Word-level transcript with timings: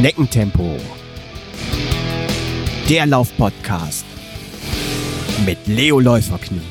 Schneckentempo. 0.00 0.78
Der 2.88 3.04
Laufpodcast 3.04 4.06
mit 5.44 5.58
Leo 5.66 6.00
Läuferknie. 6.00 6.62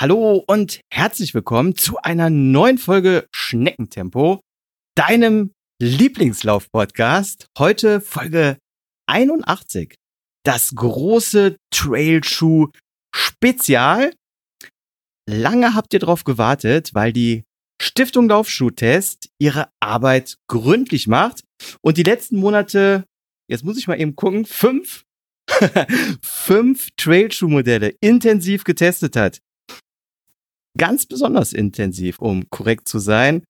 Hallo 0.00 0.44
und 0.46 0.80
herzlich 0.92 1.34
willkommen 1.34 1.74
zu 1.74 1.96
einer 1.98 2.30
neuen 2.30 2.78
Folge 2.78 3.26
Schneckentempo, 3.32 4.38
deinem 4.94 5.50
Lieblingslauf-Podcast. 5.82 7.48
Heute 7.58 8.00
Folge 8.00 8.58
81. 9.08 9.96
Das 10.48 10.74
große 10.74 11.56
Trailschuh-Spezial. 11.70 14.14
Lange 15.28 15.74
habt 15.74 15.92
ihr 15.92 16.00
drauf 16.00 16.24
gewartet, 16.24 16.94
weil 16.94 17.12
die 17.12 17.44
Stiftung 17.82 18.30
Laufschuh-Test 18.30 19.28
ihre 19.38 19.68
Arbeit 19.78 20.38
gründlich 20.48 21.06
macht 21.06 21.44
und 21.82 21.98
die 21.98 22.02
letzten 22.02 22.38
Monate, 22.38 23.04
jetzt 23.50 23.62
muss 23.62 23.76
ich 23.76 23.88
mal 23.88 24.00
eben 24.00 24.16
gucken, 24.16 24.46
fünf, 24.46 25.04
fünf 26.22 26.88
Trailschuh-Modelle 26.96 27.96
intensiv 28.00 28.64
getestet 28.64 29.16
hat 29.16 29.40
ganz 30.78 31.04
besonders 31.04 31.52
intensiv, 31.52 32.20
um 32.20 32.48
korrekt 32.48 32.88
zu 32.88 33.00
sein, 33.00 33.44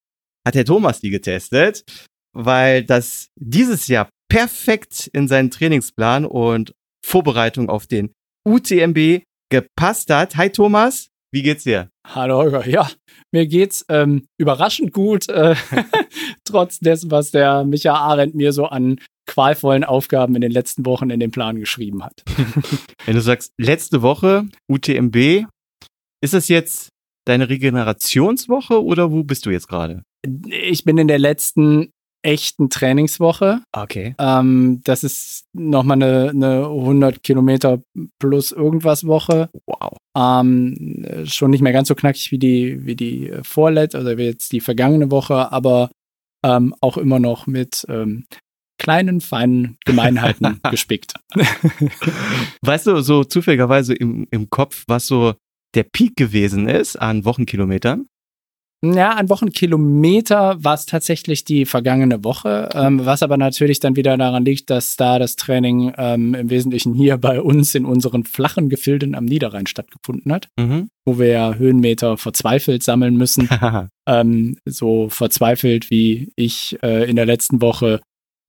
hat 0.45 0.57
Herr 0.57 0.65
Thomas 0.65 1.01
die 1.01 1.11
getestet, 1.11 1.85
weil 2.33 2.83
das 2.83 3.29
dieses 3.37 3.87
Jahr 3.87 4.09
perfekt 4.29 5.09
in 5.13 5.29
seinen 5.29 5.53
Trainingsplan 5.53 6.25
und 6.25 6.75
Vorbereitung 7.05 7.69
auf 7.69 7.87
den 7.87 8.13
UTMB 8.47 9.23
gepasst 9.51 10.11
hat. 10.11 10.37
Hi 10.37 10.51
Thomas, 10.51 11.09
wie 11.33 11.43
geht's 11.43 11.65
dir? 11.65 11.91
Hallo 12.07 12.39
Holger, 12.39 12.67
ja, 12.67 12.89
mir 13.33 13.47
geht's 13.47 13.85
ähm, 13.89 14.27
überraschend 14.39 14.93
gut, 14.93 15.29
äh, 15.29 15.55
trotz 16.45 16.79
dessen, 16.79 17.11
was 17.11 17.31
der 17.31 17.65
Micha 17.65 17.95
Arendt 17.95 18.35
mir 18.35 18.53
so 18.53 18.67
an 18.67 18.99
qualvollen 19.27 19.85
Aufgaben 19.85 20.35
in 20.35 20.41
den 20.41 20.53
letzten 20.53 20.87
Wochen 20.87 21.11
in 21.11 21.21
den 21.21 21.31
Plan 21.31 21.61
geschrieben 21.61 22.03
hat. 22.03 22.25
Wenn 23.05 23.15
du 23.15 23.21
sagst, 23.21 23.53
letzte 23.59 24.01
Woche 24.01 24.47
UTMB, 24.69 25.47
ist 26.23 26.35
das 26.35 26.49
jetzt 26.49 26.89
deine 27.27 27.49
Regenerationswoche 27.51 28.83
oder 28.83 29.13
wo 29.13 29.23
bist 29.23 29.45
du 29.45 29.51
jetzt 29.51 29.69
gerade? 29.69 30.03
Ich 30.47 30.85
bin 30.85 30.97
in 30.97 31.09
der 31.09 31.19
letzten 31.19 31.91
echten 32.23 32.69
Trainingswoche. 32.71 33.61
Okay. 33.73 34.15
Ähm, 34.19 34.81
das 34.85 35.05
ist 35.05 35.47
nochmal 35.53 36.03
eine, 36.03 36.31
eine 36.31 36.65
100 36.65 37.23
Kilometer 37.23 37.81
plus 38.19 38.53
irgendwas 38.53 39.07
Woche. 39.07 39.51
Wow. 39.67 39.97
Ähm, 40.17 41.07
schon 41.25 41.51
nicht 41.51 41.63
mehr 41.63 41.73
ganz 41.73 41.89
so 41.89 41.95
knackig 41.95 42.31
wie 42.33 42.39
die, 42.39 42.85
wie 42.85 42.97
die 42.97 43.33
vorletzte, 43.43 44.01
oder 44.01 44.19
wie 44.19 44.25
jetzt 44.25 44.53
die 44.53 44.61
vergangene 44.61 45.11
Woche, 45.11 45.53
aber 45.53 45.91
ähm, 46.45 46.75
auch 46.81 46.97
immer 46.97 47.19
noch 47.19 47.47
mit 47.47 47.87
ähm, 47.89 48.25
kleinen, 48.79 49.21
feinen 49.21 49.77
Gemeinheiten 49.85 50.61
gespickt. 50.71 51.15
weißt 52.63 52.87
du, 52.87 53.01
so 53.01 53.25
zufälligerweise 53.25 53.95
im, 53.95 54.27
im 54.31 54.51
Kopf, 54.51 54.85
was 54.87 55.07
so 55.07 55.35
der 55.75 55.83
Peak 55.85 56.17
gewesen 56.17 56.69
ist 56.69 56.97
an 56.97 57.25
Wochenkilometern? 57.25 58.07
Ja, 58.85 59.15
an 59.15 59.29
Wochenkilometer 59.29 60.63
war 60.63 60.75
es 60.75 60.87
tatsächlich 60.87 61.45
die 61.45 61.65
vergangene 61.65 62.23
Woche, 62.23 62.69
ähm, 62.75 63.05
was 63.05 63.25
aber 63.25 63.37
natürlich 63.37 63.81
dann 63.81 63.97
wieder 63.97 64.17
daran 64.17 64.45
liegt, 64.45 64.71
dass 64.71 64.97
da 64.97 65.19
das 65.19 65.35
Training 65.35 65.93
ähm, 65.99 66.35
im 66.35 66.49
Wesentlichen 66.49 66.95
hier 66.95 67.17
bei 67.17 67.41
uns 67.41 67.75
in 67.75 67.85
unseren 67.85 68.23
flachen 68.23 68.69
Gefilden 68.69 69.17
am 69.17 69.25
Niederrhein 69.25 69.67
stattgefunden 69.67 70.33
hat, 70.33 70.49
mhm. 70.57 70.91
wo 71.05 71.19
wir 71.19 71.27
ja 71.27 71.55
Höhenmeter 71.55 72.17
verzweifelt 72.19 72.85
sammeln 72.85 73.17
müssen. 73.17 73.49
ähm, 74.07 74.57
so 74.65 75.09
verzweifelt 75.09 75.91
wie 75.91 76.33
ich 76.37 76.79
äh, 76.83 77.11
in 77.11 77.17
der 77.17 77.27
letzten 77.27 77.61
Woche 77.61 78.01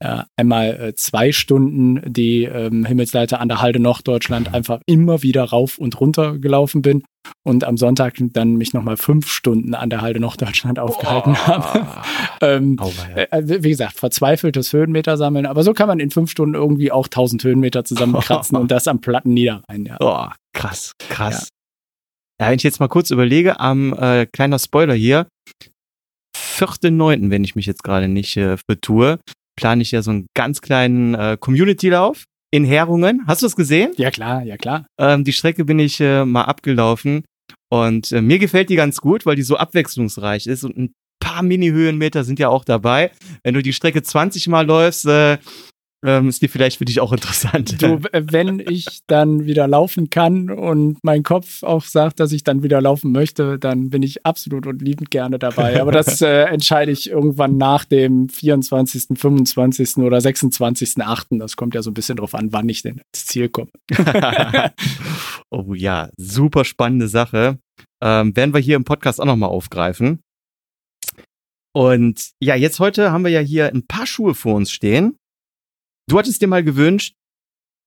äh, 0.02 0.24
einmal 0.38 0.80
äh, 0.80 0.96
zwei 0.96 1.32
Stunden 1.32 2.02
die 2.06 2.46
ähm, 2.46 2.86
Himmelsleiter 2.86 3.42
an 3.42 3.50
der 3.50 3.62
Halde 3.62 3.80
Norddeutschland 3.80 4.54
einfach 4.54 4.80
immer 4.86 5.24
wieder 5.24 5.44
rauf 5.44 5.78
und 5.78 6.00
runter 6.00 6.38
gelaufen 6.38 6.82
bin 6.82 7.04
und 7.44 7.66
am 7.66 7.76
Sonntag 7.76 8.16
dann 8.18 8.56
mich 8.56 8.74
nochmal 8.74 8.96
fünf 8.96 9.30
Stunden 9.30 9.76
an 9.76 9.90
der 9.90 10.02
Halde 10.02 10.22
Norddeutschland 10.22 10.80
aufgehalten 10.80 11.34
oh. 11.34 11.48
habe. 11.48 11.88
ähm, 12.42 12.78
oh, 12.80 12.92
äh, 13.16 13.28
wie 13.44 13.70
gesagt, 13.70 13.98
verzweifeltes 13.98 14.72
Höhenmeter 14.72 15.18
sammeln, 15.18 15.46
aber 15.46 15.64
so 15.64 15.74
kann 15.74 15.88
man 15.88 16.00
in 16.00 16.12
fünf 16.12 16.32
Stunden 16.32 16.56
irgendwie 16.56 16.92
auch 16.94 17.08
1000 17.08 17.44
Höhenmeter 17.44 17.84
zusammenkratzen 17.84 18.58
und 18.58 18.72
das 18.72 18.88
am 18.88 19.02
platten 19.02 19.34
Niederrhein. 19.34 19.86
Ja. 19.86 19.98
Oh, 20.00 20.28
krass, 20.54 20.94
krass. 21.10 21.50
Ja. 22.40 22.46
ja. 22.46 22.52
wenn 22.52 22.58
ich 22.58 22.64
jetzt 22.64 22.80
mal 22.80 22.88
kurz 22.88 23.12
überlege, 23.12 23.60
am 23.60 23.94
äh, 23.94 24.26
kleiner 24.28 24.60
Spoiler 24.60 24.94
hier, 24.94 25.28
4.9., 26.38 27.30
wenn 27.30 27.44
ich 27.44 27.56
mich 27.56 27.66
jetzt 27.66 27.84
gerade 27.84 28.08
nicht 28.08 28.38
äh, 28.38 28.58
vertue, 28.58 29.20
plane 29.60 29.82
ich 29.82 29.92
ja 29.92 30.02
so 30.02 30.12
einen 30.12 30.28
ganz 30.34 30.62
kleinen 30.62 31.16
äh, 31.16 31.38
Community-Lauf 31.38 32.24
in 32.50 32.64
Herungen. 32.64 33.26
Hast 33.28 33.42
du 33.42 33.46
es 33.46 33.58
gesehen? 33.58 33.92
Ja, 33.98 34.10
klar, 34.10 34.42
ja, 34.44 34.56
klar. 34.56 34.86
Ähm, 34.98 35.26
die 35.26 35.34
Strecke 35.34 35.66
bin 35.66 35.80
ich 35.80 36.00
äh, 36.00 36.24
mal 36.24 36.44
abgelaufen 36.44 37.26
und 37.70 38.14
äh, 38.14 38.22
mir 38.22 38.40
gefällt 38.40 38.70
die 38.70 38.78
ganz 38.78 39.02
gut, 39.02 39.26
weil 39.26 39.36
die 39.36 39.44
so 39.44 39.58
abwechslungsreich 39.58 40.48
ist 40.48 40.64
und 40.64 40.78
ein 40.78 40.94
paar 41.20 41.44
Mini-Höhenmeter 41.44 42.24
sind 42.24 42.40
ja 42.40 42.48
auch 42.48 42.64
dabei. 42.64 43.12
Wenn 43.44 43.54
du 43.54 43.62
die 43.62 43.74
Strecke 43.74 44.02
20 44.02 44.48
Mal 44.48 44.66
läufst, 44.66 45.06
äh, 45.06 45.38
ähm, 46.06 46.30
ist 46.30 46.42
die 46.42 46.48
vielleicht 46.48 46.78
für 46.78 46.86
dich 46.86 47.02
auch 47.02 47.12
interessant. 47.12 47.82
Du, 47.82 48.02
wenn 48.14 48.60
ich 48.60 49.02
dann 49.08 49.46
wieder 49.46 49.68
laufen 49.68 50.10
kann 50.10 50.50
und 50.50 50.98
mein 51.04 51.24
Kopf 51.24 51.64
auch 51.64 51.84
sagt, 51.84 52.20
dass 52.20 52.32
ich 52.32 52.44
dann 52.44 52.64
wieder 52.64 52.80
laufen 52.82 53.12
möchte, 53.12 53.60
dann 53.60 53.90
bin 53.90 54.02
ich 54.02 54.26
absolut 54.26 54.66
und 54.66 54.82
liebend 54.82 55.12
gerne 55.12 55.40
dabei. 55.40 55.82
Aber 55.82 55.92
das 55.92 56.22
äh, 56.22 56.44
entscheide 56.44 56.92
ich 56.92 57.10
irgendwann 57.10 57.58
nach 57.58 57.84
dem 57.84 58.30
24., 58.30 59.20
25. 59.20 59.98
oder 59.98 60.20
26.8. 60.20 61.38
Das 61.38 61.58
kommt 61.58 61.76
ja 61.76 61.82
so 61.82 61.92
ein 61.92 61.96
bisschen 61.96 62.16
drauf 62.16 62.34
an, 62.34 62.54
wann 62.54 62.70
ich 62.70 62.82
denn 62.82 63.02
ins 63.14 63.26
Ziel 63.26 63.50
komme. 63.50 63.70
oh 65.50 65.74
ja, 65.74 66.10
super 66.18 66.64
spannende 66.64 67.10
Sache. 67.10 67.60
Ähm, 68.02 68.36
werden 68.38 68.54
wir 68.54 68.62
hier 68.62 68.78
im 68.78 68.86
Podcast 68.86 69.20
auch 69.20 69.26
nochmal 69.26 69.50
aufgreifen. 69.50 70.22
Und 71.74 72.32
ja, 72.42 72.56
jetzt 72.56 72.80
heute 72.80 73.12
haben 73.12 73.24
wir 73.24 73.32
ja 73.32 73.42
hier 73.42 73.68
ein 73.68 73.86
paar 73.86 74.08
Schuhe 74.08 74.34
vor 74.34 74.56
uns 74.56 74.72
stehen. 74.72 75.18
Du 76.10 76.18
hattest 76.18 76.42
dir 76.42 76.48
mal 76.48 76.64
gewünscht, 76.64 77.14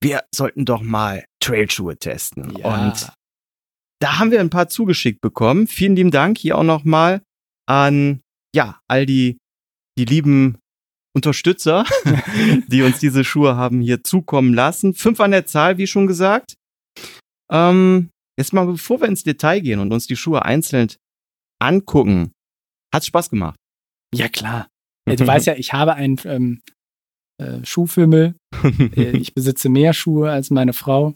wir 0.00 0.22
sollten 0.33 0.65
doch 0.65 0.81
mal 0.81 1.25
Trailschuhe 1.41 1.99
testen. 1.99 2.56
Ja. 2.56 2.87
Und 2.87 3.12
da 4.00 4.21
haben 4.21 4.31
wir 4.31 4.38
ein 4.38 4.50
paar 4.50 4.69
zugeschickt 4.69 5.21
bekommen. 5.21 5.66
Vielen 5.66 5.97
lieben 5.97 6.12
Dank 6.12 6.38
hier 6.38 6.56
auch 6.56 6.62
nochmal 6.62 7.22
an, 7.66 8.21
ja, 8.55 8.81
all 8.88 9.06
die, 9.06 9.38
die 9.99 10.05
lieben 10.05 10.59
Unterstützer, 11.16 11.84
die 12.69 12.83
uns 12.83 13.00
diese 13.00 13.25
Schuhe 13.25 13.56
haben 13.56 13.81
hier 13.81 14.05
zukommen 14.05 14.54
lassen. 14.54 14.94
Fünf 14.94 15.19
an 15.21 15.33
der 15.33 15.47
Zahl, 15.47 15.78
wie 15.78 15.89
schon 15.89 16.06
gesagt. 16.06 16.54
Ähm, 17.50 18.10
jetzt 18.39 18.53
mal, 18.53 18.66
bevor 18.66 19.00
wir 19.00 19.09
ins 19.09 19.25
Detail 19.25 19.60
gehen 19.60 19.81
und 19.81 19.93
uns 19.93 20.06
die 20.06 20.16
Schuhe 20.16 20.44
einzeln 20.44 20.93
angucken, 21.60 22.33
hat's 22.94 23.06
Spaß 23.06 23.31
gemacht. 23.31 23.56
Ja, 24.15 24.28
klar. 24.28 24.69
Ja, 25.09 25.16
du 25.16 25.27
weißt 25.27 25.47
ja, 25.47 25.54
ich 25.54 25.72
habe 25.72 25.94
ein 25.94 26.21
ähm, 26.25 26.62
äh, 27.42 27.64
Schuhfimmel. 27.64 28.34
Äh, 28.97 29.16
ich 29.16 29.34
besitze 29.34 29.69
mehr 29.69 29.92
Schuhe 29.92 30.30
als 30.30 30.50
meine 30.50 30.72
Frau. 30.72 31.14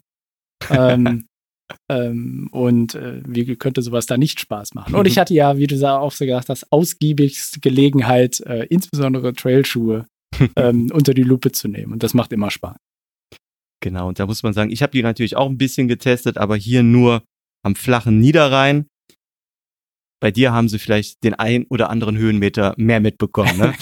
Ähm, 0.70 1.26
ähm, 1.90 2.48
und 2.50 2.94
äh, 2.94 3.22
wie 3.26 3.56
könnte 3.56 3.82
sowas 3.82 4.06
da 4.06 4.16
nicht 4.16 4.40
Spaß 4.40 4.74
machen? 4.74 4.94
Und 4.94 5.06
ich 5.06 5.18
hatte 5.18 5.34
ja, 5.34 5.56
wie 5.58 5.66
du 5.66 5.76
auch 5.88 6.12
so 6.12 6.24
gesagt 6.24 6.48
hast, 6.48 6.72
ausgiebigst 6.72 7.62
Gelegenheit, 7.62 8.40
äh, 8.40 8.64
insbesondere 8.64 9.32
Trailschuhe 9.32 10.06
ähm, 10.56 10.90
unter 10.92 11.14
die 11.14 11.22
Lupe 11.22 11.52
zu 11.52 11.68
nehmen. 11.68 11.92
Und 11.92 12.02
das 12.02 12.14
macht 12.14 12.32
immer 12.32 12.50
Spaß. 12.50 12.76
Genau, 13.80 14.08
und 14.08 14.18
da 14.18 14.26
muss 14.26 14.42
man 14.42 14.52
sagen, 14.52 14.70
ich 14.70 14.82
habe 14.82 14.92
die 14.92 15.02
natürlich 15.02 15.36
auch 15.36 15.48
ein 15.48 15.58
bisschen 15.58 15.86
getestet, 15.86 16.38
aber 16.38 16.56
hier 16.56 16.82
nur 16.82 17.22
am 17.62 17.76
flachen 17.76 18.18
Niederrhein. 18.18 18.86
Bei 20.26 20.32
dir 20.32 20.52
haben 20.52 20.68
sie 20.68 20.80
vielleicht 20.80 21.22
den 21.22 21.34
ein 21.34 21.66
oder 21.68 21.88
anderen 21.88 22.18
Höhenmeter 22.18 22.74
mehr 22.76 22.98
mitbekommen, 22.98 23.56
ne? 23.58 23.74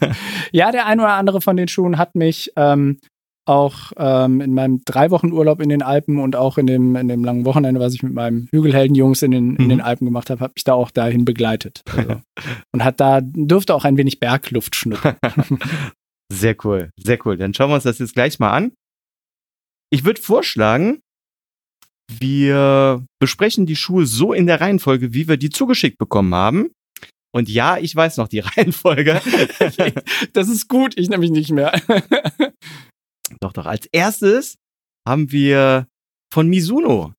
ja, 0.52 0.72
der 0.72 0.86
ein 0.86 1.00
oder 1.00 1.12
andere 1.12 1.42
von 1.42 1.54
den 1.54 1.68
Schuhen 1.68 1.98
hat 1.98 2.14
mich 2.14 2.50
ähm, 2.56 2.98
auch 3.44 3.92
ähm, 3.98 4.40
in 4.40 4.54
meinem 4.54 4.80
drei 4.86 5.10
Wochen 5.10 5.32
Urlaub 5.32 5.60
in 5.60 5.68
den 5.68 5.82
Alpen 5.82 6.18
und 6.18 6.34
auch 6.34 6.56
in 6.56 6.66
dem, 6.66 6.96
in 6.96 7.08
dem 7.08 7.22
langen 7.22 7.44
Wochenende, 7.44 7.78
was 7.78 7.92
ich 7.92 8.02
mit 8.02 8.14
meinem 8.14 8.48
Hügelheldenjungs 8.52 9.20
in 9.20 9.32
den, 9.32 9.56
in 9.56 9.68
den 9.68 9.78
mhm. 9.80 9.84
Alpen 9.84 10.06
gemacht 10.06 10.30
habe, 10.30 10.40
habe 10.40 10.54
ich 10.56 10.64
da 10.64 10.72
auch 10.72 10.90
dahin 10.90 11.26
begleitet. 11.26 11.82
Also. 11.94 12.22
und 12.72 12.82
hat 12.82 12.98
da, 12.98 13.20
durfte 13.20 13.74
auch 13.74 13.84
ein 13.84 13.98
wenig 13.98 14.18
Bergluft 14.18 14.74
schnuppern. 14.74 15.16
sehr 16.32 16.56
cool, 16.64 16.88
sehr 16.96 17.18
cool. 17.26 17.36
Dann 17.36 17.52
schauen 17.52 17.68
wir 17.68 17.74
uns 17.74 17.84
das 17.84 17.98
jetzt 17.98 18.14
gleich 18.14 18.38
mal 18.38 18.52
an. 18.52 18.72
Ich 19.90 20.06
würde 20.06 20.22
vorschlagen, 20.22 21.00
wir 22.20 23.04
besprechen 23.20 23.66
die 23.66 23.76
Schuhe 23.76 24.06
so 24.06 24.32
in 24.32 24.46
der 24.46 24.60
Reihenfolge, 24.60 25.14
wie 25.14 25.28
wir 25.28 25.36
die 25.36 25.50
zugeschickt 25.50 25.98
bekommen 25.98 26.34
haben. 26.34 26.70
Und 27.34 27.48
ja, 27.48 27.78
ich 27.78 27.94
weiß 27.94 28.18
noch 28.18 28.28
die 28.28 28.40
Reihenfolge. 28.56 29.20
das 30.32 30.48
ist 30.48 30.68
gut, 30.68 30.98
ich 30.98 31.08
nämlich 31.08 31.30
nicht 31.30 31.50
mehr. 31.50 31.72
doch, 33.40 33.52
doch. 33.52 33.66
Als 33.66 33.86
erstes 33.86 34.56
haben 35.08 35.32
wir 35.32 35.86
von 36.32 36.48
Mizuno 36.48 37.14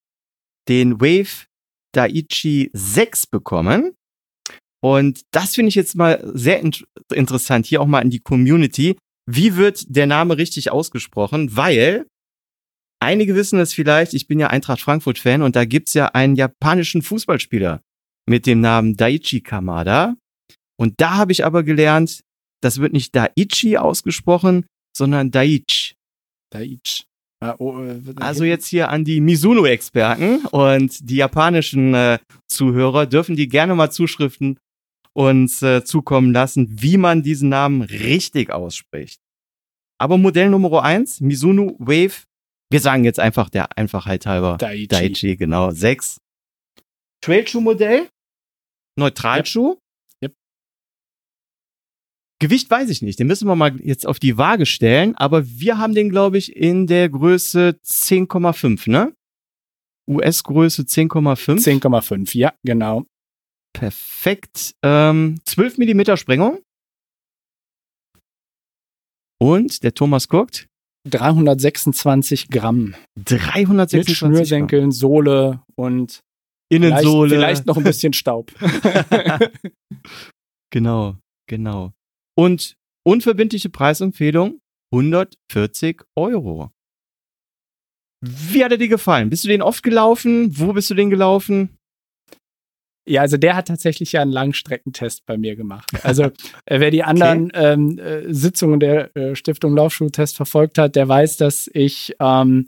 den 0.68 1.02
Wave 1.02 1.48
Daiichi 1.94 2.70
6 2.74 3.28
bekommen. 3.28 3.96
Und 4.82 5.22
das 5.32 5.56
finde 5.56 5.70
ich 5.70 5.76
jetzt 5.76 5.96
mal 5.96 6.22
sehr 6.34 6.60
in 6.60 6.72
interessant, 7.14 7.66
hier 7.66 7.82
auch 7.82 7.88
mal 7.88 8.02
in 8.02 8.10
die 8.10 8.20
Community. 8.20 8.98
Wie 9.26 9.56
wird 9.56 9.86
der 9.88 10.08
Name 10.08 10.38
richtig 10.38 10.72
ausgesprochen? 10.72 11.56
Weil 11.56 12.08
einige 13.04 13.36
wissen 13.36 13.60
es 13.60 13.74
vielleicht, 13.74 14.14
ich 14.14 14.28
bin 14.28 14.40
ja 14.40 14.48
Eintracht 14.48 14.82
Frankfurt-Fan 14.82 15.42
und 15.42 15.56
da 15.56 15.66
gibt's 15.66 15.94
ja 15.94 16.08
einen 16.08 16.36
japanischen 16.36 17.02
Fußballspieler 17.02 17.82
mit 18.28 18.46
dem 18.46 18.62
Namen 18.62 18.96
Daiichi 18.96 19.42
Kamada. 19.42 20.16
Und 20.78 20.96
da 20.98 21.16
habe 21.18 21.32
ich 21.32 21.46
aber 21.46 21.64
gelernt, 21.64 22.24
das 22.62 22.80
wird 22.80 22.94
nicht 22.94 23.16
Daiichi 23.16 23.78
ausgesprochen, 23.78 24.66
sondern 24.96 25.32
Daich. 25.32 25.96
Daich. 26.52 27.06
Ah, 27.42 27.56
oh, 27.58 27.78
äh, 27.84 28.00
Also 28.16 28.46
jetzt 28.46 28.68
hier 28.68 28.90
an 28.90 29.04
die 29.04 29.20
Mizuno-Experten 29.20 30.46
und 30.52 31.10
die 31.10 31.18
japanischen 31.18 31.94
äh, 31.94 32.20
Zuhörer 32.48 33.06
dürfen 33.06 33.36
die 33.36 33.50
gerne 33.50 33.76
mal 33.76 33.92
Zuschriften 33.92 34.60
uns 35.14 35.62
äh, 35.62 35.84
zukommen 35.84 36.32
lassen, 36.32 36.68
wie 36.82 36.98
man 36.98 37.22
diesen 37.22 37.50
Namen 37.50 37.82
richtig 37.82 38.52
ausspricht. 38.52 39.20
Aber 40.00 40.18
Modell 40.18 40.50
Nummer 40.50 40.84
eins, 40.84 41.22
Mizuno 41.22 41.76
Wave, 41.80 42.24
wir 42.74 42.80
sagen 42.80 43.04
jetzt 43.04 43.20
einfach 43.20 43.50
der 43.50 43.78
Einfachheit 43.78 44.26
halber 44.26 44.58
Daiichi. 44.58 44.88
Daiichi, 44.88 45.38
genau, 45.38 45.70
6. 45.70 46.20
Trailschuh-Modell, 47.22 48.10
Neutralschuh. 48.98 49.78
Yep. 50.24 50.34
Gewicht 52.42 52.70
weiß 52.72 52.90
ich 52.90 53.04
nicht, 53.04 53.20
den 53.20 53.28
müssen 53.28 53.48
wir 53.48 53.56
mal 53.56 53.80
jetzt 53.80 54.08
auf 54.08 54.18
die 54.18 54.38
Waage 54.38 54.66
stellen, 54.66 55.16
aber 55.16 55.48
wir 55.48 55.78
haben 55.78 55.94
den, 55.94 56.10
glaube 56.10 56.40
ich, 56.40 56.56
in 56.56 56.88
der 56.88 57.10
Größe 57.10 57.80
10,5, 57.86 58.90
ne? 58.90 59.16
US-Größe 60.10 60.82
10,5. 60.82 61.80
10,5, 61.80 62.38
ja, 62.38 62.54
genau. 62.64 63.06
Perfekt. 63.74 64.76
Ähm, 64.84 65.40
12 65.46 65.78
Millimeter 65.78 66.18
Sprengung. 66.18 66.60
Und 69.40 69.84
der 69.84 69.94
Thomas 69.94 70.28
guckt. 70.28 70.68
326 71.10 72.50
Gramm. 72.50 72.96
326 73.16 74.08
Mit 74.08 74.18
Schnürsenkeln, 74.18 74.92
Sohle 74.92 75.62
und 75.76 76.22
Innensohle. 76.70 77.30
Vielleicht, 77.30 77.64
vielleicht 77.64 77.66
noch 77.68 77.78
ein 77.78 77.84
bisschen 77.84 78.14
Staub. 78.14 78.52
genau, 80.72 81.18
genau. 81.48 81.94
Und 82.36 82.76
unverbindliche 83.06 83.70
Preisempfehlung 83.70 84.60
140 84.94 86.02
Euro. 86.16 86.72
Wie 88.22 88.64
hat 88.64 88.72
er 88.72 88.78
dir 88.78 88.88
gefallen? 88.88 89.30
Bist 89.30 89.44
du 89.44 89.50
den 89.50 89.62
oft 89.62 89.84
gelaufen? 89.84 90.58
Wo 90.58 90.72
bist 90.72 90.90
du 90.90 90.94
den 90.94 91.10
gelaufen? 91.10 91.78
Ja, 93.06 93.22
also 93.22 93.38
der 93.38 93.56
hat 93.56 93.68
tatsächlich 93.68 94.14
ja 94.14 94.22
einen 94.22 94.32
Langstreckentest 94.32 95.26
bei 95.26 95.38
mir 95.38 95.56
gemacht. 95.56 95.90
Also 96.04 96.24
äh, 96.66 96.80
wer 96.80 96.92
die 96.92 97.04
anderen 97.04 97.52
ähm, 97.54 98.00
äh, 98.00 98.34
Sitzungen 98.34 98.80
der 98.80 99.16
äh, 99.16 99.36
Stiftung 99.36 99.76
Laufschuhtest 99.76 100.36
verfolgt 100.36 100.78
hat, 100.78 100.96
der 100.96 101.08
weiß, 101.08 101.38
dass 101.38 101.70
ich 101.74 102.16
ähm, 102.20 102.68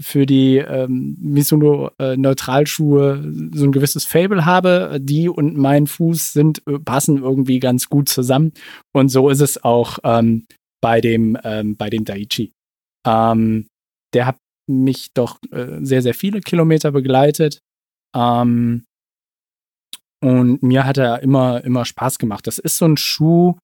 für 0.00 0.26
die 0.26 0.58
ähm, 0.58 1.16
Mizuno 1.20 1.90
äh, 1.98 2.16
Neutralschuhe 2.16 3.22
so 3.54 3.64
ein 3.64 3.72
gewisses 3.72 4.04
Fable 4.04 4.44
habe. 4.44 4.98
Die 5.00 5.28
und 5.28 5.56
mein 5.56 5.86
Fuß 5.86 6.32
sind 6.32 6.62
äh, 6.66 6.78
passen 6.78 7.22
irgendwie 7.22 7.60
ganz 7.60 7.88
gut 7.88 8.08
zusammen 8.08 8.52
und 8.92 9.08
so 9.08 9.30
ist 9.30 9.40
es 9.40 9.62
auch 9.62 9.98
ähm, 10.04 10.46
bei 10.82 11.00
dem 11.00 11.38
ähm, 11.44 11.76
bei 11.76 11.90
dem 11.90 12.04
Daiichi. 12.04 12.52
Ähm, 13.06 13.68
der 14.12 14.26
hat 14.26 14.36
mich 14.68 15.12
doch 15.14 15.38
äh, 15.52 15.78
sehr 15.80 16.02
sehr 16.02 16.14
viele 16.14 16.40
Kilometer 16.40 16.90
begleitet. 16.92 17.60
Ähm, 18.14 18.85
und 20.26 20.62
mir 20.62 20.84
hat 20.84 20.98
er 20.98 21.22
immer, 21.22 21.62
immer 21.64 21.84
Spaß 21.84 22.18
gemacht. 22.18 22.46
Das 22.46 22.58
ist 22.58 22.76
so 22.78 22.84
ein 22.86 22.96
Schuh, 22.96 23.54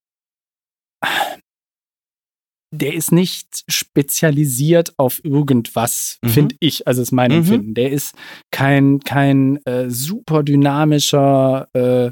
der 2.75 2.94
ist 2.94 3.12
nicht 3.12 3.64
spezialisiert 3.69 4.94
auf 4.99 5.23
irgendwas, 5.25 6.19
Mhm. 6.23 6.29
finde 6.29 6.56
ich. 6.61 6.87
Also 6.87 7.03
ist 7.03 7.12
mein 7.12 7.31
Mhm. 7.31 7.37
Empfinden. 7.38 7.75
Der 7.75 7.91
ist 7.91 8.14
kein, 8.50 9.00
kein 9.00 9.59
äh, 9.67 9.91
super 9.91 10.43
dynamischer 10.43 11.69
äh, 11.75 12.11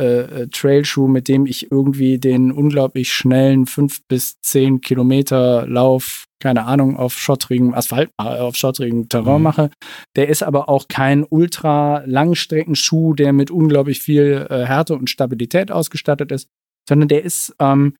äh, 0.00 0.42
äh, 0.42 0.48
Trailschuh, 0.48 1.08
mit 1.08 1.26
dem 1.28 1.44
ich 1.44 1.70
irgendwie 1.72 2.18
den 2.18 2.52
unglaublich 2.52 3.12
schnellen 3.12 3.66
5 3.66 4.00
bis 4.08 4.40
10 4.40 4.80
Kilometer 4.80 5.66
Lauf, 5.66 6.24
keine 6.40 6.64
Ahnung, 6.64 6.96
auf 6.96 7.18
schottrigem 7.18 7.74
Asphalt, 7.74 8.10
äh, 8.20 8.24
auf 8.24 8.56
schottrigem 8.56 9.08
Terrain 9.08 9.38
Mhm. 9.38 9.42
mache. 9.42 9.70
Der 10.16 10.28
ist 10.28 10.42
aber 10.42 10.68
auch 10.68 10.86
kein 10.88 11.24
ultra 11.28 12.02
Langstreckenschuh, 12.06 13.14
der 13.14 13.32
mit 13.32 13.50
unglaublich 13.50 14.00
viel 14.00 14.46
äh, 14.48 14.64
Härte 14.66 14.94
und 14.94 15.10
Stabilität 15.10 15.70
ausgestattet 15.70 16.30
ist, 16.32 16.48
sondern 16.88 17.08
der 17.08 17.24
ist 17.24 17.54
ähm, 17.58 17.94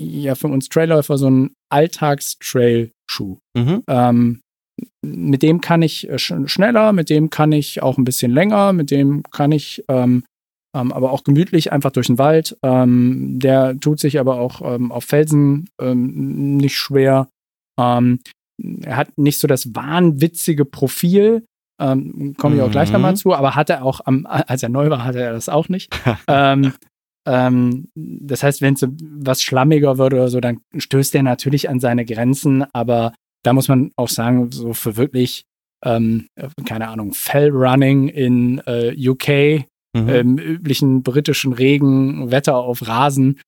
ja 0.00 0.34
für 0.34 0.48
uns 0.48 0.68
Trailläufer 0.68 1.16
so 1.18 1.30
ein 1.30 1.54
Alltagstrail-Schuh. 1.70 3.38
Mhm. 3.56 3.82
Ähm, 3.88 4.40
mit 5.02 5.42
dem 5.42 5.60
kann 5.60 5.82
ich 5.82 6.08
äh, 6.08 6.18
sch 6.18 6.34
schneller, 6.46 6.92
mit 6.92 7.08
dem 7.08 7.30
kann 7.30 7.52
ich 7.52 7.82
auch 7.82 7.96
ein 7.96 8.04
bisschen 8.04 8.32
länger, 8.32 8.72
mit 8.72 8.90
dem 8.90 9.22
kann 9.30 9.52
ich 9.52 9.82
ähm, 9.88 10.24
ähm, 10.76 10.92
aber 10.92 11.12
auch 11.12 11.24
gemütlich 11.24 11.72
einfach 11.72 11.90
durch 11.90 12.08
den 12.08 12.18
Wald. 12.18 12.58
Ähm, 12.62 13.38
der 13.38 13.78
tut 13.80 13.98
sich 13.98 14.20
aber 14.20 14.38
auch 14.38 14.60
ähm, 14.62 14.92
auf 14.92 15.04
Felsen 15.04 15.68
nicht 15.80 16.76
schwer. 16.76 17.28
Ähm, 17.78 18.20
er 18.82 18.96
hat 18.96 19.18
nicht 19.18 19.38
so 19.38 19.46
das 19.46 19.74
wahnwitzige 19.74 20.64
Profil, 20.64 21.44
ähm, 21.80 22.34
komme 22.38 22.56
ich 22.56 22.62
auch 22.62 22.70
gleich 22.70 22.88
Mhm. 22.88 22.94
nochmal 22.94 23.16
zu, 23.16 23.34
aber 23.34 23.54
hatte 23.54 23.82
auch, 23.82 24.00
am, 24.04 24.26
als 24.26 24.62
er 24.62 24.70
neu 24.70 24.88
war, 24.88 25.04
hatte 25.04 25.20
er 25.20 25.32
das 25.32 25.48
auch 25.48 25.68
nicht. 25.68 25.92
ähm, 26.28 26.72
ähm, 27.28 27.88
das 27.94 28.42
heißt, 28.42 28.62
wenn 28.62 28.74
es 28.74 28.80
so 28.80 28.88
was 29.00 29.42
schlammiger 29.42 29.98
wird 29.98 30.14
oder 30.14 30.28
so, 30.28 30.40
dann 30.40 30.60
stößt 30.76 31.14
er 31.16 31.22
natürlich 31.22 31.68
an 31.68 31.80
seine 31.80 32.04
Grenzen, 32.04 32.64
aber 32.72 33.12
da 33.44 33.52
muss 33.52 33.68
man 33.68 33.90
auch 33.96 34.08
sagen, 34.08 34.50
so 34.52 34.72
für 34.72 34.96
wirklich, 34.96 35.42
ähm, 35.84 36.28
keine 36.64 36.88
Ahnung, 36.88 37.12
Fellrunning 37.12 38.08
in 38.08 38.58
äh, 38.66 38.94
UK, 38.96 39.66
Mhm. 39.96 40.08
ähm, 40.10 40.38
üblichen 40.38 41.02
britischen 41.02 41.54
Regen, 41.54 42.30
Wetter 42.30 42.56
auf 42.56 42.86
Rasen, 42.86 43.40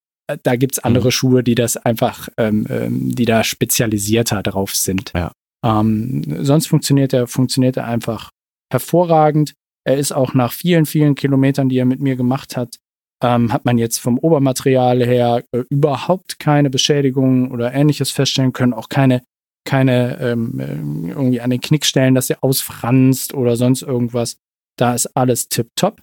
da 0.42 0.56
gibt's 0.56 0.78
andere 0.78 1.08
Mhm. 1.08 1.12
Schuhe, 1.12 1.42
die 1.42 1.54
das 1.54 1.76
einfach, 1.76 2.28
ähm, 2.36 2.66
ähm, 2.68 3.14
die 3.14 3.24
da 3.24 3.44
spezialisierter 3.44 4.42
drauf 4.42 4.74
sind. 4.74 5.12
Ja. 5.14 5.32
Ähm, 5.64 6.22
sonst 6.44 6.66
funktioniert 6.68 7.12
er, 7.12 7.26
funktioniert 7.26 7.76
er 7.76 7.86
einfach 7.86 8.30
hervorragend. 8.72 9.54
Er 9.84 9.96
ist 9.96 10.12
auch 10.12 10.34
nach 10.34 10.52
vielen, 10.52 10.86
vielen 10.86 11.14
Kilometern, 11.14 11.68
die 11.68 11.78
er 11.78 11.86
mit 11.86 12.00
mir 12.00 12.16
gemacht 12.16 12.56
hat, 12.56 12.76
ähm, 13.22 13.52
hat 13.52 13.64
man 13.64 13.78
jetzt 13.78 13.98
vom 13.98 14.18
Obermaterial 14.18 15.04
her 15.04 15.42
äh, 15.52 15.64
überhaupt 15.70 16.38
keine 16.38 16.70
Beschädigungen 16.70 17.50
oder 17.50 17.72
ähnliches 17.72 18.10
feststellen 18.10 18.52
können, 18.52 18.74
auch 18.74 18.88
keine, 18.88 19.22
keine 19.64 20.18
ähm, 20.20 20.60
äh, 20.60 21.10
irgendwie 21.10 21.40
an 21.40 21.50
den 21.50 21.60
Knickstellen, 21.60 22.14
dass 22.14 22.30
er 22.30 22.44
ausfranst 22.44 23.34
oder 23.34 23.56
sonst 23.56 23.82
irgendwas. 23.82 24.36
Da 24.76 24.94
ist 24.94 25.06
alles 25.16 25.48
tipptopp. 25.48 26.02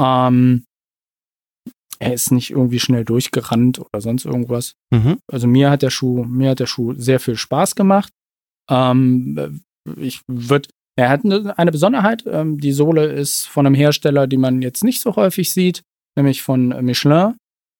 Ähm, 0.00 0.64
er 1.98 2.12
ist 2.12 2.30
nicht 2.30 2.50
irgendwie 2.50 2.80
schnell 2.80 3.04
durchgerannt 3.04 3.78
oder 3.78 4.00
sonst 4.00 4.24
irgendwas. 4.24 4.74
Mhm. 4.90 5.18
Also 5.30 5.46
mir 5.46 5.70
hat 5.70 5.82
der 5.82 5.90
Schuh, 5.90 6.24
mir 6.24 6.50
hat 6.50 6.60
der 6.60 6.66
Schuh 6.66 6.94
sehr 6.94 7.20
viel 7.20 7.36
Spaß 7.36 7.74
gemacht. 7.74 8.12
Ähm, 8.70 9.62
ich 9.96 10.22
würde, 10.26 10.68
er 10.96 11.10
hat 11.10 11.24
eine, 11.24 11.72
Besonderheit. 11.72 12.24
Ähm, 12.26 12.58
die 12.58 12.72
Sohle 12.72 13.06
ist 13.06 13.46
von 13.46 13.66
einem 13.66 13.74
Hersteller, 13.74 14.26
die 14.26 14.36
man 14.36 14.62
jetzt 14.62 14.84
nicht 14.84 15.00
so 15.00 15.16
häufig 15.16 15.52
sieht, 15.52 15.82
nämlich 16.16 16.42
von 16.42 16.68
Michelin. 16.84 17.34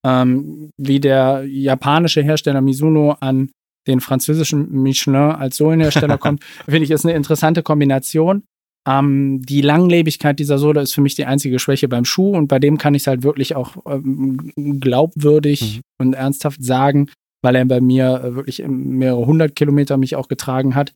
Ähm, 0.07 0.71
wie 0.77 1.01
der 1.01 1.45
japanische 1.47 2.23
Hersteller 2.23 2.61
Mizuno 2.61 3.17
an 3.21 3.51
den 3.87 4.01
französischen 4.01 4.71
Michelin 4.71 5.33
als 5.33 5.57
Sohlenhersteller 5.57 6.19
kommt, 6.19 6.45
finde 6.65 6.85
ich, 6.85 6.91
ist 6.91 7.07
eine 7.07 7.15
interessante 7.15 7.63
Kombination. 7.63 8.45
Ähm, 8.87 9.41
die 9.43 9.63
Langlebigkeit 9.63 10.39
dieser 10.39 10.59
Sohle 10.59 10.83
ist 10.83 10.93
für 10.95 11.01
mich 11.01 11.15
die 11.15 11.25
einzige 11.25 11.59
Schwäche 11.59 11.89
beim 11.89 12.05
Schuh 12.05 12.31
und 12.37 12.49
bei 12.49 12.59
dem 12.59 12.77
kann 12.77 12.95
ich 12.95 13.03
es 13.03 13.07
halt 13.07 13.23
wirklich 13.23 13.57
auch 13.57 13.77
ähm, 13.87 14.53
glaubwürdig 14.81 15.77
Mhm. 15.77 16.07
und 16.07 16.13
ernsthaft 16.15 16.63
sagen, 16.63 17.11
weil 17.43 17.57
er 17.57 17.65
bei 17.65 17.81
mir 17.81 18.23
äh, 18.23 18.35
wirklich 18.35 18.63
mehrere 18.67 19.25
hundert 19.27 19.57
Kilometer 19.57 19.97
mich 19.97 20.17
auch 20.17 20.29
getragen 20.29 20.75
hat. 20.75 20.93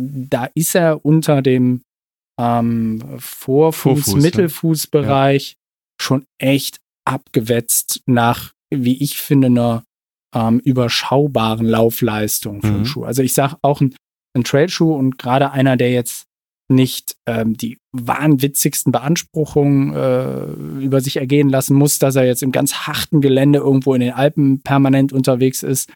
Da 0.00 0.48
ist 0.54 0.74
er 0.74 1.04
unter 1.04 1.42
dem 1.42 1.82
ähm, 2.40 3.00
Vorfuß, 3.18 4.04
Vorfuß? 4.04 4.22
Mittelfußbereich 4.22 5.54
schon 6.00 6.24
echt 6.40 6.78
abgewetzt 7.04 8.00
nach, 8.06 8.52
wie 8.74 9.00
ich 9.02 9.18
finde, 9.18 9.46
einer 9.46 9.84
ähm, 10.34 10.58
überschaubaren 10.60 11.66
Laufleistung 11.66 12.62
für 12.62 12.68
Mhm. 12.68 12.74
einen 12.76 12.86
Schuh. 12.86 13.04
Also 13.04 13.22
ich 13.22 13.34
sage 13.34 13.56
auch 13.62 13.80
ein, 13.80 13.94
ein 14.36 14.44
Trailschuh 14.44 14.92
und 14.94 15.18
gerade 15.18 15.50
einer, 15.52 15.76
der 15.76 15.92
jetzt 15.92 16.24
nicht 16.70 17.16
ähm, 17.26 17.56
die 17.56 17.78
wahnwitzigsten 17.92 18.92
Beanspruchungen 18.92 19.94
äh, 19.94 20.82
über 20.84 21.00
sich 21.00 21.16
ergehen 21.18 21.48
lassen 21.48 21.74
muss, 21.76 21.98
dass 21.98 22.16
er 22.16 22.24
jetzt 22.24 22.42
im 22.42 22.52
ganz 22.52 22.74
harten 22.86 23.20
Gelände 23.20 23.58
irgendwo 23.58 23.94
in 23.94 24.00
den 24.00 24.12
Alpen 24.12 24.60
permanent 24.62 25.12
unterwegs 25.12 25.62
ist. 25.62 25.92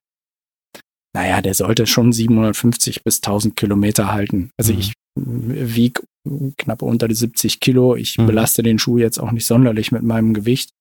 naja, 1.14 1.40
der 1.40 1.54
sollte 1.54 1.86
schon 1.86 2.12
750 2.12 3.02
bis 3.02 3.22
1000 3.22 3.56
Kilometer 3.56 4.12
halten. 4.12 4.50
Also 4.58 4.74
Mhm. 4.74 4.78
ich 4.80 4.92
wiege 5.18 6.02
knapp 6.58 6.82
unter 6.82 7.08
die 7.08 7.14
70 7.14 7.60
Kilo. 7.60 7.96
Ich 7.96 8.18
Mhm. 8.18 8.26
belaste 8.26 8.62
den 8.62 8.78
Schuh 8.78 8.98
jetzt 8.98 9.18
auch 9.18 9.32
nicht 9.32 9.46
sonderlich 9.46 9.92
mit 9.92 10.02
meinem 10.02 10.34
Gewicht. 10.34 10.72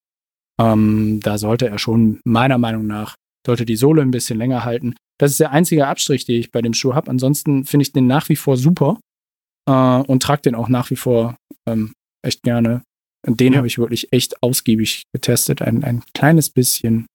Ähm, 0.60 1.22
da 1.24 1.38
sollte 1.38 1.70
er 1.70 1.80
schon, 1.80 2.20
meiner 2.26 2.58
Meinung 2.58 2.86
nach, 2.86 3.16
sollte 3.48 3.66
die 3.66 3.78
Sohle 3.78 4.02
ein 4.02 4.12
bisschen 4.12 4.38
länger 4.38 4.66
halten. 4.66 4.96
Das 5.20 5.32
ist 5.32 5.40
der 5.40 5.52
einzige 5.52 5.88
Abstrich, 5.88 6.26
den 6.26 6.40
ich 6.42 6.52
bei 6.52 6.62
dem 6.62 6.74
Schuh 6.74 6.96
habe. 6.96 7.10
Ansonsten 7.12 7.64
finde 7.64 7.84
ich 7.84 7.94
den 7.94 8.08
nach 8.08 8.28
wie 8.28 8.36
vor 8.36 8.58
super 8.58 9.00
äh, 9.70 9.72
und 9.72 10.22
trage 10.24 10.44
den 10.44 10.56
auch 10.56 10.70
nach 10.70 10.90
wie 10.90 10.96
vor 10.96 11.36
ähm, 11.68 11.94
echt 12.24 12.44
gerne. 12.44 12.82
Den 13.28 13.54
Ja. 13.54 13.58
habe 13.58 13.68
ich 13.68 13.78
wirklich 13.80 14.12
echt 14.14 14.42
ausgiebig 14.44 15.04
getestet. 15.14 15.62
Ein, 15.62 15.84
ein 15.84 16.04
kleines 16.14 16.50
bisschen 16.52 17.08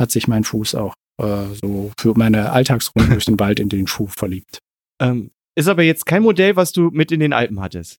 hat 0.00 0.10
sich 0.12 0.28
mein 0.28 0.44
Fuß 0.44 0.74
auch 0.76 0.94
äh, 1.20 1.46
so 1.60 1.90
für 1.98 2.14
meine 2.16 2.52
Alltagsrunde 2.52 3.10
durch 3.14 3.24
den 3.24 3.38
Wald 3.40 3.58
in 3.60 3.68
den 3.68 3.86
Schuh 3.86 4.06
verliebt. 4.06 4.58
Ähm, 5.02 5.30
ist 5.58 5.66
aber 5.68 5.82
jetzt 5.82 6.06
kein 6.06 6.22
Modell, 6.22 6.54
was 6.56 6.72
du 6.72 6.90
mit 6.90 7.10
in 7.12 7.20
den 7.20 7.32
Alpen 7.32 7.60
hattest. 7.60 7.96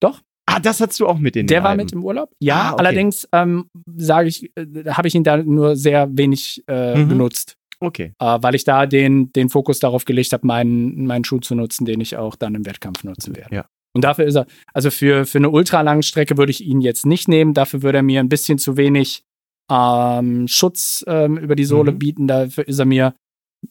Doch. 0.00 0.20
Ah, 0.50 0.58
das 0.60 0.80
hattest 0.80 0.98
du 0.98 1.06
auch 1.06 1.18
mit 1.18 1.36
in 1.36 1.42
den 1.42 1.48
Der 1.48 1.62
war 1.62 1.70
Alpen. 1.70 1.84
mit 1.84 1.92
im 1.92 2.04
Urlaub. 2.04 2.30
Ja, 2.40 2.56
Ah, 2.62 2.72
okay. 2.72 2.78
allerdings 2.80 3.28
ähm, 3.32 3.68
sage 3.96 4.28
ich, 4.28 4.50
äh, 4.56 4.66
habe 4.90 5.06
ich 5.06 5.14
ihn 5.14 5.22
da 5.24 5.36
nur 5.36 5.76
sehr 5.76 6.08
wenig 6.16 6.64
äh, 6.66 6.96
Mhm. 7.04 7.08
benutzt, 7.10 7.54
Okay. 7.80 8.12
äh, 8.18 8.38
weil 8.40 8.54
ich 8.54 8.64
da 8.64 8.86
den, 8.86 9.32
den 9.32 9.48
Fokus 9.48 9.78
darauf 9.78 10.04
gelegt 10.04 10.32
habe, 10.32 10.46
meinen, 10.46 11.06
meinen 11.06 11.24
Schuh 11.24 11.38
zu 11.38 11.54
nutzen, 11.54 11.84
den 11.84 12.00
ich 12.00 12.16
auch 12.16 12.34
dann 12.36 12.54
im 12.54 12.66
Wettkampf 12.66 13.04
nutzen 13.04 13.36
werde. 13.36 13.54
Ja. 13.54 13.66
Und 13.94 14.02
dafür 14.04 14.26
ist 14.26 14.34
er, 14.36 14.46
also 14.74 14.90
für, 14.90 15.24
für 15.26 15.38
eine 15.38 15.50
ultralange 15.50 16.02
Strecke 16.02 16.36
würde 16.36 16.50
ich 16.50 16.64
ihn 16.64 16.80
jetzt 16.80 17.06
nicht 17.06 17.28
nehmen. 17.28 17.54
Dafür 17.54 17.82
würde 17.82 17.98
er 17.98 18.02
mir 18.02 18.20
ein 18.20 18.28
bisschen 18.28 18.58
zu 18.58 18.76
wenig 18.76 19.22
ähm, 19.70 20.48
Schutz 20.48 21.04
ähm, 21.06 21.36
über 21.38 21.54
die 21.56 21.64
Sohle 21.64 21.92
Mhm. 21.92 21.98
bieten. 21.98 22.26
Dafür 22.28 22.66
ist 22.68 22.78
er 22.78 22.84
mir, 22.84 23.14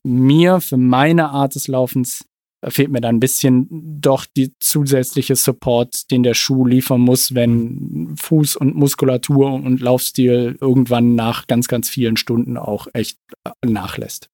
mir 0.04 0.60
für 0.60 0.78
meine 0.78 1.30
Art 1.30 1.56
des 1.56 1.68
Laufens, 1.68 2.26
fehlt 2.70 2.92
mir 2.92 3.02
dann 3.02 3.18
ein 3.18 3.20
bisschen 3.20 3.68
doch 4.02 4.26
die 4.26 4.54
zusätzliche 4.60 5.36
Support, 5.36 6.12
den 6.12 6.24
der 6.24 6.34
Schuh 6.34 6.66
liefern 6.66 7.02
muss, 7.02 7.36
wenn 7.36 8.16
Fuß 8.18 8.56
und 8.56 8.76
Muskulatur 8.76 9.54
und 9.54 9.82
Laufstil 9.82 10.58
irgendwann 10.60 11.16
nach 11.16 11.48
ganz, 11.48 11.68
ganz 11.68 11.90
vielen 11.90 12.18
Stunden 12.18 12.58
auch 12.58 12.88
echt 12.94 13.18
nachlässt. 13.66 14.30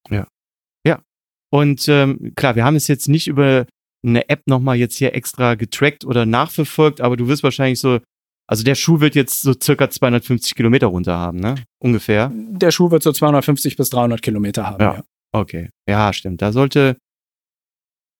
Und 1.54 1.88
ähm, 1.88 2.34
klar, 2.36 2.56
wir 2.56 2.66
haben 2.66 2.76
es 2.76 2.88
jetzt 2.88 3.08
nicht 3.08 3.28
über 3.28 3.68
eine 4.04 4.28
App 4.28 4.42
nochmal 4.48 4.76
jetzt 4.76 4.96
hier 4.96 5.14
extra 5.14 5.54
getrackt 5.54 6.04
oder 6.04 6.26
nachverfolgt, 6.26 7.00
aber 7.00 7.16
du 7.16 7.28
wirst 7.28 7.44
wahrscheinlich 7.44 7.80
so, 7.80 8.00
also 8.48 8.64
der 8.64 8.74
Schuh 8.74 9.02
wird 9.02 9.14
jetzt 9.14 9.44
so 9.44 9.54
circa 9.54 9.88
250 9.88 10.56
Kilometer 10.56 10.88
runter 10.88 11.16
haben, 11.16 11.40
ne? 11.40 11.54
Ungefähr. 11.78 12.32
Der 12.34 12.72
Schuh 12.72 12.90
wird 12.90 13.04
so 13.04 13.12
250 13.12 13.78
bis 13.78 13.92
300 13.92 14.24
Kilometer 14.24 14.66
haben. 14.66 14.82
Ja. 14.82 14.94
Ja. 14.96 15.04
Okay. 15.32 15.70
Ja, 15.88 16.12
stimmt. 16.12 16.42
Da 16.42 16.52
sollte, 16.52 16.98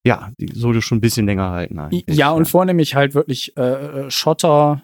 ja, 0.06 0.32
die 0.38 0.48
sollte 0.54 0.82
schon 0.82 0.98
ein 0.98 1.02
bisschen 1.02 1.26
länger 1.26 1.52
halten 1.52 1.80
eigentlich. 1.80 2.18
Ja, 2.18 2.32
und 2.32 2.48
vornehmlich 2.48 2.96
halt 2.96 3.14
wirklich 3.16 3.56
äh, 3.58 4.10
Schotter, 4.12 4.84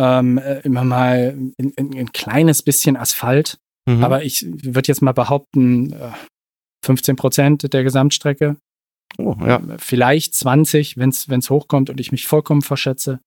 ähm, 0.00 0.38
äh, 0.38 0.60
immer 0.60 0.84
mal 0.84 1.36
ein, 1.58 1.72
ein, 1.76 1.94
ein 1.96 2.12
kleines 2.12 2.62
bisschen 2.62 2.96
Asphalt. 2.96 3.58
Mhm. 3.88 4.04
Aber 4.04 4.24
ich 4.24 4.46
würde 4.46 4.88
jetzt 4.88 5.02
mal 5.02 5.12
behaupten, 5.12 5.92
äh, 5.92 6.12
15 6.84 7.16
Prozent 7.16 7.72
der 7.72 7.84
Gesamtstrecke. 7.84 8.56
oh, 9.18 9.36
ja. 9.40 9.60
Vielleicht 9.78 10.34
20, 10.34 10.96
wenn 10.96 11.10
es 11.10 11.50
hochkommt 11.50 11.90
und 11.90 12.00
ich 12.00 12.12
mich 12.12 12.26
vollkommen 12.26 12.62
verschätze. 12.62 13.20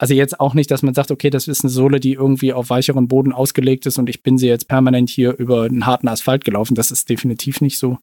Also 0.00 0.14
jetzt 0.14 0.38
auch 0.38 0.54
nicht, 0.54 0.70
dass 0.70 0.82
man 0.82 0.94
sagt, 0.94 1.10
okay, 1.10 1.28
das 1.28 1.48
ist 1.48 1.64
eine 1.64 1.70
Sohle, 1.70 1.98
die 1.98 2.12
irgendwie 2.12 2.52
auf 2.52 2.70
weicheren 2.70 3.08
Boden 3.08 3.32
ausgelegt 3.32 3.84
ist 3.86 3.98
und 3.98 4.08
ich 4.08 4.22
bin 4.22 4.38
sie 4.38 4.46
jetzt 4.46 4.68
permanent 4.68 5.10
hier 5.10 5.36
über 5.38 5.64
einen 5.64 5.86
harten 5.86 6.06
Asphalt 6.06 6.44
gelaufen. 6.44 6.76
Das 6.76 6.92
ist 6.92 7.08
definitiv 7.08 7.60
nicht 7.60 7.78
so. 7.78 7.98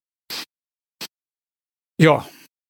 Ja, 2.01 2.25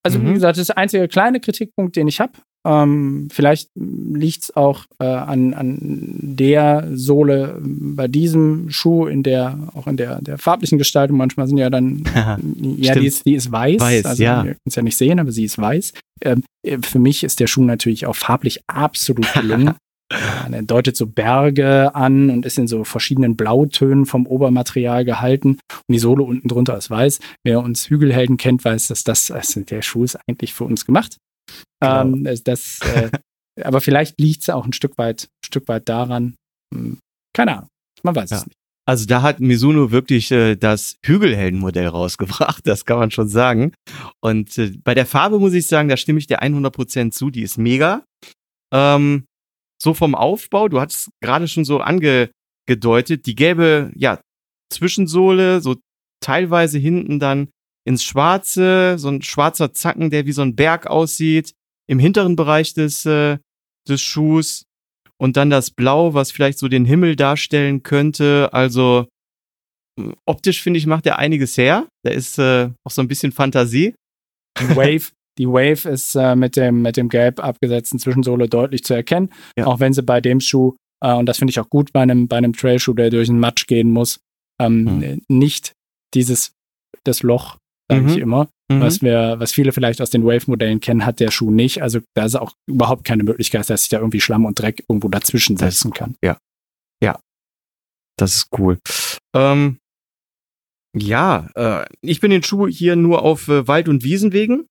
also 0.06 0.20
Mhm. 0.20 0.30
wie 0.30 0.34
gesagt, 0.34 0.58
das 0.58 0.62
ist 0.62 0.68
der 0.70 0.78
einzige 0.78 1.08
kleine 1.08 1.40
Kritikpunkt, 1.40 1.96
den 1.96 2.08
ich 2.08 2.20
habe. 2.20 2.34
Ähm, 2.68 3.28
vielleicht 3.32 3.70
liegt 3.76 4.44
es 4.44 4.56
auch 4.56 4.86
äh, 5.00 5.06
an, 5.06 5.54
an 5.54 5.78
der 5.82 6.88
Sohle 6.94 7.60
bei 7.62 8.08
diesem 8.08 8.70
Schuh, 8.70 9.08
in 9.08 9.24
der, 9.24 9.58
auch 9.74 9.88
in 9.88 9.98
der, 9.98 10.22
der 10.22 10.38
farblichen 10.38 10.78
Gestaltung. 10.78 11.18
Manchmal 11.18 11.48
sind 11.48 11.58
ja 11.58 11.70
dann 11.70 12.04
ja, 12.78 12.96
die 12.96 13.08
ist, 13.08 13.26
die 13.26 13.36
ist 13.36 13.52
weiß. 13.52 13.82
Weiß, 13.82 14.06
also, 14.06 14.24
ja. 14.24 14.44
Wir 14.44 14.52
können 14.52 14.60
es 14.66 14.76
ja 14.76 14.84
nicht 14.84 14.98
sehen, 14.98 15.20
aber 15.20 15.32
sie 15.32 15.44
ist 15.44 15.58
weiß. 15.58 15.94
Ähm, 16.22 16.44
äh, 16.64 16.78
für 16.82 17.00
mich 17.00 17.24
ist 17.24 17.40
der 17.40 17.48
Schuh 17.48 17.64
natürlich 17.64 18.06
auch 18.06 18.16
farblich 18.16 18.62
absolut 18.68 19.32
gelungen. 19.34 19.74
Ja, 20.12 20.48
er 20.52 20.62
deutet 20.64 20.96
so 20.96 21.08
Berge 21.08 21.96
an 21.96 22.30
und 22.30 22.46
ist 22.46 22.60
in 22.60 22.68
so 22.68 22.84
verschiedenen 22.84 23.36
Blautönen 23.36 24.06
vom 24.06 24.28
Obermaterial 24.28 25.04
gehalten. 25.04 25.58
Und 25.72 25.94
die 25.94 26.00
Sohle 26.00 26.24
unten 26.24 26.48
drunter 26.48 26.78
ist 26.78 26.90
weiß. 26.92 27.20
Wer 27.44 27.62
uns 27.62 27.90
Hügelhelden 27.90 28.38
kennt, 28.38 28.64
weiß, 28.64 28.88
dass 28.88 29.04
das, 29.04 29.32
also 29.32 29.62
der 29.62 29.82
Schuh 29.82 30.04
ist 30.04 30.18
eigentlich 30.28 30.54
für 30.54 30.64
uns 30.66 30.86
gemacht. 30.86 31.18
Genau. 31.82 32.02
Ähm, 32.02 32.24
das, 32.44 32.80
äh, 32.82 33.10
aber 33.64 33.82
vielleicht 33.82 34.20
liegt 34.20 34.44
es 34.44 34.50
auch 34.50 34.66
ein 34.66 34.74
Stück 34.74 34.98
weit, 34.98 35.28
Stück 35.44 35.68
weit 35.68 35.90
daran. 35.90 36.36
Hm, 36.74 37.00
keine 37.36 37.58
Ahnung. 37.58 37.70
Man 38.04 38.16
weiß 38.16 38.30
Ja. 38.30 38.38
es 38.38 38.46
nicht. 38.46 38.56
Also 38.88 39.08
da 39.08 39.24
hat 39.24 39.40
Mizuno 39.40 39.90
wirklich 39.90 40.30
äh, 40.32 40.56
das 40.56 40.98
Hügelheldenmodell 41.04 41.88
rausgebracht, 41.88 42.68
das 42.68 42.86
kann 42.86 43.00
man 43.00 43.10
schon 43.10 43.28
sagen. 43.28 43.74
Und 44.24 44.56
äh, 44.60 44.74
bei 44.84 44.94
der 44.94 45.08
Farbe 45.08 45.40
muss 45.40 45.54
ich 45.54 45.66
sagen, 45.66 45.90
da 45.90 45.98
stimme 45.98 46.20
ich 46.20 46.28
dir 46.28 46.44
100% 46.44 47.10
zu, 47.10 47.32
die 47.32 47.42
ist 47.42 47.58
mega. 47.58 48.04
Ähm, 48.72 49.26
so 49.82 49.94
vom 49.94 50.16
Aufbau, 50.16 50.68
du 50.68 50.80
hattest 50.80 51.10
gerade 51.22 51.48
schon 51.48 51.66
so 51.66 51.80
angedeutet, 51.80 53.26
die 53.26 53.36
gelbe, 53.36 53.92
ja, 53.96 54.20
Zwischensohle, 54.72 55.62
so 55.62 55.76
teilweise 56.22 56.80
hinten 56.80 57.20
dann 57.20 57.50
ins 57.88 58.04
Schwarze, 58.04 58.98
so 58.98 59.10
ein 59.10 59.22
schwarzer 59.22 59.74
Zacken, 59.74 60.10
der 60.10 60.26
wie 60.26 60.32
so 60.32 60.42
ein 60.42 60.56
Berg 60.56 60.88
aussieht, 60.88 61.54
im 61.88 62.00
hinteren 62.00 62.36
Bereich 62.36 62.74
des, 62.74 63.06
äh, 63.06 63.38
des 63.88 64.02
Schuhs 64.02 64.66
und 65.18 65.38
dann 65.38 65.50
das 65.50 65.72
Blau, 65.72 66.14
was 66.14 66.32
vielleicht 66.32 66.58
so 66.58 66.68
den 66.68 66.86
Himmel 66.86 67.16
darstellen 67.16 67.84
könnte. 67.84 68.50
Also 68.54 69.08
mh, 70.00 70.14
optisch 70.26 70.62
finde 70.62 70.80
ich 70.80 70.88
macht 70.88 71.06
er 71.06 71.20
einiges 71.20 71.58
her. 71.58 71.88
Da 72.04 72.12
ist 72.12 72.40
äh, 72.40 72.70
auch 72.84 72.92
so 72.92 73.02
ein 73.02 73.08
bisschen 73.08 73.32
Fantasie. 73.32 73.94
Die 74.60 74.76
Wave, 74.76 75.12
die 75.38 75.48
Wave 75.48 75.90
ist 75.90 76.16
äh, 76.16 76.36
mit 76.36 76.56
dem 76.56 76.82
mit 76.82 76.98
dem 76.98 77.10
gelb 77.10 77.44
abgesetzten 77.44 78.00
Zwischensohle 78.00 78.48
deutlich 78.48 78.84
zu 78.84 78.94
erkennen, 78.94 79.30
Ja. 79.58 79.68
auch 79.68 79.80
wenn 79.80 79.94
sie 79.94 80.04
bei 80.04 80.22
dem 80.22 80.40
Schuh 80.40 80.74
äh, 81.04 81.14
und 81.14 81.26
das 81.28 81.38
finde 81.38 81.52
ich 81.52 81.60
auch 81.60 81.70
gut 81.70 81.92
bei 81.94 82.02
einem 82.02 82.28
bei 82.28 82.38
einem 82.38 82.54
Trailschuh, 82.54 82.94
der 82.94 83.10
durch 83.10 83.28
den 83.28 83.40
Matsch 83.40 83.68
gehen 83.68 83.92
muss, 83.92 84.20
ähm, 84.62 84.84
Mhm. 85.00 85.22
nicht 85.28 85.74
dieses 86.14 86.54
das 87.04 87.22
Loch, 87.24 87.58
sage 87.92 88.04
Mhm. 88.04 88.08
ich 88.10 88.18
immer, 88.18 88.48
Mhm. 88.72 88.80
was 88.80 89.02
wir 89.02 89.36
was 89.40 89.52
viele 89.52 89.72
vielleicht 89.74 90.02
aus 90.02 90.10
den 90.10 90.24
Wave-Modellen 90.26 90.80
kennen, 90.80 91.06
hat 91.06 91.20
der 91.20 91.30
Schuh 91.32 91.52
nicht. 91.52 91.82
Also 91.84 92.00
da 92.16 92.26
ist 92.26 92.36
auch 92.36 92.54
überhaupt 92.68 93.04
keine 93.04 93.24
Möglichkeit, 93.24 93.70
dass 93.70 93.82
sich 93.82 93.90
da 93.90 94.00
irgendwie 94.00 94.22
Schlamm 94.22 94.46
und 94.46 94.58
Dreck 94.60 94.84
irgendwo 94.88 95.10
dazwischen 95.10 95.58
setzen 95.58 95.92
kann. 95.92 96.16
Das 98.18 98.34
ist 98.34 98.48
cool. 98.58 98.80
Ähm, 99.36 99.78
ja, 100.98 101.50
äh, 101.56 101.86
ich 102.02 102.22
bin 102.22 102.32
den 102.32 102.44
Schuh 102.44 102.66
hier 102.68 102.96
nur 102.96 103.24
auf 103.24 103.50
äh, 103.50 103.68
Wald- 103.68 103.90
und 103.90 104.06
Wiesenwegen 104.06 104.68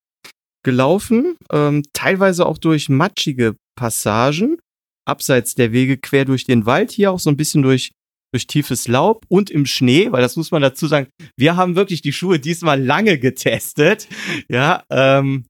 gelaufen, 0.64 1.36
ähm, 1.52 1.82
teilweise 1.92 2.46
auch 2.46 2.58
durch 2.58 2.88
matschige 2.88 3.56
Passagen, 3.76 4.58
abseits 5.06 5.54
der 5.54 5.72
Wege 5.72 5.96
quer 5.96 6.24
durch 6.24 6.44
den 6.44 6.66
Wald, 6.66 6.90
hier 6.90 7.12
auch 7.12 7.20
so 7.20 7.30
ein 7.30 7.36
bisschen 7.36 7.62
durch, 7.62 7.92
durch 8.32 8.46
tiefes 8.46 8.88
Laub 8.88 9.24
und 9.28 9.50
im 9.50 9.66
Schnee, 9.66 10.10
weil 10.10 10.22
das 10.22 10.36
muss 10.36 10.50
man 10.50 10.62
dazu 10.62 10.86
sagen, 10.86 11.08
wir 11.36 11.56
haben 11.56 11.76
wirklich 11.76 12.02
die 12.02 12.12
Schuhe 12.12 12.38
diesmal 12.38 12.82
lange 12.82 13.18
getestet. 13.18 14.08
Ja, 14.48 14.82
ähm, 14.90 15.46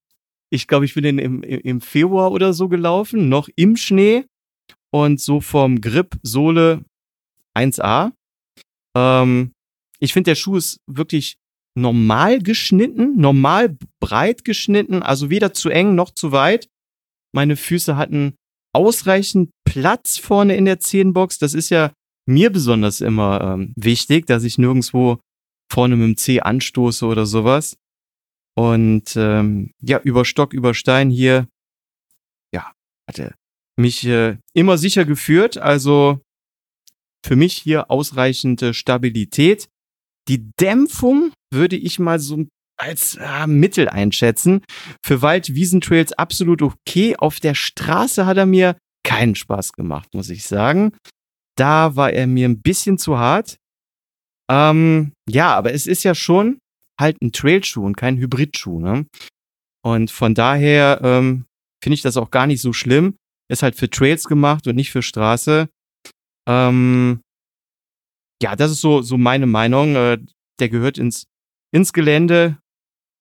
ich 0.51 0.67
glaube, 0.67 0.85
ich 0.85 0.95
bin 0.95 1.05
im, 1.05 1.19
im 1.19 1.43
im 1.43 1.81
Februar 1.81 2.31
oder 2.31 2.53
so 2.53 2.69
gelaufen, 2.69 3.29
noch 3.29 3.49
im 3.57 3.77
Schnee 3.77 4.25
und 4.93 5.21
so 5.21 5.41
vom 5.41 5.81
Grip, 5.81 6.17
Sohle 6.23 6.85
1A. 7.57 8.13
Ähm, 8.97 9.53
ich 9.99 10.13
finde, 10.13 10.31
der 10.31 10.35
Schuh 10.37 10.57
ist 10.57 10.79
wirklich 10.87 11.37
normal 11.77 12.41
geschnitten, 12.41 13.17
normal 13.17 13.77
breit 14.01 14.45
geschnitten, 14.45 15.03
also 15.03 15.31
weder 15.31 15.53
zu 15.53 15.71
eng 15.71 15.95
noch 15.95 16.11
zu 16.11 16.33
weit. 16.33 16.69
Meine 17.35 17.57
Füße 17.57 17.97
hatten 17.97 18.35
ausreichend 18.73 19.51
Platz 19.65 20.19
vorne 20.19 20.57
in 20.57 20.65
der 20.65 20.81
Zehenbox. 20.81 21.39
Das 21.39 21.55
ist 21.55 21.71
ja 21.71 21.93
mir 22.27 22.51
besonders 22.51 23.01
immer 23.01 23.41
ähm, 23.41 23.73
wichtig, 23.77 24.27
dass 24.27 24.45
ich 24.45 24.59
nirgendwo 24.59 25.19
vorne 25.71 25.97
mit 25.97 26.07
dem 26.07 26.17
Zeh 26.17 26.41
anstoße 26.41 27.05
oder 27.05 27.27
sowas. 27.27 27.77
Und 28.57 29.17
ähm, 29.17 29.73
ja, 29.83 30.01
über 30.01 30.25
Stock, 30.25 30.53
über 30.53 30.75
Stein 30.75 31.11
hier, 31.11 31.49
ja, 32.53 32.73
hatte 33.09 33.35
mich 33.77 34.05
äh, 34.07 34.37
immer 34.55 34.79
sicher 34.79 35.05
geführt. 35.05 35.59
Also 35.59 36.21
für 37.25 37.37
mich 37.37 37.55
hier 37.55 37.91
ausreichende 37.91 38.75
Stabilität. 38.75 39.69
Die 40.29 40.51
Dämpfung 40.61 41.33
würde 41.55 41.77
ich 41.77 41.99
mal 41.99 42.19
so 42.19 42.45
als 42.77 43.17
äh, 43.17 43.47
Mittel 43.47 43.89
einschätzen. 43.89 44.63
Für 45.05 45.23
Wald-Wiesentrails 45.23 46.13
absolut 46.13 46.61
okay. 46.61 47.17
Auf 47.17 47.41
der 47.41 47.55
Straße 47.55 48.27
hat 48.27 48.37
er 48.37 48.47
mir 48.47 48.77
keinen 49.05 49.35
Spaß 49.35 49.73
gemacht, 49.73 50.09
muss 50.13 50.31
ich 50.31 50.45
sagen. 50.45 50.93
Da 51.57 51.97
war 51.97 52.13
er 52.13 52.27
mir 52.27 52.49
ein 52.49 52.61
bisschen 52.61 52.99
zu 52.99 53.19
hart. 53.19 53.57
Ähm, 54.51 55.13
ja, 55.29 55.55
aber 55.55 55.73
es 55.73 55.87
ist 55.87 56.03
ja 56.03 56.15
schon 56.15 56.59
halt 57.01 57.21
ein 57.23 57.33
Trailschuh 57.33 57.85
und 57.85 57.97
kein 57.97 58.19
Hybridschuh. 58.19 58.81
Ne? 58.81 59.07
Und 59.85 60.11
von 60.11 60.35
daher 60.35 61.01
ähm, 61.03 61.47
finde 61.83 61.95
ich 61.95 62.03
das 62.03 62.17
auch 62.17 62.31
gar 62.31 62.47
nicht 62.47 62.61
so 62.61 62.73
schlimm. 62.73 63.17
Ist 63.51 63.63
halt 63.63 63.77
für 63.77 63.91
Trails 63.91 64.25
gemacht 64.25 64.67
und 64.67 64.77
nicht 64.77 64.91
für 64.91 65.03
Straße. 65.03 65.69
Ähm, 66.49 67.21
ja, 68.43 68.57
das 68.57 68.73
ist 68.73 68.81
so, 68.81 69.03
so 69.03 69.17
meine 69.17 69.47
Meinung. 69.47 69.95
Äh, 69.95 70.19
der 70.61 70.69
gehört 70.69 70.99
ins, 70.99 71.25
ins 71.75 71.93
Gelände 71.93 72.59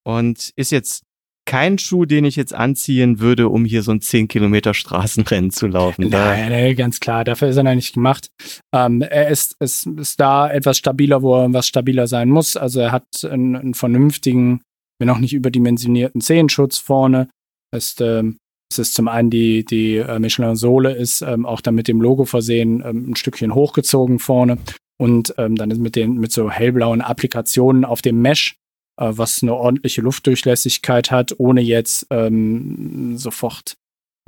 und 0.05 0.51
ist 0.55 0.71
jetzt 0.71 1.03
kein 1.45 1.77
Schuh, 1.77 2.05
den 2.05 2.23
ich 2.23 2.35
jetzt 2.35 2.53
anziehen 2.53 3.19
würde, 3.19 3.49
um 3.49 3.65
hier 3.65 3.83
so 3.83 3.91
ein 3.91 3.99
10 3.99 4.27
Kilometer 4.27 4.73
Straßenrennen 4.73 5.51
zu 5.51 5.67
laufen. 5.67 6.07
Nein, 6.07 6.49
nein, 6.49 6.75
ganz 6.75 6.99
klar, 6.99 7.25
dafür 7.25 7.49
ist 7.49 7.57
er 7.57 7.63
noch 7.63 7.75
nicht 7.75 7.93
gemacht. 7.93 8.29
Ähm, 8.73 9.01
er 9.01 9.27
ist, 9.27 9.55
ist, 9.59 9.87
ist 9.87 10.19
da 10.19 10.49
etwas 10.49 10.77
stabiler, 10.77 11.21
wo 11.21 11.35
er 11.35 11.51
was 11.51 11.67
stabiler 11.67 12.07
sein 12.07 12.29
muss. 12.29 12.55
Also 12.55 12.79
er 12.79 12.91
hat 12.91 13.05
einen, 13.29 13.55
einen 13.55 13.73
vernünftigen, 13.73 14.61
wenn 14.99 15.09
auch 15.09 15.19
nicht 15.19 15.33
überdimensionierten 15.33 16.21
Zehenschutz 16.21 16.77
vorne. 16.77 17.27
Ist, 17.75 17.99
ähm, 17.99 18.37
es 18.71 18.79
ist 18.79 18.93
zum 18.93 19.07
einen 19.07 19.29
die, 19.29 19.65
die 19.65 19.97
äh, 19.97 20.19
Michelin-Sohle 20.19 20.93
ist 20.93 21.21
ähm, 21.21 21.45
auch 21.45 21.59
dann 21.59 21.75
mit 21.75 21.87
dem 21.87 22.01
Logo 22.01 22.23
versehen, 22.23 22.81
ähm, 22.85 23.09
ein 23.09 23.15
Stückchen 23.15 23.53
hochgezogen 23.53 24.19
vorne. 24.19 24.59
Und 25.03 25.35
ähm, 25.37 25.57
dann 25.57 25.69
ist 25.69 25.81
mit 25.81 25.97
den 25.97 26.17
mit 26.17 26.31
so 26.31 26.49
hellblauen 26.49 27.01
Applikationen 27.01 27.83
auf 27.83 28.01
dem 28.01 28.21
Mesh 28.21 28.55
äh, 28.97 29.09
was 29.09 29.43
eine 29.43 29.53
ordentliche 29.53 29.99
Luftdurchlässigkeit 29.99 31.11
hat, 31.11 31.37
ohne 31.37 31.59
jetzt 31.59 32.07
ähm, 32.09 33.17
sofort 33.17 33.73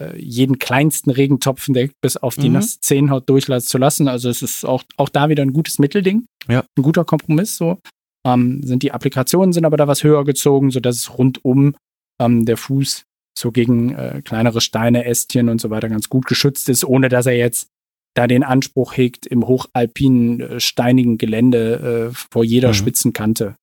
äh, 0.01 0.20
jeden 0.20 0.60
kleinsten 0.60 1.12
Regentopfen 1.12 1.74
der 1.74 1.91
bis 2.01 2.17
auf 2.17 2.36
die 2.36 2.50
mhm. 2.50 2.55
nasse 2.55 2.82
Zehenhaut 2.82 3.29
durchlassen 3.29 3.70
zu 3.70 3.77
lassen. 3.77 4.10
Also 4.10 4.27
es 4.27 4.41
ist 4.41 4.65
auch, 4.65 4.84
auch 4.98 5.08
da 5.08 5.29
wieder 5.29 5.44
ein 5.44 5.53
gutes 5.53 5.79
Mittelding. 5.79 6.25
Ja. 6.50 6.65
Ein 6.77 6.84
guter 6.84 7.05
Kompromiss 7.05 7.55
so. 7.55 7.79
Ähm, 8.27 8.62
sind 8.62 8.84
die 8.84 8.91
Applikationen 8.91 9.53
sind 9.53 9.63
aber 9.63 9.77
da 9.77 9.88
was 9.88 10.03
höher 10.03 10.25
gezogen, 10.25 10.72
sodass 10.72 10.98
es 10.98 11.17
rundum 11.17 11.77
ähm, 12.22 12.46
der 12.46 12.58
Fuß 12.58 13.05
so 13.38 13.53
gegen 13.53 13.96
äh, 13.96 14.22
kleinere 14.25 14.60
Steine, 14.60 15.05
Ästchen 15.05 15.48
und 15.48 15.62
so 15.62 15.70
weiter 15.70 15.88
ganz 15.88 16.10
gut 16.10 16.25
geschützt 16.25 16.67
ist, 16.67 16.84
ohne 16.84 17.08
dass 17.08 17.27
er 17.27 17.38
jetzt 17.38 17.70
da 18.15 18.27
den 18.27 18.43
Anspruch 18.43 18.98
hegt, 18.98 19.25
im 19.27 19.45
hochalpinen, 19.45 20.41
äh, 20.41 20.60
steinigen 20.60 21.17
Gelände 21.17 22.12
äh, 22.12 22.15
vor 22.31 22.43
jeder 22.43 22.69
mhm. 22.69 22.74
Spitzenkante 22.74 23.55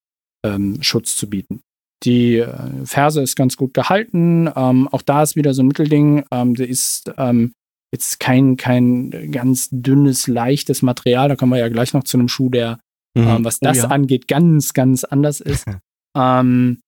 ähm, 0.44 0.78
Schutz 0.82 1.16
zu 1.16 1.28
bieten. 1.28 1.62
Die 2.04 2.37
äh, 2.37 2.85
Ferse 2.85 3.23
ist 3.23 3.35
ganz 3.37 3.56
gut 3.56 3.75
gehalten. 3.75 4.49
Ähm, 4.54 4.88
auch 4.88 5.02
da 5.02 5.23
ist 5.23 5.37
wieder 5.37 5.54
so 5.54 5.62
ein 5.62 5.68
Mittelding. 5.68 6.25
Ähm, 6.30 6.54
der 6.54 6.68
ist 6.68 7.12
ähm, 7.16 7.54
jetzt 7.92 8.21
kein, 8.21 8.56
kein 8.56 9.32
ganz 9.32 9.68
dünnes, 9.71 10.26
leichtes 10.26 10.82
Material. 10.82 11.28
Da 11.28 11.37
kommen 11.37 11.52
wir 11.52 11.59
ja 11.59 11.68
gleich 11.68 11.94
noch 11.94 12.04
zu 12.04 12.18
einem 12.18 12.28
Schuh, 12.28 12.50
der, 12.50 12.78
mhm. 13.16 13.28
ähm, 13.28 13.44
was 13.44 13.56
oh 13.62 13.66
das 13.66 13.78
oh, 13.78 13.82
ja. 13.82 13.88
angeht, 13.88 14.28
ganz, 14.28 14.75
ganz 14.75 15.04
anders 15.04 15.40
ist. 15.40 15.64
ähm, 16.16 16.81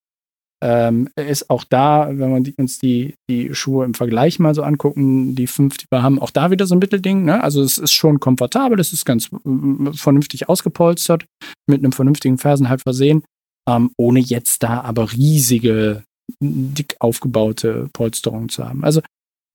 ähm, 0.64 1.10
ist 1.16 1.50
auch 1.50 1.64
da, 1.64 2.08
wenn 2.08 2.32
wir 2.32 2.40
die, 2.40 2.54
uns 2.54 2.78
die, 2.78 3.16
die 3.28 3.54
Schuhe 3.54 3.84
im 3.84 3.94
Vergleich 3.94 4.38
mal 4.38 4.54
so 4.54 4.62
angucken, 4.62 5.34
die 5.34 5.46
fünf, 5.46 5.76
die 5.76 5.86
wir 5.90 6.02
haben, 6.02 6.18
auch 6.18 6.30
da 6.30 6.50
wieder 6.50 6.66
so 6.66 6.74
ein 6.74 6.78
Mittelding. 6.78 7.24
Ne? 7.24 7.42
Also 7.42 7.62
es 7.62 7.76
ist 7.76 7.92
schon 7.92 8.18
komfortabel, 8.18 8.80
es 8.80 8.92
ist 8.92 9.04
ganz 9.04 9.30
äh, 9.32 9.92
vernünftig 9.92 10.48
ausgepolstert, 10.48 11.26
mit 11.66 11.80
einem 11.80 11.92
vernünftigen 11.92 12.38
Fersen 12.38 12.68
halt 12.68 12.82
versehen 12.82 13.24
ähm, 13.68 13.90
ohne 13.96 14.20
jetzt 14.20 14.62
da 14.62 14.82
aber 14.82 15.12
riesige, 15.12 16.04
dick 16.40 16.96
aufgebaute 17.00 17.88
Polsterungen 17.92 18.48
zu 18.48 18.66
haben. 18.66 18.84
Also, 18.84 19.00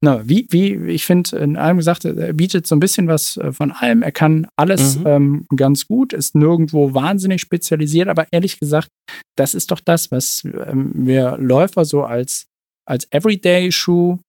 na, 0.02 0.28
wie, 0.28 0.48
wie, 0.50 0.76
ich 0.88 1.06
finde, 1.06 1.38
in 1.38 1.58
allem 1.58 1.78
gesagt, 1.78 2.06
er 2.06 2.34
bietet 2.34 2.66
so 2.66 2.76
ein 2.76 2.80
bisschen 2.80 3.08
was 3.08 3.36
äh, 3.38 3.52
von 3.52 3.72
allem. 3.72 4.02
Er 4.02 4.14
kann 4.14 4.48
alles 4.56 5.00
mhm. 5.00 5.08
ähm, 5.08 5.48
ganz 5.56 5.88
gut, 5.88 6.14
ist 6.14 6.36
nirgendwo 6.36 6.94
wahnsinnig 6.94 7.42
spezialisiert, 7.42 8.08
aber 8.08 8.28
ehrlich 8.32 8.60
gesagt, 8.60 8.90
das 9.38 9.54
ist 9.54 9.72
doch 9.72 9.82
das, 9.82 10.10
was 10.12 10.44
ähm, 10.46 10.92
wir 10.96 11.38
Läufer 11.38 11.84
so 11.84 12.04
als, 12.04 12.46
als 12.88 13.08
Everyday-Schuh 13.12 14.20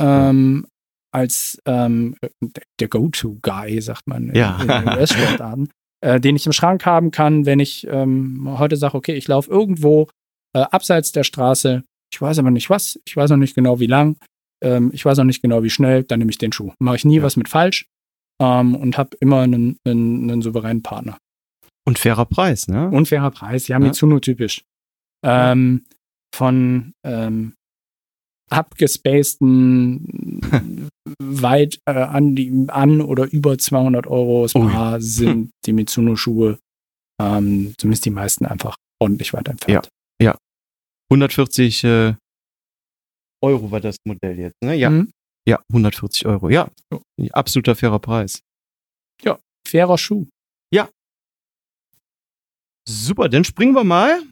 ähm, 0.00 0.66
als 1.12 1.60
ähm, 1.66 2.16
der 2.80 2.88
Go-To-Guy, 2.88 3.80
sagt 3.80 4.06
man 4.06 4.34
ja. 4.34 4.60
in, 4.62 4.68
in 4.68 4.88
US-Sportarten, 4.88 5.70
äh, 6.00 6.20
den 6.20 6.36
ich 6.36 6.46
im 6.46 6.52
Schrank 6.52 6.86
haben 6.86 7.10
kann, 7.10 7.46
wenn 7.46 7.60
ich 7.60 7.86
ähm, 7.88 8.58
heute 8.58 8.76
sage, 8.76 8.96
okay, 8.96 9.14
ich 9.14 9.28
laufe 9.28 9.50
irgendwo 9.50 10.08
äh, 10.54 10.60
abseits 10.60 11.12
der 11.12 11.24
Straße, 11.24 11.82
ich 12.12 12.20
weiß 12.20 12.38
aber 12.38 12.50
nicht 12.50 12.70
was, 12.70 13.00
ich 13.06 13.16
weiß 13.16 13.30
noch 13.30 13.36
nicht 13.36 13.54
genau 13.54 13.80
wie 13.80 13.86
lang, 13.86 14.16
ähm, 14.62 14.90
ich 14.92 15.04
weiß 15.04 15.18
noch 15.18 15.24
nicht 15.24 15.42
genau 15.42 15.62
wie 15.62 15.70
schnell, 15.70 16.04
dann 16.04 16.18
nehme 16.18 16.30
ich 16.30 16.38
den 16.38 16.52
Schuh. 16.52 16.72
Mache 16.78 16.96
ich 16.96 17.04
nie 17.04 17.18
ja. 17.18 17.22
was 17.22 17.36
mit 17.36 17.48
falsch 17.48 17.86
ähm, 18.40 18.74
und 18.74 18.98
habe 18.98 19.16
immer 19.20 19.40
einen, 19.40 19.78
einen, 19.84 20.30
einen, 20.30 20.42
souveränen 20.42 20.82
Partner. 20.82 21.18
Und 21.84 21.98
fairer 21.98 22.26
Preis, 22.26 22.68
ne? 22.68 22.90
Und 22.90 23.08
fairer 23.08 23.30
Preis, 23.30 23.68
ja, 23.68 23.78
Mitsuno 23.78 24.20
typisch. 24.20 24.62
Ähm, 25.24 25.84
von 26.34 26.92
ähm, 27.04 27.54
abgespaceden, 28.50 30.90
weit 31.18 31.80
äh, 31.86 31.92
an, 31.92 32.34
die, 32.34 32.66
an 32.68 33.00
oder 33.00 33.30
über 33.30 33.58
200 33.58 34.06
Euro 34.06 34.46
Paar 34.52 34.96
oh. 34.96 35.00
sind 35.00 35.50
die 35.66 35.72
Mitsuno-Schuhe, 35.72 36.58
ähm, 37.20 37.74
zumindest 37.78 38.04
die 38.04 38.10
meisten 38.10 38.46
einfach 38.46 38.76
ordentlich 39.00 39.32
weit 39.32 39.48
entfernt. 39.48 39.88
Ja, 40.20 40.32
ja. 40.32 40.38
140 41.10 41.84
äh, 41.84 42.14
Euro 43.42 43.70
war 43.70 43.80
das 43.80 43.96
Modell 44.04 44.38
jetzt, 44.38 44.62
ne? 44.62 44.74
Ja. 44.74 44.90
Mhm. 44.90 45.10
Ja, 45.46 45.62
140 45.70 46.26
Euro. 46.26 46.50
Ja, 46.50 46.70
absoluter 47.32 47.74
fairer 47.74 47.98
Preis. 47.98 48.42
Ja, 49.22 49.38
fairer 49.66 49.96
Schuh. 49.96 50.26
Ja. 50.72 50.90
Super, 52.86 53.28
dann 53.28 53.44
springen 53.44 53.74
wir 53.74 53.84
mal 53.84 54.22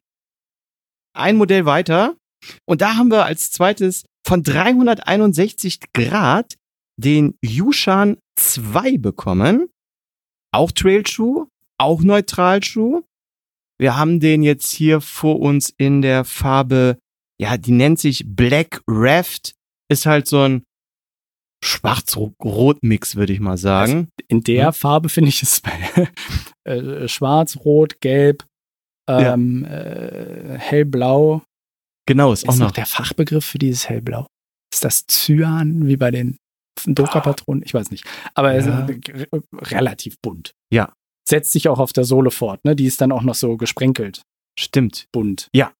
ein 1.14 1.36
Modell 1.36 1.64
weiter. 1.64 2.16
Und 2.66 2.82
da 2.82 2.96
haben 2.96 3.10
wir 3.10 3.24
als 3.24 3.50
zweites 3.50 4.04
von 4.26 4.42
361 4.42 5.80
Grad 5.94 6.56
den 6.98 7.38
Yushan 7.42 8.18
2 8.38 8.98
bekommen. 8.98 9.70
Auch 10.52 10.70
Trailschuh, 10.72 11.48
auch 11.78 12.02
Neutralschuh. 12.02 13.02
Wir 13.78 13.96
haben 13.96 14.20
den 14.20 14.42
jetzt 14.42 14.70
hier 14.70 15.00
vor 15.00 15.40
uns 15.40 15.70
in 15.76 16.02
der 16.02 16.24
Farbe, 16.24 16.98
ja, 17.40 17.56
die 17.56 17.72
nennt 17.72 17.98
sich 17.98 18.24
Black 18.26 18.80
Raft. 18.86 19.54
Ist 19.88 20.06
halt 20.06 20.26
so 20.26 20.40
ein 20.42 20.64
Schwarz-Rot-Mix, 21.64 23.16
würde 23.16 23.32
ich 23.32 23.40
mal 23.40 23.56
sagen. 23.56 23.92
Also 23.92 24.08
in 24.28 24.40
der 24.42 24.66
hm? 24.66 24.72
Farbe 24.72 25.08
finde 25.08 25.28
ich 25.28 25.42
es 25.42 25.62
äh, 26.64 27.08
schwarz, 27.08 27.56
rot, 27.58 28.00
gelb, 28.00 28.44
ähm, 29.08 29.64
ja. 29.64 29.76
äh, 29.76 30.58
hellblau. 30.58 31.42
Genau, 32.06 32.32
ist, 32.32 32.44
ist 32.44 32.48
auch 32.48 32.56
noch 32.56 32.70
der 32.70 32.86
Fachbegriff 32.86 33.44
für 33.44 33.58
dieses 33.58 33.88
hellblau. 33.88 34.26
Ist 34.72 34.84
das 34.84 35.06
Cyan 35.06 35.86
wie 35.86 35.96
bei 35.96 36.10
den 36.10 36.38
Doka-Patronen? 36.84 37.62
Ich 37.64 37.74
weiß 37.74 37.90
nicht. 37.90 38.04
Aber 38.34 38.52
ja. 38.52 38.86
ist 38.86 39.28
relativ 39.54 40.20
bunt. 40.20 40.52
Ja. 40.72 40.92
Setzt 41.28 41.52
sich 41.52 41.68
auch 41.68 41.80
auf 41.80 41.92
der 41.92 42.04
Sohle 42.04 42.30
fort, 42.30 42.64
ne? 42.64 42.76
Die 42.76 42.86
ist 42.86 43.00
dann 43.00 43.10
auch 43.10 43.22
noch 43.22 43.34
so 43.34 43.56
gesprenkelt. 43.56 44.22
Stimmt. 44.58 45.06
Bunt. 45.12 45.48
Ja. 45.52 45.72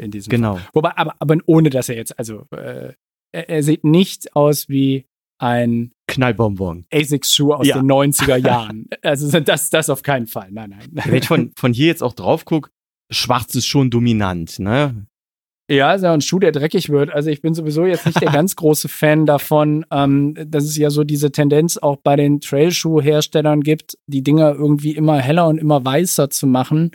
In 0.00 0.10
diesem 0.10 0.30
genau. 0.30 0.56
Fall. 0.56 0.68
Wobei, 0.72 0.96
aber, 0.96 1.14
aber 1.18 1.36
ohne 1.46 1.70
dass 1.70 1.88
er 1.88 1.96
jetzt, 1.96 2.18
also 2.18 2.46
äh, 2.52 2.94
er, 3.32 3.48
er 3.48 3.62
sieht 3.62 3.84
nicht 3.84 4.34
aus 4.34 4.68
wie 4.68 5.06
ein 5.38 5.92
Knallbonbon. 6.06 6.86
Asics-Schuh 6.92 7.54
aus 7.54 7.66
ja. 7.66 7.78
den 7.78 7.90
90er 7.90 8.36
Jahren. 8.36 8.86
Also 9.02 9.40
das, 9.40 9.70
das 9.70 9.88
auf 9.88 10.02
keinen 10.02 10.26
Fall. 10.26 10.48
Nein, 10.50 10.70
nein. 10.70 10.88
Wenn 11.04 11.14
ich 11.14 11.26
von, 11.26 11.52
von 11.56 11.72
hier 11.72 11.86
jetzt 11.86 12.02
auch 12.02 12.12
drauf 12.12 12.44
gucke, 12.44 12.70
schwarz 13.10 13.54
ist 13.54 13.66
schon 13.66 13.90
dominant, 13.90 14.58
ne? 14.58 15.06
Ja, 15.70 15.94
ist 15.94 16.02
ja 16.02 16.12
ein 16.12 16.20
Schuh, 16.20 16.40
der 16.40 16.52
dreckig 16.52 16.90
wird. 16.90 17.10
Also 17.10 17.30
ich 17.30 17.42
bin 17.42 17.54
sowieso 17.54 17.86
jetzt 17.86 18.04
nicht 18.04 18.20
der 18.20 18.32
ganz 18.32 18.56
große 18.56 18.88
Fan 18.88 19.24
davon, 19.24 19.86
ähm, 19.92 20.34
dass 20.46 20.64
es 20.64 20.76
ja 20.76 20.90
so 20.90 21.04
diese 21.04 21.30
Tendenz 21.30 21.78
auch 21.78 21.96
bei 21.96 22.16
den 22.16 22.40
Trailschuhherstellern 22.40 23.60
gibt, 23.60 23.96
die 24.06 24.22
Dinger 24.22 24.52
irgendwie 24.52 24.96
immer 24.96 25.18
heller 25.18 25.46
und 25.46 25.58
immer 25.58 25.84
weißer 25.84 26.28
zu 26.28 26.46
machen. 26.46 26.90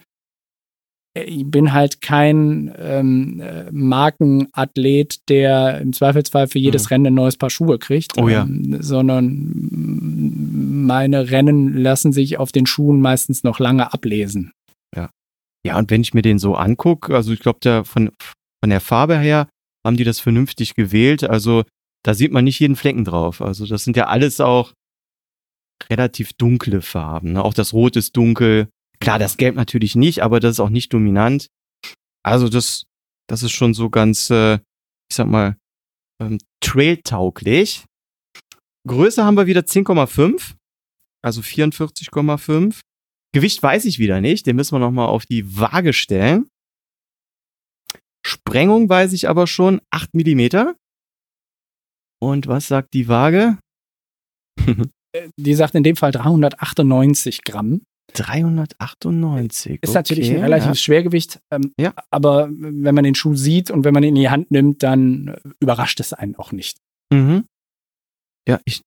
Ich 1.16 1.50
bin 1.50 1.72
halt 1.72 2.02
kein 2.02 2.74
ähm, 2.78 3.40
äh, 3.40 3.72
Markenathlet, 3.72 5.30
der 5.30 5.80
im 5.80 5.94
Zweifelsfall 5.94 6.48
für 6.48 6.60
jedes 6.60 6.84
mhm. 6.84 6.88
Rennen 6.88 7.08
ein 7.08 7.14
neues 7.14 7.38
Paar 7.38 7.50
Schuhe 7.50 7.80
kriegt, 7.80 8.18
oh, 8.18 8.28
ja. 8.28 8.44
ähm, 8.44 8.78
sondern 8.82 9.54
meine 10.86 11.32
Rennen 11.32 11.74
lassen 11.74 12.12
sich 12.12 12.38
auf 12.38 12.52
den 12.52 12.66
Schuhen 12.66 13.00
meistens 13.00 13.44
noch 13.44 13.60
lange 13.60 13.94
ablesen. 13.94 14.52
Ja. 14.96 15.10
Ja, 15.66 15.78
und 15.78 15.90
wenn 15.90 16.02
ich 16.02 16.14
mir 16.14 16.22
den 16.22 16.38
so 16.38 16.56
angucke, 16.56 17.16
also 17.16 17.32
ich 17.32 17.40
glaube, 17.40 17.86
von, 17.86 18.12
von 18.62 18.70
der 18.70 18.82
Farbe 18.82 19.18
her 19.18 19.48
haben 19.86 19.98
die 19.98 20.04
das 20.04 20.20
vernünftig 20.20 20.76
gewählt. 20.76 21.24
Also 21.24 21.64
da 22.04 22.14
sieht 22.14 22.32
man 22.32 22.44
nicht 22.44 22.60
jeden 22.60 22.76
Flecken 22.76 23.06
drauf. 23.06 23.42
Also 23.42 23.66
das 23.66 23.84
sind 23.84 23.96
ja 23.96 24.08
alles 24.08 24.42
auch 24.42 24.74
relativ 25.90 26.34
dunkle 26.34 26.82
Farben. 26.82 27.34
Ne? 27.34 27.44
Auch 27.44 27.54
das 27.54 27.74
Rot 27.74 27.96
ist 27.96 28.18
dunkel. 28.18 28.68
Klar, 29.00 29.20
das 29.20 29.38
Gelb 29.38 29.56
natürlich 29.56 29.96
nicht, 29.96 30.24
aber 30.24 30.40
das 30.40 30.54
ist 30.54 30.60
auch 30.60 30.70
nicht 30.70 30.94
dominant. 30.94 31.48
Also 32.24 32.50
das, 32.50 32.86
das 33.28 33.44
ist 33.44 33.52
schon 33.52 33.74
so 33.74 33.90
ganz, 33.90 34.30
äh, 34.30 34.56
ich 34.56 35.16
sag 35.16 35.28
mal, 35.28 35.58
ähm, 36.22 36.40
trailtauglich. 36.62 37.86
Größe 38.88 39.24
haben 39.24 39.38
wir 39.38 39.48
wieder 39.48 39.62
10,5, 39.62 40.56
also 41.24 41.42
44,5. 41.42 42.82
Gewicht 43.34 43.62
weiß 43.62 43.86
ich 43.86 44.00
wieder 44.00 44.22
nicht, 44.22 44.46
den 44.46 44.56
müssen 44.56 44.76
wir 44.76 44.80
nochmal 44.80 45.08
auf 45.08 45.26
die 45.26 45.58
Waage 45.58 45.94
stellen. 45.94 46.48
Sprengung 48.26 48.90
weiß 48.90 49.14
ich 49.14 49.28
aber 49.30 49.46
schon, 49.46 49.82
8 49.92 50.14
Millimeter. 50.14 50.76
Und 52.22 52.48
was 52.48 52.68
sagt 52.68 52.94
die 52.94 53.08
Waage? 53.08 53.60
Die 55.38 55.54
sagt 55.54 55.76
in 55.76 55.84
dem 55.84 55.96
Fall 55.96 56.12
398 56.12 57.44
Gramm. 57.44 57.82
398. 58.16 59.80
Ist 59.82 59.94
natürlich 59.94 60.30
ein 60.30 60.38
okay, 60.38 60.46
relatives 60.46 60.82
Schwergewicht, 60.82 61.40
ähm, 61.52 61.74
Ja. 61.80 61.94
aber 62.10 62.50
wenn 62.50 62.96
man 62.96 63.04
den 63.04 63.16
Schuh 63.16 63.36
sieht 63.36 63.72
und 63.72 63.84
wenn 63.84 63.94
man 63.94 64.04
ihn 64.04 64.10
in 64.10 64.22
die 64.22 64.30
Hand 64.30 64.52
nimmt, 64.52 64.84
dann 64.84 65.28
äh, 65.28 65.40
überrascht 65.60 66.00
es 66.00 66.14
einen 66.14 66.36
auch 66.36 66.52
nicht. 66.52 66.78
Ja, 67.12 67.18
mhm. 67.18 67.46
ja 68.48 68.60
ich 68.66 68.82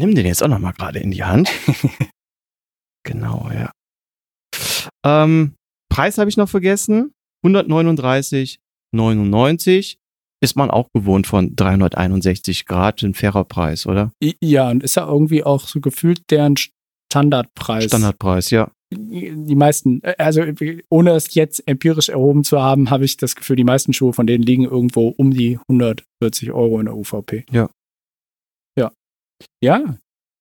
nimm 0.00 0.14
den 0.14 0.26
jetzt 0.26 0.42
auch 0.42 0.48
nochmal 0.48 0.72
gerade 0.72 0.98
in 0.98 1.10
die 1.10 1.24
Hand. 1.24 1.50
genau, 3.04 3.50
ja. 3.52 3.70
Ähm, 5.04 5.54
Preis 5.90 6.16
habe 6.18 6.30
ich 6.30 6.36
noch 6.36 6.48
vergessen. 6.48 7.12
139,99 7.44 9.96
ist 10.40 10.56
man 10.56 10.70
auch 10.70 10.92
gewohnt 10.92 11.26
von 11.26 11.56
361 11.56 12.64
Grad, 12.66 13.02
ein 13.02 13.14
fairer 13.14 13.44
Preis, 13.44 13.86
oder? 13.86 14.12
Ja, 14.40 14.70
und 14.70 14.84
ist 14.84 14.94
ja 14.96 15.06
irgendwie 15.06 15.44
auch 15.44 15.66
so 15.66 15.80
gefühlt 15.80 16.30
deren 16.30 16.54
Standardpreis. 17.10 17.84
Standardpreis, 17.84 18.50
ja. 18.50 18.70
Die 18.90 19.54
meisten, 19.54 20.02
äh, 20.02 20.14
also 20.18 20.42
ohne 20.88 21.10
es 21.12 21.34
jetzt 21.34 21.66
empirisch 21.66 22.08
erhoben 22.08 22.44
zu 22.44 22.60
haben, 22.60 22.90
habe 22.90 23.04
ich 23.04 23.16
das 23.16 23.34
Gefühl, 23.36 23.56
die 23.56 23.64
meisten 23.64 23.92
Schuhe 23.92 24.12
von 24.12 24.26
denen 24.26 24.42
liegen 24.42 24.64
irgendwo 24.64 25.08
um 25.08 25.30
die 25.30 25.58
140 25.68 26.52
Euro 26.52 26.78
in 26.80 26.86
der 26.86 26.96
UVP. 26.96 27.44
Ja. 27.50 27.68
Ja. 28.78 28.92
Ja. 29.62 29.96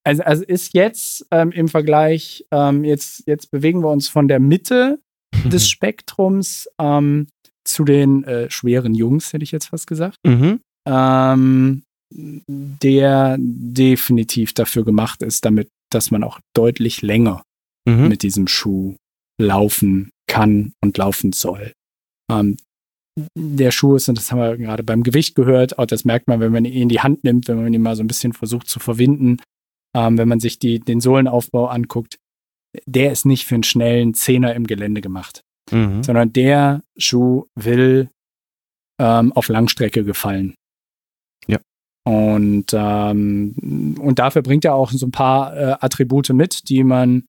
Also, 0.06 0.24
also 0.24 0.44
ist 0.46 0.74
jetzt 0.74 1.28
ähm, 1.32 1.52
im 1.52 1.68
Vergleich, 1.68 2.46
ähm, 2.52 2.86
jetzt, 2.86 3.28
jetzt 3.28 3.52
bewegen 3.52 3.82
wir 3.82 3.90
uns 3.90 4.08
von 4.08 4.30
der 4.30 4.40
Mitte 4.40 5.00
des 5.44 5.70
Spektrums 5.70 6.70
ähm, 6.80 7.28
zu 7.66 7.84
den 7.84 8.24
äh, 8.24 8.50
schweren 8.50 8.94
Jungs, 8.94 9.34
hätte 9.34 9.44
ich 9.44 9.52
jetzt 9.52 9.68
fast 9.68 9.88
gesagt. 9.88 10.18
mhm. 10.26 10.62
ähm, 10.88 11.84
der 12.10 13.36
definitiv 13.38 14.54
dafür 14.54 14.86
gemacht 14.86 15.22
ist, 15.22 15.44
damit, 15.44 15.68
dass 15.92 16.12
man 16.12 16.24
auch 16.24 16.40
deutlich 16.56 17.02
länger 17.02 17.44
Mhm. 17.88 18.10
mit 18.10 18.22
diesem 18.24 18.48
Schuh 18.48 18.96
laufen 19.42 20.10
kann 20.30 20.74
und 20.84 20.98
laufen 20.98 21.32
soll. 21.32 21.72
Ähm, 22.30 22.58
der 23.38 23.72
Schuh 23.72 23.96
ist, 23.96 24.10
und 24.10 24.18
das 24.18 24.32
haben 24.32 24.40
wir 24.40 24.58
gerade 24.58 24.84
beim 24.84 25.04
Gewicht 25.04 25.36
gehört, 25.36 25.80
auch 25.80 25.86
das 25.86 26.04
merkt 26.06 26.28
man, 26.28 26.40
wenn 26.40 26.52
man 26.52 26.66
ihn 26.66 26.82
in 26.84 26.90
die 26.90 27.00
Hand 27.00 27.24
nimmt, 27.24 27.48
wenn 27.48 27.62
man 27.62 27.74
ihn 27.74 27.82
mal 27.82 27.96
so 27.96 28.04
ein 28.04 28.08
bisschen 28.08 28.34
versucht 28.34 28.68
zu 28.68 28.80
verwinden, 28.80 29.38
ähm, 29.96 30.18
wenn 30.18 30.28
man 30.28 30.40
sich 30.40 30.60
die, 30.60 30.80
den 30.80 31.00
Sohlenaufbau 31.02 31.68
anguckt, 31.68 32.18
der 32.86 33.12
ist 33.12 33.26
nicht 33.26 33.46
für 33.46 33.56
einen 33.56 33.64
schnellen 33.64 34.14
Zehner 34.14 34.54
im 34.54 34.68
Gelände 34.68 35.02
gemacht 35.02 35.42
Mhm. 35.72 36.04
sondern 36.04 36.32
der 36.34 36.82
Schuh 36.98 37.46
will 37.56 38.10
ähm, 39.00 39.32
auf 39.34 39.48
Langstrecke 39.50 40.04
gefallen. 40.04 40.56
Und, 42.08 42.68
ähm, 42.72 43.96
und 44.00 44.20
dafür 44.20 44.42
bringt 44.42 44.64
er 44.64 44.76
auch 44.76 44.92
so 44.92 45.06
ein 45.06 45.12
paar 45.12 45.58
äh, 45.58 45.76
Attribute 45.82 46.30
mit, 46.30 46.70
die 46.70 46.86
man 46.86 47.26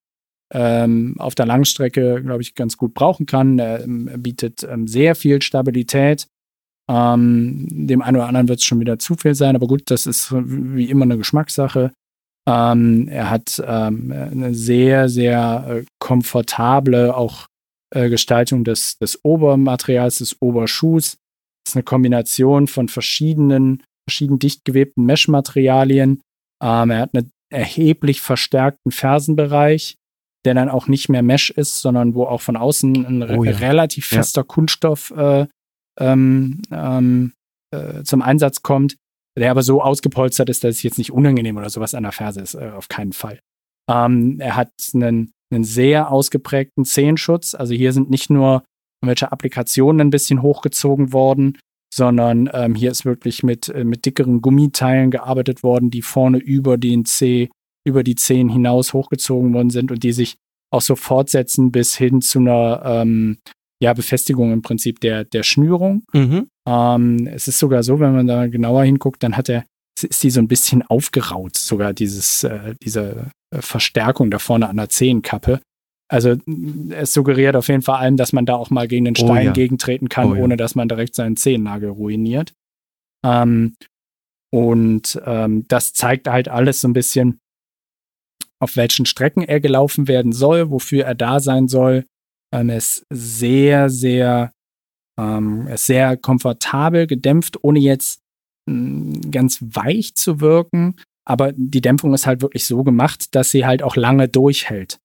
ähm, 0.54 1.16
auf 1.18 1.34
der 1.34 1.46
Langstrecke, 1.46 2.22
glaube 2.22 2.42
ich, 2.42 2.54
ganz 2.54 2.76
gut 2.76 2.94
brauchen 2.94 3.26
kann. 3.26 3.58
Er, 3.58 3.82
ähm, 3.82 4.08
bietet 4.18 4.62
ähm, 4.62 4.86
sehr 4.86 5.16
viel 5.16 5.42
Stabilität. 5.42 6.28
Ähm, 6.88 7.66
dem 7.68 8.02
einen 8.02 8.18
oder 8.18 8.28
anderen 8.28 8.46
wird 8.46 8.60
es 8.60 8.66
schon 8.66 8.78
wieder 8.78 9.00
zu 9.00 9.16
viel 9.16 9.34
sein, 9.34 9.56
aber 9.56 9.66
gut, 9.66 9.90
das 9.90 10.06
ist 10.06 10.32
wie 10.32 10.88
immer 10.88 11.06
eine 11.06 11.18
Geschmackssache. 11.18 11.92
Ähm, 12.48 13.08
er 13.08 13.30
hat 13.30 13.60
eine 13.60 14.54
sehr, 14.54 15.08
sehr 15.08 15.66
äh, 15.68 15.84
komfortable, 15.98 17.16
auch 17.16 17.46
äh, 17.92 18.08
Gestaltung 18.08 18.62
des, 18.62 18.96
des 18.98 19.24
Obermaterials, 19.24 20.18
des 20.18 20.40
Oberschuhs. 20.40 21.16
Das 21.64 21.72
ist 21.72 21.76
eine 21.76 21.82
Kombination 21.82 22.68
von 22.68 22.88
verschiedenen, 22.88 23.82
verschieden 24.08 24.38
dicht 24.38 24.64
gewebten 24.64 25.04
Mesh-Materialien. 25.04 26.20
Ähm, 26.62 26.90
er 26.90 26.98
hat 27.00 27.14
einen 27.14 27.30
erheblich 27.50 28.20
verstärkten 28.20 28.90
Fersenbereich, 28.90 29.96
der 30.44 30.54
dann 30.54 30.68
auch 30.68 30.88
nicht 30.88 31.08
mehr 31.08 31.22
Mesh 31.22 31.50
ist, 31.50 31.80
sondern 31.80 32.14
wo 32.14 32.24
auch 32.24 32.40
von 32.40 32.56
außen 32.56 33.04
ein 33.06 33.22
re 33.22 33.36
Oh 33.38 33.44
ja. 33.44 33.52
relativ 33.58 34.10
Ja. 34.10 34.18
fester 34.18 34.44
Kunststoff 34.44 35.10
äh, 35.16 35.46
ähm, 36.00 36.62
ähm, 36.70 37.32
äh, 37.74 38.02
zum 38.04 38.22
Einsatz 38.22 38.62
kommt, 38.62 38.96
der 39.38 39.50
aber 39.50 39.62
so 39.62 39.82
ausgepolstert 39.82 40.48
ist, 40.48 40.64
dass 40.64 40.76
es 40.76 40.82
jetzt 40.82 40.98
nicht 40.98 41.12
unangenehm 41.12 41.56
oder 41.56 41.70
sowas 41.70 41.94
an 41.94 42.04
der 42.04 42.12
Ferse 42.12 42.40
ist, 42.40 42.54
äh, 42.54 42.70
auf 42.74 42.88
keinen 42.88 43.12
Fall. 43.12 43.40
Ähm, 43.90 44.38
er 44.40 44.56
hat 44.56 44.70
einen, 44.94 45.32
einen 45.52 45.64
sehr 45.64 46.10
ausgeprägten 46.10 46.84
Zehenschutz. 46.84 47.54
Also 47.54 47.74
hier 47.74 47.92
sind 47.92 48.10
nicht 48.10 48.30
nur 48.30 48.62
irgendwelche 49.02 49.32
Applikationen 49.32 50.00
ein 50.00 50.10
bisschen 50.10 50.42
hochgezogen 50.42 51.12
worden, 51.12 51.58
sondern 51.92 52.50
ähm, 52.52 52.74
hier 52.74 52.90
ist 52.90 53.04
wirklich 53.04 53.42
mit, 53.42 53.68
äh, 53.68 53.84
mit 53.84 54.04
dickeren 54.04 54.40
Gummiteilen 54.42 55.10
gearbeitet 55.10 55.62
worden, 55.62 55.90
die 55.90 56.02
vorne 56.02 56.38
über 56.38 56.76
den 56.76 57.04
Zeh, 57.04 57.48
über 57.86 58.02
die 58.02 58.14
Zehen 58.14 58.48
hinaus 58.48 58.92
hochgezogen 58.92 59.54
worden 59.54 59.70
sind 59.70 59.90
und 59.90 60.02
die 60.02 60.12
sich 60.12 60.36
auch 60.70 60.82
so 60.82 60.96
fortsetzen 60.96 61.72
bis 61.72 61.96
hin 61.96 62.20
zu 62.20 62.40
einer 62.40 62.82
ähm, 62.84 63.38
ja, 63.80 63.94
Befestigung 63.94 64.52
im 64.52 64.62
Prinzip 64.62 65.00
der, 65.00 65.24
der 65.24 65.42
Schnürung. 65.42 66.04
Mhm. 66.12 66.48
Ähm, 66.66 67.26
es 67.32 67.48
ist 67.48 67.58
sogar 67.58 67.82
so, 67.82 68.00
wenn 68.00 68.14
man 68.14 68.26
da 68.26 68.46
genauer 68.46 68.84
hinguckt, 68.84 69.22
dann 69.22 69.36
hat 69.36 69.48
er, 69.48 69.64
ist 70.02 70.22
die 70.22 70.30
so 70.30 70.40
ein 70.40 70.48
bisschen 70.48 70.82
aufgeraut, 70.82 71.56
sogar 71.56 71.92
dieses, 71.92 72.44
äh, 72.44 72.74
diese 72.82 73.30
äh, 73.50 73.62
Verstärkung 73.62 74.30
da 74.30 74.38
vorne 74.38 74.68
an 74.68 74.76
der 74.76 74.88
Zehenkappe. 74.88 75.60
Also 76.10 76.36
es 76.90 77.12
suggeriert 77.12 77.54
auf 77.54 77.68
jeden 77.68 77.82
Fall 77.82 78.00
allem, 78.00 78.16
dass 78.16 78.32
man 78.32 78.46
da 78.46 78.54
auch 78.54 78.70
mal 78.70 78.88
gegen 78.88 79.04
den 79.04 79.14
Oh 79.18 79.24
Stein 79.26 79.46
ja. 79.46 79.52
gegentreten 79.52 80.08
kann, 80.08 80.32
Oh 80.32 80.34
ja. 80.34 80.42
ohne 80.42 80.56
dass 80.56 80.74
man 80.74 80.88
direkt 80.88 81.14
seinen 81.14 81.36
Zehennagel 81.36 81.90
ruiniert. 81.90 82.54
Ähm, 83.24 83.74
und 84.50 85.20
ähm, 85.26 85.66
das 85.68 85.92
zeigt 85.92 86.28
halt 86.28 86.48
alles 86.48 86.80
so 86.80 86.88
ein 86.88 86.94
bisschen, 86.94 87.40
auf 88.60 88.76
welchen 88.76 89.06
Strecken 89.06 89.42
er 89.42 89.60
gelaufen 89.60 90.08
werden 90.08 90.32
soll, 90.32 90.70
wofür 90.70 91.04
er 91.04 91.14
da 91.14 91.40
sein 91.40 91.68
soll. 91.68 92.06
Ähm, 92.54 92.70
er 92.70 92.78
ist 92.78 93.04
sehr, 93.10 93.90
sehr, 93.90 94.52
ähm, 95.20 95.66
er 95.66 95.74
ist 95.74 95.86
sehr 95.86 96.16
komfortabel 96.16 97.06
gedämpft, 97.06 97.62
ohne 97.62 97.80
jetzt 97.80 98.20
mh, 98.66 99.30
ganz 99.30 99.58
weich 99.60 100.14
zu 100.14 100.40
wirken. 100.40 100.96
Aber 101.26 101.52
die 101.52 101.82
Dämpfung 101.82 102.14
ist 102.14 102.26
halt 102.26 102.40
wirklich 102.40 102.64
so 102.64 102.82
gemacht, 102.82 103.34
dass 103.34 103.50
sie 103.50 103.66
halt 103.66 103.82
auch 103.82 103.96
lange 103.96 104.28
durchhält. 104.28 104.98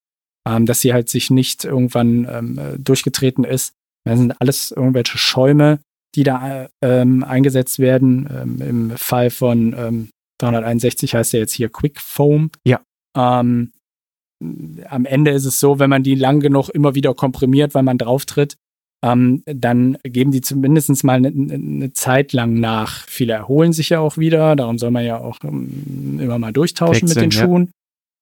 Ähm, 0.47 0.65
dass 0.65 0.81
sie 0.81 0.93
halt 0.93 1.09
sich 1.09 1.29
nicht 1.29 1.63
irgendwann 1.63 2.27
ähm, 2.29 2.57
äh, 2.57 2.77
durchgetreten 2.77 3.45
ist. 3.45 3.73
Das 4.03 4.19
sind 4.19 4.33
alles 4.41 4.71
irgendwelche 4.71 5.17
Schäume, 5.17 5.79
die 6.15 6.23
da 6.23 6.63
äh, 6.63 6.69
ähm, 6.81 7.23
eingesetzt 7.23 7.79
werden. 7.79 8.29
Ähm, 8.29 8.61
Im 8.61 8.97
Fall 8.97 9.29
von 9.29 9.73
ähm, 9.77 10.09
361 10.39 11.15
heißt 11.15 11.33
er 11.33 11.39
jetzt 11.39 11.53
hier 11.53 11.69
Quick 11.69 12.01
Foam. 12.01 12.51
Ja. 12.65 12.81
Ähm, 13.15 13.71
am 14.89 15.05
Ende 15.05 15.31
ist 15.31 15.45
es 15.45 15.59
so, 15.59 15.79
wenn 15.79 15.89
man 15.89 16.03
die 16.03 16.15
lang 16.15 16.41
genug 16.41 16.69
immer 16.69 16.95
wieder 16.95 17.13
komprimiert, 17.13 17.73
weil 17.73 17.83
man 17.83 17.97
drauf 17.97 18.25
tritt, 18.25 18.57
ähm, 19.03 19.43
dann 19.45 19.97
geben 20.03 20.31
die 20.31 20.41
zumindest 20.41 21.03
mal 21.03 21.15
eine, 21.17 21.27
eine 21.27 21.93
Zeit 21.93 22.33
lang 22.33 22.59
nach. 22.59 23.05
Viele 23.07 23.33
erholen 23.33 23.73
sich 23.73 23.89
ja 23.89 23.99
auch 23.99 24.17
wieder, 24.17 24.55
darum 24.55 24.77
soll 24.77 24.91
man 24.91 25.05
ja 25.05 25.19
auch 25.19 25.39
ähm, 25.43 26.19
immer 26.21 26.39
mal 26.39 26.53
durchtauschen 26.53 27.09
Wechseln, 27.09 27.25
mit 27.25 27.33
den. 27.33 27.39
Schuhen. 27.39 27.71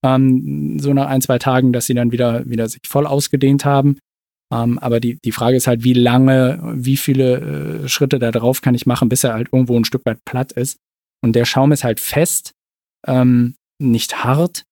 Ähm, 0.03 0.79
so 0.79 0.93
nach 0.93 1.07
ein, 1.07 1.21
zwei 1.21 1.37
Tagen, 1.37 1.73
dass 1.73 1.85
sie 1.85 1.93
dann 1.93 2.11
wieder, 2.11 2.49
wieder 2.49 2.67
sich 2.67 2.81
voll 2.87 3.05
ausgedehnt 3.05 3.65
haben. 3.65 3.97
Ähm, 4.53 4.79
aber 4.79 4.99
die, 4.99 5.17
die 5.23 5.31
Frage 5.31 5.55
ist 5.57 5.67
halt, 5.67 5.83
wie 5.83 5.93
lange, 5.93 6.59
wie 6.75 6.97
viele 6.97 7.83
äh, 7.83 7.87
Schritte 7.87 8.19
da 8.19 8.31
drauf 8.31 8.61
kann 8.61 8.75
ich 8.75 8.85
machen, 8.85 9.09
bis 9.09 9.23
er 9.23 9.33
halt 9.33 9.49
irgendwo 9.51 9.77
ein 9.77 9.85
Stück 9.85 10.05
weit 10.05 10.19
platt 10.25 10.51
ist. 10.53 10.77
Und 11.23 11.35
der 11.35 11.45
Schaum 11.45 11.71
ist 11.71 11.83
halt 11.83 11.99
fest, 11.99 12.51
ähm, 13.07 13.55
nicht 13.79 14.23
hart, 14.23 14.63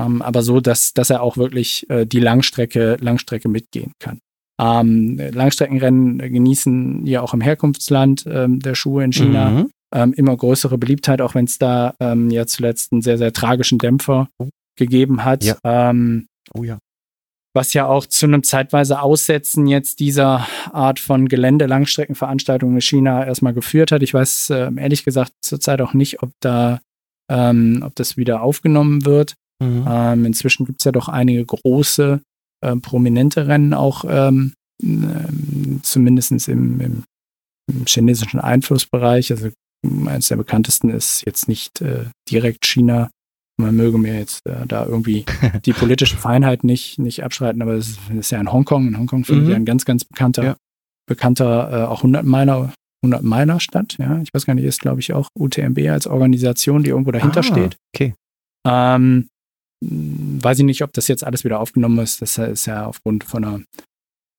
ähm, 0.00 0.20
aber 0.22 0.42
so, 0.42 0.60
dass, 0.60 0.92
dass 0.92 1.10
er 1.10 1.22
auch 1.22 1.36
wirklich 1.38 1.88
äh, 1.90 2.06
die 2.06 2.20
Langstrecke, 2.20 2.98
Langstrecke 3.00 3.48
mitgehen 3.48 3.92
kann. 3.98 4.18
Ähm, 4.60 5.18
Langstreckenrennen 5.32 6.18
genießen 6.18 7.06
ja 7.06 7.20
auch 7.22 7.34
im 7.34 7.40
Herkunftsland 7.40 8.24
ähm, 8.26 8.60
der 8.60 8.74
Schuhe 8.74 9.04
in 9.04 9.12
China 9.12 9.50
Mhm. 9.50 9.70
ähm, 9.94 10.12
immer 10.14 10.36
größere 10.36 10.78
Beliebtheit, 10.78 11.20
auch 11.20 11.34
wenn 11.34 11.44
es 11.46 11.58
da 11.58 11.94
ähm, 12.00 12.30
ja 12.30 12.46
zuletzt 12.46 12.92
einen 12.92 13.02
sehr, 13.02 13.18
sehr 13.18 13.32
tragischen 13.32 13.78
Dämpfer 13.78 14.28
gegeben 14.76 15.24
hat. 15.24 15.44
Ja. 15.44 15.56
Ähm, 15.64 16.26
Oh 16.54 16.62
ja. 16.62 16.78
was 17.54 17.72
ja 17.72 17.86
auch 17.86 18.06
zu 18.06 18.26
einem 18.26 18.42
zeitweise 18.42 19.00
Aussetzen 19.00 19.66
jetzt 19.66 19.98
dieser 20.00 20.46
Art 20.72 21.00
von 21.00 21.28
Gelände-Langstreckenveranstaltungen 21.28 22.76
in 22.76 22.82
China 22.82 23.26
erstmal 23.26 23.54
geführt 23.54 23.92
hat. 23.92 24.02
Ich 24.02 24.14
weiß 24.14 24.50
äh, 24.50 24.70
ehrlich 24.76 25.04
gesagt 25.04 25.32
zurzeit 25.40 25.80
auch 25.80 25.94
nicht, 25.94 26.22
ob 26.22 26.30
da, 26.40 26.80
ähm, 27.30 27.82
ob 27.84 27.94
das 27.96 28.16
wieder 28.16 28.42
aufgenommen 28.42 29.04
wird. 29.04 29.34
Mhm. 29.62 29.86
Ähm, 29.88 30.24
inzwischen 30.26 30.66
gibt 30.66 30.82
es 30.82 30.84
ja 30.84 30.92
doch 30.92 31.08
einige 31.08 31.44
große, 31.44 32.20
äh, 32.62 32.76
prominente 32.76 33.48
Rennen 33.48 33.72
auch, 33.72 34.04
ähm, 34.06 34.52
ähm, 34.82 35.80
zumindest 35.82 36.30
im, 36.48 36.80
im, 36.80 37.04
im 37.72 37.86
chinesischen 37.86 38.38
Einflussbereich. 38.38 39.32
Also 39.32 39.48
eines 40.06 40.28
der 40.28 40.36
bekanntesten 40.36 40.90
ist 40.90 41.24
jetzt 41.24 41.48
nicht 41.48 41.80
äh, 41.80 42.04
direkt 42.30 42.66
China, 42.66 43.10
Man 43.58 43.74
möge 43.76 43.96
mir 43.98 44.18
jetzt 44.18 44.44
äh, 44.46 44.66
da 44.66 44.84
irgendwie 44.84 45.24
die 45.64 45.72
politische 45.72 46.16
Feinheit 46.16 46.62
nicht, 46.64 46.98
nicht 46.98 47.24
abschreiten, 47.24 47.62
aber 47.62 47.72
es 47.74 47.88
ist, 47.90 47.98
ist 48.18 48.30
ja 48.30 48.40
in 48.40 48.52
Hongkong. 48.52 48.88
In 48.88 48.98
Hongkong 48.98 49.24
findet 49.24 49.44
Mhm. 49.46 49.50
ja 49.50 49.56
ein 49.56 49.64
ganz, 49.64 49.84
ganz 49.84 50.04
bekannter, 50.04 50.44
Ja. 50.44 50.56
bekannter 51.08 51.70
äh, 51.72 51.86
auch 51.86 51.98
100 52.00 52.24
Meiler, 52.24 52.72
100 53.02 53.22
Meiler 53.22 53.58
statt. 53.60 53.96
Ja, 53.98 54.20
ich 54.20 54.32
weiß 54.34 54.44
gar 54.46 54.54
nicht, 54.54 54.64
ist 54.64 54.80
glaube 54.80 55.00
ich 55.00 55.12
auch 55.14 55.28
UTMB 55.38 55.78
als 55.88 56.06
Organisation, 56.06 56.82
die 56.82 56.90
irgendwo 56.90 57.12
dahinter 57.12 57.40
Ah, 57.40 57.42
steht. 57.44 57.76
Okay. 57.94 58.14
Ähm, 58.66 59.28
mh, 59.82 60.42
weiß 60.44 60.58
ich 60.58 60.64
nicht, 60.64 60.82
ob 60.82 60.92
das 60.92 61.08
jetzt 61.08 61.24
alles 61.24 61.44
wieder 61.44 61.60
aufgenommen 61.60 61.98
ist. 62.00 62.20
Das 62.20 62.36
ist 62.38 62.66
ja 62.66 62.86
aufgrund 62.86 63.24
von 63.24 63.44
einer 63.44 63.60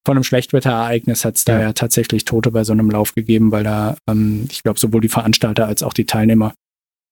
von 0.06 0.16
einem 0.16 0.24
Schlechtwetterereignis 0.24 1.24
hat 1.26 1.36
es 1.36 1.44
da 1.44 1.54
Ja. 1.54 1.60
ja 1.64 1.72
tatsächlich 1.74 2.24
Tote 2.24 2.50
bei 2.50 2.64
so 2.64 2.72
einem 2.72 2.88
Lauf 2.90 3.14
gegeben, 3.14 3.50
weil 3.52 3.64
da, 3.64 3.96
ähm, 4.08 4.46
ich 4.50 4.62
glaube, 4.62 4.78
sowohl 4.78 5.02
die 5.02 5.08
Veranstalter 5.10 5.66
als 5.66 5.82
auch 5.82 5.92
die 5.92 6.06
Teilnehmer 6.06 6.54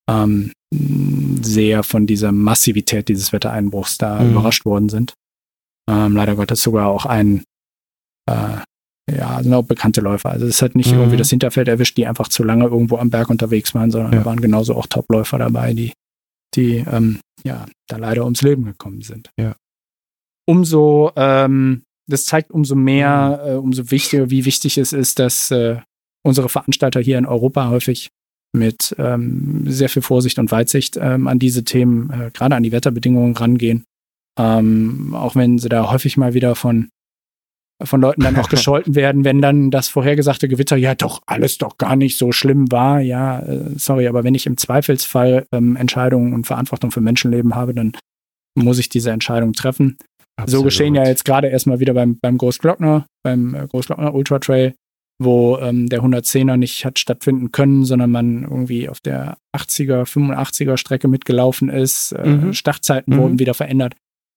ähm, 0.08 0.52
sehr 1.42 1.82
von 1.82 2.06
dieser 2.06 2.32
Massivität 2.32 3.08
dieses 3.08 3.32
Wettereinbruchs 3.32 3.98
da 3.98 4.22
Mhm. 4.22 4.30
überrascht 4.32 4.64
worden 4.64 4.88
sind. 4.88 5.14
Ähm, 5.88 6.14
leider 6.16 6.34
Gottes 6.36 6.62
sogar 6.62 6.88
auch 6.88 7.06
ein, 7.06 7.44
äh, 8.28 8.58
ja, 9.10 9.42
sind 9.42 9.54
auch 9.54 9.62
bekannte 9.64 10.00
Läufer. 10.00 10.30
Also 10.30 10.46
es 10.46 10.60
hat 10.62 10.74
nicht 10.74 10.92
Mhm. 10.92 10.98
irgendwie 10.98 11.16
das 11.16 11.30
Hinterfeld 11.30 11.68
erwischt, 11.68 11.96
die 11.96 12.06
einfach 12.06 12.28
zu 12.28 12.42
lange 12.42 12.64
irgendwo 12.64 12.96
am 12.98 13.10
Berg 13.10 13.30
unterwegs 13.30 13.74
waren, 13.74 13.90
sondern 13.90 14.12
Ja. 14.12 14.18
da 14.20 14.24
waren 14.24 14.40
genauso 14.40 14.74
auch 14.74 14.86
Topläufer 14.86 15.38
dabei, 15.38 15.72
die, 15.74 15.92
die 16.54 16.78
ähm, 16.90 17.20
ja, 17.44 17.66
da 17.88 17.96
leider 17.98 18.24
ums 18.24 18.42
Leben 18.42 18.64
gekommen 18.64 19.02
sind. 19.02 19.30
Ja. 19.38 19.54
Umso, 20.48 21.12
ähm, 21.16 21.82
das 22.08 22.24
zeigt 22.24 22.50
umso 22.50 22.74
mehr, 22.74 23.42
äh, 23.44 23.54
umso 23.54 23.90
wichtiger, 23.90 24.30
wie 24.30 24.44
wichtig 24.44 24.78
es 24.78 24.92
ist, 24.92 25.18
dass 25.18 25.50
äh, 25.50 25.80
unsere 26.24 26.48
Veranstalter 26.48 27.00
hier 27.00 27.18
in 27.18 27.26
Europa 27.26 27.68
häufig 27.68 28.10
mit 28.52 28.94
ähm, 28.98 29.64
sehr 29.66 29.88
viel 29.88 30.02
Vorsicht 30.02 30.38
und 30.38 30.50
Weitsicht 30.50 30.96
ähm, 31.00 31.28
an 31.28 31.38
diese 31.38 31.64
Themen, 31.64 32.10
äh, 32.10 32.30
gerade 32.32 32.56
an 32.56 32.62
die 32.62 32.72
Wetterbedingungen 32.72 33.36
rangehen. 33.36 33.84
Ähm, 34.38 35.14
auch 35.14 35.34
wenn 35.34 35.58
sie 35.58 35.68
da 35.68 35.90
häufig 35.90 36.16
mal 36.16 36.34
wieder 36.34 36.54
von, 36.54 36.88
von 37.82 38.00
Leuten 38.00 38.22
dann 38.22 38.36
auch 38.36 38.48
gescholten 38.50 38.94
werden, 38.94 39.24
wenn 39.24 39.40
dann 39.40 39.70
das 39.70 39.88
vorhergesagte 39.88 40.48
Gewitter 40.48 40.76
ja 40.76 40.94
doch 40.94 41.22
alles 41.26 41.58
doch 41.58 41.78
gar 41.78 41.96
nicht 41.96 42.18
so 42.18 42.32
schlimm 42.32 42.70
war. 42.70 43.00
Ja, 43.00 43.40
äh, 43.40 43.70
sorry, 43.76 44.08
aber 44.08 44.24
wenn 44.24 44.34
ich 44.34 44.46
im 44.46 44.56
Zweifelsfall 44.56 45.46
ähm, 45.52 45.76
Entscheidungen 45.76 46.32
und 46.34 46.46
Verantwortung 46.46 46.90
für 46.90 47.00
Menschenleben 47.00 47.54
habe, 47.54 47.74
dann 47.74 47.92
muss 48.54 48.78
ich 48.78 48.88
diese 48.88 49.10
Entscheidung 49.10 49.52
treffen. 49.52 49.98
So 50.38 50.42
Absolut. 50.42 50.64
geschehen 50.66 50.94
ja 50.94 51.06
jetzt 51.06 51.24
gerade 51.24 51.48
erstmal 51.48 51.80
wieder 51.80 51.94
beim, 51.94 52.18
beim 52.20 52.36
Großglockner, 52.36 53.06
beim 53.22 53.54
äh, 53.54 53.66
Großglockner 53.66 54.14
Ultra 54.14 54.38
Trail, 54.38 54.74
wo 55.18 55.56
ähm, 55.58 55.88
der 55.88 56.02
110er 56.02 56.56
nicht 56.56 56.84
hat 56.84 56.98
stattfinden 56.98 57.50
können, 57.52 57.84
sondern 57.84 58.10
man 58.10 58.42
irgendwie 58.42 58.88
auf 58.88 59.00
der 59.00 59.38
80er, 59.56 60.04
85er 60.04 60.76
Strecke 60.76 61.08
mitgelaufen 61.08 61.68
ist. 61.70 62.12
Äh, 62.12 62.26
Mhm. 62.28 62.52
Startzeiten 62.52 63.14
Mhm. 63.14 63.18
wurden 63.18 63.38
wieder 63.38 63.54
verändert. 63.54 63.94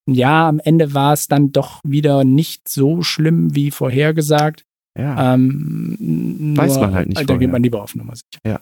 Ja, 0.10 0.48
am 0.48 0.60
Ende 0.60 0.94
war 0.94 1.14
es 1.14 1.28
dann 1.28 1.52
doch 1.52 1.82
wieder 1.84 2.24
nicht 2.24 2.68
so 2.70 3.02
schlimm 3.04 3.54
wie 3.56 3.72
vorhergesagt. 3.72 4.64
Ja. 4.98 5.34
Ähm, 5.36 6.54
Weiß 6.58 6.76
nur- 6.76 6.86
man 6.88 6.96
halt 6.96 7.10
nicht 7.10 7.20
Da 7.22 7.26
vorher. 7.26 7.40
geht 7.40 7.52
man 7.52 7.62
lieber 7.64 7.84
auf 7.84 7.96
Nummer 7.96 8.14
sicher. 8.16 8.40
Ja. 8.46 8.60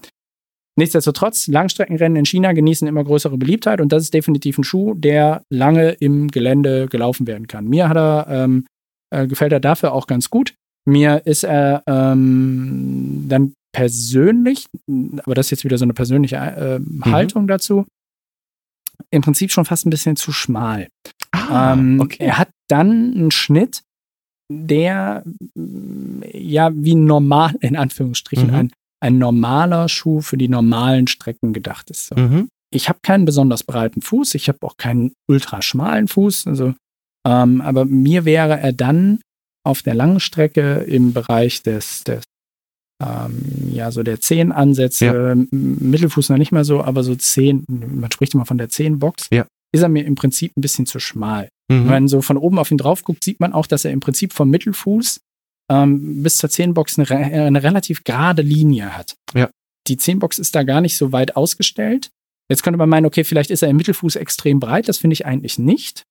Nichtsdestotrotz, 0.75 1.47
Langstreckenrennen 1.47 2.17
in 2.17 2.25
China 2.25 2.53
genießen 2.53 2.87
immer 2.87 3.03
größere 3.03 3.37
Beliebtheit 3.37 3.81
und 3.81 3.91
das 3.91 4.03
ist 4.03 4.13
definitiv 4.13 4.57
ein 4.59 4.63
Schuh, 4.63 4.93
der 4.93 5.41
lange 5.49 5.91
im 5.91 6.27
Gelände 6.27 6.87
gelaufen 6.87 7.25
werden 7.25 7.47
kann. 7.47 7.65
Mir 7.67 7.89
hat 7.89 7.97
er, 7.97 8.27
ähm, 8.29 8.65
äh, 9.11 9.25
gefällt 9.25 9.53
er 9.53 9.59
dafür 9.59 9.93
auch 9.93 10.05
ganz 10.05 10.29
gut. 10.29 10.53
Mir 10.87 11.25
ist 11.25 11.43
er 11.43 11.83
ähm, 11.85 13.25
dann 13.27 13.53
persönlich, 13.73 14.65
aber 15.23 15.35
das 15.35 15.47
ist 15.47 15.51
jetzt 15.51 15.63
wieder 15.65 15.77
so 15.77 15.85
eine 15.85 15.93
persönliche 15.93 16.37
äh, 16.37 16.79
Mhm. 16.79 17.05
Haltung 17.05 17.47
dazu, 17.47 17.85
im 19.11 19.21
Prinzip 19.21 19.51
schon 19.51 19.65
fast 19.65 19.85
ein 19.85 19.89
bisschen 19.91 20.15
zu 20.15 20.31
schmal. 20.31 20.87
ah, 21.31 21.73
Ähm, 21.73 21.99
okay. 21.99 22.23
Er 22.23 22.37
hat 22.37 22.49
dann 22.69 23.13
einen 23.13 23.31
Schnitt, 23.31 23.81
der 24.51 25.23
ja 26.33 26.71
wie 26.73 26.95
normal, 26.95 27.55
in 27.59 27.75
Anführungsstrichen, 27.75 28.47
Mhm. 28.47 28.55
ein, 28.55 28.71
ein 29.03 29.17
normaler 29.17 29.89
Schuh 29.89 30.21
für 30.21 30.37
die 30.37 30.47
normalen 30.49 31.07
Strecken 31.07 31.53
gedacht 31.53 31.89
ist. 31.91 32.07
So. 32.07 32.15
Mhm. 32.15 32.47
Ich 32.73 32.89
habe 32.89 32.99
keinen 33.03 33.25
besonders 33.25 33.63
breiten 33.63 34.01
Fuß, 34.01 34.35
ich 34.35 34.47
habe 34.49 34.59
auch 34.61 34.77
keinen 34.77 35.13
ultra 35.29 35.61
schmalen 35.61 36.07
Fuß, 36.07 36.47
also, 36.47 36.73
ähm, 37.27 37.61
aber 37.61 37.85
mir 37.85 38.25
wäre 38.25 38.59
er 38.59 38.73
dann 38.73 39.19
auf 39.67 39.81
der 39.83 39.93
langen 39.93 40.19
Strecke 40.19 40.85
im 40.87 41.13
Bereich 41.13 41.61
des, 41.63 42.03
des 42.03 42.23
ähm, 43.03 43.69
ja, 43.71 43.91
so 43.91 44.01
der 44.03 44.19
Zehenansätze, 44.19 45.05
Ja. 45.05 45.35
Mittelfuß 45.51 46.29
noch 46.29 46.37
nicht 46.37 46.51
mal 46.51 46.65
so, 46.65 46.83
aber 46.83 47.03
so 47.03 47.15
Zehen, 47.15 47.63
man 47.67 48.11
spricht 48.11 48.33
immer 48.33 48.45
von 48.45 48.57
der 48.57 48.69
Zehenbox, 48.69 49.27
Ja. 49.31 49.45
ist 49.71 49.81
er 49.83 49.89
mir 49.89 50.05
im 50.05 50.15
Prinzip 50.15 50.51
ein 50.57 50.61
bisschen 50.61 50.85
zu 50.87 50.99
schmal. 50.99 51.49
Wenn 51.69 51.83
Mhm. 51.83 51.87
man 51.89 52.07
so 52.07 52.21
von 52.21 52.37
oben 52.37 52.57
auf 52.57 52.71
ihn 52.71 52.77
drauf 52.77 53.03
guckt, 53.03 53.23
sieht 53.23 53.39
man 53.39 53.53
auch, 53.53 53.67
dass 53.67 53.85
er 53.85 53.91
im 53.91 53.99
Prinzip 53.99 54.33
vom 54.33 54.49
Mittelfuß 54.49 55.19
ähm, 55.69 56.23
bis 56.23 56.37
zur 56.37 56.49
Zehenbox 56.49 56.97
eine, 56.97 57.09
re- 57.09 57.15
eine 57.43 57.61
relativ 57.61 58.03
gerade 58.05 58.41
Linie 58.41 58.97
hat. 58.97 59.15
Ja. 59.35 59.49
Die 59.89 59.97
Zehenbox 59.97 60.39
ist 60.39 60.55
da 60.55 60.63
gar 60.63 60.79
nicht 60.81 60.97
so 60.97 61.11
weit 61.11 61.35
ausgestellt. 61.35 62.09
Jetzt 62.49 62.63
könnte 62.63 62.77
man 62.77 62.87
meinen, 62.87 63.05
okay, 63.05 63.25
vielleicht 63.25 63.51
ist 63.51 63.61
er 63.63 63.69
im 63.69 63.75
Mittelfuß 63.75 64.15
extrem 64.15 64.61
breit. 64.61 64.87
Das 64.87 64.97
finde 64.97 65.13
ich 65.13 65.25
eigentlich 65.25 65.59
nicht. 65.59 66.03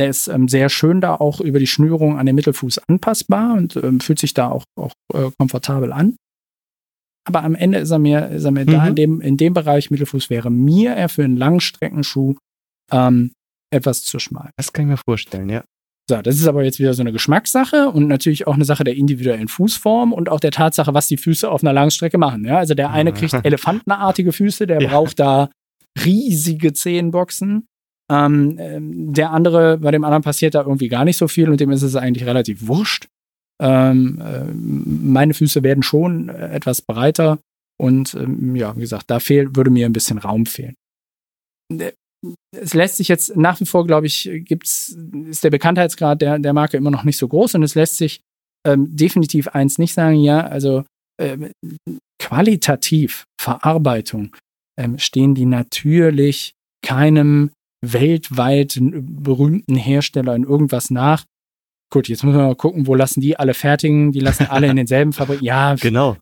Er 0.00 0.08
ist 0.08 0.28
ähm, 0.28 0.48
sehr 0.48 0.68
schön 0.68 1.00
da 1.00 1.14
auch 1.14 1.40
über 1.40 1.58
die 1.58 1.66
Schnürung 1.66 2.18
an 2.18 2.26
den 2.26 2.34
Mittelfuß 2.34 2.80
anpassbar 2.88 3.54
und 3.54 3.76
ähm, 3.76 4.00
fühlt 4.00 4.18
sich 4.18 4.34
da 4.34 4.50
auch, 4.50 4.64
auch 4.78 4.92
äh, 5.14 5.30
komfortabel 5.38 5.92
an. 5.92 6.16
Aber 7.26 7.42
am 7.44 7.54
Ende 7.54 7.78
ist 7.78 7.90
er 7.90 7.98
mir, 7.98 8.28
ist 8.28 8.44
er 8.44 8.50
mir 8.52 8.64
da 8.64 8.82
Mhm. 8.82 8.88
in 8.88 8.94
dem, 8.94 9.20
in 9.20 9.36
dem 9.36 9.52
Bereich 9.54 9.90
Mittelfuß 9.90 10.30
wäre 10.30 10.50
mir 10.50 10.92
er 10.92 11.08
für 11.08 11.24
einen 11.24 11.36
Langstreckenschuh 11.36 12.36
ähm, 12.90 13.32
etwas 13.70 14.02
zu 14.02 14.18
schmal. 14.18 14.50
Das 14.56 14.72
kann 14.72 14.86
ich 14.86 14.90
mir 14.92 14.96
vorstellen, 14.96 15.50
ja. 15.50 15.62
So, 16.10 16.22
das 16.22 16.36
ist 16.36 16.46
aber 16.46 16.64
jetzt 16.64 16.78
wieder 16.78 16.94
so 16.94 17.02
eine 17.02 17.12
Geschmackssache 17.12 17.90
und 17.90 18.08
natürlich 18.08 18.46
auch 18.46 18.54
eine 18.54 18.64
Sache 18.64 18.82
der 18.82 18.96
individuellen 18.96 19.48
Fußform 19.48 20.14
und 20.14 20.30
auch 20.30 20.40
der 20.40 20.52
Tatsache, 20.52 20.94
was 20.94 21.06
die 21.06 21.18
Füße 21.18 21.50
auf 21.50 21.62
einer 21.62 21.74
Langstrecke 21.74 22.16
machen. 22.16 22.46
Ja, 22.46 22.56
also 22.56 22.72
der 22.72 22.90
eine 22.92 23.12
kriegt 23.12 23.34
elefantenartige 23.44 24.32
Füße, 24.32 24.66
der 24.66 24.80
Ja. 24.80 24.88
braucht 24.88 25.20
da 25.20 25.50
riesige 26.02 26.72
Zehenboxen. 26.72 27.66
Ähm, 28.10 28.56
ähm, 28.58 29.12
der 29.12 29.30
andere, 29.32 29.78
bei 29.78 29.90
dem 29.90 30.04
anderen 30.04 30.22
passiert 30.22 30.54
da 30.54 30.62
irgendwie 30.62 30.88
gar 30.88 31.04
nicht 31.04 31.18
so 31.18 31.28
viel 31.28 31.50
und 31.50 31.60
dem 31.60 31.70
ist 31.70 31.82
es 31.82 31.94
eigentlich 31.94 32.26
relativ 32.26 32.66
wurscht. 32.66 33.06
Ähm, 33.60 34.20
äh, 34.20 34.44
meine 34.54 35.34
Füße 35.34 35.62
werden 35.62 35.82
schon 35.82 36.28
äh, 36.28 36.50
etwas 36.50 36.80
breiter 36.80 37.38
und 37.80 38.14
ähm, 38.14 38.56
ja, 38.56 38.74
wie 38.76 38.80
gesagt, 38.80 39.10
da 39.10 39.20
fehlt, 39.20 39.56
würde 39.56 39.70
mir 39.70 39.86
ein 39.86 39.92
bisschen 39.92 40.18
Raum 40.18 40.46
fehlen. 40.46 40.74
Äh, 41.72 41.92
Es 42.56 42.74
lässt 42.74 42.96
sich 42.96 43.08
jetzt 43.08 43.36
nach 43.36 43.60
wie 43.60 43.66
vor, 43.66 43.86
glaube 43.86 44.06
ich, 44.06 44.30
gibt's, 44.44 44.96
ist 45.28 45.44
der 45.44 45.50
Bekanntheitsgrad 45.50 46.22
der, 46.22 46.38
der 46.38 46.52
Marke 46.52 46.76
immer 46.76 46.90
noch 46.90 47.04
nicht 47.04 47.18
so 47.18 47.28
groß 47.28 47.56
und 47.56 47.62
es 47.62 47.74
lässt 47.74 47.96
sich 47.96 48.20
ähm, 48.66 48.96
definitiv 48.96 49.48
eins 49.48 49.78
nicht 49.78 49.94
sagen, 49.94 50.16
ja, 50.16 50.46
also 50.46 50.84
ähm, 51.20 51.50
qualitativ 52.20 53.24
Verarbeitung 53.40 54.34
stehen 54.96 55.34
die 55.34 55.46
natürlich 55.46 56.52
keinem 56.86 57.50
weltweit 57.84 58.78
berühmten 58.80 59.76
Hersteller 59.76 60.34
in 60.34 60.44
irgendwas 60.44 60.90
nach. 60.90 61.24
Gut, 61.90 62.08
jetzt 62.08 62.22
müssen 62.24 62.36
wir 62.38 62.44
mal 62.46 62.54
gucken, 62.56 62.86
wo 62.86 62.94
lassen 62.94 63.20
die 63.20 63.38
alle 63.38 63.54
fertigen? 63.54 64.12
Die 64.12 64.20
lassen 64.20 64.46
alle 64.46 64.66
in 64.68 64.76
denselben 64.76 65.12
Fabriken. 65.14 65.44
Ja, 65.44 65.74
Genau. 65.76 66.16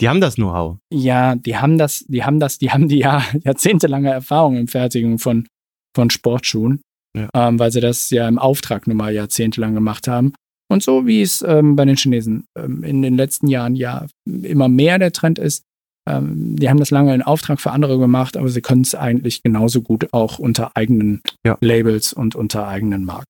Die 0.00 0.08
haben 0.08 0.20
das 0.20 0.34
Know-how. 0.36 0.78
ja, 0.92 1.36
die 1.36 1.56
haben 1.56 1.78
das, 1.78 2.04
die 2.08 2.24
haben 2.24 2.40
das, 2.40 2.58
die 2.58 2.70
haben 2.72 2.88
die 2.88 2.98
ja 2.98 3.22
jahrzehntelange 3.44 4.10
Erfahrung 4.10 4.56
im 4.56 4.66
Fertigen 4.68 5.18
von, 5.18 5.46
von 5.94 6.10
Sportschuhen, 6.10 6.80
Ja. 7.16 7.28
ähm, 7.34 7.58
weil 7.58 7.70
sie 7.70 7.80
das 7.80 8.10
ja 8.10 8.26
im 8.26 8.38
Auftrag 8.38 8.86
nun 8.86 8.96
mal 8.96 9.12
jahrzehntelang 9.14 9.74
gemacht 9.74 10.08
haben. 10.08 10.32
Und 10.70 10.82
so 10.82 11.06
wie 11.06 11.20
es 11.22 11.42
ähm, 11.42 11.76
bei 11.76 11.84
den 11.84 11.96
Chinesen 11.96 12.46
ähm, 12.58 12.82
in 12.82 13.02
den 13.02 13.14
letzten 13.16 13.46
Jahren 13.46 13.76
ja 13.76 14.06
immer 14.26 14.68
mehr 14.68 14.98
der 14.98 15.12
Trend 15.12 15.38
ist, 15.38 15.62
ähm, 16.08 16.56
die 16.56 16.68
haben 16.68 16.78
das 16.78 16.90
lange 16.90 17.14
in 17.14 17.22
Auftrag 17.22 17.60
für 17.60 17.70
andere 17.70 17.98
gemacht, 17.98 18.36
aber 18.36 18.48
sie 18.48 18.60
können 18.62 18.82
es 18.82 18.94
eigentlich 18.94 19.42
genauso 19.42 19.82
gut 19.82 20.12
auch 20.12 20.38
unter 20.38 20.76
eigenen 20.76 21.22
Ja. 21.44 21.56
Labels 21.60 22.12
und 22.12 22.34
unter 22.34 22.66
eigenen 22.66 23.04
Marken. 23.04 23.26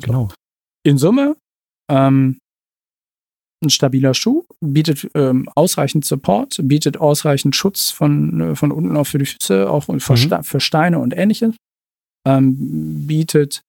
Genau. 0.00 0.28
In 0.84 0.98
Summe 0.98 1.36
ähm, 1.90 2.38
ein 3.64 3.70
stabiler 3.70 4.12
Schuh, 4.14 4.44
bietet 4.60 5.10
ähm, 5.14 5.48
ausreichend 5.54 6.04
Support, 6.04 6.60
bietet 6.64 6.98
ausreichend 6.98 7.56
Schutz 7.56 7.90
von, 7.90 8.40
äh, 8.40 8.54
von 8.56 8.70
unten 8.70 8.96
auch 8.96 9.06
für 9.06 9.18
die 9.18 9.24
Füße, 9.26 9.68
auch 9.70 9.84
für, 9.84 9.92
Mhm. 10.12 10.16
Sta- 10.16 10.42
für 10.42 10.60
Steine 10.60 10.98
und 10.98 11.16
ähnliches. 11.16 11.54
Ähm, 12.26 13.06
bietet 13.06 13.62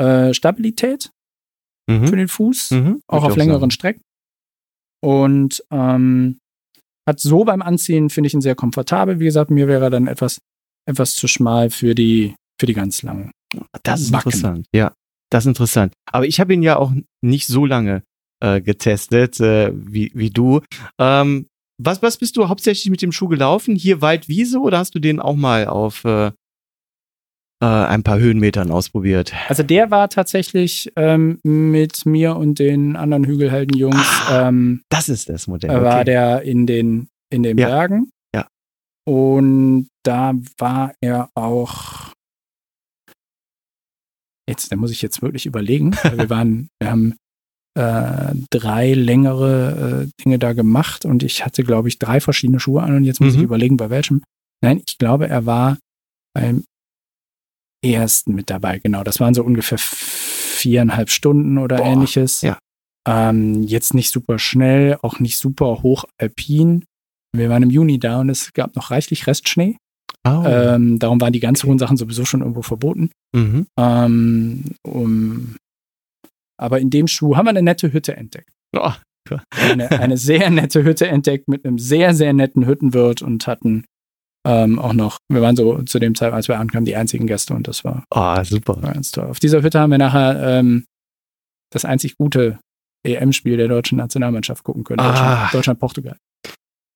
äh, 0.00 0.32
Stabilität 0.34 1.10
für 1.88 1.92
Mhm. 2.00 2.06
den 2.16 2.28
Fuß, 2.28 2.70
Mhm. 2.72 3.00
auch 3.06 3.22
Würd 3.22 3.30
auf 3.32 3.36
längeren 3.36 3.60
sagen. 3.60 3.70
Strecken. 3.70 4.02
Und 5.04 5.62
ähm, 5.70 6.38
hat 7.08 7.20
so 7.20 7.44
beim 7.44 7.62
Anziehen, 7.62 8.10
finde 8.10 8.28
ich 8.28 8.34
ihn 8.34 8.42
sehr 8.42 8.54
komfortabel. 8.54 9.18
Wie 9.18 9.24
gesagt, 9.24 9.50
mir 9.50 9.66
wäre 9.66 9.84
er 9.84 9.90
dann 9.90 10.06
etwas, 10.06 10.40
etwas 10.86 11.16
zu 11.16 11.26
schmal 11.26 11.70
für 11.70 11.94
die, 11.94 12.34
für 12.60 12.66
die 12.66 12.74
ganz 12.74 13.02
langen. 13.02 13.30
Das 13.82 14.02
ist 14.02 14.12
Backen. 14.12 14.28
interessant. 14.28 14.66
Ja, 14.74 14.92
das 15.30 15.44
ist 15.44 15.48
interessant. 15.48 15.94
Aber 16.12 16.26
ich 16.26 16.38
habe 16.38 16.52
ihn 16.52 16.62
ja 16.62 16.76
auch 16.76 16.92
nicht 17.22 17.46
so 17.46 17.64
lange 17.64 18.02
äh, 18.40 18.60
getestet 18.60 19.40
äh, 19.40 19.72
wie, 19.74 20.12
wie 20.14 20.30
du. 20.30 20.60
Ähm, 21.00 21.46
was, 21.80 22.02
was 22.02 22.18
bist 22.18 22.36
du 22.36 22.48
hauptsächlich 22.48 22.90
mit 22.90 23.00
dem 23.00 23.12
Schuh 23.12 23.28
gelaufen? 23.28 23.74
Hier 23.74 24.02
Waldwiese 24.02 24.60
oder 24.60 24.78
hast 24.78 24.94
du 24.94 24.98
den 24.98 25.18
auch 25.18 25.36
mal 25.36 25.66
auf 25.66 26.04
äh, 26.04 26.32
äh, 27.60 27.66
ein 27.66 28.02
paar 28.02 28.18
Höhenmetern 28.18 28.70
ausprobiert? 28.70 29.32
Also 29.48 29.62
der 29.62 29.90
war 29.90 30.08
tatsächlich 30.08 30.92
ähm, 30.96 31.40
mit 31.42 32.06
mir 32.06 32.36
und 32.36 32.58
den 32.58 32.96
anderen 32.96 33.24
Hügelhelden-Jungs. 33.24 34.06
Ah, 34.28 34.48
ähm, 34.48 34.82
Das 34.88 35.08
ist 35.08 35.28
das 35.28 35.46
Modell. 35.46 35.70
äh, 35.70 35.82
war 35.82 35.96
okay. 35.96 36.04
der 36.04 36.42
in 36.42 36.66
den, 36.66 37.08
in 37.30 37.42
den 37.42 37.58
Ja. 37.58 37.68
Bergen. 37.68 38.10
Ja. 38.34 38.46
Und 39.06 39.88
da 40.04 40.34
war 40.58 40.94
er 41.00 41.30
auch. 41.34 42.12
Jetzt, 44.48 44.72
da 44.72 44.76
muss 44.76 44.90
ich 44.90 45.02
jetzt 45.02 45.20
wirklich 45.22 45.46
überlegen. 45.46 45.94
weil 46.02 46.18
wir 46.18 46.30
waren, 46.30 46.68
wir 46.80 46.90
haben 46.90 47.14
äh, 47.76 48.34
drei 48.50 48.92
längere 48.94 50.06
äh, 50.08 50.22
Dinge 50.24 50.38
da 50.38 50.52
gemacht 50.52 51.04
und 51.04 51.22
ich 51.22 51.44
hatte, 51.44 51.62
glaube 51.64 51.88
ich, 51.88 51.98
drei 51.98 52.20
verschiedene 52.20 52.58
Schuhe 52.60 52.82
an 52.82 52.94
und 52.96 53.04
jetzt 53.04 53.20
muss 53.20 53.34
Mhm. 53.34 53.38
ich 53.40 53.44
überlegen, 53.44 53.76
bei 53.76 53.90
welchem. 53.90 54.22
Nein, 54.62 54.80
ich 54.86 54.98
glaube, 54.98 55.28
er 55.28 55.44
war 55.46 55.78
beim 56.34 56.64
ersten 57.84 58.34
mit 58.34 58.50
dabei, 58.50 58.78
genau. 58.78 59.04
Das 59.04 59.20
waren 59.20 59.34
so 59.34 59.42
ungefähr 59.44 59.78
viereinhalb 59.78 61.10
Stunden 61.10 61.58
oder 61.58 61.76
Boah, 61.76 61.86
ähnliches. 61.86 62.42
ja. 62.42 62.58
Ähm, 63.06 63.62
jetzt 63.62 63.94
nicht 63.94 64.10
super 64.10 64.38
schnell, 64.38 64.98
auch 65.02 65.20
nicht 65.20 65.38
super 65.38 65.82
hoch 65.82 66.04
alpin. 66.18 66.84
Wir 67.34 67.48
waren 67.48 67.62
im 67.62 67.70
Juni 67.70 67.98
da 67.98 68.20
und 68.20 68.28
es 68.28 68.52
gab 68.52 68.74
noch 68.76 68.90
reichlich 68.90 69.26
Restschnee. 69.26 69.76
Oh. 70.26 70.42
Ähm, 70.44 70.98
darum 70.98 71.20
waren 71.20 71.32
die 71.32 71.40
ganz 71.40 71.62
hohen 71.64 71.78
Sachen 71.78 71.96
sowieso 71.96 72.24
schon 72.24 72.40
irgendwo 72.40 72.62
verboten. 72.62 73.10
mhm. 73.34 73.66
Ähm, 73.78 74.64
um, 74.82 75.56
aber 76.60 76.80
in 76.80 76.90
dem 76.90 77.06
Schuh 77.06 77.36
haben 77.36 77.46
wir 77.46 77.50
eine 77.50 77.62
nette 77.62 77.92
Hütte 77.92 78.16
entdeckt. 78.16 78.50
oh, 78.76 78.92
Eine, 79.50 79.90
eine 79.90 80.16
sehr 80.16 80.50
nette 80.50 80.84
Hütte 80.84 81.06
entdeckt 81.06 81.48
mit 81.48 81.64
einem 81.64 81.78
sehr, 81.78 82.14
sehr 82.14 82.32
netten 82.32 82.66
Hüttenwirt 82.66 83.22
und 83.22 83.46
hatten 83.46 83.84
ähm, 84.46 84.78
auch 84.78 84.92
noch, 84.92 85.18
wir 85.28 85.42
waren 85.42 85.56
so 85.56 85.82
zu 85.82 85.98
dem 85.98 86.14
Zeit, 86.14 86.32
als 86.32 86.48
wir 86.48 86.58
ankamen, 86.58 86.84
die 86.84 86.96
einzigen 86.96 87.26
Gäste 87.26 87.54
und 87.54 87.66
das 87.68 87.84
war, 87.84 88.04
oh, 88.10 88.42
super. 88.44 88.76
ganz 88.80 89.10
toll. 89.10 89.26
Auf 89.26 89.40
dieser 89.40 89.62
Hütte 89.62 89.80
haben 89.80 89.90
wir 89.90 89.98
nachher 89.98 90.58
ähm, 90.58 90.84
das 91.70 91.84
einzig 91.84 92.16
gute 92.16 92.58
EM-Spiel 93.06 93.56
der 93.56 93.68
deutschen 93.68 93.98
Nationalmannschaft 93.98 94.64
gucken 94.64 94.84
können. 94.84 95.00
Ah. 95.00 95.10
Deutschland- 95.12 95.54
Deutschland-Portugal. 95.54 96.16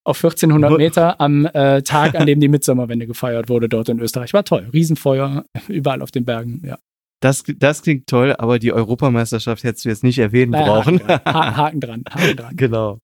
Auf 0.05 0.17
1400 0.19 0.71
Wo- 0.73 0.77
Meter 0.79 1.21
am 1.21 1.47
äh, 1.47 1.83
Tag, 1.83 2.17
an 2.17 2.27
dem 2.27 2.41
die 2.41 2.49
Mitsommerwende 2.49 3.07
gefeiert 3.07 3.49
wurde, 3.49 3.69
dort 3.69 3.89
in 3.89 4.01
Österreich. 4.01 4.33
War 4.33 4.45
toll. 4.45 4.69
Riesenfeuer, 4.73 5.45
überall 5.69 6.03
auf 6.03 6.11
den 6.11 6.25
Bergen. 6.25 6.61
Ja. 6.65 6.79
Das, 7.21 7.45
das 7.57 7.83
klingt 7.83 8.09
toll, 8.09 8.35
aber 8.37 8.59
die 8.59 8.73
Europameisterschaft 8.73 9.63
hättest 9.63 9.85
du 9.85 9.91
jetzt 9.91 10.03
nicht 10.03 10.19
erwähnen 10.19 10.51
Naja, 10.51 10.67
brauchen. 10.67 11.01
Haken, 11.07 11.21
dran. 11.23 11.35
Ha- 11.35 11.57
Haken 11.57 11.81
dran. 11.81 12.05
Haken 12.11 12.37
dran. 12.37 12.57
genau. 12.57 12.99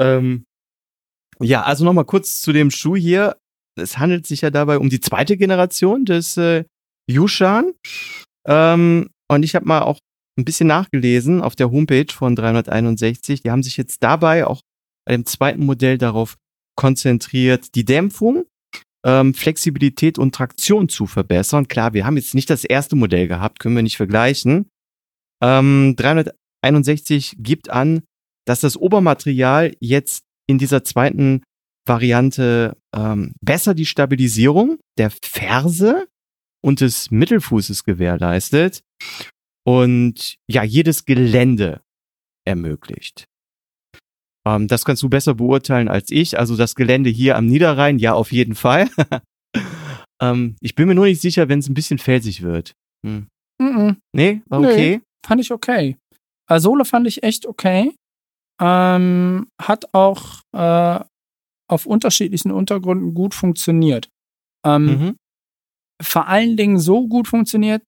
Ähm, 0.00 0.44
ja, 1.40 1.62
also 1.62 1.84
nochmal 1.84 2.04
kurz 2.06 2.40
zu 2.40 2.52
dem 2.52 2.70
Schuh 2.72 2.96
hier. 2.96 3.36
Es 3.76 3.98
handelt 3.98 4.26
sich 4.26 4.40
ja 4.40 4.50
dabei 4.50 4.78
um 4.78 4.88
die 4.88 5.00
zweite 5.00 5.36
Generation 5.36 6.04
des 6.04 6.36
äh, 6.36 6.64
Yushan. 7.08 7.72
Ähm, 8.46 9.08
und 9.28 9.42
ich 9.42 9.54
habe 9.54 9.66
mal 9.66 9.82
auch 9.82 9.98
ein 10.38 10.44
bisschen 10.44 10.68
nachgelesen 10.68 11.40
auf 11.42 11.56
der 11.56 11.70
Homepage 11.70 12.12
von 12.12 12.36
361. 12.36 13.42
Die 13.42 13.50
haben 13.50 13.62
sich 13.62 13.76
jetzt 13.76 14.02
dabei 14.02 14.46
auch 14.46 14.60
bei 15.06 15.12
dem 15.12 15.24
zweiten 15.24 15.64
Modell 15.64 15.98
darauf 15.98 16.36
konzentriert, 16.76 17.74
die 17.74 17.84
Dämpfung, 17.84 18.44
ähm, 19.04 19.34
Flexibilität 19.34 20.18
und 20.18 20.34
Traktion 20.34 20.88
zu 20.88 21.06
verbessern. 21.06 21.68
Klar, 21.68 21.94
wir 21.94 22.04
haben 22.04 22.16
jetzt 22.16 22.34
nicht 22.34 22.50
das 22.50 22.64
erste 22.64 22.96
Modell 22.96 23.28
gehabt, 23.28 23.60
können 23.60 23.76
wir 23.76 23.82
nicht 23.82 23.96
vergleichen. 23.96 24.68
Ähm, 25.42 25.94
361 25.96 27.36
gibt 27.38 27.70
an, 27.70 28.02
dass 28.46 28.60
das 28.60 28.76
Obermaterial 28.76 29.74
jetzt 29.80 30.24
in 30.46 30.58
dieser 30.58 30.84
zweiten 30.84 31.42
Variante 31.86 32.76
ähm, 32.94 33.34
besser 33.40 33.74
die 33.74 33.86
Stabilisierung 33.86 34.78
der 34.98 35.10
Ferse 35.10 36.06
und 36.64 36.80
des 36.80 37.10
Mittelfußes 37.10 37.84
gewährleistet 37.84 38.82
und 39.64 40.36
ja, 40.50 40.62
jedes 40.62 41.04
Gelände 41.04 41.80
ermöglicht. 42.44 43.26
Ähm, 44.46 44.68
das 44.68 44.84
kannst 44.84 45.02
du 45.02 45.08
besser 45.08 45.34
beurteilen 45.34 45.88
als 45.88 46.10
ich. 46.10 46.38
Also 46.38 46.56
das 46.56 46.74
Gelände 46.74 47.10
hier 47.10 47.36
am 47.36 47.46
Niederrhein, 47.46 47.98
ja, 47.98 48.14
auf 48.14 48.32
jeden 48.32 48.54
Fall. 48.54 48.88
ähm, 50.22 50.56
ich 50.60 50.74
bin 50.74 50.88
mir 50.88 50.94
nur 50.94 51.06
nicht 51.06 51.20
sicher, 51.20 51.48
wenn 51.48 51.58
es 51.58 51.68
ein 51.68 51.74
bisschen 51.74 51.98
felsig 51.98 52.42
wird. 52.42 52.74
Hm. 53.04 53.26
Mhm. 53.60 53.96
Nee, 54.14 54.42
war 54.46 54.60
Nee. 54.60 54.66
okay. 54.66 55.00
Fand 55.26 55.40
ich 55.40 55.50
okay. 55.52 55.96
Äh, 56.48 56.60
Sohle 56.60 56.84
fand 56.84 57.06
ich 57.06 57.22
echt 57.22 57.46
okay. 57.46 57.92
Ähm, 58.60 59.48
hat 59.60 59.92
auch 59.92 60.40
äh, 60.52 61.04
auf 61.68 61.86
unterschiedlichen 61.86 62.50
Untergründen 62.50 63.14
gut 63.14 63.34
funktioniert. 63.34 64.08
Ähm, 64.64 64.86
Mhm. 64.86 65.16
Vor 66.02 66.28
allen 66.28 66.56
Dingen 66.58 66.78
so 66.78 67.08
gut 67.08 67.26
funktioniert, 67.26 67.82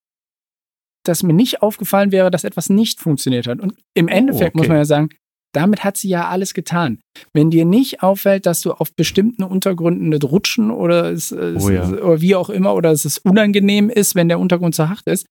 dass 1.04 1.22
mir 1.22 1.34
nicht 1.34 1.62
aufgefallen 1.62 2.10
wäre, 2.10 2.30
dass 2.30 2.44
etwas 2.44 2.70
nicht 2.70 3.00
funktioniert 3.00 3.46
hat. 3.46 3.60
Und 3.60 3.74
im 3.94 4.08
Endeffekt 4.08 4.54
muss 4.54 4.62
okay. 4.62 4.68
man 4.68 4.78
ja 4.78 4.84
sagen, 4.84 5.08
damit 5.54 5.84
hat 5.84 5.96
sie 5.96 6.08
ja 6.08 6.28
alles 6.28 6.54
getan. 6.54 7.00
Wenn 7.32 7.50
dir 7.50 7.64
nicht 7.64 8.02
auffällt, 8.02 8.46
dass 8.46 8.60
du 8.60 8.72
auf 8.72 8.94
bestimmten 8.94 9.42
Untergründen 9.42 10.10
nicht 10.10 10.24
rutschen 10.24 10.70
oder, 10.70 11.10
es, 11.10 11.30
es, 11.30 11.64
Oh 11.64 11.70
ja. 11.70 11.88
oder 11.88 12.20
wie 12.20 12.34
auch 12.34 12.50
immer 12.50 12.74
oder 12.74 12.90
dass 12.90 13.04
es 13.04 13.18
unangenehm 13.18 13.88
ist, 13.90 14.14
wenn 14.14 14.28
der 14.28 14.38
Untergrund 14.38 14.74
zu 14.74 14.88
hart 14.88 15.06
ist, 15.06 15.26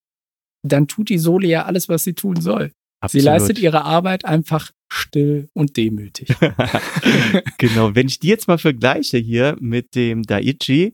dann 0.64 0.88
tut 0.88 1.10
die 1.10 1.20
Sohle 1.20 1.48
ja 1.48 1.66
alles, 1.66 1.88
was 1.90 2.04
sie 2.04 2.14
tun 2.14 2.42
soll. 2.42 2.72
Sie 3.02 3.20
Absolut. 3.20 3.26
leistet 3.26 3.60
ihre 3.60 3.84
Arbeit 3.84 4.26
einfach 4.26 4.72
still 4.92 5.50
und 5.54 5.78
demütig. 5.78 6.30
genau, 7.58 7.94
wenn 7.96 8.08
ich 8.08 8.20
die 8.20 8.28
jetzt 8.28 8.48
mal 8.48 8.58
vergleiche 8.58 9.18
hier 9.18 9.56
mit 9.60 9.96
dem 9.96 10.24
Daiichi, 10.24 10.94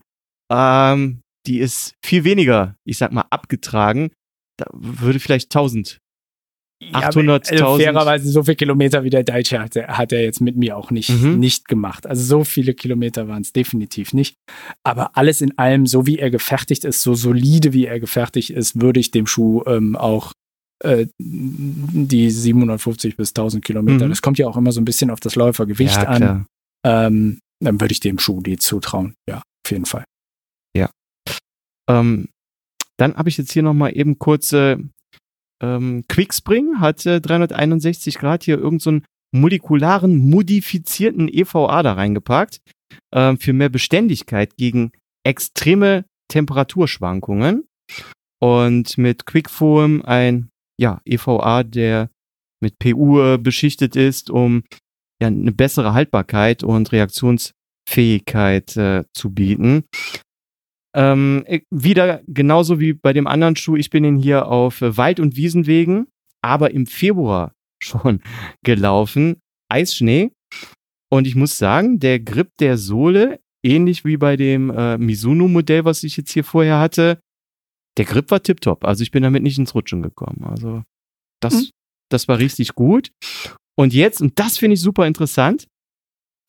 ähm, 0.52 1.20
die 1.46 1.58
ist 1.58 1.94
viel 2.04 2.24
weniger, 2.24 2.76
ich 2.86 2.98
sag 2.98 3.12
mal, 3.12 3.24
abgetragen. 3.30 4.10
Da 4.58 4.66
würde 4.72 5.18
vielleicht 5.20 5.46
1000. 5.46 5.98
800.000. 6.92 7.50
also 7.52 7.78
fairerweise 7.78 8.30
so 8.30 8.42
viele 8.42 8.56
Kilometer 8.56 9.04
wie 9.04 9.10
der 9.10 9.22
Deutsche 9.24 9.58
hat, 9.58 9.74
er- 9.76 9.96
hat 9.96 10.12
er 10.12 10.22
jetzt 10.22 10.40
mit 10.42 10.56
mir 10.56 10.76
auch 10.76 10.90
nicht, 10.90 11.08
Mhm. 11.08 11.38
nicht 11.38 11.66
gemacht. 11.68 12.06
Also 12.06 12.22
so 12.22 12.44
viele 12.44 12.74
Kilometer 12.74 13.26
waren 13.28 13.40
es 13.42 13.52
definitiv 13.52 14.12
nicht. 14.12 14.34
Aber 14.84 15.16
alles 15.16 15.40
in 15.40 15.56
allem, 15.56 15.86
so 15.86 16.06
wie 16.06 16.18
er 16.18 16.30
gefertigt 16.30 16.84
ist, 16.84 17.00
so 17.00 17.14
solide 17.14 17.72
wie 17.72 17.86
er 17.86 18.00
gefertigt 18.00 18.50
ist, 18.50 18.80
würde 18.80 19.00
ich 19.00 19.10
dem 19.10 19.26
Schuh 19.26 19.62
ähm, 19.66 19.96
auch 19.96 20.32
äh, 20.82 21.06
die 21.18 22.30
750 22.30 23.16
bis 23.16 23.30
1000 23.30 23.64
Kilometer, 23.64 24.06
Mhm. 24.06 24.10
das 24.10 24.22
kommt 24.22 24.38
ja 24.38 24.46
auch 24.46 24.56
immer 24.56 24.72
so 24.72 24.80
ein 24.80 24.84
bisschen 24.84 25.10
auf 25.10 25.20
das 25.20 25.34
Läufergewicht 25.36 25.96
ja, 25.96 26.04
an, 26.04 26.46
ähm, 26.84 27.38
dann 27.62 27.80
würde 27.80 27.92
ich 27.92 28.00
dem 28.00 28.18
Schuh 28.18 28.40
die 28.40 28.56
zutrauen. 28.56 29.14
Ja, 29.28 29.38
auf 29.38 29.70
jeden 29.70 29.86
Fall. 29.86 30.04
Ähm, 31.88 32.28
dann 32.98 33.16
habe 33.16 33.28
ich 33.28 33.36
jetzt 33.36 33.52
hier 33.52 33.62
nochmal 33.62 33.96
eben 33.96 34.18
kurze 34.18 34.82
ähm, 35.62 36.04
Quickspring, 36.08 36.80
hat 36.80 37.04
äh, 37.06 37.20
361 37.20 38.18
Grad 38.18 38.44
hier 38.44 38.58
irgendeinen 38.58 39.00
so 39.00 39.38
molekularen, 39.38 40.30
modifizierten 40.30 41.28
EVA 41.28 41.82
da 41.82 41.94
reingepackt, 41.94 42.60
ähm, 43.14 43.38
für 43.38 43.52
mehr 43.52 43.68
Beständigkeit 43.68 44.56
gegen 44.56 44.92
extreme 45.26 46.04
Temperaturschwankungen. 46.28 47.66
Und 48.40 48.98
mit 48.98 49.26
Quickfoam 49.26 50.02
ein 50.02 50.48
ja, 50.80 51.00
EVA, 51.04 51.62
der 51.62 52.10
mit 52.62 52.78
PU 52.78 53.20
äh, 53.20 53.38
beschichtet 53.38 53.96
ist, 53.96 54.30
um 54.30 54.64
ja, 55.20 55.28
eine 55.28 55.52
bessere 55.52 55.94
Haltbarkeit 55.94 56.62
und 56.64 56.90
Reaktionsfähigkeit 56.92 58.76
äh, 58.76 59.04
zu 59.14 59.30
bieten. 59.30 59.84
Ähm, 60.96 61.44
ich- 61.48 61.64
wieder 61.70 62.22
genauso 62.26 62.80
wie 62.80 62.92
bei 62.92 63.12
dem 63.12 63.26
anderen 63.26 63.56
Schuh, 63.56 63.76
ich 63.76 63.90
bin 63.90 64.04
ihn 64.04 64.16
hier 64.16 64.46
auf 64.48 64.80
äh, 64.80 64.96
Wald- 64.96 65.20
und 65.20 65.36
Wiesenwegen, 65.36 66.06
aber 66.42 66.70
im 66.70 66.86
Februar 66.86 67.52
schon 67.82 68.20
gelaufen. 68.64 69.36
Eisschnee. 69.70 70.30
Und 71.12 71.26
ich 71.26 71.34
muss 71.34 71.58
sagen, 71.58 71.98
der 72.00 72.20
Grip 72.20 72.50
der 72.60 72.76
Sohle, 72.78 73.40
ähnlich 73.64 74.04
wie 74.04 74.16
bei 74.16 74.36
dem 74.36 74.70
äh, 74.70 74.98
Mizuno-Modell, 74.98 75.84
was 75.84 76.02
ich 76.02 76.16
jetzt 76.16 76.32
hier 76.32 76.44
vorher 76.44 76.78
hatte, 76.80 77.18
der 77.96 78.04
Grip 78.04 78.30
war 78.30 78.42
tipptopp. 78.42 78.84
Also 78.84 79.02
ich 79.02 79.10
bin 79.10 79.22
damit 79.22 79.42
nicht 79.42 79.58
ins 79.58 79.74
Rutschen 79.74 80.02
gekommen. 80.02 80.44
Also 80.44 80.82
das, 81.40 81.54
Mhm. 81.54 81.70
das 82.10 82.28
war 82.28 82.38
richtig 82.38 82.74
gut. 82.74 83.10
Und 83.76 83.92
jetzt, 83.92 84.20
und 84.20 84.38
das 84.38 84.58
finde 84.58 84.74
ich 84.74 84.80
super 84.80 85.06
interessant, 85.06 85.66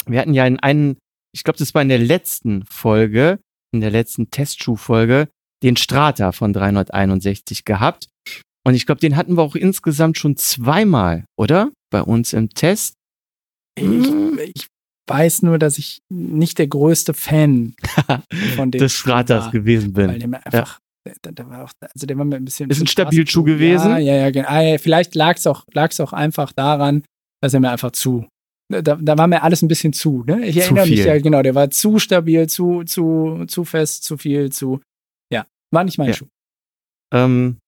wir 0.08 0.20
hatten 0.20 0.34
ja 0.34 0.46
in 0.46 0.60
einen, 0.60 0.98
ich 1.34 1.44
glaube, 1.44 1.58
das 1.58 1.74
war 1.74 1.82
in 1.82 1.90
der 1.90 2.00
letzten 2.00 2.64
Folge, 2.66 3.40
in 3.74 3.82
der 3.82 3.90
letzten 3.92 4.30
Testschuhfolge, 4.30 5.28
den 5.64 5.76
Strata 5.78 6.32
von 6.32 6.54
361 6.54 7.66
gehabt. 7.66 8.08
Und 8.68 8.74
ich 8.76 8.86
glaube, 8.86 9.02
den 9.02 9.16
hatten 9.16 9.36
wir 9.38 9.42
auch 9.42 9.56
insgesamt 9.56 10.18
schon 10.18 10.38
zweimal, 10.38 11.26
oder? 11.38 11.72
Bei 11.92 12.02
uns 12.02 12.34
im 12.34 12.50
Test. 12.50 12.96
Ich, 13.78 13.86
ich 14.56 14.68
weiß 15.10 15.42
nur, 15.44 15.60
dass 15.60 15.78
ich 15.78 16.00
nicht 16.12 16.58
der 16.60 16.68
größte 16.68 17.14
Fan 17.14 17.76
von 18.56 18.72
dem 18.72 18.80
des 18.80 18.94
Stratas 18.94 19.46
war, 19.46 19.52
gewesen 19.52 19.96
Weil 19.96 20.08
bin. 20.10 20.20
der 20.20 20.28
mir 20.30 20.46
einfach, 20.46 20.80
der, 21.24 21.32
der 21.32 21.50
war 21.50 21.64
auch, 21.66 21.72
also 21.82 22.08
der 22.08 22.18
war 22.18 22.26
mir 22.26 22.38
ein 22.38 22.46
bisschen. 22.46 22.70
Ist 22.70 22.82
ein 22.82 22.88
Stabilschuh 22.88 23.44
gewesen? 23.44 23.92
Ja, 23.92 23.98
ja, 23.98 24.16
ja. 24.16 24.30
genau. 24.32 24.48
Ah, 24.48 24.62
ja 24.62 24.78
vielleicht 24.78 25.16
lag 25.16 25.38
es 25.38 25.48
auch, 25.48 25.66
lag's 25.74 26.00
auch 26.00 26.14
einfach 26.14 26.52
daran, 26.52 27.04
dass 27.42 27.54
er 27.54 27.60
mir 27.60 27.72
einfach 27.72 27.92
zu, 27.92 28.28
da, 28.70 28.82
da 28.82 29.18
war 29.18 29.28
mir 29.28 29.44
alles 29.44 29.62
ein 29.62 29.68
bisschen 29.68 29.94
zu, 29.94 30.24
ne? 30.26 30.46
Ich 30.46 30.56
Zu 30.56 30.62
erinnere 30.62 30.88
mich 30.88 31.00
viel. 31.02 31.08
ja, 31.08 31.20
genau, 31.20 31.42
der 31.42 31.56
war 31.56 31.70
zu 31.70 32.00
stabil, 32.00 32.48
zu, 32.48 32.84
zu, 32.84 33.46
zu 33.48 33.64
fest, 33.66 34.04
zu 34.04 34.18
viel, 34.18 34.52
zu, 34.52 34.82
ja, 35.32 35.46
war 35.72 35.84
nicht 35.84 35.98
mein 35.98 36.10
Ja. 36.10 36.14
Schuh. 36.16 36.28
Ähm, 37.14 37.60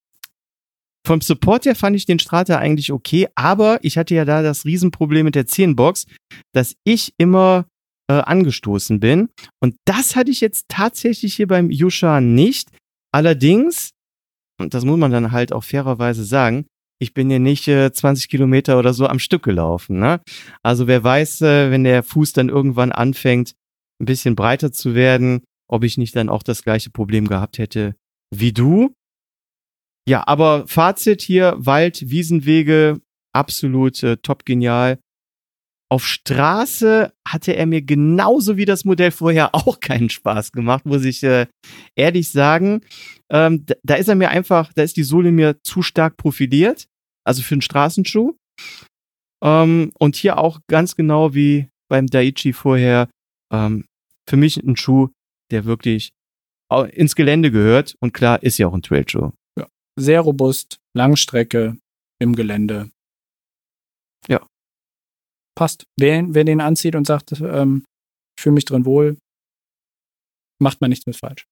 vom 1.06 1.20
Support 1.20 1.64
her 1.66 1.76
fand 1.76 1.96
ich 1.96 2.04
den 2.04 2.18
Strata 2.18 2.58
eigentlich 2.58 2.92
okay, 2.92 3.28
aber 3.34 3.78
ich 3.82 3.96
hatte 3.96 4.14
ja 4.14 4.24
da 4.24 4.42
das 4.42 4.64
Riesenproblem 4.64 5.24
mit 5.24 5.36
der 5.36 5.46
10-Box, 5.46 6.06
dass 6.52 6.74
ich 6.84 7.14
immer 7.16 7.66
äh, 8.10 8.14
angestoßen 8.14 9.00
bin. 9.00 9.28
Und 9.60 9.76
das 9.84 10.16
hatte 10.16 10.30
ich 10.30 10.40
jetzt 10.40 10.66
tatsächlich 10.68 11.36
hier 11.36 11.46
beim 11.46 11.70
Yusha 11.70 12.20
nicht. 12.20 12.70
Allerdings, 13.12 13.90
und 14.60 14.74
das 14.74 14.84
muss 14.84 14.98
man 14.98 15.10
dann 15.10 15.32
halt 15.32 15.52
auch 15.52 15.64
fairerweise 15.64 16.24
sagen, 16.24 16.66
ich 17.00 17.14
bin 17.14 17.30
ja 17.30 17.38
nicht 17.38 17.68
äh, 17.68 17.92
20 17.92 18.28
Kilometer 18.28 18.78
oder 18.78 18.92
so 18.92 19.06
am 19.06 19.18
Stück 19.18 19.44
gelaufen. 19.44 20.00
Ne? 20.00 20.20
Also 20.62 20.86
wer 20.86 21.04
weiß, 21.04 21.42
äh, 21.42 21.70
wenn 21.70 21.84
der 21.84 22.02
Fuß 22.02 22.32
dann 22.32 22.48
irgendwann 22.48 22.92
anfängt, 22.92 23.54
ein 24.00 24.06
bisschen 24.06 24.34
breiter 24.34 24.72
zu 24.72 24.94
werden, 24.94 25.42
ob 25.68 25.84
ich 25.84 25.98
nicht 25.98 26.16
dann 26.16 26.28
auch 26.28 26.42
das 26.42 26.62
gleiche 26.62 26.90
Problem 26.90 27.28
gehabt 27.28 27.58
hätte 27.58 27.94
wie 28.34 28.52
du. 28.52 28.94
Ja, 30.08 30.26
aber 30.26 30.66
Fazit 30.66 31.22
hier, 31.22 31.54
Wald, 31.58 32.10
Wiesenwege, 32.10 33.00
absolut 33.34 34.02
äh, 34.02 34.16
top 34.16 34.44
genial. 34.44 34.98
Auf 35.90 36.06
Straße 36.06 37.12
hatte 37.26 37.56
er 37.56 37.66
mir 37.66 37.80
genauso 37.80 38.56
wie 38.56 38.66
das 38.66 38.84
Modell 38.84 39.10
vorher 39.10 39.54
auch 39.54 39.80
keinen 39.80 40.10
Spaß 40.10 40.52
gemacht, 40.52 40.84
muss 40.86 41.04
ich 41.04 41.22
äh, 41.22 41.46
ehrlich 41.96 42.30
sagen. 42.30 42.82
Ähm, 43.30 43.64
da, 43.66 43.74
da 43.82 43.94
ist 43.94 44.08
er 44.08 44.14
mir 44.14 44.30
einfach, 44.30 44.72
da 44.72 44.82
ist 44.82 44.96
die 44.96 45.02
Sohle 45.02 45.32
mir 45.32 45.62
zu 45.62 45.82
stark 45.82 46.16
profiliert, 46.16 46.88
also 47.24 47.42
für 47.42 47.54
einen 47.54 47.62
Straßenschuh. 47.62 48.34
Ähm, 49.42 49.92
und 49.98 50.16
hier 50.16 50.38
auch 50.38 50.60
ganz 50.68 50.96
genau 50.96 51.34
wie 51.34 51.68
beim 51.88 52.06
Daichi 52.06 52.52
vorher, 52.52 53.08
ähm, 53.52 53.84
für 54.28 54.36
mich 54.36 54.56
ein 54.58 54.76
Schuh, 54.76 55.08
der 55.50 55.64
wirklich 55.64 56.12
ins 56.92 57.14
Gelände 57.14 57.50
gehört. 57.50 57.96
Und 58.00 58.12
klar, 58.12 58.42
ist 58.42 58.58
ja 58.58 58.66
auch 58.66 58.74
ein 58.74 58.82
Trailschuh. 58.82 59.32
Sehr 59.98 60.20
robust, 60.20 60.78
Langstrecke 60.94 61.76
im 62.20 62.36
Gelände. 62.36 62.90
Ja. 64.28 64.46
Passt. 65.58 65.84
Wer, 65.98 66.24
wer 66.28 66.44
den 66.44 66.60
anzieht 66.60 66.94
und 66.94 67.04
sagt, 67.04 67.32
ähm, 67.40 67.84
ich 68.36 68.42
fühle 68.42 68.54
mich 68.54 68.64
drin 68.64 68.84
wohl, 68.84 69.16
macht 70.62 70.80
man 70.80 70.90
nichts 70.90 71.06
mit 71.06 71.16
falsch. 71.16 71.48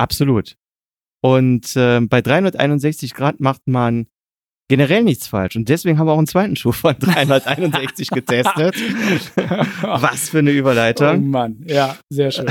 Absolut. 0.00 0.56
Und 1.22 1.74
ähm, 1.76 2.08
bei 2.08 2.22
361 2.22 3.12
Grad 3.12 3.38
macht 3.38 3.60
man 3.66 4.06
generell 4.70 5.04
nichts 5.04 5.26
falsch. 5.26 5.56
Und 5.56 5.68
deswegen 5.68 5.98
haben 5.98 6.06
wir 6.06 6.12
auch 6.12 6.18
einen 6.18 6.26
zweiten 6.26 6.56
Schuh 6.56 6.72
von 6.72 6.98
361 7.00 8.08
getestet. 8.08 8.76
Was 9.82 10.30
für 10.30 10.38
eine 10.38 10.52
Oh 10.52 10.54
Überleitung. 10.54 11.28
Mann, 11.28 11.62
ja, 11.66 11.98
sehr 12.08 12.30
schön. 12.30 12.46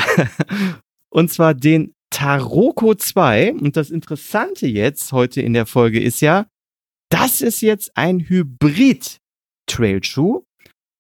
Und 1.10 1.32
zwar 1.32 1.56
den 1.56 1.96
Taroko 2.12 2.94
2. 2.94 3.54
Und 3.54 3.78
das 3.78 3.90
Interessante 3.90 4.68
jetzt 4.68 5.12
heute 5.12 5.42
in 5.42 5.54
der 5.54 5.66
Folge 5.66 6.00
ist 6.00 6.22
ja, 6.22 6.46
das 7.10 7.42
ist 7.42 7.62
jetzt 7.62 7.98
ein 7.98 8.20
Hybrid-Trailschuh. 8.20 10.44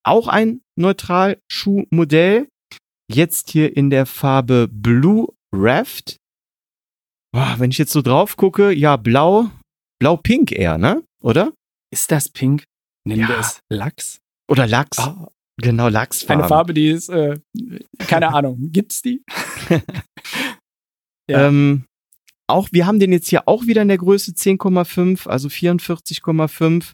Auch 0.03 0.27
ein 0.27 0.61
Neutral-Schuhmodell. 0.77 2.47
Jetzt 3.11 3.49
hier 3.51 3.75
in 3.75 3.89
der 3.89 4.05
Farbe 4.05 4.67
Blue 4.71 5.27
Raft. 5.53 6.17
Boah, 7.33 7.55
wenn 7.59 7.71
ich 7.71 7.77
jetzt 7.77 7.91
so 7.93 8.01
drauf 8.01 8.35
gucke, 8.37 8.71
ja, 8.71 8.97
blau, 8.97 9.49
blau-pink 9.99 10.51
eher, 10.51 10.77
ne? 10.77 11.03
Oder? 11.21 11.53
Ist 11.93 12.11
das 12.11 12.29
pink? 12.29 12.63
Nennen 13.07 13.21
Ja. 13.21 13.27
wir 13.29 13.39
es 13.39 13.59
Lachs? 13.69 14.19
Oder 14.49 14.67
Lachs. 14.67 14.97
Ah, 14.99 15.29
Genau, 15.61 15.89
Lachsfarben. 15.89 16.41
eine 16.41 16.47
Farbe, 16.49 16.73
die 16.73 16.87
ist, 16.89 17.09
äh, 17.09 17.39
keine 17.99 18.29
Ahnung, 18.33 18.71
gibt's 18.71 19.01
die? 19.01 19.21
Ja. 21.29 21.47
Ähm, 21.47 21.85
auch, 22.49 22.67
wir 22.73 22.85
haben 22.85 22.99
den 22.99 23.13
jetzt 23.13 23.29
hier 23.29 23.47
auch 23.47 23.65
wieder 23.65 23.83
in 23.83 23.87
der 23.87 23.99
Größe 23.99 24.31
10,5, 24.31 25.27
also 25.29 25.47
44,5. 25.47 26.91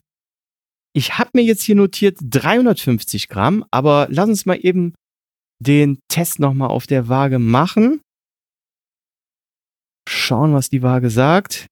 Ich 0.97 1.19
habe 1.19 1.29
mir 1.35 1.43
jetzt 1.43 1.61
hier 1.61 1.75
notiert 1.75 2.17
350 2.21 3.27
Gramm, 3.29 3.63
aber 3.69 4.07
lass 4.09 4.27
uns 4.29 4.47
mal 4.47 4.55
eben 4.55 4.95
den 5.59 5.99
Test 6.07 6.39
nochmal 6.39 6.69
auf 6.69 6.87
der 6.87 7.07
Waage 7.07 7.37
machen. 7.37 8.01
Schauen, 10.09 10.55
was 10.55 10.69
die 10.69 10.81
Waage 10.81 11.11
sagt. 11.11 11.67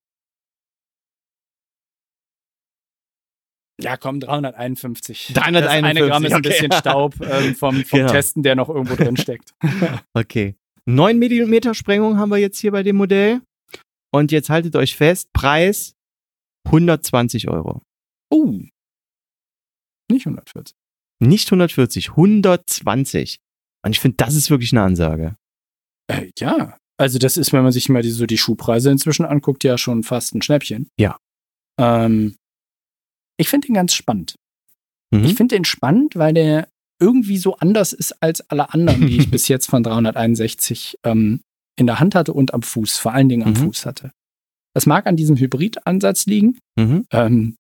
Ja, 3.82 3.98
komm, 3.98 4.20
351. 4.20 5.34
351, 5.34 5.34
Das 5.34 5.72
eine 5.74 6.08
Gramm 6.08 6.26
ist 6.26 6.32
ein 6.32 6.40
okay. 6.42 6.50
bisschen 6.50 6.72
Staub 6.72 7.16
ähm, 7.22 7.56
vom, 7.56 7.84
vom 7.84 8.00
Genau. 8.02 8.12
Testen, 8.12 8.44
der 8.44 8.56
noch 8.56 8.70
irgendwo 8.70 8.96
drin 8.96 9.18
steckt. 9.18 9.56
Okay. 10.14 10.56
9 10.86 11.18
Millimeter 11.18 11.74
Sprengung 11.74 12.20
haben 12.20 12.30
wir 12.30 12.38
jetzt 12.38 12.60
hier 12.60 12.72
bei 12.72 12.84
dem 12.84 12.98
Modell. 12.98 13.42
Und 14.14 14.32
jetzt 14.32 14.52
haltet 14.52 14.76
euch 14.76 14.96
fest, 14.96 15.34
Preis 15.34 15.96
120 16.68 17.50
Euro. 17.50 17.82
Oh. 18.30 18.60
Nicht 20.12 20.26
140. 20.26 20.76
Nicht 21.20 21.48
140, 21.48 22.10
120. 22.12 23.38
Und 23.86 23.92
ich 23.92 24.00
finde, 24.00 24.18
das 24.18 24.36
ist 24.36 24.50
wirklich 24.50 24.72
eine 24.74 24.84
Ansage. 24.84 25.36
Äh, 26.08 26.32
ja. 26.40 26.78
Also, 26.98 27.20
das 27.20 27.38
ist, 27.38 27.52
wenn 27.54 27.64
man 27.64 27.72
sich 27.72 27.90
mal 27.90 28.02
die, 28.02 28.10
so 28.12 28.26
die 28.26 28.38
Schuhpreise 28.38 28.90
inzwischen 28.90 29.26
anguckt, 29.26 29.64
ja 29.64 29.78
schon 29.78 30.04
fast 30.04 30.34
ein 30.34 30.42
Schnäppchen. 30.42 30.88
Ja. 31.00 31.18
Ähm, 31.80 32.36
ich 33.38 33.50
finde 33.50 33.68
den 33.68 33.76
ganz 33.76 33.94
spannend. 33.94 34.36
Mhm. 35.12 35.26
Ich 35.26 35.36
finde 35.36 35.56
den 35.56 35.66
spannend, 35.66 36.16
weil 36.16 36.34
der 36.34 36.70
irgendwie 37.02 37.38
so 37.38 37.56
anders 37.58 37.92
ist 37.92 38.22
als 38.24 38.42
alle 38.50 38.74
anderen, 38.74 39.08
die 39.08 39.18
ich 39.18 39.30
bis 39.32 39.48
jetzt 39.50 39.68
von 39.68 39.84
361 39.84 40.98
ähm, 41.04 41.42
in 41.78 41.88
der 41.88 42.00
Hand 42.00 42.16
hatte 42.16 42.32
und 42.34 42.54
am 42.54 42.62
Fuß, 42.62 42.98
vor 42.98 43.12
allen 43.14 43.28
Dingen 43.28 43.44
am 43.44 43.52
Mhm. 43.52 43.58
Fuß 43.68 43.86
hatte. 43.86 44.12
Das 44.74 44.86
mag 44.86 45.06
an 45.08 45.18
diesem 45.18 45.36
Hybrid-Ansatz 45.38 46.26
liegen. 46.26 46.60
Mhm. 46.78 47.06
Ähm, 47.12 47.56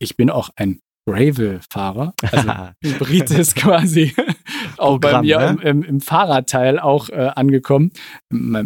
ich 0.00 0.16
bin 0.16 0.30
auch 0.30 0.50
ein 0.56 0.80
Gravel-Fahrer. 1.08 2.14
Also 2.22 2.48
Hybrid 2.82 3.30
ist 3.30 3.56
quasi 3.56 4.14
auch 4.76 4.98
bei 4.98 5.12
Programm, 5.12 5.24
mir 5.24 5.38
ne? 5.52 5.62
im, 5.62 5.82
im, 5.82 6.00
Fahrradteil 6.00 6.78
auch 6.78 7.08
äh, 7.08 7.30
angekommen. 7.34 7.92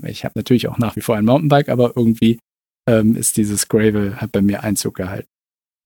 Ich 0.04 0.24
habe 0.24 0.32
natürlich 0.36 0.68
auch 0.68 0.78
nach 0.78 0.96
wie 0.96 1.00
vor 1.00 1.16
ein 1.16 1.24
Mountainbike, 1.24 1.68
aber 1.68 1.96
irgendwie 1.96 2.38
ähm, 2.88 3.16
ist 3.16 3.36
dieses 3.36 3.68
Gravel 3.68 4.20
hat 4.20 4.32
bei 4.32 4.42
mir 4.42 4.62
Einzug 4.62 4.94
gehalten. 4.96 5.28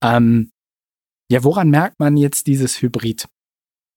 Ähm, 0.03 0.49
ja, 1.31 1.43
woran 1.43 1.69
merkt 1.69 1.99
man 1.99 2.17
jetzt 2.17 2.47
dieses 2.47 2.81
Hybrid? 2.81 3.27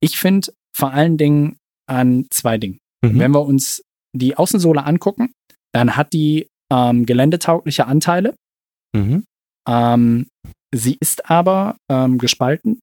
Ich 0.02 0.18
finde 0.18 0.52
vor 0.76 0.92
allen 0.92 1.16
Dingen 1.16 1.56
an 1.88 2.26
zwei 2.30 2.58
Dingen. 2.58 2.78
Mhm. 3.04 3.18
Wenn 3.18 3.32
wir 3.32 3.44
uns 3.44 3.82
die 4.14 4.36
Außensohle 4.36 4.84
angucken, 4.84 5.32
dann 5.72 5.96
hat 5.96 6.12
die 6.12 6.48
ähm, 6.72 7.06
geländetaugliche 7.06 7.86
Anteile. 7.86 8.34
Mhm. 8.94 9.24
Ähm, 9.68 10.26
sie 10.74 10.96
ist 11.00 11.30
aber 11.30 11.76
ähm, 11.88 12.18
gespalten, 12.18 12.80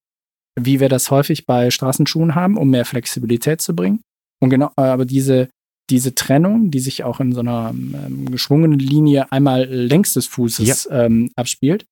wie 0.59 0.79
wir 0.79 0.89
das 0.89 1.11
häufig 1.11 1.45
bei 1.45 1.69
Straßenschuhen 1.69 2.35
haben, 2.35 2.57
um 2.57 2.69
mehr 2.69 2.85
Flexibilität 2.85 3.61
zu 3.61 3.75
bringen. 3.75 4.01
Und 4.41 4.49
genau, 4.49 4.71
äh, 4.77 4.81
aber 4.81 5.05
diese, 5.05 5.49
diese 5.89 6.15
Trennung, 6.15 6.71
die 6.71 6.79
sich 6.79 7.03
auch 7.03 7.19
in 7.19 7.33
so 7.33 7.41
einer 7.41 7.69
ähm, 7.71 8.29
geschwungenen 8.31 8.79
Linie 8.79 9.31
einmal 9.31 9.65
längs 9.65 10.13
des 10.13 10.27
Fußes 10.27 10.89
ähm, 10.91 11.31
abspielt, 11.35 11.85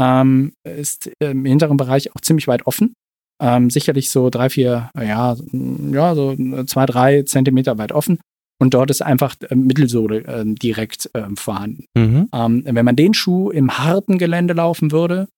ähm, 0.00 0.52
ist 0.64 1.10
im 1.20 1.44
hinteren 1.44 1.76
Bereich 1.76 2.14
auch 2.14 2.20
ziemlich 2.20 2.48
weit 2.48 2.66
offen. 2.66 2.94
Ähm, 3.40 3.68
sicherlich 3.68 4.10
so 4.10 4.30
drei, 4.30 4.48
vier, 4.48 4.90
ja, 4.98 5.36
ja, 5.92 6.14
so 6.14 6.34
zwei, 6.64 6.86
drei 6.86 7.22
Zentimeter 7.22 7.76
weit 7.76 7.92
offen. 7.92 8.18
Und 8.58 8.72
dort 8.72 8.90
ist 8.90 9.02
einfach 9.02 9.34
äh, 9.48 9.54
Mittelsohle 9.54 10.20
ähm, 10.26 10.54
direkt 10.56 11.10
ähm, 11.14 11.36
vorhanden. 11.36 11.84
Mhm. 11.94 12.28
Ähm, 12.32 12.62
wenn 12.64 12.84
man 12.84 12.96
den 12.96 13.12
Schuh 13.12 13.50
im 13.50 13.78
harten 13.78 14.16
Gelände 14.16 14.54
laufen 14.54 14.92
würde, 14.92 15.28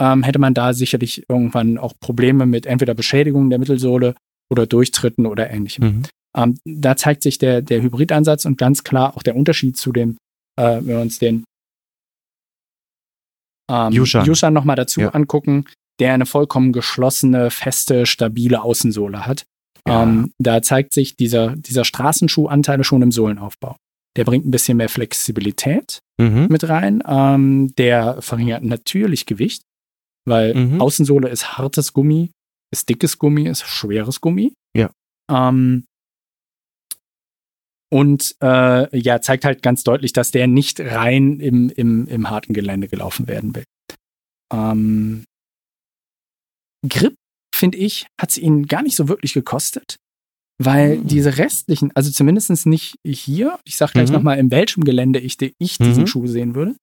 ähm, 0.00 0.22
hätte 0.22 0.38
man 0.38 0.54
da 0.54 0.72
sicherlich 0.72 1.24
irgendwann 1.28 1.78
auch 1.78 1.94
Probleme 2.00 2.46
mit 2.46 2.66
entweder 2.66 2.94
Beschädigungen 2.94 3.50
der 3.50 3.58
Mittelsohle 3.58 4.14
oder 4.50 4.66
Durchtritten 4.66 5.26
oder 5.26 5.50
ähnlichem. 5.50 5.84
Mhm. 5.84 6.02
Ähm, 6.36 6.58
da 6.64 6.96
zeigt 6.96 7.22
sich 7.22 7.38
der, 7.38 7.62
der 7.62 7.82
Hybridansatz 7.82 8.44
und 8.44 8.58
ganz 8.58 8.84
klar 8.84 9.16
auch 9.16 9.22
der 9.22 9.34
Unterschied 9.36 9.76
zu 9.76 9.92
dem, 9.92 10.16
äh, 10.56 10.76
wenn 10.76 10.86
wir 10.86 11.00
uns 11.00 11.18
den 11.18 11.44
ähm, 13.70 13.92
Yushan. 13.92 14.24
Yushan 14.26 14.52
nochmal 14.54 14.76
dazu 14.76 15.00
Ja. 15.00 15.10
angucken, 15.10 15.64
der 16.00 16.14
eine 16.14 16.26
vollkommen 16.26 16.72
geschlossene, 16.72 17.50
feste, 17.50 18.06
stabile 18.06 18.62
Außensohle 18.62 19.26
hat. 19.26 19.44
Ja. 19.86 20.02
Ähm, 20.02 20.32
da 20.38 20.62
zeigt 20.62 20.94
sich 20.94 21.16
dieser, 21.16 21.56
dieser 21.56 21.84
Straßenschuhanteil 21.84 22.84
schon 22.84 23.02
im 23.02 23.12
Sohlenaufbau. 23.12 23.76
Der 24.16 24.24
bringt 24.24 24.46
ein 24.46 24.50
bisschen 24.50 24.76
mehr 24.76 24.88
Flexibilität 24.88 26.00
Mhm. 26.20 26.46
mit 26.50 26.68
rein. 26.68 27.02
Ähm, 27.06 27.74
der 27.76 28.20
verringert 28.22 28.64
natürlich 28.64 29.26
Gewicht, 29.26 29.62
weil 30.28 30.54
Mhm. 30.54 30.80
Außensohle 30.80 31.28
ist 31.28 31.58
hartes 31.58 31.92
Gummi, 31.92 32.30
ist 32.72 32.88
dickes 32.88 33.18
Gummi, 33.18 33.48
ist 33.48 33.66
schweres 33.66 34.20
Gummi. 34.20 34.52
Ja. 34.76 34.90
Ähm, 35.30 35.84
und 37.90 38.36
äh, 38.42 38.98
ja, 38.98 39.20
zeigt 39.20 39.44
halt 39.44 39.62
ganz 39.62 39.82
deutlich, 39.82 40.12
dass 40.12 40.30
der 40.30 40.46
nicht 40.46 40.80
rein 40.80 41.40
im, 41.40 41.70
im, 41.70 42.06
im 42.06 42.30
harten 42.30 42.52
Gelände 42.52 42.88
gelaufen 42.88 43.28
werden 43.28 43.54
will. 43.54 43.64
Ähm, 44.52 45.24
Grip 46.86 47.14
finde 47.54 47.78
ich, 47.78 48.06
hat 48.20 48.30
es 48.30 48.38
ihn 48.38 48.66
gar 48.66 48.82
nicht 48.82 48.96
so 48.96 49.08
wirklich 49.08 49.32
gekostet, 49.32 49.96
weil 50.62 50.98
mhm. 50.98 51.06
diese 51.06 51.38
restlichen, 51.38 51.90
also 51.94 52.10
zumindest 52.10 52.66
nicht 52.66 52.96
hier, 53.04 53.58
ich 53.64 53.76
sage 53.76 53.92
gleich 53.92 54.08
mhm. 54.08 54.16
nochmal, 54.16 54.38
in 54.38 54.50
welchem 54.50 54.84
Gelände 54.84 55.18
ich, 55.18 55.36
ich 55.40 55.78
diesen 55.78 56.02
mhm. 56.02 56.06
Schuh 56.06 56.26
sehen 56.26 56.54
würde. 56.54 56.76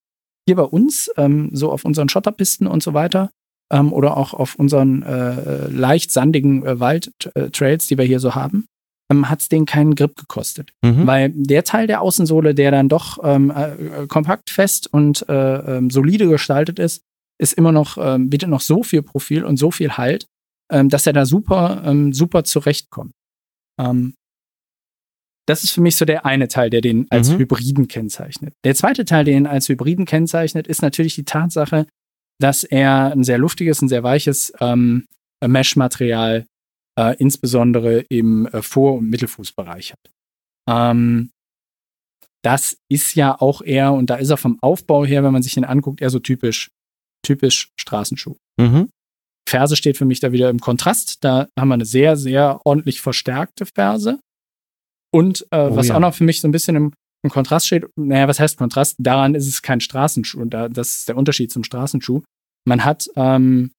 Hier 0.48 0.56
bei 0.56 0.64
uns, 0.64 1.10
ähm, 1.18 1.50
so 1.54 1.72
auf 1.72 1.86
unseren 1.86 2.10
Schotterpisten 2.10 2.68
und 2.68 2.84
so 2.84 2.94
weiter, 2.94 3.32
ähm, 3.72 3.92
oder 3.92 4.18
auch 4.18 4.34
auf 4.34 4.56
unseren 4.56 5.04
äh, 5.04 5.68
leicht 5.68 6.12
sandigen 6.12 6.66
äh, 6.66 6.80
Waldtrails, 6.80 7.88
die 7.88 7.98
wir 7.98 8.06
hier 8.06 8.20
so 8.20 8.36
haben, 8.36 8.66
ähm, 9.12 9.30
hat 9.30 9.42
es 9.42 9.50
den 9.50 9.66
keinen 9.66 9.96
Grip 9.96 10.16
gekostet. 10.16 10.72
Mhm. 10.84 11.08
Weil 11.08 11.32
der 11.34 11.64
Teil 11.64 11.88
der 11.88 12.02
Außensohle, 12.02 12.54
der 12.54 12.72
dann 12.72 12.90
doch 12.90 13.20
ähm, 13.24 13.52
äh, 13.52 14.08
kompakt, 14.08 14.50
fest 14.50 14.92
und 14.92 15.28
äh, 15.30 15.78
ähm, 15.78 15.90
solide 15.90 16.28
gestaltet 16.28 16.80
ist, 16.80 17.02
ist 17.40 17.54
immer 17.54 17.72
noch, 17.72 17.98
ähm, 18.00 18.30
bietet 18.30 18.50
noch 18.50 18.62
so 18.62 18.84
viel 18.84 19.02
Profil 19.02 19.44
und 19.44 19.58
so 19.58 19.72
viel 19.72 19.98
Halt, 19.98 20.26
ähm, 20.72 20.90
dass 20.90 21.06
er 21.06 21.14
da 21.14 21.26
super, 21.26 21.82
ähm, 21.86 22.14
super 22.14 22.44
zurechtkommt. 22.44 23.12
Ähm, 23.80 24.14
das 25.48 25.64
ist 25.64 25.72
für 25.72 25.82
mich 25.82 25.96
so 25.96 26.06
der 26.06 26.26
eine 26.26 26.48
Teil, 26.48 26.70
der 26.70 26.82
den 26.82 27.08
als 27.10 27.30
mhm. 27.30 27.40
Hybriden 27.40 27.88
kennzeichnet. 27.88 28.54
Der 28.64 28.76
zweite 28.76 29.06
Teil, 29.06 29.26
der 29.26 29.36
ihn 29.36 29.48
als 29.48 29.70
Hybriden 29.70 30.06
kennzeichnet, 30.06 30.68
ist 30.68 30.82
natürlich 30.82 31.16
die 31.16 31.26
Tatsache, 31.26 31.88
dass 32.40 32.64
er 32.64 33.12
ein 33.12 33.24
sehr 33.24 33.38
luftiges, 33.38 33.82
ein 33.82 33.90
sehr 33.90 34.04
weiches 34.04 34.52
ähm, 34.60 35.06
Mesh-Material 35.46 36.46
äh, 36.98 37.16
insbesondere 37.18 38.00
im 38.10 38.48
äh, 38.48 38.62
Vor- 38.62 38.96
und 38.96 39.10
Mittelfußbereich 39.10 39.94
hat. 39.94 40.12
Ähm, 40.70 41.30
das 42.44 42.78
ist 42.90 43.16
ja 43.16 43.40
auch 43.40 43.62
eher, 43.62 43.94
und 43.94 44.10
da 44.10 44.16
ist 44.16 44.30
er 44.30 44.38
vom 44.38 44.60
Aufbau 44.62 45.06
her, 45.06 45.24
wenn 45.24 45.34
man 45.34 45.44
sich 45.44 45.56
den 45.56 45.66
anguckt, 45.66 46.02
eher 46.02 46.10
so 46.10 46.20
typisch, 46.20 46.70
typisch 47.26 47.72
Straßenschuh. 47.80 48.36
Mhm. 48.60 48.90
Ferse 49.48 49.76
steht 49.76 49.98
für 49.98 50.06
mich 50.06 50.20
da 50.20 50.32
wieder 50.32 50.50
im 50.50 50.60
Kontrast. 50.60 51.24
Da 51.24 51.48
haben 51.58 51.68
wir 51.70 51.76
eine 51.76 51.86
sehr, 51.86 52.18
sehr 52.18 52.62
ordentlich 52.64 53.02
verstärkte 53.02 53.66
Ferse. 53.66 54.20
Und 55.16 55.48
äh, 55.52 55.70
oh, 55.70 55.76
was 55.78 55.88
ja. 55.88 55.96
auch 55.96 56.02
noch 56.02 56.14
für 56.14 56.26
mich 56.26 56.42
so 56.42 56.48
ein 56.50 56.52
bisschen 56.52 56.76
im, 56.76 56.94
im, 57.24 57.30
Kontrast 57.30 57.68
steht, 57.68 57.86
naja, 57.96 58.28
was 58.28 58.38
heißt 58.38 58.58
Kontrast? 58.58 58.98
Daran 59.00 59.34
ist 59.34 59.48
es 59.48 59.62
kein 59.62 59.80
Straßenschuh. 59.80 60.42
Und 60.42 60.50
da, 60.50 60.68
das 60.68 60.98
ist 60.98 61.08
der 61.08 61.16
Unterschied 61.16 61.54
zum 61.54 61.64
Straßenschuh. 61.64 62.22
Man 62.68 62.84
hat 62.84 63.08
ähm, 63.16 63.72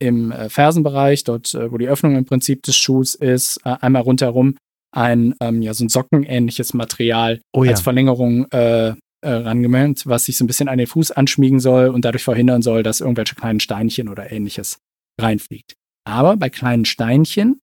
im 0.00 0.32
äh, 0.32 0.48
Fersenbereich, 0.48 1.24
dort, 1.24 1.52
äh, 1.52 1.70
wo 1.70 1.76
die 1.76 1.86
Öffnung 1.86 2.16
im 2.16 2.24
Prinzip 2.24 2.62
des 2.62 2.76
Schuhs 2.76 3.14
ist, 3.14 3.60
äh, 3.66 3.76
einmal 3.78 4.00
rundherum 4.00 4.56
ein, 4.96 5.34
ähm, 5.42 5.60
ja, 5.60 5.74
so 5.74 5.84
ein 5.84 5.90
sockenähnliches 5.90 6.72
Material 6.72 7.42
oh, 7.52 7.62
ja. 7.62 7.72
als 7.72 7.82
Verlängerung 7.82 8.50
äh, 8.50 8.88
äh, 8.88 8.94
rangemeldet, 9.22 10.06
was 10.06 10.24
sich 10.24 10.38
so 10.38 10.44
ein 10.44 10.46
bisschen 10.46 10.70
an 10.70 10.78
den 10.78 10.86
Fuß 10.86 11.10
anschmiegen 11.10 11.60
soll 11.60 11.88
und 11.88 12.06
dadurch 12.06 12.24
verhindern 12.24 12.62
soll, 12.62 12.82
dass 12.82 13.02
irgendwelche 13.02 13.34
kleinen 13.34 13.60
Steinchen 13.60 14.08
oder 14.08 14.32
ähnliches 14.32 14.78
reinfliegt. 15.20 15.74
Aber 16.08 16.38
bei 16.38 16.48
kleinen 16.48 16.86
Steinchen 16.86 17.60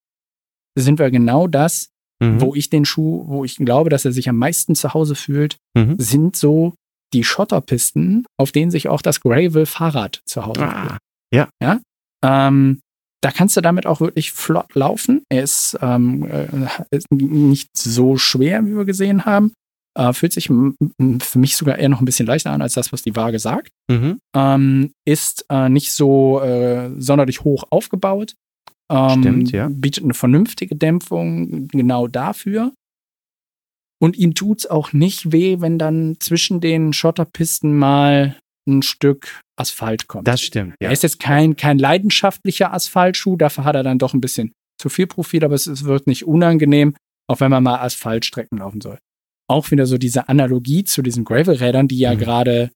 sind 0.78 1.00
wir 1.00 1.10
genau 1.10 1.48
das, 1.48 1.90
mhm. 2.22 2.42
wo 2.42 2.56
ich 2.56 2.70
den 2.70 2.86
Schuh, 2.86 3.24
wo 3.28 3.44
ich 3.44 3.58
glaube, 3.58 3.90
dass 3.90 4.06
er 4.06 4.12
sich 4.12 4.30
am 4.30 4.38
meisten 4.38 4.76
zu 4.76 4.94
Hause 4.94 5.16
fühlt, 5.16 5.58
mhm. 5.76 5.96
sind 5.98 6.36
so 6.36 6.74
die 7.14 7.24
Schotterpisten, 7.24 8.26
auf 8.38 8.52
denen 8.52 8.72
sich 8.72 8.90
auch 8.90 9.02
das 9.02 9.22
Gravel-Fahrrad 9.22 10.22
zu 10.26 10.46
Hause 10.46 10.62
ah, 10.62 10.82
fühlt. 10.82 11.00
Ja. 11.34 11.50
ja? 11.62 11.80
Ähm, 12.24 12.82
da 13.22 13.32
kannst 13.32 13.58
du 13.58 13.62
damit 13.62 13.86
auch 13.86 14.00
wirklich 14.00 14.32
flott 14.32 14.76
laufen. 14.76 15.24
Er 15.30 15.44
ist, 15.44 15.78
ähm, 15.82 16.28
äh, 16.30 16.48
ist 16.92 17.12
nicht 17.12 17.70
so 17.76 18.18
schwer, 18.18 18.66
wie 18.66 18.76
wir 18.76 18.86
gesehen 18.86 19.26
haben. 19.26 19.54
Äh, 19.98 20.14
fühlt 20.14 20.34
sich 20.34 20.48
für 20.48 21.40
mich 21.40 21.58
sogar 21.58 21.80
eher 21.80 21.90
noch 21.90 22.02
ein 22.02 22.06
bisschen 22.06 22.28
leichter 22.28 22.52
an 22.52 22.62
als 22.62 22.74
das, 22.74 22.94
was 22.94 23.02
die 23.02 23.16
Waage 23.16 23.40
sagt. 23.40 23.70
Mhm. 23.90 24.20
Ähm, 24.36 24.92
ist 25.06 25.46
äh, 25.50 25.70
nicht 25.70 25.92
so 25.92 26.40
äh, 26.42 26.92
sonderlich 27.00 27.44
hoch 27.44 27.64
aufgebaut. 27.72 28.36
Ähm, 28.92 29.22
Stimmt, 29.22 29.52
ja. 29.52 29.70
Bietet 29.70 30.04
eine 30.04 30.14
vernünftige 30.14 30.76
Dämpfung 30.76 31.68
genau 31.68 32.08
dafür. 32.08 32.74
Und 34.00 34.18
ihm 34.18 34.36
tut 34.36 34.60
es 34.60 34.66
auch 34.68 34.94
nicht 34.94 35.32
weh, 35.32 35.60
wenn 35.60 35.80
dann 35.80 36.18
zwischen 36.20 36.62
den 36.62 36.94
Schotterpisten 36.94 37.76
mal 37.76 38.38
ein 38.68 38.84
Stück 38.84 39.42
Asphalt 39.58 40.08
kommt. 40.08 40.28
Das 40.28 40.42
stimmt. 40.42 40.76
Ja. 40.80 40.90
Er 40.90 40.92
ist 40.92 41.04
jetzt 41.04 41.20
kein, 41.20 41.56
kein 41.56 41.80
leidenschaftlicher 41.80 42.74
Asphaltschuh, 42.74 43.38
dafür 43.38 43.64
hat 43.64 43.76
er 43.76 43.84
dann 43.84 43.98
doch 43.98 44.14
ein 44.14 44.22
bisschen 44.22 44.52
zu 44.80 44.90
viel 44.90 45.08
Profil, 45.08 45.44
aber 45.44 45.56
es, 45.56 45.66
es 45.66 45.86
wird 45.86 46.06
nicht 46.06 46.28
unangenehm, 46.28 46.96
auch 47.28 47.40
wenn 47.40 47.50
man 47.50 47.64
mal 47.64 47.80
Asphaltstrecken 47.80 48.60
laufen 48.60 48.82
soll. 48.82 49.00
Auch 49.50 49.72
wieder 49.72 49.88
so 49.88 49.98
diese 49.98 50.30
Analogie 50.30 50.84
zu 50.84 51.02
diesen 51.02 51.24
Gravel-Rädern, 51.24 51.88
die 51.88 51.98
ja 51.98 52.14
mhm. 52.14 52.20
gerade 52.20 52.72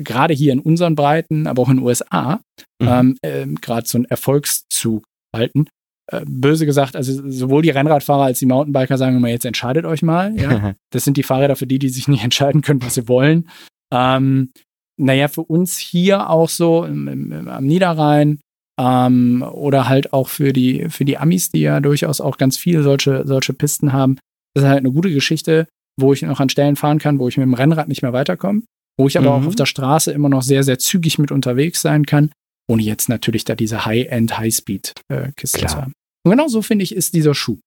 gerade 0.00 0.32
hier 0.32 0.52
in 0.52 0.60
unseren 0.60 0.94
Breiten, 0.94 1.46
aber 1.46 1.62
auch 1.62 1.68
in 1.68 1.78
den 1.78 1.84
USA, 1.84 2.40
mhm. 2.80 2.88
ähm, 2.88 3.18
äh, 3.22 3.46
gerade 3.60 3.86
so 3.86 3.98
einen 3.98 4.04
Erfolgszug 4.04 5.04
halten. 5.34 5.66
Äh, 6.10 6.24
böse 6.26 6.64
gesagt, 6.64 6.96
also 6.96 7.28
sowohl 7.30 7.62
die 7.62 7.70
Rennradfahrer 7.70 8.24
als 8.24 8.38
die 8.38 8.46
Mountainbiker 8.46 8.96
sagen 8.96 9.16
immer, 9.16 9.28
jetzt 9.28 9.44
entscheidet 9.44 9.84
euch 9.84 10.02
mal. 10.02 10.34
Ja? 10.38 10.74
das 10.90 11.04
sind 11.04 11.16
die 11.16 11.22
Fahrräder 11.22 11.56
für 11.56 11.66
die, 11.66 11.78
die 11.78 11.90
sich 11.90 12.08
nicht 12.08 12.24
entscheiden 12.24 12.62
können, 12.62 12.82
was 12.82 12.94
sie 12.94 13.08
wollen. 13.08 13.48
Ähm, 13.92 14.50
naja, 14.98 15.28
für 15.28 15.42
uns 15.42 15.78
hier 15.78 16.30
auch 16.30 16.48
so 16.48 16.84
im, 16.84 17.08
im, 17.08 17.48
am 17.48 17.64
Niederrhein 17.64 18.40
ähm, 18.80 19.42
oder 19.42 19.88
halt 19.88 20.12
auch 20.12 20.28
für 20.28 20.52
die, 20.52 20.88
für 20.88 21.04
die 21.04 21.18
Amis, 21.18 21.50
die 21.50 21.60
ja 21.60 21.80
durchaus 21.80 22.20
auch 22.20 22.38
ganz 22.38 22.56
viele 22.56 22.82
solche, 22.82 23.26
solche 23.26 23.52
Pisten 23.52 23.92
haben. 23.92 24.18
Das 24.54 24.64
ist 24.64 24.70
halt 24.70 24.80
eine 24.80 24.92
gute 24.92 25.12
Geschichte, 25.12 25.68
wo 26.00 26.12
ich 26.12 26.22
noch 26.22 26.40
an 26.40 26.48
Stellen 26.48 26.76
fahren 26.76 26.98
kann, 26.98 27.18
wo 27.18 27.28
ich 27.28 27.36
mit 27.36 27.44
dem 27.44 27.54
Rennrad 27.54 27.88
nicht 27.88 28.02
mehr 28.02 28.12
weiterkomme, 28.12 28.62
wo 28.98 29.06
ich 29.06 29.18
aber 29.18 29.36
mhm. 29.36 29.44
auch 29.44 29.48
auf 29.48 29.56
der 29.56 29.66
Straße 29.66 30.12
immer 30.12 30.28
noch 30.28 30.42
sehr, 30.42 30.62
sehr 30.62 30.78
zügig 30.78 31.18
mit 31.18 31.32
unterwegs 31.32 31.82
sein 31.82 32.06
kann, 32.06 32.30
ohne 32.68 32.82
jetzt 32.82 33.08
natürlich 33.08 33.44
da 33.44 33.54
diese 33.54 33.84
High-End, 33.84 34.38
High-Speed-Kiste 34.38 35.66
zu 35.66 35.76
haben. 35.76 35.92
Und 36.24 36.32
genau 36.32 36.48
so 36.48 36.62
finde 36.62 36.82
ich, 36.82 36.94
ist 36.94 37.14
dieser 37.14 37.34
Schuh. 37.34 37.58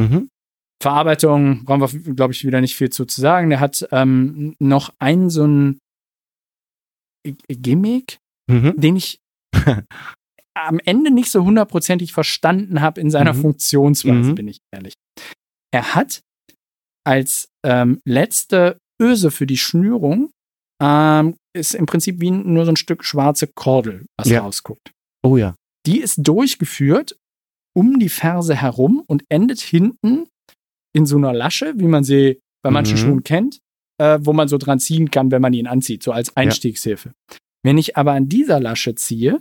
Mhm. 0.00 0.28
Verarbeitung 0.82 1.64
brauchen 1.64 1.80
wir, 1.80 2.14
glaube 2.14 2.32
ich, 2.32 2.44
wieder 2.44 2.60
nicht 2.60 2.76
viel 2.76 2.90
zu, 2.90 3.04
zu 3.04 3.20
sagen. 3.20 3.50
Der 3.50 3.60
hat 3.60 3.86
ähm, 3.92 4.54
noch 4.58 4.94
einen 4.98 5.28
so 5.28 5.44
einen 5.44 5.78
Gimmick, 7.48 8.18
mhm. 8.50 8.74
den 8.76 8.96
ich 8.96 9.18
am 10.54 10.78
Ende 10.84 11.10
nicht 11.10 11.30
so 11.30 11.44
hundertprozentig 11.44 12.12
verstanden 12.12 12.80
habe 12.80 13.00
in 13.00 13.10
seiner 13.10 13.34
mhm. 13.34 13.42
Funktionsweise, 13.42 14.30
mhm. 14.30 14.34
bin 14.34 14.48
ich 14.48 14.60
ehrlich. 14.72 14.94
Er 15.72 15.94
hat 15.94 16.22
als 17.06 17.48
ähm, 17.64 18.00
letzte 18.06 18.78
Öse 19.00 19.30
für 19.30 19.46
die 19.46 19.58
Schnürung 19.58 20.30
ähm, 20.80 21.36
ist 21.54 21.74
im 21.74 21.86
Prinzip 21.86 22.20
wie 22.20 22.30
nur 22.30 22.64
so 22.64 22.72
ein 22.72 22.76
Stück 22.76 23.04
schwarze 23.04 23.46
Kordel, 23.46 24.06
was 24.16 24.28
ja. 24.28 24.40
rausguckt. 24.40 24.92
Oh 25.22 25.36
ja. 25.36 25.54
Die 25.86 26.00
ist 26.00 26.16
durchgeführt 26.18 27.16
um 27.76 27.98
die 27.98 28.08
Ferse 28.08 28.54
herum 28.56 29.04
und 29.06 29.24
endet 29.28 29.60
hinten 29.60 30.26
in 30.92 31.06
so 31.06 31.16
einer 31.16 31.32
Lasche, 31.32 31.72
wie 31.76 31.86
man 31.86 32.04
sie 32.04 32.40
bei 32.64 32.70
manchen 32.70 32.96
mhm. 32.96 33.00
Schuhen 33.00 33.22
kennt, 33.22 33.60
äh, 33.98 34.18
wo 34.22 34.32
man 34.32 34.48
so 34.48 34.58
dran 34.58 34.80
ziehen 34.80 35.10
kann, 35.10 35.30
wenn 35.30 35.42
man 35.42 35.52
ihn 35.52 35.66
anzieht, 35.66 36.02
so 36.02 36.12
als 36.12 36.36
Einstiegshilfe. 36.36 37.10
Ja. 37.10 37.36
Wenn 37.64 37.78
ich 37.78 37.96
aber 37.96 38.12
an 38.12 38.28
dieser 38.28 38.60
Lasche 38.60 38.94
ziehe, 38.94 39.40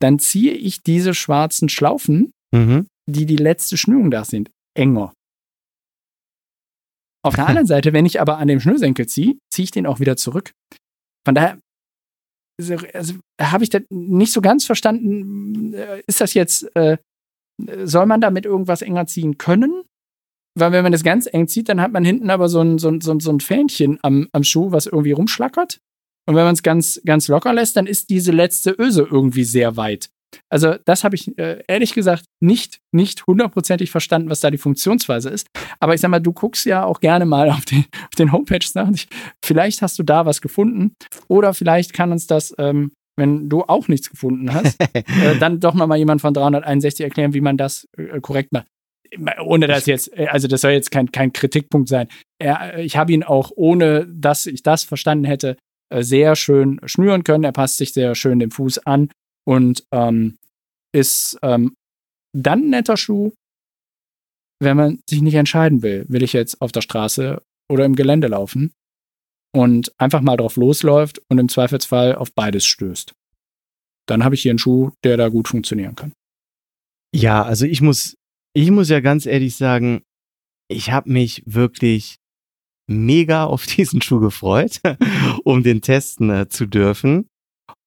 dann 0.00 0.18
ziehe 0.18 0.52
ich 0.52 0.82
diese 0.82 1.14
schwarzen 1.14 1.68
Schlaufen, 1.68 2.30
mhm. 2.54 2.86
die 3.10 3.26
die 3.26 3.36
letzte 3.36 3.76
Schnürung 3.76 4.10
da 4.10 4.24
sind, 4.24 4.50
enger. 4.74 5.12
Auf 7.26 7.34
der 7.34 7.46
anderen 7.46 7.66
Seite, 7.66 7.92
wenn 7.92 8.06
ich 8.06 8.20
aber 8.20 8.38
an 8.38 8.48
dem 8.48 8.60
Schnürsenkel 8.60 9.06
ziehe, 9.06 9.36
ziehe 9.50 9.64
ich 9.64 9.70
den 9.70 9.86
auch 9.86 10.00
wieder 10.00 10.16
zurück. 10.16 10.52
Von 11.26 11.34
daher 11.34 11.58
also, 12.58 12.76
also, 12.94 13.14
habe 13.40 13.64
ich 13.64 13.70
das 13.70 13.82
nicht 13.90 14.32
so 14.32 14.40
ganz 14.40 14.64
verstanden. 14.64 15.74
Äh, 15.74 16.02
ist 16.06 16.22
das 16.22 16.32
jetzt, 16.32 16.74
äh, 16.74 16.96
soll 17.84 18.06
man 18.06 18.22
damit 18.22 18.46
irgendwas 18.46 18.80
enger 18.80 19.06
ziehen 19.06 19.36
können? 19.36 19.82
weil 20.56 20.72
wenn 20.72 20.82
man 20.82 20.92
das 20.92 21.04
ganz 21.04 21.28
eng 21.30 21.48
zieht, 21.48 21.68
dann 21.68 21.80
hat 21.80 21.92
man 21.92 22.04
hinten 22.04 22.30
aber 22.30 22.48
so 22.48 22.60
ein, 22.60 22.78
so 22.78 22.88
ein, 22.88 23.00
so 23.02 23.12
ein, 23.12 23.20
so 23.20 23.30
ein 23.30 23.40
Fähnchen 23.40 23.98
am, 24.02 24.26
am 24.32 24.42
Schuh, 24.42 24.72
was 24.72 24.86
irgendwie 24.86 25.12
rumschlackert. 25.12 25.80
Und 26.26 26.34
wenn 26.34 26.44
man 26.44 26.54
es 26.54 26.62
ganz, 26.62 27.00
ganz 27.04 27.28
locker 27.28 27.52
lässt, 27.52 27.76
dann 27.76 27.86
ist 27.86 28.08
diese 28.08 28.32
letzte 28.32 28.74
Öse 28.78 29.02
irgendwie 29.02 29.44
sehr 29.44 29.76
weit. 29.76 30.08
Also, 30.48 30.74
das 30.84 31.04
habe 31.04 31.16
ich 31.16 31.36
äh, 31.38 31.62
ehrlich 31.68 31.94
gesagt 31.94 32.24
nicht, 32.40 32.80
nicht 32.92 33.26
hundertprozentig 33.26 33.90
verstanden, 33.90 34.30
was 34.30 34.40
da 34.40 34.50
die 34.50 34.58
Funktionsweise 34.58 35.30
ist. 35.30 35.46
Aber 35.80 35.94
ich 35.94 36.00
sag 36.00 36.10
mal, 36.10 36.20
du 36.20 36.32
guckst 36.32 36.66
ja 36.66 36.84
auch 36.84 37.00
gerne 37.00 37.26
mal 37.26 37.50
auf 37.50 37.64
den, 37.64 37.84
auf 38.04 38.14
den 38.18 38.32
Homepages 38.32 38.74
nach. 38.74 38.90
Vielleicht 39.44 39.82
hast 39.82 39.98
du 39.98 40.02
da 40.02 40.26
was 40.26 40.40
gefunden. 40.40 40.94
Oder 41.28 41.54
vielleicht 41.54 41.92
kann 41.92 42.12
uns 42.12 42.26
das, 42.26 42.54
ähm, 42.58 42.92
wenn 43.16 43.48
du 43.48 43.62
auch 43.62 43.88
nichts 43.88 44.10
gefunden 44.10 44.52
hast, 44.52 44.80
äh, 44.92 45.38
dann 45.38 45.60
doch 45.60 45.74
nochmal 45.74 45.98
jemand 45.98 46.20
von 46.20 46.34
361 46.34 47.04
erklären, 47.04 47.34
wie 47.34 47.40
man 47.40 47.56
das 47.56 47.86
äh, 47.96 48.20
korrekt 48.20 48.52
macht 48.52 48.66
ohne 49.40 49.66
das 49.66 49.86
jetzt, 49.86 50.16
äh, 50.16 50.26
also 50.26 50.48
das 50.48 50.60
soll 50.60 50.72
jetzt 50.72 50.90
kein, 50.90 51.10
kein 51.12 51.32
Kritikpunkt 51.32 51.88
sein. 51.88 52.08
Er, 52.38 52.78
ich 52.78 52.96
habe 52.96 53.12
ihn 53.12 53.22
auch, 53.22 53.50
ohne 53.54 54.06
dass 54.06 54.46
ich 54.46 54.62
das 54.62 54.84
verstanden 54.84 55.24
hätte, 55.24 55.56
äh, 55.88 56.02
sehr 56.02 56.36
schön 56.36 56.80
schnüren 56.84 57.24
können. 57.24 57.44
Er 57.44 57.52
passt 57.52 57.76
sich 57.78 57.92
sehr 57.92 58.14
schön 58.14 58.38
dem 58.38 58.50
Fuß 58.50 58.78
an 58.86 59.10
und 59.46 59.84
ähm, 59.92 60.38
ist 60.92 61.38
ähm, 61.42 61.74
dann 62.34 62.64
ein 62.64 62.70
netter 62.70 62.96
Schuh, 62.96 63.32
wenn 64.60 64.76
man 64.76 65.00
sich 65.08 65.22
nicht 65.22 65.34
entscheiden 65.34 65.82
will, 65.82 66.06
will 66.08 66.22
ich 66.22 66.32
jetzt 66.32 66.60
auf 66.60 66.72
der 66.72 66.80
Straße 66.80 67.42
oder 67.70 67.84
im 67.84 67.94
Gelände 67.94 68.28
laufen 68.28 68.72
und 69.54 69.92
einfach 69.98 70.20
mal 70.20 70.36
drauf 70.36 70.56
losläuft 70.56 71.20
und 71.28 71.38
im 71.38 71.48
Zweifelsfall 71.48 72.14
auf 72.14 72.32
beides 72.34 72.66
stößt. 72.66 73.12
Dann 74.06 74.24
habe 74.24 74.34
ich 74.34 74.42
hier 74.42 74.52
einen 74.52 74.58
Schuh, 74.58 74.92
der 75.04 75.16
da 75.16 75.28
gut 75.28 75.48
funktionieren 75.48 75.94
kann. 75.94 76.12
Ja, 77.14 77.42
also 77.42 77.66
ich 77.66 77.80
muss, 77.80 78.16
ich 78.54 78.70
muss 78.70 78.88
ja 78.88 79.00
ganz 79.00 79.26
ehrlich 79.26 79.56
sagen, 79.56 80.02
ich 80.68 80.90
habe 80.90 81.10
mich 81.10 81.42
wirklich 81.46 82.16
mega 82.88 83.44
auf 83.44 83.66
diesen 83.66 84.00
Schuh 84.00 84.20
gefreut, 84.20 84.80
um 85.44 85.62
den 85.62 85.82
testen 85.82 86.30
äh, 86.30 86.48
zu 86.48 86.66
dürfen. 86.66 87.28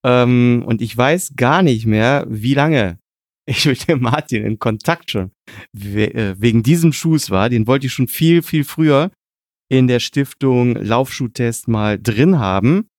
Ähm, 0.06 0.64
und 0.66 0.82
ich 0.82 0.96
weiß 0.96 1.34
gar 1.36 1.62
nicht 1.62 1.86
mehr, 1.86 2.26
wie 2.30 2.54
lange 2.54 3.00
ich 3.46 3.66
mit 3.66 3.88
dem 3.88 4.02
Martin 4.02 4.46
in 4.46 4.60
Kontakt 4.60 5.12
schon 5.12 5.32
we 5.74 6.14
äh, 6.14 6.36
wegen 6.38 6.64
diesem 6.64 6.94
Schuhs 6.94 7.30
war. 7.30 7.50
Den 7.50 7.68
wollte 7.68 7.88
ich 7.88 7.94
schon 7.94 8.08
viel, 8.08 8.42
viel 8.42 8.64
früher 8.64 9.12
in 9.70 9.88
der 9.88 10.00
Stiftung 10.00 10.76
Laufschuhtest 10.76 11.68
mal 11.68 12.00
drin 12.00 12.40
haben. 12.40 12.90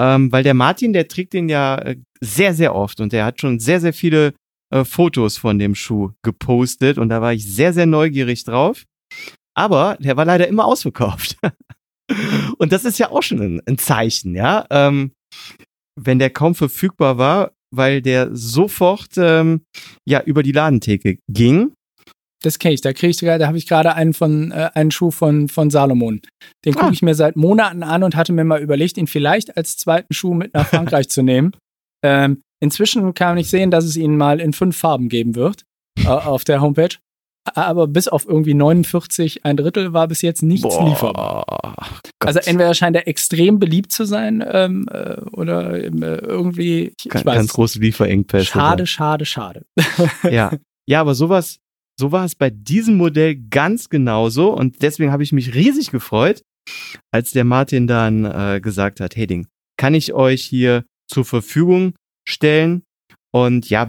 Ähm, 0.00 0.32
weil 0.32 0.42
der 0.42 0.54
Martin, 0.54 0.92
der 0.92 1.08
trägt 1.08 1.34
den 1.34 1.48
ja 1.48 1.76
äh, 1.76 1.96
sehr, 2.20 2.54
sehr 2.54 2.74
oft 2.74 3.00
und 3.00 3.12
der 3.12 3.24
hat 3.24 3.40
schon 3.40 3.58
sehr, 3.58 3.80
sehr 3.80 3.92
viele 3.92 4.34
äh, 4.72 4.84
Fotos 4.84 5.36
von 5.36 5.58
dem 5.58 5.74
Schuh 5.74 6.12
gepostet 6.22 6.96
und 6.96 7.10
da 7.10 7.20
war 7.20 7.34
ich 7.34 7.44
sehr, 7.44 7.72
sehr 7.72 7.86
neugierig 7.86 8.44
drauf. 8.44 8.84
Aber 9.54 9.98
der 10.00 10.16
war 10.16 10.24
leider 10.24 10.48
immer 10.48 10.64
ausverkauft. 10.64 11.36
und 12.58 12.72
das 12.72 12.84
ist 12.84 12.98
ja 12.98 13.10
auch 13.10 13.22
schon 13.22 13.40
ein, 13.40 13.60
ein 13.66 13.78
Zeichen, 13.78 14.34
ja. 14.34 14.66
Ähm, 14.70 15.12
wenn 16.02 16.18
der 16.18 16.30
kaum 16.30 16.54
verfügbar 16.54 17.18
war, 17.18 17.52
weil 17.74 18.02
der 18.02 18.30
sofort 18.32 19.10
ähm, 19.16 19.62
ja 20.08 20.22
über 20.22 20.42
die 20.42 20.52
Ladentheke 20.52 21.18
ging. 21.30 21.72
Das 22.42 22.58
kenne 22.58 22.74
ich. 22.74 22.80
Da 22.80 22.92
kriege 22.92 23.10
ich 23.10 23.18
da 23.18 23.46
habe 23.46 23.58
ich 23.58 23.66
gerade 23.66 23.94
einen 23.94 24.14
von 24.14 24.50
äh, 24.50 24.70
einen 24.74 24.90
Schuh 24.90 25.10
von 25.10 25.48
von 25.48 25.70
Salomon. 25.70 26.20
Den 26.64 26.74
gucke 26.74 26.86
Ah. 26.86 26.92
ich 26.92 27.02
mir 27.02 27.14
seit 27.14 27.36
Monaten 27.36 27.82
an 27.82 28.02
und 28.02 28.16
hatte 28.16 28.32
mir 28.32 28.44
mal 28.44 28.62
überlegt, 28.62 28.96
ihn 28.96 29.06
vielleicht 29.06 29.56
als 29.56 29.76
zweiten 29.76 30.14
Schuh 30.14 30.34
mit 30.34 30.54
nach 30.54 30.66
Frankreich 30.66 31.08
zu 31.10 31.22
nehmen. 31.22 31.52
Ähm, 32.02 32.40
inzwischen 32.62 33.12
kann 33.12 33.36
ich 33.36 33.50
sehen, 33.50 33.70
dass 33.70 33.84
es 33.84 33.96
ihn 33.96 34.16
mal 34.16 34.40
in 34.40 34.54
fünf 34.54 34.76
Farben 34.76 35.10
geben 35.10 35.34
wird 35.34 35.64
äh, 36.02 36.06
auf 36.08 36.44
der 36.44 36.62
Homepage. 36.62 36.96
Aber 37.44 37.86
bis 37.86 38.06
auf 38.06 38.26
irgendwie 38.28 38.54
49, 38.54 39.44
ein 39.44 39.56
Drittel 39.56 39.92
war 39.92 40.08
bis 40.08 40.22
jetzt 40.22 40.42
nichts 40.42 40.78
lieferbar. 40.78 41.44
Gott. 42.18 42.36
Also 42.36 42.40
entweder 42.40 42.74
scheint 42.74 42.96
er 42.96 43.08
extrem 43.08 43.58
beliebt 43.58 43.92
zu 43.92 44.04
sein 44.04 44.44
ähm, 44.46 44.86
äh, 44.90 45.20
oder 45.32 45.82
ähm, 45.82 46.02
äh, 46.02 46.16
irgendwie, 46.16 46.92
ich, 46.98 47.08
ganz, 47.08 47.22
ich 47.22 47.26
weiß, 47.26 47.36
ganz 47.36 47.52
große 47.52 47.78
Lieferengpässe. 47.80 48.46
schade, 48.46 48.86
schade, 48.86 49.24
schade. 49.24 49.64
Ja. 50.30 50.52
ja, 50.86 51.00
aber 51.00 51.14
sowas, 51.14 51.58
so 51.98 52.12
war 52.12 52.24
es 52.24 52.34
bei 52.34 52.50
diesem 52.50 52.96
Modell 52.96 53.36
ganz 53.36 53.88
genauso 53.88 54.52
und 54.52 54.82
deswegen 54.82 55.10
habe 55.10 55.22
ich 55.22 55.32
mich 55.32 55.54
riesig 55.54 55.90
gefreut, 55.90 56.42
als 57.10 57.32
der 57.32 57.44
Martin 57.44 57.86
dann 57.86 58.24
äh, 58.26 58.60
gesagt 58.60 59.00
hat, 59.00 59.16
hey 59.16 59.26
Ding, 59.26 59.46
kann 59.78 59.94
ich 59.94 60.12
euch 60.12 60.42
hier 60.42 60.84
zur 61.08 61.24
Verfügung 61.24 61.94
stellen? 62.28 62.82
Und 63.32 63.70
ja, 63.70 63.88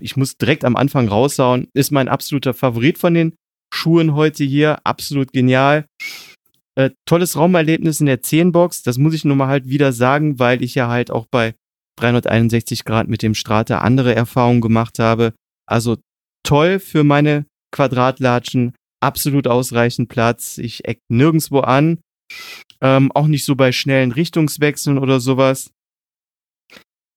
ich 0.00 0.16
muss 0.16 0.36
direkt 0.36 0.64
am 0.64 0.76
Anfang 0.76 1.08
raushauen, 1.08 1.68
ist 1.72 1.90
mein 1.90 2.08
absoluter 2.08 2.54
Favorit 2.54 2.98
von 2.98 3.14
den 3.14 3.34
Schuhen 3.72 4.14
heute 4.14 4.44
hier, 4.44 4.78
absolut 4.84 5.32
genial. 5.32 5.86
Äh, 6.76 6.90
tolles 7.06 7.36
Raumerlebnis 7.36 8.00
in 8.00 8.06
der 8.06 8.22
10-Box, 8.22 8.82
das 8.82 8.98
muss 8.98 9.14
ich 9.14 9.24
nur 9.24 9.36
mal 9.36 9.48
halt 9.48 9.68
wieder 9.68 9.92
sagen, 9.92 10.38
weil 10.38 10.62
ich 10.62 10.74
ja 10.74 10.88
halt 10.88 11.10
auch 11.10 11.26
bei 11.30 11.54
361 11.96 12.84
Grad 12.84 13.08
mit 13.08 13.22
dem 13.22 13.34
Strata 13.34 13.78
andere 13.78 14.14
Erfahrungen 14.14 14.60
gemacht 14.60 14.98
habe. 14.98 15.34
Also 15.66 15.96
toll 16.44 16.78
für 16.78 17.04
meine 17.04 17.46
Quadratlatschen, 17.72 18.74
absolut 19.00 19.46
ausreichend 19.46 20.08
Platz. 20.08 20.58
Ich 20.58 20.86
eck 20.86 21.00
nirgendwo 21.08 21.60
an. 21.60 22.00
Ähm, 22.80 23.12
auch 23.12 23.26
nicht 23.26 23.44
so 23.44 23.54
bei 23.54 23.72
schnellen 23.72 24.12
Richtungswechseln 24.12 24.98
oder 24.98 25.20
sowas. 25.20 25.70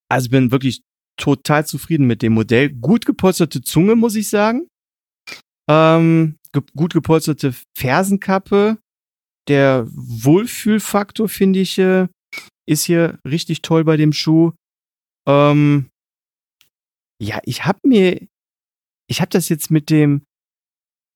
Also 0.09 0.29
bin 0.29 0.51
wirklich 0.51 0.81
total 1.17 1.65
zufrieden 1.65 2.07
mit 2.07 2.21
dem 2.21 2.33
Modell. 2.33 2.69
Gut 2.69 3.05
gepolsterte 3.05 3.61
Zunge, 3.61 3.95
muss 3.95 4.15
ich 4.15 4.29
sagen. 4.29 4.67
Ähm, 5.69 6.37
ge 6.53 6.63
gut 6.75 6.93
gepolsterte 6.93 7.53
Fersenkappe. 7.77 8.77
Der 9.47 9.87
Wohlfühlfaktor, 9.89 11.29
finde 11.29 11.59
ich, 11.59 11.77
äh, 11.77 12.07
ist 12.67 12.83
hier 12.83 13.19
richtig 13.25 13.61
toll 13.61 13.83
bei 13.83 13.97
dem 13.97 14.13
Schuh. 14.13 14.51
Ähm, 15.27 15.89
ja, 17.21 17.39
ich 17.43 17.65
habe 17.65 17.79
mir, 17.83 18.27
ich 19.09 19.21
habe 19.21 19.29
das 19.29 19.49
jetzt 19.49 19.71
mit 19.71 19.89
dem 19.89 20.21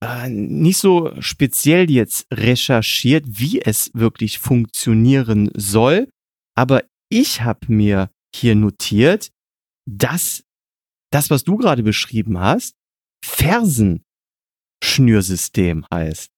äh, 0.04 0.30
nicht 0.30 0.78
so 0.78 1.12
speziell 1.22 1.92
jetzt 1.92 2.26
recherchiert, 2.34 3.26
wie 3.28 3.62
es 3.62 3.92
wirklich 3.94 4.40
funktionieren 4.40 5.52
soll, 5.56 6.10
aber 6.56 6.84
ich 7.10 7.42
habe 7.42 7.72
mir 7.72 8.10
hier 8.34 8.56
notiert, 8.56 9.30
dass 9.88 10.44
das, 11.12 11.30
was 11.30 11.44
du 11.44 11.58
gerade 11.58 11.84
beschrieben 11.84 12.40
hast, 12.40 12.74
Fersenschnürsystem 14.84 15.86
heißt. 15.94 16.30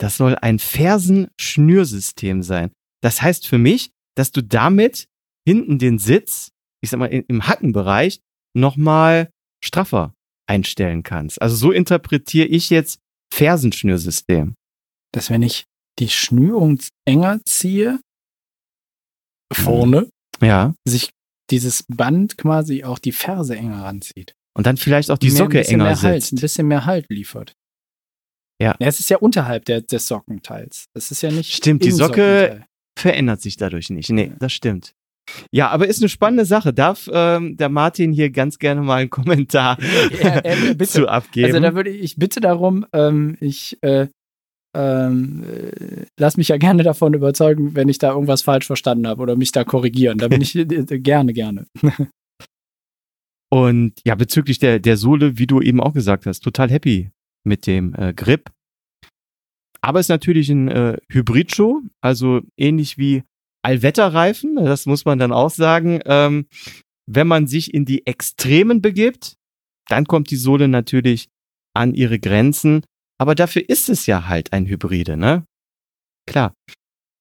Das 0.00 0.16
soll 0.16 0.36
ein 0.36 0.58
Fersenschnürsystem 0.58 2.42
sein. 2.42 2.72
Das 3.02 3.22
heißt 3.22 3.46
für 3.46 3.58
mich, 3.58 3.90
dass 4.16 4.32
du 4.32 4.42
damit 4.42 5.06
hinten 5.46 5.78
den 5.78 5.98
Sitz, 5.98 6.50
ich 6.82 6.90
sag 6.90 6.98
mal, 6.98 7.06
im 7.06 7.46
Hackenbereich 7.46 8.20
nochmal 8.56 9.30
straffer 9.64 10.14
einstellen 10.48 11.02
kannst. 11.02 11.40
Also 11.42 11.56
so 11.56 11.72
interpretiere 11.72 12.46
ich 12.46 12.70
jetzt 12.70 13.00
Fersenschnürsystem. 13.32 14.54
Dass 15.12 15.30
wenn 15.30 15.42
ich 15.42 15.64
die 15.98 16.08
Schnürung 16.08 16.78
enger 17.06 17.40
ziehe, 17.44 18.00
vorne, 19.52 20.10
Ja. 20.40 20.74
sich 20.86 21.10
dieses 21.50 21.84
Band 21.88 22.36
quasi 22.38 22.84
auch 22.84 22.98
die 22.98 23.12
Ferse 23.12 23.56
enger 23.56 23.82
ranzieht. 23.84 24.34
Und 24.56 24.66
dann 24.66 24.76
vielleicht 24.76 25.10
auch 25.10 25.18
die 25.18 25.28
Mehr- 25.28 25.36
Socke 25.36 25.58
bisschen 25.58 25.74
enger 25.74 25.84
mehr 25.84 26.02
Halt, 26.02 26.22
sitzt. 26.22 26.32
ein 26.32 26.40
bisschen 26.40 26.68
mehr 26.68 26.84
Halt 26.86 27.06
liefert. 27.08 27.54
Ja. 28.60 28.74
Es 28.80 28.98
ist 28.98 29.08
ja 29.10 29.18
unterhalb 29.18 29.64
der, 29.66 29.82
des 29.82 30.08
Sockenteils. 30.08 30.86
Es 30.94 31.10
ist 31.12 31.22
ja 31.22 31.30
nicht. 31.30 31.54
Stimmt, 31.54 31.84
die 31.84 31.92
Socke- 31.92 32.40
Sockenteil. 32.40 32.66
Verändert 32.98 33.40
sich 33.40 33.56
dadurch 33.56 33.90
nicht. 33.90 34.10
Nee, 34.10 34.32
das 34.40 34.52
stimmt. 34.52 34.94
Ja, 35.52 35.68
aber 35.68 35.86
ist 35.86 36.00
eine 36.00 36.08
spannende 36.08 36.44
Sache. 36.44 36.72
Darf 36.74 37.08
ähm, 37.12 37.56
der 37.56 37.68
Martin 37.68 38.12
hier 38.12 38.30
ganz 38.30 38.58
gerne 38.58 38.80
mal 38.80 38.96
einen 39.02 39.10
Kommentar 39.10 39.78
Ja, 40.22 40.38
äh, 40.44 40.76
zu 40.86 41.06
abgeben? 41.06 41.46
Also 41.46 41.60
da 41.60 41.74
würde 41.76 41.90
ich, 41.90 42.02
ich 42.02 42.16
bitte 42.16 42.40
darum, 42.40 42.84
ähm, 42.92 43.36
ich 43.40 43.78
äh, 43.82 44.08
ähm, 44.78 45.42
äh, 45.42 46.06
lass 46.16 46.36
mich 46.36 46.48
ja 46.48 46.56
gerne 46.56 46.84
davon 46.84 47.12
überzeugen, 47.12 47.74
wenn 47.74 47.88
ich 47.88 47.98
da 47.98 48.12
irgendwas 48.12 48.42
falsch 48.42 48.66
verstanden 48.66 49.08
habe 49.08 49.20
oder 49.20 49.34
mich 49.34 49.50
da 49.50 49.64
korrigieren. 49.64 50.18
Da 50.18 50.28
bin 50.28 50.40
ich 50.40 50.54
äh, 50.56 50.64
gerne, 51.00 51.32
gerne. 51.32 51.66
Und 53.50 53.94
ja, 54.04 54.14
bezüglich 54.14 54.60
der, 54.60 54.78
der 54.78 54.96
Sohle, 54.96 55.38
wie 55.38 55.48
du 55.48 55.60
eben 55.60 55.80
auch 55.80 55.94
gesagt 55.94 56.26
hast, 56.26 56.40
total 56.40 56.70
happy 56.70 57.10
mit 57.44 57.66
dem 57.66 57.94
äh, 57.94 58.14
Grip. 58.14 58.50
Aber 59.80 59.98
ist 59.98 60.08
natürlich 60.08 60.48
ein 60.48 60.68
äh, 60.68 60.98
Hybridschuh, 61.10 61.82
also 62.00 62.42
ähnlich 62.56 62.98
wie 62.98 63.24
Allwetterreifen, 63.62 64.56
das 64.56 64.86
muss 64.86 65.04
man 65.04 65.18
dann 65.18 65.32
auch 65.32 65.50
sagen. 65.50 66.00
Ähm, 66.04 66.46
wenn 67.06 67.26
man 67.26 67.46
sich 67.46 67.74
in 67.74 67.84
die 67.84 68.06
Extremen 68.06 68.80
begibt, 68.80 69.36
dann 69.88 70.04
kommt 70.04 70.30
die 70.30 70.36
Sohle 70.36 70.68
natürlich 70.68 71.28
an 71.74 71.94
ihre 71.94 72.18
Grenzen. 72.18 72.82
Aber 73.20 73.34
dafür 73.34 73.68
ist 73.68 73.88
es 73.88 74.06
ja 74.06 74.28
halt 74.28 74.52
ein 74.52 74.66
Hybride, 74.66 75.16
ne? 75.16 75.44
Klar. 76.26 76.54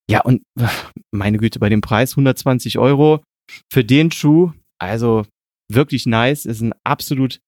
Ja, 0.09 0.21
und 0.21 0.43
meine 1.11 1.37
Güte, 1.37 1.59
bei 1.59 1.69
dem 1.69 1.81
Preis 1.81 2.11
120 2.11 2.77
Euro 2.77 3.23
für 3.71 3.83
den 3.83 4.11
Schuh, 4.11 4.53
also 4.79 5.25
wirklich 5.71 6.05
nice, 6.05 6.45
ist 6.45 6.61
ein 6.61 6.73
absolut, 6.85 7.39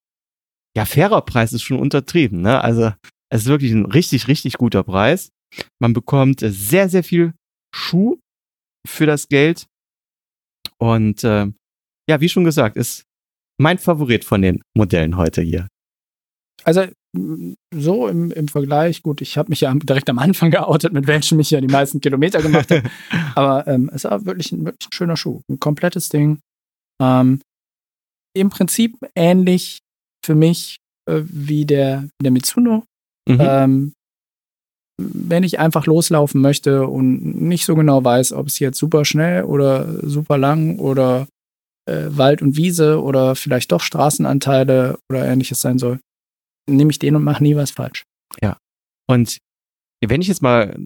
ja, 0.75 0.85
fairer 0.85 1.21
Preis 1.21 1.53
ist 1.53 1.63
schon 1.63 1.79
untertrieben, 1.79 2.41
ne? 2.41 2.61
Also, 2.61 2.93
es 3.31 3.41
ist 3.41 3.47
wirklich 3.47 3.71
ein 3.71 3.85
richtig, 3.85 4.27
richtig 4.27 4.53
guter 4.53 4.83
Preis. 4.83 5.29
Man 5.79 5.93
bekommt 5.93 6.39
sehr, 6.41 6.89
sehr 6.89 7.03
viel 7.03 7.33
Schuh 7.73 8.19
für 8.87 9.05
das 9.05 9.27
Geld. 9.27 9.67
Und 10.79 11.23
äh, 11.23 11.47
ja, 12.09 12.21
wie 12.21 12.29
schon 12.29 12.43
gesagt, 12.43 12.77
ist 12.77 13.03
mein 13.59 13.77
Favorit 13.77 14.23
von 14.25 14.41
den 14.41 14.63
Modellen 14.75 15.17
heute 15.17 15.41
hier. 15.41 15.67
Also 16.63 16.85
so 17.73 18.07
im, 18.07 18.31
im 18.31 18.47
Vergleich, 18.47 19.01
gut, 19.01 19.21
ich 19.21 19.37
habe 19.37 19.49
mich 19.49 19.61
ja 19.61 19.73
direkt 19.73 20.09
am 20.09 20.19
Anfang 20.19 20.51
geoutet, 20.51 20.93
mit 20.93 21.07
welchen 21.07 21.39
ich 21.39 21.51
ja 21.51 21.61
die 21.61 21.67
meisten 21.67 22.01
Kilometer 22.01 22.41
gemacht 22.41 22.71
habe. 22.71 22.89
Aber 23.35 23.67
ähm, 23.67 23.89
es 23.93 24.03
war 24.03 24.25
wirklich 24.25 24.51
ein, 24.51 24.65
wirklich 24.65 24.89
ein 24.89 24.93
schöner 24.93 25.17
Schuh. 25.17 25.41
Ein 25.49 25.59
komplettes 25.59 26.09
Ding. 26.09 26.39
Ähm, 27.01 27.41
Im 28.35 28.49
Prinzip 28.49 28.97
ähnlich 29.15 29.79
für 30.23 30.35
mich 30.35 30.77
äh, 31.09 31.21
wie 31.23 31.65
der, 31.65 32.07
der 32.21 32.31
Mitsuno. 32.31 32.83
Mhm. 33.27 33.37
Ähm, 33.39 33.93
wenn 35.01 35.43
ich 35.43 35.59
einfach 35.59 35.85
loslaufen 35.85 36.41
möchte 36.41 36.85
und 36.87 37.41
nicht 37.41 37.65
so 37.65 37.75
genau 37.75 38.03
weiß, 38.03 38.33
ob 38.33 38.47
es 38.47 38.59
jetzt 38.59 38.77
super 38.77 39.05
schnell 39.05 39.43
oder 39.43 39.87
super 40.07 40.37
lang 40.37 40.77
oder 40.77 41.27
äh, 41.89 42.07
Wald 42.09 42.41
und 42.41 42.57
Wiese 42.57 43.01
oder 43.01 43.35
vielleicht 43.35 43.71
doch 43.71 43.81
Straßenanteile 43.81 44.99
oder 45.09 45.25
ähnliches 45.25 45.61
sein 45.61 45.79
soll, 45.79 45.99
nehme 46.69 46.91
ich 46.91 46.99
den 46.99 47.15
und 47.15 47.23
mache 47.23 47.43
nie 47.43 47.55
was 47.55 47.71
falsch. 47.71 48.03
Und 49.07 49.39
wenn 50.05 50.21
ich 50.21 50.27
jetzt 50.27 50.43
mal 50.43 50.77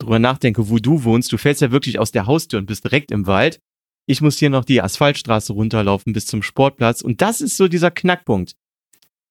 drüber 0.00 0.18
nachdenke, 0.18 0.70
wo 0.70 0.78
du 0.78 1.04
wohnst, 1.04 1.30
du 1.30 1.36
fällst 1.36 1.60
ja 1.60 1.70
wirklich 1.72 1.98
aus 1.98 2.10
der 2.10 2.26
Haustür 2.26 2.58
und 2.58 2.64
bist 2.66 2.84
direkt 2.84 3.10
im 3.10 3.26
Wald. 3.26 3.60
Ich 4.08 4.22
muss 4.22 4.38
hier 4.38 4.48
noch 4.50 4.64
die 4.64 4.80
Asphaltstraße 4.80 5.52
runterlaufen 5.52 6.12
bis 6.14 6.24
zum 6.26 6.42
Sportplatz. 6.42 7.02
Und 7.02 7.20
das 7.20 7.40
ist 7.42 7.56
so 7.58 7.68
dieser 7.68 7.90
Knackpunkt. 7.90 8.54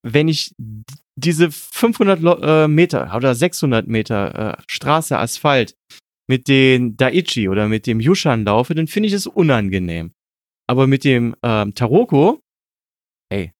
wenn 0.04 0.28
ich 0.28 0.52
diese 1.16 1.50
500 1.50 2.20
Lo- 2.22 2.38
äh, 2.40 2.68
Meter 2.68 3.16
oder 3.16 3.34
600 3.34 3.88
Meter 3.88 4.58
äh, 4.60 4.62
Straße, 4.68 5.18
Asphalt 5.18 5.74
mit 6.28 6.48
den 6.48 6.96
Daichi 6.98 7.50
oder 7.50 7.68
mit 7.68 7.88
dem 7.88 8.00
Yushan 8.00 8.44
laufe, 8.46 8.76
dann 8.76 8.86
finde 8.86 9.08
ich 9.08 9.14
es 9.14 9.26
unangenehm. 9.26 10.14
Aber 10.68 10.86
mit 10.86 11.04
dem 11.04 11.36
ähm, 11.42 11.74
Taroko, 11.74 12.42
ey, 13.32 13.52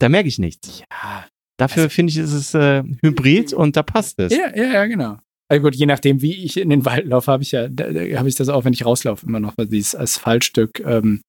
da 0.00 0.08
merke 0.10 0.28
ich 0.28 0.38
nichts. 0.38 0.80
Ja, 0.90 1.26
Dafür 1.56 1.88
finde 1.90 2.10
ich, 2.10 2.16
ist 2.18 2.32
es 2.32 2.54
äh, 2.54 2.82
Hybrid 3.02 3.52
und 3.52 3.76
da 3.76 3.82
passt 3.82 4.18
es. 4.18 4.34
ja, 4.34 4.54
ja, 4.54 4.72
ja 4.72 4.86
genau. 4.86 5.16
Also 5.48 5.62
gut, 5.62 5.74
je 5.76 5.86
nachdem, 5.86 6.22
wie 6.22 6.44
ich 6.44 6.56
in 6.56 6.70
den 6.70 6.84
Wald 6.84 7.06
laufe, 7.06 7.30
habe 7.30 7.42
ich 7.42 7.52
ja, 7.52 7.64
habe 7.64 8.28
ich 8.28 8.34
das 8.34 8.48
auch, 8.48 8.64
wenn 8.64 8.72
ich 8.72 8.84
rauslaufe, 8.84 9.26
immer 9.26 9.40
noch, 9.40 9.54
dieses 9.58 9.94
Asphaltstück 9.94 10.80
ähm, 10.84 11.20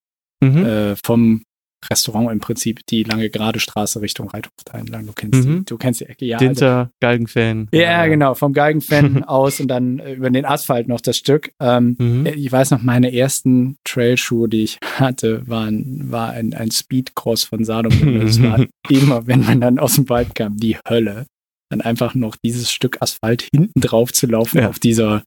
Mhm. 0.44 0.66
äh, 0.66 0.96
vom 1.04 1.44
Restaurant 1.90 2.32
im 2.32 2.40
Prinzip 2.40 2.86
die 2.88 3.04
lange 3.04 3.30
gerade 3.30 3.60
Straße 3.60 4.02
Richtung 4.02 4.30
Reithof 4.30 4.52
entlang. 4.74 5.06
Du 5.06 5.14
kennst, 5.14 5.46
Mhm. 5.46 5.60
die, 5.60 5.66
du 5.66 5.78
kennst 5.78 6.02
die 6.02 6.06
Ecke, 6.06 6.26
ja. 6.26 6.38
also- 6.38 6.46
Dinter, 6.48 6.90
Galgenfan. 7.02 7.68
Ja, 7.74 8.06
genau, 8.08 8.34
vom 8.36 8.54
Galgenfan 8.54 9.24
aus 9.24 9.60
und 9.60 9.68
dann 9.68 10.00
äh, 10.00 10.14
über 10.14 10.30
den 10.30 10.46
Asphalt 10.46 10.88
noch 10.88 11.02
das 11.02 11.18
Stück. 11.18 11.52
Ähm, 11.60 11.96
Mhm. 12.00 12.26
Ich 12.26 12.52
weiß 12.52 12.72
noch, 12.72 12.82
meine 12.82 13.14
ersten 13.14 13.78
Trailschuhe, 13.84 14.50
die 14.50 14.64
ich 14.64 14.78
hatte, 14.98 15.48
waren, 15.48 16.12
war 16.12 16.32
ein, 16.32 16.54
ein 16.54 16.72
Speedcross 16.72 17.44
von 17.46 17.64
Salomon. 17.64 18.20
Das 18.22 18.42
war 18.42 18.66
immer, 18.90 19.28
wenn 19.28 19.42
man 19.42 19.62
dann 19.62 19.80
aus 19.80 19.96
dem 19.96 20.10
Wald 20.10 20.36
kam, 20.36 20.58
die 20.58 20.78
Hölle. 20.88 21.26
Dann 21.72 21.82
einfach 21.82 22.14
noch 22.16 22.36
dieses 22.44 22.72
Stück 22.72 23.02
Asphalt 23.02 23.48
hinten 23.52 23.82
drauf 23.82 24.14
zu 24.14 24.28
laufen 24.28 24.60
Ja. 24.60 24.70
auf 24.70 24.78
dieser, 24.80 25.24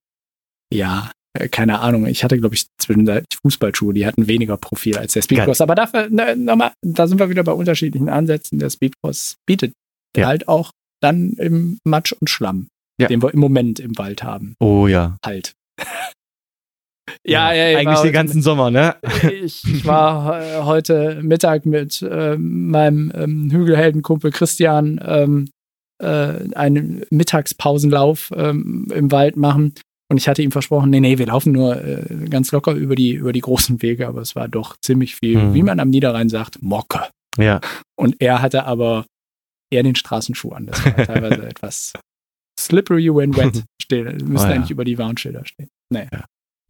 ja, 0.73 1.11
äh, 1.11 1.18
keine 1.49 1.79
Ahnung. 1.81 2.07
Ich 2.07 2.25
hatte, 2.25 2.39
glaube 2.39 2.55
ich, 2.57 2.67
zwischenzeitlich 2.79 3.39
Fußballschuhe, 3.43 3.95
die 3.95 4.07
hatten 4.07 4.27
weniger 4.27 4.57
Profil 4.57 4.99
als 4.99 5.13
der 5.13 5.23
Speedcross. 5.23 5.61
Aber 5.61 5.75
dafür, 5.77 6.09
ne, 6.11 6.35
nochmal, 6.37 6.73
da 6.83 7.07
sind 7.07 7.19
wir 7.21 7.31
wieder 7.31 7.45
bei 7.45 7.53
unterschiedlichen 7.53 8.09
Ansätzen. 8.09 8.59
Der 8.59 8.71
Speedcross 8.71 9.37
bietet 9.47 9.73
Ja. 10.17 10.27
halt 10.27 10.49
auch 10.49 10.73
dann 11.01 11.35
im 11.35 11.79
Matsch 11.85 12.13
und 12.13 12.29
Schlamm, 12.29 12.69
Ja. 13.01 13.07
den 13.09 13.23
wir 13.23 13.33
im 13.33 13.39
Moment 13.41 13.79
im 13.79 13.97
Wald 13.99 14.23
haben, 14.25 14.55
Oh 14.61 14.87
ja. 14.89 15.17
halt. 15.25 15.53
Ja, 17.25 17.53
ja, 17.53 17.69
ja. 17.69 17.79
Eigentlich 17.79 17.97
war- 17.97 18.03
den 18.05 18.13
ganzen 18.13 18.43
Sommer, 18.43 18.71
ne? 18.71 18.97
ich, 19.33 19.63
ich 19.65 19.85
war 19.87 20.41
äh, 20.43 20.63
heute 20.63 21.21
Mittag 21.23 21.65
mit 21.67 22.05
ähm, 22.09 22.69
meinem 22.71 23.11
ähm, 23.15 23.51
Hügelheldenkumpel 23.51 24.31
Christian 24.31 25.01
ähm, 25.05 25.49
äh, 26.03 26.53
einen 26.55 27.03
Mittagspausenlauf 27.11 28.31
ähm, 28.37 28.87
im 28.95 29.11
Wald 29.11 29.37
machen. 29.37 29.75
Und 30.11 30.17
ich 30.17 30.27
hatte 30.29 30.43
ihm 30.43 30.53
versprochen, 30.53 30.89
nee, 30.91 31.01
nee, 31.01 31.19
wir 31.19 31.27
laufen 31.27 31.53
nur 31.53 31.85
äh, 31.85 32.29
ganz 32.31 32.51
locker 32.53 32.73
über 32.73 32.95
die, 32.95 33.13
über 33.13 33.33
die 33.33 33.41
großen 33.43 33.83
Wege, 33.83 34.09
aber 34.09 34.23
es 34.23 34.35
war 34.35 34.49
doch 34.49 34.77
ziemlich 34.81 35.17
viel, 35.17 35.39
Hm. 35.41 35.55
wie 35.55 35.63
man 35.63 35.81
am 35.81 35.91
Niederrhein 35.91 36.29
sagt, 36.31 36.63
Mocke. 36.63 37.09
Ja. 37.37 37.61
Und 37.99 38.17
er 38.21 38.41
hatte 38.41 38.65
aber 38.65 39.05
eher 39.71 39.83
den 39.83 39.95
Straßenschuh 39.97 40.51
an. 40.53 40.67
Das 40.67 40.83
war 40.85 40.97
teilweise 40.97 41.47
etwas 41.49 41.93
slippery 42.59 43.15
when 43.15 43.37
wet. 43.37 43.65
Stehen, 43.83 44.17
müssen 44.27 44.37
Oh 44.47 44.49
ja. 44.49 44.55
eigentlich 44.55 44.71
über 44.71 44.85
die 44.85 44.99
Warnschilder 44.99 45.45
stehen. 45.47 45.69
Nee. 45.91 46.09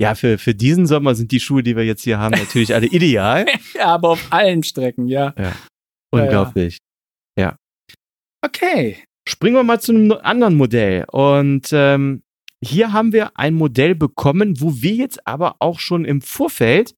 Ja, 0.01 0.15
für, 0.15 0.39
für 0.39 0.55
diesen 0.55 0.87
Sommer 0.87 1.15
sind 1.17 1.33
die 1.33 1.41
Schuhe, 1.41 1.63
die 1.65 1.75
wir 1.77 1.85
jetzt 1.85 2.03
hier 2.03 2.19
haben, 2.19 2.33
natürlich 2.39 2.75
alle 2.75 2.87
ideal. 2.87 3.47
Ja, 3.75 3.87
aber 3.87 4.11
auf 4.11 4.27
allen 4.31 4.63
Strecken, 4.63 5.09
ja. 5.09 5.35
Unglaublich. 6.13 6.79
Okay. 8.45 9.03
Springen 9.29 9.57
wir 9.57 9.65
mal 9.65 9.81
zu 9.81 9.93
einem 9.93 10.13
anderen 10.13 10.57
Modell. 10.57 11.05
Und 11.11 11.71
ähm, 11.73 12.23
hier 12.63 12.93
haben 12.93 13.13
wir 13.13 13.39
ein 13.39 13.55
Modell 13.55 13.95
bekommen, 13.95 14.61
wo 14.61 14.83
wir 14.83 14.95
jetzt 14.95 15.27
aber 15.27 15.57
auch 15.61 15.79
schon 15.79 16.05
im 16.05 16.21
Vorfeld 16.21 16.95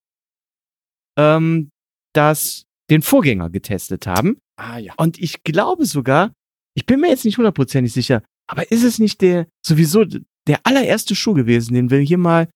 ähm, 1.18 1.70
das, 2.14 2.64
den 2.90 3.02
Vorgänger 3.02 3.50
getestet 3.50 4.06
haben. 4.06 4.38
Ah 4.56 4.78
ja. 4.78 4.94
Und 4.96 5.18
ich 5.18 5.42
glaube 5.42 5.86
sogar, 5.86 6.32
ich 6.74 6.86
bin 6.86 7.00
mir 7.00 7.08
jetzt 7.08 7.24
nicht 7.24 7.38
hundertprozentig 7.38 7.92
sicher, 7.92 8.22
aber 8.48 8.70
ist 8.70 8.84
es 8.84 8.98
nicht 8.98 9.20
der 9.20 9.46
sowieso 9.64 10.04
der 10.04 10.60
allererste 10.64 11.14
Schuh 11.14 11.34
gewesen, 11.34 11.74
den 11.74 11.90
wir 11.90 12.00
hier 12.00 12.18
mal 12.18 12.48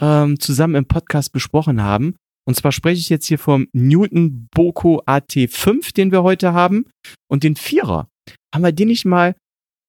ähm, 0.00 0.38
zusammen 0.38 0.76
im 0.76 0.86
Podcast 0.86 1.32
besprochen 1.32 1.82
haben? 1.82 2.16
Und 2.46 2.56
zwar 2.56 2.72
spreche 2.72 3.00
ich 3.00 3.08
jetzt 3.08 3.26
hier 3.26 3.38
vom 3.38 3.68
Newton 3.72 4.48
Boko 4.54 5.02
AT5, 5.06 5.94
den 5.94 6.12
wir 6.12 6.22
heute 6.22 6.52
haben, 6.52 6.86
und 7.28 7.42
den 7.42 7.56
Vierer. 7.56 8.08
Haben 8.54 8.64
wir 8.64 8.72
den 8.72 8.88
nicht 8.88 9.06
mal, 9.06 9.34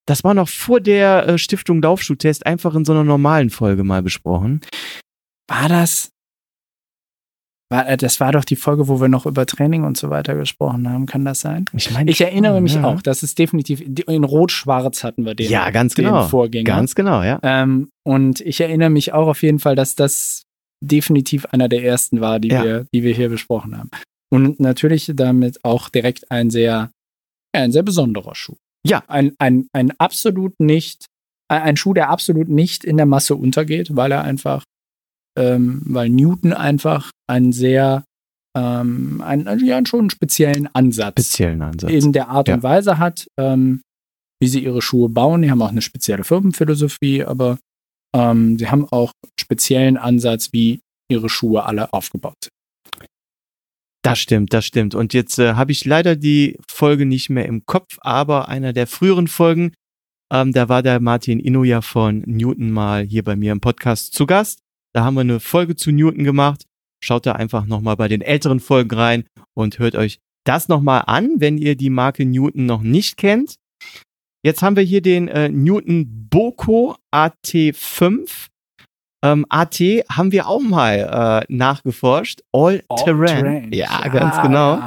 das 0.06 0.24
war 0.24 0.34
noch 0.34 0.50
vor 0.50 0.80
der 0.80 1.28
äh, 1.28 1.38
Stiftung 1.38 1.82
Laufschuhtest, 1.82 2.46
einfach 2.46 2.76
in 2.76 2.86
so 2.86 2.94
einer 2.94 3.04
normalen 3.04 3.50
Folge 3.50 3.84
mal 3.84 4.02
besprochen? 4.04 4.62
War 5.48 5.70
das? 5.70 6.10
War, 7.72 7.90
äh, 7.90 7.98
das 7.98 8.20
war 8.20 8.32
doch 8.32 8.46
die 8.46 8.56
Folge, 8.56 8.88
wo 8.88 9.02
wir 9.02 9.08
noch 9.08 9.26
über 9.26 9.46
Training 9.46 9.84
und 9.84 9.98
so 9.98 10.10
weiter 10.12 10.36
gesprochen 10.36 10.88
haben. 10.90 11.08
Kann 11.08 11.26
das 11.26 11.40
sein? 11.42 11.66
Ich 11.74 11.90
meine, 11.92 12.12
Ich 12.12 12.22
erinnere 12.22 12.62
mich 12.62 12.76
ja. 12.76 12.84
auch. 12.84 13.02
Das 13.02 13.24
ist 13.24 13.40
definitiv 13.40 13.82
in 13.82 14.24
Rot-Schwarz 14.24 15.04
hatten 15.04 15.26
wir 15.26 15.34
den. 15.34 15.50
Ja, 15.50 15.72
ganz 15.72 15.96
den 15.96 16.06
genau. 16.06 16.28
Vorgänger. 16.28 16.66
Ganz 16.66 16.94
genau, 16.94 17.24
ja. 17.24 17.40
Ähm, 17.42 17.90
und 18.04 18.42
ich 18.42 18.62
erinnere 18.62 18.92
mich 18.92 19.14
auch 19.14 19.28
auf 19.28 19.42
jeden 19.42 19.60
Fall, 19.60 19.76
dass 19.76 19.96
das 19.96 20.44
definitiv 20.84 21.46
einer 21.48 21.68
der 21.68 21.84
ersten 21.84 22.22
war, 22.22 22.40
die, 22.40 22.50
Ja. 22.50 22.64
wir, 22.64 22.86
die 22.94 23.02
wir 23.02 23.14
hier 23.16 23.30
besprochen 23.30 23.76
haben. 23.78 23.90
Und 24.32 24.60
natürlich 24.60 25.12
damit 25.16 25.64
auch 25.64 25.90
direkt 25.90 26.30
ein 26.30 26.52
sehr, 26.52 26.92
ja, 27.56 27.62
ein 27.62 27.72
sehr 27.72 27.84
besonderer 27.84 28.36
Schuh. 28.36 28.58
Ja. 28.88 29.04
Ein, 29.08 29.34
ein, 29.40 29.68
ein 29.74 29.92
absolut 30.00 30.60
nicht, 30.60 31.06
ein- 31.50 31.78
Schuh, 31.78 31.94
der 31.94 32.10
absolut 32.10 32.50
nicht 32.50 32.84
in 32.84 32.98
der 32.98 33.06
Masse 33.06 33.36
untergeht, 33.36 33.96
weil 33.96 34.12
er 34.12 34.24
einfach, 34.24 34.64
ähm, 35.38 35.82
weil 35.86 36.10
Newton 36.10 36.54
einfach 36.54 37.12
einen 37.28 37.52
sehr, 37.52 38.04
ähm, 38.58 39.22
einen, 39.22 39.48
also 39.48 39.66
ja, 39.66 39.84
schon 39.86 40.02
einen 40.02 40.10
speziellen 40.10 40.68
Ansatz 40.74 41.12
Speziellen 41.28 41.62
Ansatz. 41.62 41.92
in 41.92 42.14
der 42.14 42.30
Art 42.30 42.48
Ja. 42.48 42.56
und 42.56 42.64
Weise 42.64 42.98
hat, 42.98 43.28
ähm, 43.40 43.82
wie 44.42 44.48
sie 44.48 44.64
ihre 44.64 44.82
Schuhe 44.82 45.10
bauen. 45.10 45.42
Die 45.42 45.52
haben 45.52 45.62
auch 45.62 45.70
eine 45.70 45.82
spezielle 45.82 46.24
Firmenphilosophie, 46.24 47.24
aber 47.24 47.58
ähm, 48.16 48.58
sie 48.58 48.70
haben 48.70 48.86
auch 48.92 49.12
einen 49.24 49.32
speziellen 49.40 49.98
Ansatz, 49.98 50.54
wie 50.54 50.80
ihre 51.12 51.30
Schuhe 51.30 51.66
alle 51.66 51.92
aufgebaut 51.94 52.36
sind. 52.44 52.52
Das 54.06 54.20
stimmt, 54.20 54.54
das 54.54 54.66
stimmt. 54.66 54.94
Und 54.94 55.16
jetzt 55.16 55.40
äh, 55.40 55.54
habe 55.54 55.72
ich 55.72 55.84
leider 55.84 56.16
die 56.16 56.60
Folge 56.68 57.08
nicht 57.08 57.32
mehr 57.32 57.48
im 57.48 57.66
Kopf, 57.66 57.98
aber 58.02 58.48
einer 58.50 58.72
der 58.72 58.86
früheren 58.86 59.28
Folgen, 59.28 59.74
ähm, 60.32 60.54
da 60.54 60.70
war 60.70 60.84
der 60.84 61.00
Martin 61.00 61.40
Inuja 61.40 61.82
von 61.82 62.24
Newton 62.28 62.70
mal 62.70 63.04
hier 63.04 63.24
bei 63.24 63.36
mir 63.36 63.52
im 63.52 63.62
Podcast 63.62 64.14
zu 64.14 64.28
Gast. 64.28 64.60
Da 64.94 65.04
haben 65.04 65.16
wir 65.16 65.22
eine 65.22 65.40
Folge 65.40 65.76
zu 65.76 65.92
Newton 65.92 66.24
gemacht. 66.24 66.66
Schaut 67.04 67.26
da 67.26 67.32
einfach 67.32 67.66
nochmal 67.66 67.96
bei 67.96 68.08
den 68.08 68.22
älteren 68.22 68.60
Folgen 68.60 68.96
rein 68.96 69.26
und 69.56 69.80
hört 69.80 69.96
euch 69.96 70.20
das 70.46 70.68
nochmal 70.68 71.04
an, 71.08 71.36
wenn 71.40 71.58
ihr 71.58 71.76
die 71.76 71.90
Marke 71.90 72.26
Newton 72.26 72.68
noch 72.68 72.84
nicht 72.84 73.18
kennt. 73.18 73.56
Jetzt 74.44 74.62
haben 74.62 74.76
wir 74.76 74.84
hier 74.84 75.02
den 75.02 75.28
äh, 75.30 75.50
Newton 75.50 76.28
Boko 76.30 76.96
AT5. 77.12 78.50
Ähm, 79.26 79.46
AT 79.50 79.80
haben 80.10 80.32
wir 80.32 80.48
auch 80.48 80.62
mal 80.62 81.44
äh, 81.50 81.54
nachgeforscht. 81.54 82.42
All, 82.52 82.84
Terrain. 83.04 83.72
Ja, 83.74 84.08
ganz 84.10 84.40
genau. 84.42 84.80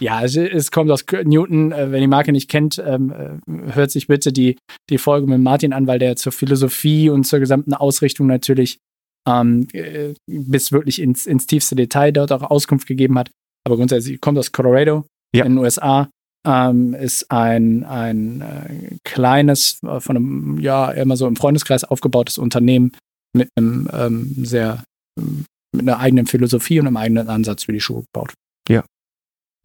Ja, 0.00 0.22
es, 0.22 0.36
es 0.36 0.70
kommt 0.70 0.90
aus 0.90 1.04
Newton. 1.24 1.72
Äh, 1.72 1.90
wenn 1.92 2.02
die 2.02 2.06
Marke 2.06 2.32
nicht 2.32 2.50
kennt, 2.50 2.82
ähm, 2.84 3.40
äh, 3.46 3.72
hört 3.72 3.90
sich 3.90 4.06
bitte 4.06 4.32
die, 4.32 4.58
die 4.90 4.98
Folge 4.98 5.26
mit 5.26 5.40
Martin 5.40 5.72
an, 5.72 5.86
weil 5.86 5.98
der 5.98 6.16
zur 6.16 6.32
Philosophie 6.32 7.08
und 7.08 7.24
zur 7.24 7.38
gesamten 7.38 7.72
Ausrichtung 7.72 8.26
natürlich 8.26 8.78
ähm, 9.26 9.66
äh, 9.72 10.14
bis 10.26 10.72
wirklich 10.72 11.00
ins, 11.00 11.26
ins 11.26 11.46
tiefste 11.46 11.76
Detail 11.76 12.12
dort 12.12 12.32
auch 12.32 12.42
Auskunft 12.42 12.86
gegeben 12.86 13.18
hat. 13.18 13.30
Aber 13.66 13.76
grundsätzlich 13.76 14.20
kommt 14.20 14.38
aus 14.38 14.52
Colorado 14.52 15.06
Ja. 15.34 15.44
in 15.44 15.52
den 15.52 15.58
USA. 15.58 16.08
Ähm, 16.46 16.94
ist 16.94 17.30
ein, 17.30 17.84
ein 17.84 18.40
äh, 18.40 18.96
kleines, 19.04 19.82
äh, 19.82 20.00
von 20.00 20.16
einem, 20.16 20.58
ja, 20.58 20.90
immer 20.90 21.16
so 21.16 21.26
im 21.26 21.36
Freundeskreis 21.36 21.84
aufgebautes 21.84 22.38
Unternehmen 22.38 22.92
mit 23.36 23.50
einem 23.56 23.88
ähm, 23.92 24.34
sehr, 24.44 24.82
ähm, 25.18 25.44
mit 25.76 25.82
einer 25.86 25.98
eigenen 25.98 26.26
Philosophie 26.26 26.80
und 26.80 26.86
einem 26.86 26.96
eigenen 26.96 27.28
Ansatz 27.28 27.64
für 27.64 27.72
die 27.72 27.80
Schuhe 27.80 28.04
gebaut. 28.04 28.32
Ja. 28.68 28.84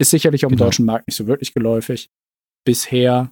Ist 0.02 0.10
sicherlich 0.12 0.46
auf 0.46 0.50
dem 0.50 0.58
Genau. 0.58 0.66
deutschen 0.68 0.86
Markt 0.86 1.08
nicht 1.08 1.16
so 1.16 1.28
wirklich 1.28 1.54
geläufig. 1.54 2.08
Bisher. 2.66 3.32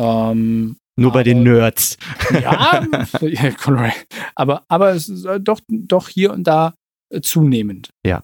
Ähm, 0.00 0.76
Nur 0.98 1.12
bei 1.12 1.22
den 1.22 1.38
Aber- 1.38 1.48
Nerds. 1.50 1.96
ja, 2.32 2.82
ja, 3.20 3.92
aber, 4.34 4.64
aber 4.68 4.90
es 4.94 5.08
ist 5.08 5.24
äh, 5.26 5.38
doch, 5.40 5.60
doch 5.68 6.08
hier 6.08 6.32
und 6.32 6.42
da 6.44 6.74
äh, 7.14 7.20
zunehmend. 7.20 7.90
Ja, 8.04 8.22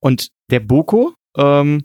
und 0.00 0.28
der 0.50 0.60
Boko, 0.60 1.12
ähm, 1.36 1.84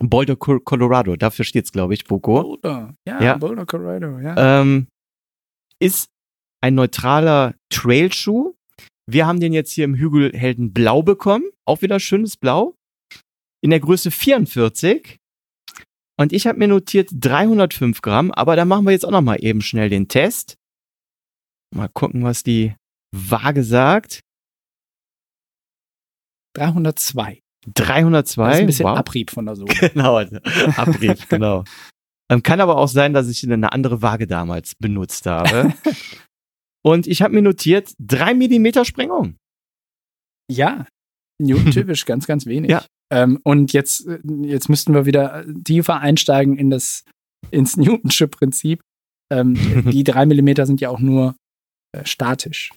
Boulder, 0.00 0.36
Co- 0.36 0.60
Colorado, 0.60 1.16
dafür 1.16 1.44
steht's, 1.44 1.70
glaube 1.72 1.94
ich, 1.94 2.04
Boko, 2.04 2.42
Boulder. 2.42 2.94
Ja, 3.06 3.22
Ja. 3.22 3.36
Boulder, 3.36 3.66
Colorado, 3.66 4.18
ja. 4.18 4.60
ähm, 4.60 4.88
ist 5.80 6.08
ein 6.62 6.74
neutraler 6.74 7.54
Trailschuh. 7.70 8.54
Wir 9.08 9.26
haben 9.26 9.40
den 9.40 9.52
jetzt 9.52 9.72
hier 9.72 9.84
im 9.84 9.94
Hügelhelden 9.96 10.72
Blau 10.72 11.02
bekommen. 11.02 11.44
Auch 11.66 11.82
wieder 11.82 11.98
schönes 12.00 12.36
Blau. 12.36 12.74
In 13.62 13.70
der 13.70 13.80
Größe 13.80 14.10
44. 14.10 15.18
Und 16.18 16.32
ich 16.32 16.46
habe 16.46 16.58
mir 16.58 16.68
notiert 16.68 17.08
305 17.12 18.00
Gramm, 18.00 18.30
aber 18.32 18.54
da 18.56 18.64
machen 18.64 18.84
wir 18.84 18.92
jetzt 18.92 19.04
auch 19.04 19.10
noch 19.10 19.22
mal 19.22 19.42
eben 19.42 19.60
schnell 19.60 19.88
den 19.88 20.08
Test. 20.08 20.54
Mal 21.74 21.88
gucken, 21.88 22.22
was 22.22 22.42
die 22.44 22.74
Waage 23.14 23.64
sagt. 23.64 24.20
302. 26.56 27.40
302? 27.74 28.44
Das 28.44 28.54
ist 28.54 28.60
ein 28.60 28.66
bisschen 28.66 28.86
wow. 28.86 28.98
Abrieb 28.98 29.30
von 29.30 29.46
der 29.46 29.56
Sohle. 29.56 29.74
Genau, 29.92 30.18
Abrieb, 30.76 31.18
genau. 31.28 31.64
Ähm, 32.30 32.42
kann 32.42 32.60
aber 32.60 32.76
auch 32.76 32.88
sein, 32.88 33.12
dass 33.12 33.28
ich 33.28 33.42
eine 33.48 33.72
andere 33.72 34.02
Waage 34.02 34.26
damals 34.26 34.74
benutzt 34.74 35.26
habe. 35.26 35.74
Und 36.84 37.06
ich 37.06 37.22
habe 37.22 37.34
mir 37.34 37.42
notiert, 37.42 37.92
3 38.00 38.34
Millimeter 38.34 38.84
Sprengung. 38.84 39.36
Ja, 40.50 40.86
Newton-typisch, 41.40 42.04
ganz, 42.06 42.26
ganz 42.26 42.46
wenig. 42.46 42.70
Ja. 42.70 42.84
Ähm, 43.12 43.38
und 43.44 43.72
jetzt, 43.72 44.06
äh, 44.06 44.18
jetzt 44.42 44.68
müssten 44.68 44.94
wir 44.94 45.06
wieder 45.06 45.44
tiefer 45.64 46.00
einsteigen 46.00 46.56
in 46.56 46.70
das, 46.70 47.04
ins 47.50 47.76
Newtonsche 47.76 48.26
Prinzip. 48.26 48.80
Ähm, 49.30 49.54
die 49.90 50.04
drei 50.04 50.26
Millimeter 50.26 50.66
sind 50.66 50.80
ja 50.80 50.88
auch 50.88 50.98
nur 50.98 51.36
äh, 51.92 52.04
statisch. 52.04 52.70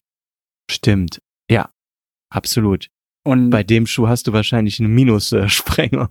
Stimmt. 0.70 1.20
Ja, 1.50 1.72
absolut. 2.30 2.88
Und 3.26 3.50
Bei 3.50 3.64
dem 3.64 3.88
Schuh 3.88 4.08
hast 4.08 4.28
du 4.28 4.34
wahrscheinlich 4.34 4.80
eine 4.80 4.90
Minus-Sprengung. 4.90 6.10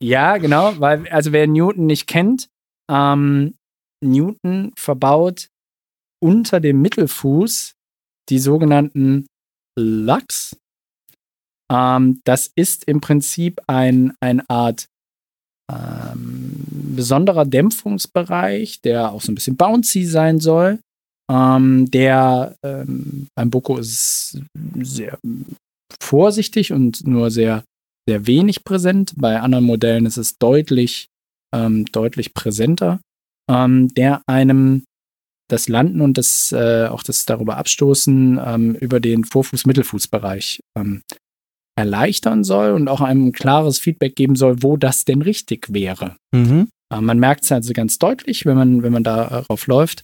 ja, 0.00 0.38
genau, 0.38 0.78
weil, 0.80 1.06
also 1.08 1.32
wer 1.32 1.46
Newton 1.46 1.86
nicht 1.86 2.06
kennt, 2.06 2.48
ähm, 2.90 3.54
Newton 4.02 4.72
verbaut 4.76 5.48
unter 6.22 6.60
dem 6.60 6.80
Mittelfuß 6.82 7.74
die 8.30 8.38
sogenannten 8.38 9.26
Lux. 9.78 10.56
Ähm, 11.70 12.20
das 12.24 12.50
ist 12.56 12.84
im 12.84 13.00
Prinzip 13.00 13.60
ein, 13.66 14.14
eine 14.20 14.48
Art 14.48 14.86
ähm, 15.70 16.64
besonderer 16.96 17.44
Dämpfungsbereich, 17.44 18.80
der 18.80 19.12
auch 19.12 19.20
so 19.20 19.30
ein 19.30 19.34
bisschen 19.34 19.56
bouncy 19.56 20.04
sein 20.04 20.40
soll. 20.40 20.80
Ähm, 21.30 21.90
der 21.90 22.56
ähm, 22.64 23.28
beim 23.36 23.50
Boko 23.50 23.78
ist 23.78 24.40
sehr 24.78 25.18
vorsichtig 26.00 26.72
und 26.72 27.06
nur 27.06 27.30
sehr, 27.30 27.64
sehr 28.08 28.26
wenig 28.26 28.64
präsent. 28.64 29.14
Bei 29.16 29.40
anderen 29.40 29.64
Modellen 29.64 30.06
ist 30.06 30.16
es 30.16 30.38
deutlich, 30.38 31.08
ähm, 31.54 31.86
deutlich 31.86 32.34
präsenter, 32.34 33.00
ähm, 33.50 33.88
der 33.94 34.22
einem 34.26 34.84
das 35.50 35.68
Landen 35.68 36.00
und 36.00 36.16
das, 36.16 36.52
äh, 36.52 36.86
auch 36.86 37.02
das 37.02 37.26
darüber 37.26 37.56
Abstoßen 37.56 38.40
ähm, 38.44 38.74
über 38.76 39.00
den 39.00 39.24
Vorfuß-Mittelfußbereich 39.24 40.60
ähm, 40.78 41.02
erleichtern 41.76 42.44
soll 42.44 42.72
und 42.72 42.88
auch 42.88 43.00
einem 43.00 43.32
klares 43.32 43.78
Feedback 43.78 44.14
geben 44.14 44.36
soll, 44.36 44.62
wo 44.62 44.76
das 44.76 45.04
denn 45.04 45.22
richtig 45.22 45.72
wäre. 45.72 46.16
Mhm. 46.32 46.68
Äh, 46.92 47.00
man 47.00 47.18
merkt 47.18 47.44
es 47.44 47.52
also 47.52 47.72
ganz 47.72 47.98
deutlich, 47.98 48.46
wenn 48.46 48.56
man, 48.56 48.82
wenn 48.82 48.92
man 48.92 49.04
darauf 49.04 49.66
läuft, 49.66 50.02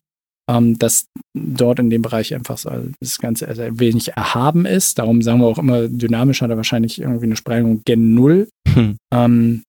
ähm, 0.48 0.78
dass 0.78 1.06
dort 1.36 1.78
in 1.78 1.90
dem 1.90 2.02
Bereich 2.02 2.34
einfach 2.34 2.58
so 2.58 2.70
das 3.00 3.18
Ganze 3.18 3.48
ein 3.48 3.80
wenig 3.80 4.08
erhaben 4.12 4.64
ist. 4.64 4.98
Darum 4.98 5.22
sagen 5.22 5.40
wir 5.40 5.46
auch 5.46 5.58
immer, 5.58 5.88
dynamisch 5.88 6.42
hat 6.42 6.50
er 6.50 6.56
wahrscheinlich 6.56 7.00
irgendwie 7.00 7.26
eine 7.26 7.36
Sprengung 7.36 7.82
gen 7.84 8.14
Null, 8.14 8.48
Hm. 8.76 8.98
ähm, 9.12 9.62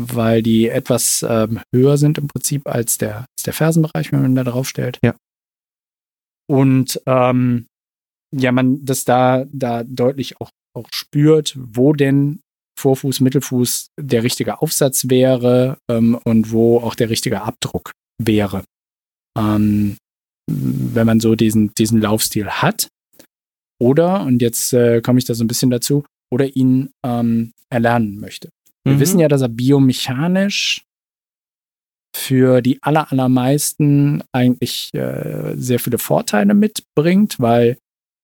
weil 0.00 0.42
die 0.42 0.68
etwas 0.68 1.24
ähm, 1.28 1.60
höher 1.74 1.98
sind 1.98 2.18
im 2.18 2.28
Prinzip 2.28 2.68
als 2.68 2.98
der, 2.98 3.26
als 3.36 3.42
der 3.44 3.52
Fersenbereich, 3.52 4.12
wenn 4.12 4.22
man 4.22 4.34
da 4.34 4.44
drauf 4.44 4.68
stellt. 4.68 4.98
Ja. 5.04 5.14
Und 6.48 7.00
ähm, 7.06 7.66
ja, 8.34 8.52
man 8.52 8.84
das 8.84 9.04
da, 9.04 9.44
da 9.52 9.84
deutlich 9.84 10.40
auch, 10.40 10.50
auch 10.76 10.88
spürt, 10.92 11.56
wo 11.58 11.92
denn 11.92 12.40
Vorfuß, 12.78 13.20
Mittelfuß 13.20 13.88
der 14.00 14.24
richtige 14.24 14.60
Aufsatz 14.60 15.08
wäre 15.08 15.78
ähm, 15.90 16.18
und 16.24 16.50
wo 16.50 16.78
auch 16.78 16.94
der 16.94 17.10
richtige 17.10 17.42
Abdruck 17.42 17.92
wäre. 18.20 18.64
Ähm, 19.38 19.96
wenn 20.50 21.06
man 21.06 21.20
so 21.20 21.34
diesen, 21.34 21.74
diesen 21.74 22.00
Laufstil 22.00 22.48
hat. 22.48 22.88
Oder, 23.80 24.22
und 24.22 24.40
jetzt 24.40 24.72
äh, 24.72 25.00
komme 25.00 25.18
ich 25.18 25.24
da 25.24 25.34
so 25.34 25.44
ein 25.44 25.48
bisschen 25.48 25.70
dazu, 25.70 26.04
oder 26.32 26.54
ihn 26.56 26.90
ähm, 27.04 27.52
erlernen 27.70 28.18
möchte. 28.20 28.48
Wir 28.84 28.94
Mhm. 28.94 29.00
wissen 29.00 29.20
ja, 29.20 29.28
dass 29.28 29.42
er 29.42 29.48
biomechanisch 29.48 30.84
für 32.16 32.60
die 32.62 32.82
aller, 32.82 33.10
allermeisten 33.10 34.22
eigentlich 34.32 34.94
äh, 34.94 35.54
sehr 35.56 35.80
viele 35.80 35.98
Vorteile 35.98 36.54
mitbringt, 36.54 37.40
weil 37.40 37.78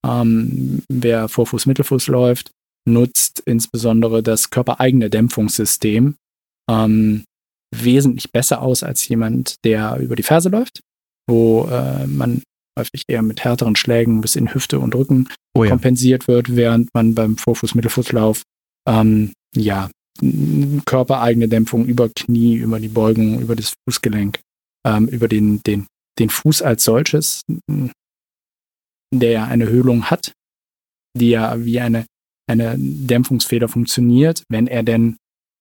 ähm, 0.06 0.82
wer 0.88 1.28
Vorfuß, 1.28 1.66
Mittelfuß 1.66 2.06
läuft, 2.06 2.52
nutzt 2.88 3.40
insbesondere 3.44 4.22
das 4.22 4.50
körpereigene 4.50 5.10
Dämpfungssystem 5.10 6.14
ähm, 6.70 7.24
wesentlich 7.74 8.30
besser 8.32 8.62
aus 8.62 8.82
als 8.82 9.06
jemand, 9.08 9.56
der 9.64 9.98
über 9.98 10.16
die 10.16 10.22
Ferse 10.22 10.48
läuft, 10.48 10.80
wo 11.30 11.64
äh, 11.70 12.06
man 12.06 12.42
häufig 12.78 13.04
eher 13.08 13.22
mit 13.22 13.44
härteren 13.44 13.76
Schlägen 13.76 14.20
bis 14.20 14.36
in 14.36 14.52
Hüfte 14.52 14.80
und 14.80 14.94
Rücken 14.94 15.28
Oh 15.54 15.64
ja. 15.64 15.70
kompensiert 15.70 16.28
wird, 16.28 16.54
während 16.54 16.92
man 16.94 17.14
beim 17.14 17.36
Vorfuß-Mittelfußlauf 17.36 18.42
ähm, 18.86 19.32
ja 19.54 19.90
körpereigene 20.84 21.48
Dämpfung 21.48 21.86
über 21.86 22.08
Knie, 22.08 22.56
über 22.56 22.78
die 22.78 22.88
Beugung, 22.88 23.40
über 23.40 23.56
das 23.56 23.74
Fußgelenk, 23.84 24.40
ähm, 24.86 25.08
über 25.08 25.28
den, 25.28 25.62
den, 25.62 25.86
den 26.18 26.30
Fuß 26.30 26.62
als 26.62 26.84
solches, 26.84 27.42
der 29.12 29.30
ja 29.30 29.44
eine 29.46 29.68
Höhlung 29.68 30.10
hat, 30.10 30.32
die 31.16 31.30
ja 31.30 31.64
wie 31.64 31.80
eine, 31.80 32.04
eine 32.48 32.76
Dämpfungsfeder 32.78 33.68
funktioniert, 33.68 34.44
wenn 34.48 34.66
er 34.66 34.82
denn 34.82 35.16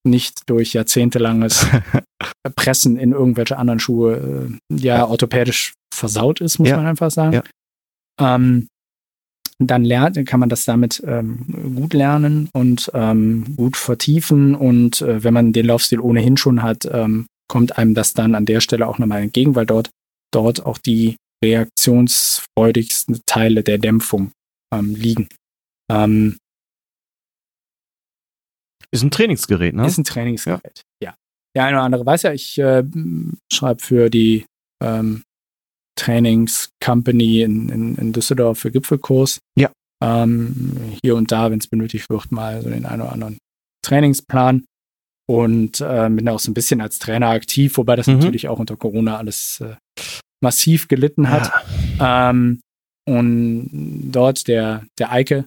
nicht 0.07 0.49
durch 0.49 0.73
jahrzehntelanges 0.73 1.67
Pressen 2.55 2.97
in 2.97 3.11
irgendwelche 3.11 3.57
anderen 3.57 3.79
Schuhe 3.79 4.49
äh, 4.71 4.75
ja, 4.75 5.05
orthopädisch 5.07 5.73
versaut 5.93 6.41
ist, 6.41 6.59
muss 6.59 6.69
Ja. 6.69 6.77
man 6.77 6.85
einfach 6.85 7.11
sagen. 7.11 7.33
Ja. 7.33 7.43
Ähm, 8.35 8.67
dann 9.61 9.83
lernt, 9.83 10.25
kann 10.25 10.39
man 10.39 10.47
das 10.47 10.63
damit 10.63 11.03
ähm, 11.05 11.73
gut 11.75 11.93
lernen 11.93 12.49
und 12.53 12.89
ähm, 12.93 13.55
gut 13.57 13.75
vertiefen. 13.75 14.55
Und 14.55 15.01
äh, 15.01 15.21
wenn 15.23 15.33
man 15.33 15.51
den 15.51 15.65
Laufstil 15.65 15.99
ohnehin 15.99 16.37
schon 16.37 16.63
hat, 16.63 16.85
ähm, 16.89 17.25
kommt 17.49 17.77
einem 17.77 17.93
das 17.93 18.13
dann 18.13 18.35
an 18.35 18.45
der 18.45 18.61
Stelle 18.61 18.87
auch 18.87 18.99
nochmal 18.99 19.21
entgegen, 19.21 19.55
weil 19.55 19.65
dort, 19.65 19.89
dort 20.31 20.65
auch 20.65 20.77
die 20.77 21.17
reaktionsfreudigsten 21.43 23.21
Teile 23.25 23.63
der 23.63 23.77
Dämpfung 23.79 24.31
ähm, 24.73 24.95
liegen. 24.95 25.27
Ähm, 25.91 26.37
Ist 28.91 29.03
ein 29.03 29.11
Trainingsgerät, 29.11 29.75
ne? 29.75 29.85
Ist 29.85 29.97
ein 29.97 30.03
Trainingsgerät, 30.03 30.81
ja. 31.03 31.15
Der 31.55 31.63
eine 31.65 31.77
oder 31.77 31.83
andere 31.83 32.05
weiß 32.05 32.23
ja, 32.23 32.33
ich 32.33 32.57
äh, 32.59 32.83
schreibe 33.51 33.81
für 33.83 34.09
die 34.09 34.45
ähm, 34.83 35.23
Trainingscompany 35.97 37.41
in, 37.41 37.69
in, 37.69 37.95
in 37.95 38.13
Düsseldorf 38.13 38.59
für 38.59 38.71
Gipfelkurs. 38.71 39.39
Ja. 39.57 39.71
Ähm, 40.03 40.77
hier 41.03 41.15
und 41.15 41.31
da, 41.31 41.51
wenn 41.51 41.59
es 41.59 41.67
benötigt 41.67 42.09
wird, 42.09 42.31
mal 42.31 42.61
so 42.61 42.69
den 42.69 42.85
einen 42.85 43.01
oder 43.01 43.11
anderen 43.11 43.37
Trainingsplan. 43.85 44.65
Und 45.27 45.79
äh, 45.81 46.09
bin 46.09 46.27
auch 46.29 46.39
so 46.39 46.49
ein 46.49 46.55
bisschen 46.55 46.81
als 46.81 46.97
Trainer 46.97 47.27
aktiv, 47.29 47.77
wobei 47.77 47.95
das 47.95 48.07
Mhm. 48.07 48.15
natürlich 48.15 48.47
auch 48.47 48.57
unter 48.59 48.75
Corona 48.77 49.17
alles 49.17 49.61
äh, 49.61 49.75
massiv 50.43 50.87
gelitten 50.87 51.29
hat. 51.29 51.51
Ja. 51.99 52.29
Ähm, 52.31 52.61
und 53.07 54.11
dort 54.11 54.47
der, 54.47 54.85
der 54.97 55.11
Eike, 55.11 55.45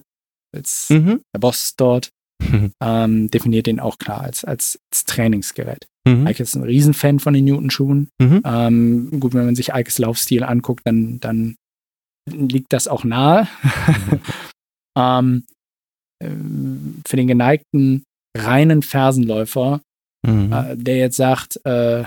als 0.55 0.89
Mhm. 0.89 1.21
der 1.35 1.39
Boss 1.39 1.73
dort, 1.75 2.09
Mhm. 2.51 2.71
ähm, 2.81 3.31
definiert 3.31 3.67
den 3.67 3.79
auch 3.79 3.97
klar 3.97 4.21
als, 4.21 4.43
als, 4.43 4.79
als 4.91 5.05
Trainingsgerät. 5.05 5.85
Mhm. 6.07 6.27
Eike 6.27 6.43
ist 6.43 6.55
ein 6.55 6.63
Riesenfan 6.63 7.19
von 7.19 7.33
den 7.33 7.45
Newton-Schuhen. 7.45 8.09
Mhm. 8.21 8.41
Ähm, 8.45 9.19
gut, 9.19 9.33
wenn 9.33 9.45
man 9.45 9.55
sich 9.55 9.73
Eikes 9.73 9.99
Laufstil 9.99 10.43
anguckt, 10.43 10.81
dann, 10.85 11.19
dann 11.19 11.55
liegt 12.29 12.73
das 12.73 12.87
auch 12.87 13.03
nahe. 13.03 13.47
ähm, 14.97 15.43
ähm, 16.21 17.01
für 17.07 17.17
den 17.17 17.27
geneigten 17.27 18.03
reinen 18.37 18.81
Fersenläufer, 18.81 19.81
Mhm. 20.25 20.53
äh, 20.53 20.77
der 20.77 20.97
jetzt 20.97 21.17
sagt, 21.17 21.59
äh, 21.65 22.05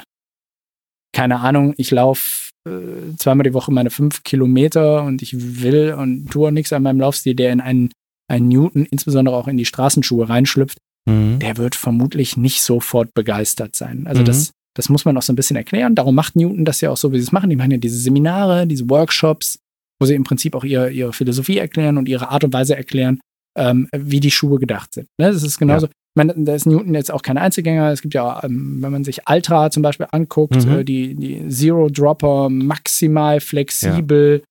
keine 1.14 1.40
Ahnung, 1.40 1.74
ich 1.76 1.90
laufe 1.90 2.50
äh, 2.66 3.14
zweimal 3.16 3.44
die 3.44 3.52
Woche 3.54 3.72
meine 3.72 3.90
fünf 3.90 4.22
Kilometer 4.22 5.02
und 5.02 5.20
ich 5.22 5.62
will 5.62 5.92
und 5.92 6.30
tue 6.30 6.50
nichts 6.50 6.72
an 6.72 6.82
meinem 6.82 7.00
Laufstil, 7.00 7.34
der 7.34 7.52
in 7.52 7.60
einen, 7.60 7.90
einen 8.28 8.48
Newton, 8.48 8.86
insbesondere 8.90 9.36
auch 9.36 9.48
in 9.48 9.56
die 9.56 9.64
Straßenschuhe 9.64 10.28
reinschlüpft, 10.28 10.78
Mhm. 11.08 11.38
der 11.38 11.56
wird 11.56 11.74
vermutlich 11.76 12.36
nicht 12.36 12.62
sofort 12.62 13.14
begeistert 13.14 13.76
sein. 13.76 14.06
Also 14.08 14.22
Mhm. 14.22 14.26
das, 14.26 14.50
das 14.76 14.88
muss 14.88 15.04
man 15.04 15.16
auch 15.16 15.22
so 15.22 15.32
ein 15.32 15.36
bisschen 15.36 15.56
erklären. 15.56 15.94
Darum 15.94 16.14
macht 16.16 16.34
Newton 16.34 16.64
das 16.64 16.80
ja 16.80 16.90
auch 16.90 16.96
so, 16.96 17.12
wie 17.12 17.18
sie 17.18 17.22
es 17.24 17.32
machen. 17.32 17.48
Die 17.50 17.56
machen 17.56 17.70
ja 17.70 17.76
diese 17.78 17.96
Seminare, 17.98 18.66
diese 18.66 18.90
Workshops, 18.90 19.58
wo 20.00 20.06
sie 20.06 20.14
im 20.14 20.24
Prinzip 20.24 20.54
auch 20.56 20.64
ihre, 20.64 20.90
ihre 20.90 21.12
Philosophie 21.12 21.58
erklären 21.58 21.96
und 21.96 22.08
ihre 22.08 22.28
Art 22.30 22.42
und 22.44 22.52
Weise 22.52 22.76
erklären, 22.76 23.20
ähm, 23.56 23.88
wie 23.96 24.18
die 24.20 24.30
Schuhe 24.32 24.58
gedacht 24.58 24.92
sind. 24.94 25.06
Ne? 25.20 25.30
Das 25.32 25.42
ist 25.44 25.58
genauso. 25.58 25.86
Ich 25.86 25.92
meine, 26.16 26.34
da 26.36 26.54
ist 26.54 26.66
Newton 26.66 26.94
jetzt 26.94 27.12
auch 27.12 27.22
kein 27.22 27.38
Einzelgänger. 27.38 27.90
Es 27.92 28.02
gibt 28.02 28.14
ja, 28.14 28.42
ähm, 28.42 28.78
wenn 28.82 28.90
man 28.90 29.04
sich 29.04 29.20
Ultra 29.30 29.70
zum 29.70 29.82
Beispiel 29.82 30.08
anguckt, 30.10 30.56
Mhm. 30.66 30.72
äh, 30.72 30.84
die, 30.84 31.14
die 31.14 31.48
Zero 31.48 31.88
Dropper, 31.88 32.48
maximal 32.50 33.40
flexibel. 33.40 34.42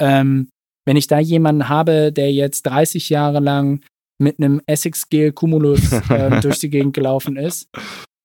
Ähm, 0.00 0.48
wenn 0.86 0.96
ich 0.96 1.06
da 1.06 1.18
jemanden 1.18 1.68
habe, 1.68 2.12
der 2.12 2.32
jetzt 2.32 2.62
30 2.62 3.08
Jahre 3.08 3.40
lang 3.40 3.80
mit 4.18 4.38
einem 4.38 4.60
Essex 4.66 5.08
Gel 5.08 5.32
Cumulus 5.32 5.92
äh, 6.10 6.40
durch 6.42 6.58
die 6.58 6.70
Gegend 6.70 6.94
gelaufen 6.94 7.36
ist 7.36 7.68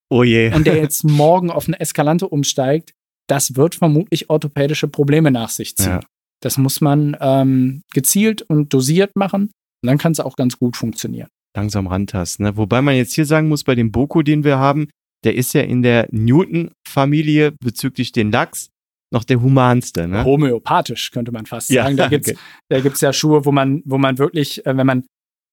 Oh 0.10 0.24
je. 0.24 0.54
und 0.54 0.66
der 0.68 0.78
jetzt 0.78 1.04
morgen 1.04 1.50
auf 1.50 1.68
eine 1.68 1.80
Eskalante 1.80 2.28
umsteigt, 2.28 2.94
das 3.28 3.56
wird 3.56 3.76
vermutlich 3.76 4.30
orthopädische 4.30 4.88
Probleme 4.88 5.32
nach 5.32 5.50
sich 5.50 5.76
ziehen. 5.76 5.88
Ja. 5.94 6.00
Das 6.42 6.58
muss 6.58 6.82
man 6.82 7.18
ähm, 7.20 7.82
gezielt 7.94 8.42
und 8.44 8.74
dosiert 8.74 9.16
machen 9.16 9.44
und 9.84 9.88
dann 9.88 9.98
kann 9.98 10.12
es 10.12 10.20
auch 10.20 10.36
ganz 10.36 10.58
gut 10.60 10.78
funktionieren. 10.78 11.28
langsam 11.56 11.88
rantasten. 11.88 12.46
Ne? 12.46 12.56
Wobei 12.58 12.82
man 12.82 12.96
jetzt 12.96 13.14
hier 13.16 13.26
sagen 13.26 13.48
muss, 13.50 13.64
bei 13.64 13.74
dem 13.76 13.92
Boko, 13.92 14.22
den 14.22 14.44
wir 14.44 14.60
haben, 14.60 14.88
der 15.24 15.36
ist 15.36 15.54
ja 15.54 15.62
in 15.62 15.82
der 15.82 16.08
Newton-Familie 16.12 17.54
bezüglich 17.60 18.12
den 18.12 18.32
Lachs 18.32 18.70
noch 19.12 19.24
der 19.24 19.42
humanste. 19.42 20.08
Ne? 20.08 20.24
Homöopathisch, 20.24 21.12
könnte 21.12 21.32
man 21.32 21.46
fast 21.46 21.70
Ja, 21.70 21.84
sagen. 21.84 21.98
Da 21.98 22.08
gibt's, 22.10 22.30
okay. 22.30 22.40
da 22.70 22.80
gibt's 22.82 23.02
ja 23.02 23.14
Schuhe, 23.14 23.46
wo 23.46 23.52
man, 23.52 23.82
wo 23.86 23.98
man 23.98 24.18
wirklich, 24.18 24.66
äh, 24.66 24.76
wenn 24.78 24.88
man 24.88 25.06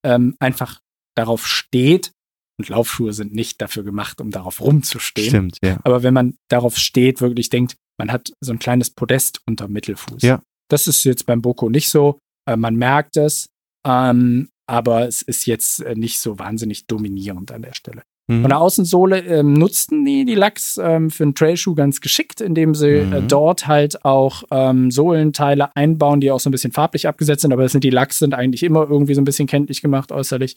ähm, 0.05 0.37
einfach 0.39 0.81
darauf 1.17 1.47
steht, 1.47 2.13
und 2.57 2.69
Laufschuhe 2.69 3.13
sind 3.13 3.35
nicht 3.35 3.61
dafür 3.61 3.83
gemacht, 3.83 4.21
um 4.21 4.31
darauf 4.31 4.61
rumzustehen. 4.61 5.29
Stimmt, 5.29 5.59
ja. 5.63 5.79
Aber 5.83 6.03
wenn 6.03 6.15
man 6.15 6.37
darauf 6.49 6.77
steht, 6.77 7.21
wirklich 7.21 7.51
denkt, 7.51 7.75
man 7.99 8.13
hat 8.13 8.33
so 8.41 8.53
ein 8.53 8.59
kleines 8.59 8.91
Podest 8.91 9.41
unter 9.47 9.69
Mittelfuß. 9.69 10.23
Ja. 10.23 10.41
Das 10.71 10.87
ist 10.87 11.05
jetzt 11.05 11.27
beim 11.27 11.43
Boko 11.43 11.69
nicht 11.69 11.89
so. 11.89 12.19
Äh, 12.49 12.57
man 12.57 12.77
merkt 12.77 13.17
es, 13.17 13.49
ähm, 13.87 14.51
aber 14.67 15.07
es 15.07 15.23
ist 15.23 15.47
jetzt 15.47 15.81
äh, 15.81 15.95
nicht 15.95 16.19
so 16.19 16.39
wahnsinnig 16.39 16.87
dominierend 16.87 17.53
an 17.53 17.63
der 17.63 17.75
Stelle. 17.75 18.03
Mhm. 18.27 18.41
Von 18.43 18.49
der 18.51 18.59
Außensohle 18.61 19.19
ähm, 19.21 19.53
nutzten 19.53 20.05
die 20.05 20.25
die 20.25 20.35
Lachs 20.35 20.79
ähm, 20.83 21.11
für 21.11 21.25
einen 21.25 21.35
Trailschuh 21.35 21.75
ganz 21.75 22.01
geschickt, 22.01 22.41
indem 22.41 22.75
sie 22.75 22.89
äh, 22.89 23.21
Mhm. 23.21 23.29
dort 23.29 23.67
halt 23.67 24.05
auch 24.05 24.45
ähm, 24.51 24.91
Sohlenteile 24.91 25.75
einbauen, 25.77 26.21
die 26.21 26.31
auch 26.31 26.41
so 26.41 26.49
ein 26.49 26.53
bisschen 26.53 26.73
farblich 26.73 27.07
abgesetzt 27.07 27.43
sind, 27.43 27.53
aber 27.53 27.63
das 27.63 27.73
sind 27.73 27.85
die 27.85 27.91
Lachs 27.91 28.19
sind 28.19 28.35
eigentlich 28.35 28.63
immer 28.63 28.89
irgendwie 28.89 29.15
so 29.15 29.21
ein 29.21 29.25
bisschen 29.27 29.47
kenntlich 29.47 29.83
gemacht 29.83 30.11
äußerlich, 30.11 30.57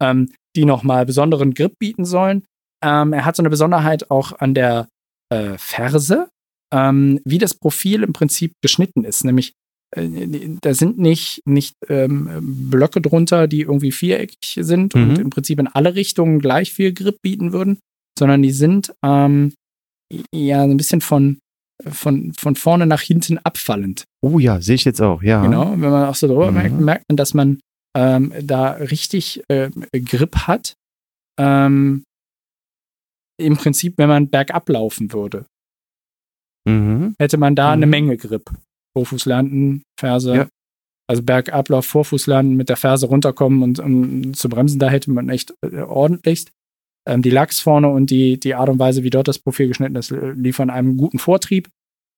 ähm, 0.00 0.30
die 0.56 0.64
nochmal 0.64 1.04
besonderen 1.04 1.54
Grip 1.54 1.78
bieten 1.80 2.04
sollen. 2.04 2.44
Ähm, 2.84 3.12
er 3.12 3.24
hat 3.24 3.36
so 3.36 3.42
eine 3.42 3.50
Besonderheit 3.50 4.10
auch 4.10 4.38
an 4.38 4.54
der 4.54 4.88
äh, 5.32 5.58
Ferse, 5.58 6.28
ähm, 6.72 7.20
wie 7.24 7.38
das 7.38 7.54
Profil 7.54 8.04
im 8.04 8.12
Prinzip 8.12 8.52
geschnitten 8.62 9.04
ist, 9.04 9.24
nämlich 9.24 9.48
äh, 9.50 9.52
da 9.92 10.72
sind 10.74 10.98
nicht, 10.98 11.42
nicht 11.46 11.74
ähm, 11.88 12.28
Blöcke 12.70 13.00
drunter, 13.00 13.48
die 13.48 13.62
irgendwie 13.62 13.90
viereckig 13.92 14.58
sind 14.60 14.94
Mhm. 14.94 15.02
und 15.02 15.18
im 15.18 15.30
Prinzip 15.30 15.58
in 15.58 15.66
alle 15.66 15.94
Richtungen 15.94 16.38
gleich 16.38 16.72
viel 16.72 16.92
Grip 16.92 17.16
bieten 17.22 17.52
würden, 17.52 17.78
sondern 18.18 18.42
die 18.42 18.52
sind 18.52 18.92
ähm, 19.04 19.52
ja 20.34 20.64
so 20.64 20.70
ein 20.70 20.76
bisschen 20.76 21.00
von, 21.00 21.38
von, 21.88 22.32
von 22.34 22.54
vorne 22.56 22.86
nach 22.86 23.00
hinten 23.00 23.38
abfallend. 23.38 24.04
Oh 24.22 24.38
ja, 24.38 24.60
sehe 24.60 24.74
ich 24.76 24.84
jetzt 24.84 25.00
auch, 25.00 25.22
ja. 25.22 25.42
Genau. 25.42 25.70
Wenn 25.72 25.80
man 25.90 26.08
auch 26.08 26.14
so 26.14 26.26
drüber 26.28 26.48
Mhm. 26.50 26.54
merkt, 26.56 26.80
merkt 26.80 27.04
man, 27.08 27.16
dass 27.16 27.34
man 27.34 27.58
ähm, 27.96 28.32
da 28.42 28.72
richtig 28.72 29.42
ähm, 29.50 29.84
Grip 29.92 30.46
hat. 30.46 30.74
Ähm, 31.40 32.04
Im 33.40 33.56
Prinzip, 33.56 33.94
wenn 33.96 34.08
man 34.08 34.28
bergab 34.28 34.68
laufen 34.68 35.12
würde, 35.12 35.46
Mhm. 36.68 37.14
hätte 37.18 37.38
man 37.38 37.56
da 37.56 37.72
eine 37.72 37.86
Mhm. 37.86 37.90
Menge 37.90 38.16
Grip. 38.18 38.50
Vorfuß 38.96 39.26
landen, 39.26 39.82
Ferse. 39.98 40.34
Ja. 40.34 40.48
Also 41.08 41.22
Bergablauf, 41.22 41.86
Vorfuß 41.86 42.28
landen, 42.28 42.54
mit 42.54 42.68
der 42.68 42.76
Ferse 42.76 43.06
runterkommen 43.06 43.62
und 43.62 43.80
um 43.80 44.32
zu 44.32 44.48
bremsen, 44.48 44.78
da 44.78 44.88
hätte 44.88 45.10
man 45.10 45.28
echt 45.28 45.52
äh, 45.60 45.80
ordentlichst. 45.80 46.52
Ähm, 47.08 47.22
die 47.22 47.30
Lachs 47.30 47.58
vorne 47.60 47.88
und 47.88 48.10
die, 48.10 48.38
die 48.38 48.54
Art 48.54 48.68
und 48.68 48.78
Weise, 48.78 49.02
wie 49.02 49.10
dort 49.10 49.26
das 49.26 49.38
Profil 49.38 49.68
geschnitten 49.68 49.96
ist, 49.96 50.12
äh, 50.12 50.32
liefern 50.32 50.70
einem 50.70 50.96
guten 50.96 51.18
Vortrieb. 51.18 51.68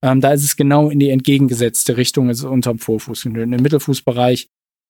Ähm, 0.05 0.20
da 0.20 0.33
ist 0.33 0.45
es 0.45 0.57
genau 0.57 0.91
in 0.91 0.99
die 0.99 1.11
entgegengesetzte 1.11 1.97
Richtung, 1.97 2.29
ist 2.29 2.43
unterm 2.43 2.79
Vorfuß. 2.79 3.25
Im 3.27 3.51
Mittelfußbereich 3.51 4.49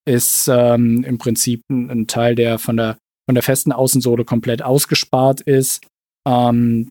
ist 0.08 0.48
ähm, 0.48 1.04
im 1.04 1.18
Prinzip 1.18 1.62
ein, 1.70 1.90
ein 1.90 2.06
Teil, 2.06 2.34
der 2.34 2.58
von 2.58 2.76
der, 2.76 2.96
von 3.28 3.34
der 3.34 3.42
festen 3.42 3.72
Außensohle 3.72 4.24
komplett 4.24 4.62
ausgespart 4.62 5.42
ist. 5.42 5.86
Ähm, 6.26 6.88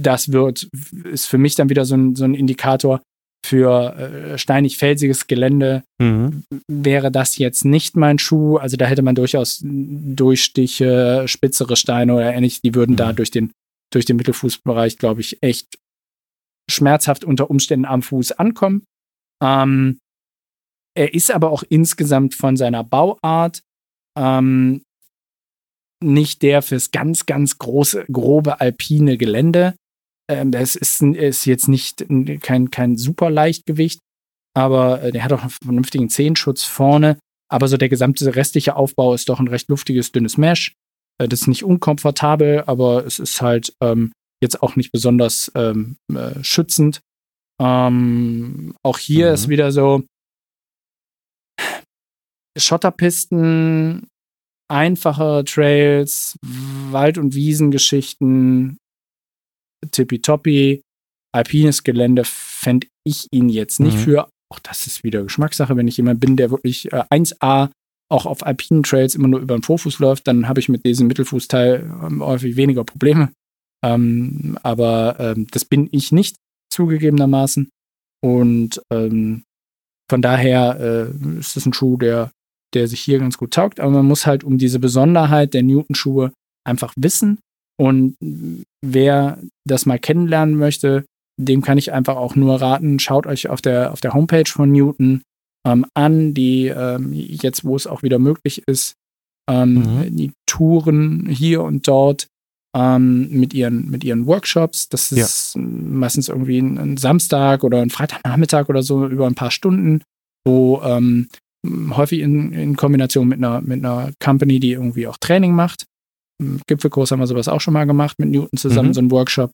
das 0.00 0.32
wird, 0.32 0.68
ist 1.04 1.26
für 1.26 1.38
mich 1.38 1.56
dann 1.56 1.68
wieder 1.68 1.84
so 1.84 1.96
ein, 1.96 2.14
so 2.14 2.24
ein 2.24 2.34
Indikator 2.34 3.02
für 3.48 3.94
äh, 3.96 4.38
steinig-felsiges 4.38 5.26
Gelände. 5.26 5.82
Mhm. 6.00 6.44
Wäre 6.70 7.10
das 7.10 7.38
jetzt 7.38 7.64
nicht 7.64 7.96
mein 7.96 8.18
Schuh, 8.18 8.58
also 8.58 8.76
da 8.76 8.86
hätte 8.86 9.02
man 9.02 9.14
durchaus 9.14 9.60
Durchstiche, 9.62 11.24
spitzere 11.26 11.76
Steine 11.76 12.14
oder 12.14 12.32
ähnliches, 12.32 12.60
die 12.60 12.74
würden 12.74 12.96
da 12.96 13.12
Mhm. 13.12 13.16
durch 13.16 13.30
den, 13.30 13.52
durch 13.92 14.04
den 14.04 14.16
Mittelfußbereich, 14.16 14.98
glaube 14.98 15.22
ich, 15.22 15.42
echt 15.42 15.78
schmerzhaft 16.70 17.24
unter 17.24 17.50
Umständen 17.50 17.86
am 17.86 18.02
Fuß 18.02 18.32
ankommen. 18.32 18.84
Ähm, 19.42 19.98
er 20.94 21.14
ist 21.14 21.30
aber 21.30 21.50
auch 21.50 21.62
insgesamt 21.68 22.34
von 22.34 22.56
seiner 22.56 22.84
Bauart 22.84 23.62
ähm, 24.18 24.82
nicht 26.04 26.42
der 26.42 26.62
fürs 26.62 26.90
ganz, 26.90 27.26
ganz 27.26 27.58
große, 27.58 28.04
grobe 28.12 28.60
alpine 28.60 29.16
Gelände. 29.16 29.74
Ähm, 30.30 30.50
das 30.50 30.74
ist, 30.74 31.00
ist 31.02 31.44
jetzt 31.46 31.68
nicht 31.68 32.02
ein- 32.02 32.40
kein, 32.40 32.70
kein 32.70 32.96
super 32.96 33.30
Leichtgewicht, 33.30 34.00
aber 34.54 35.02
äh, 35.02 35.12
der 35.12 35.24
hat 35.24 35.32
auch 35.32 35.40
einen 35.42 35.50
vernünftigen 35.50 36.08
Zehenschutz 36.10 36.64
vorne. 36.64 37.18
Aber 37.50 37.66
so 37.68 37.76
der 37.78 37.88
gesamte 37.88 38.34
restliche 38.36 38.76
Aufbau 38.76 39.14
ist 39.14 39.28
doch 39.30 39.40
ein 39.40 39.48
recht 39.48 39.68
luftiges, 39.70 40.12
dünnes 40.12 40.36
Mesh. 40.36 40.74
Äh, 41.18 41.28
das 41.28 41.42
ist 41.42 41.46
nicht 41.48 41.64
unkomfortabel, 41.64 42.64
aber 42.66 43.06
es 43.06 43.18
ist 43.18 43.40
halt 43.40 43.72
ähm, 43.82 44.12
jetzt 44.42 44.62
auch 44.62 44.76
nicht 44.76 44.92
besonders 44.92 45.50
ähm, 45.54 45.96
äh, 46.14 46.42
schützend. 46.44 47.00
Ähm, 47.60 48.74
auch 48.84 48.98
hier 48.98 49.28
Mhm. 49.28 49.34
ist 49.34 49.48
wieder 49.48 49.72
so 49.72 50.04
Schotterpisten, 52.56 54.08
einfache 54.70 55.44
Trails, 55.46 56.36
Wald- 56.42 57.18
und 57.18 57.34
Wiesengeschichten, 57.34 58.78
tippitoppi, 59.90 60.82
alpines 61.34 61.84
Gelände 61.84 62.22
fände 62.24 62.86
ich 63.04 63.26
ihn 63.32 63.48
jetzt 63.48 63.80
nicht 63.80 63.96
Mhm. 63.96 64.02
für. 64.02 64.28
Auch 64.50 64.58
das 64.60 64.86
ist 64.86 65.04
wieder 65.04 65.22
Geschmackssache. 65.22 65.76
Wenn 65.76 65.88
ich 65.88 65.96
jemand 65.98 66.20
bin, 66.20 66.36
der 66.36 66.50
wirklich 66.50 66.92
äh, 66.92 67.04
1A 67.10 67.70
auch 68.10 68.24
auf 68.24 68.44
alpinen 68.46 68.82
Trails 68.82 69.14
immer 69.14 69.28
nur 69.28 69.40
über 69.40 69.54
den 69.56 69.62
Vorfuß 69.62 69.98
läuft, 69.98 70.26
dann 70.26 70.48
habe 70.48 70.60
ich 70.60 70.68
mit 70.70 70.84
diesem 70.86 71.06
Mittelfußteil 71.08 71.82
ähm, 72.04 72.22
häufig 72.24 72.56
weniger 72.56 72.84
Probleme. 72.84 73.30
Ähm, 73.84 74.58
aber 74.62 75.16
ähm, 75.20 75.46
das 75.50 75.64
bin 75.66 75.88
ich 75.92 76.10
nicht, 76.12 76.36
zugegebenermaßen. 76.72 77.68
Und 78.24 78.80
ähm, 78.90 79.44
von 80.10 80.22
daher 80.22 81.10
äh, 81.12 81.38
ist 81.38 81.56
es 81.56 81.66
ein 81.66 81.74
Schuh, 81.74 81.98
der, 81.98 82.30
der 82.74 82.88
sich 82.88 83.00
hier 83.00 83.18
ganz 83.18 83.36
gut 83.36 83.52
taugt. 83.52 83.78
Aber 83.78 83.90
man 83.90 84.06
muss 84.06 84.26
halt 84.26 84.42
um 84.42 84.56
diese 84.58 84.78
Besonderheit 84.78 85.52
der 85.52 85.62
Newton-Schuhe 85.62 86.32
einfach 86.66 86.94
wissen. 86.96 87.38
Und 87.80 88.16
wer 88.84 89.38
das 89.66 89.86
mal 89.86 89.98
kennenlernen 89.98 90.56
möchte, 90.56 91.04
dem 91.40 91.62
kann 91.62 91.78
ich 91.78 91.92
einfach 91.92 92.16
auch 92.16 92.34
nur 92.34 92.60
raten, 92.60 92.98
schaut 92.98 93.26
euch 93.26 93.48
auf 93.48 93.62
der, 93.62 93.92
auf 93.92 94.00
der 94.00 94.12
Homepage 94.14 94.48
von 94.50 94.72
Newton 94.72 95.22
ähm, 95.66 95.86
an, 95.94 96.34
die 96.34 96.66
ähm, 96.66 97.12
jetzt, 97.12 97.64
wo 97.64 97.76
es 97.76 97.86
auch 97.86 98.02
wieder 98.02 98.18
möglich 98.18 98.62
ist, 98.66 98.94
ähm, 99.48 99.74
Mhm. 99.74 100.16
die 100.16 100.32
Touren 100.46 101.26
hier 101.28 101.62
und 101.62 101.86
dort 101.86 102.26
ähm, 102.76 103.28
mit, 103.30 103.54
ihren, 103.54 103.88
mit 103.90 104.04
ihren 104.04 104.26
Workshops. 104.26 104.88
Das 104.88 105.10
Ja. 105.10 105.24
ist 105.24 105.56
meistens 105.56 106.28
irgendwie 106.28 106.58
ein, 106.58 106.76
ein 106.78 106.96
Samstag 106.96 107.62
oder 107.64 107.80
ein 107.80 107.90
Freitagnachmittag 107.90 108.68
oder 108.68 108.82
so 108.82 109.06
über 109.06 109.26
ein 109.26 109.34
paar 109.36 109.50
Stunden, 109.50 110.02
wo 110.44 110.80
ähm, 110.82 111.28
häufig 111.90 112.20
in, 112.20 112.52
in 112.52 112.76
Kombination 112.76 113.28
mit 113.28 113.38
einer, 113.38 113.60
mit 113.60 113.84
einer 113.84 114.10
Company, 114.22 114.60
die 114.60 114.72
irgendwie 114.72 115.06
auch 115.06 115.16
Training 115.18 115.52
macht. 115.54 115.86
Im 116.40 116.60
Gipfelkurs 116.66 117.10
haben 117.10 117.20
wir 117.20 117.26
sowas 117.26 117.48
auch 117.48 117.60
schon 117.60 117.74
mal 117.74 117.84
gemacht 117.84 118.16
mit 118.18 118.28
Newton 118.30 118.56
zusammen, 118.58 118.90
Mhm. 118.90 118.94
so 118.94 119.00
ein 119.00 119.10
Workshop. 119.10 119.50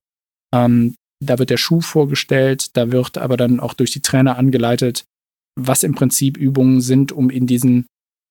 Ähm, 0.54 0.94
da 1.22 1.38
wird 1.38 1.50
der 1.50 1.56
Schuh 1.56 1.80
vorgestellt, 1.80 2.76
da 2.76 2.92
wird 2.92 3.16
aber 3.18 3.36
dann 3.36 3.60
auch 3.60 3.74
durch 3.74 3.90
die 3.92 4.00
Trainer 4.02 4.36
angeleitet, 4.36 5.04
was 5.58 5.82
im 5.82 5.94
Prinzip 5.94 6.36
Übungen 6.36 6.80
sind, 6.80 7.12
um 7.12 7.30
in 7.30 7.46
diesen 7.46 7.86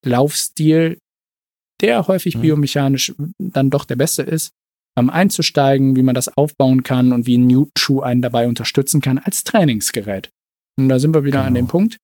Laufstil, 0.05 0.97
der 1.81 2.07
häufig 2.07 2.37
Mhm. 2.37 2.41
biomechanisch 2.41 3.13
dann 3.39 3.69
doch 3.69 3.85
der 3.85 3.95
beste 3.95 4.21
ist, 4.21 4.51
ähm, 4.97 5.09
einzusteigen, 5.09 5.95
wie 5.95 6.03
man 6.03 6.13
das 6.13 6.29
aufbauen 6.37 6.83
kann 6.83 7.13
und 7.13 7.25
wie 7.25 7.37
ein 7.37 7.47
Newton-Schuh 7.47 8.01
einen 8.01 8.21
dabei 8.21 8.47
unterstützen 8.47 9.01
kann 9.01 9.17
als 9.17 9.43
Trainingsgerät. 9.43 10.29
Und 10.79 10.89
da 10.89 10.99
sind 10.99 11.15
wir 11.15 11.23
wieder 11.23 11.41
an 11.43 11.53
Genau. 11.55 11.65
dem 11.65 11.67
Punkt. 11.69 11.97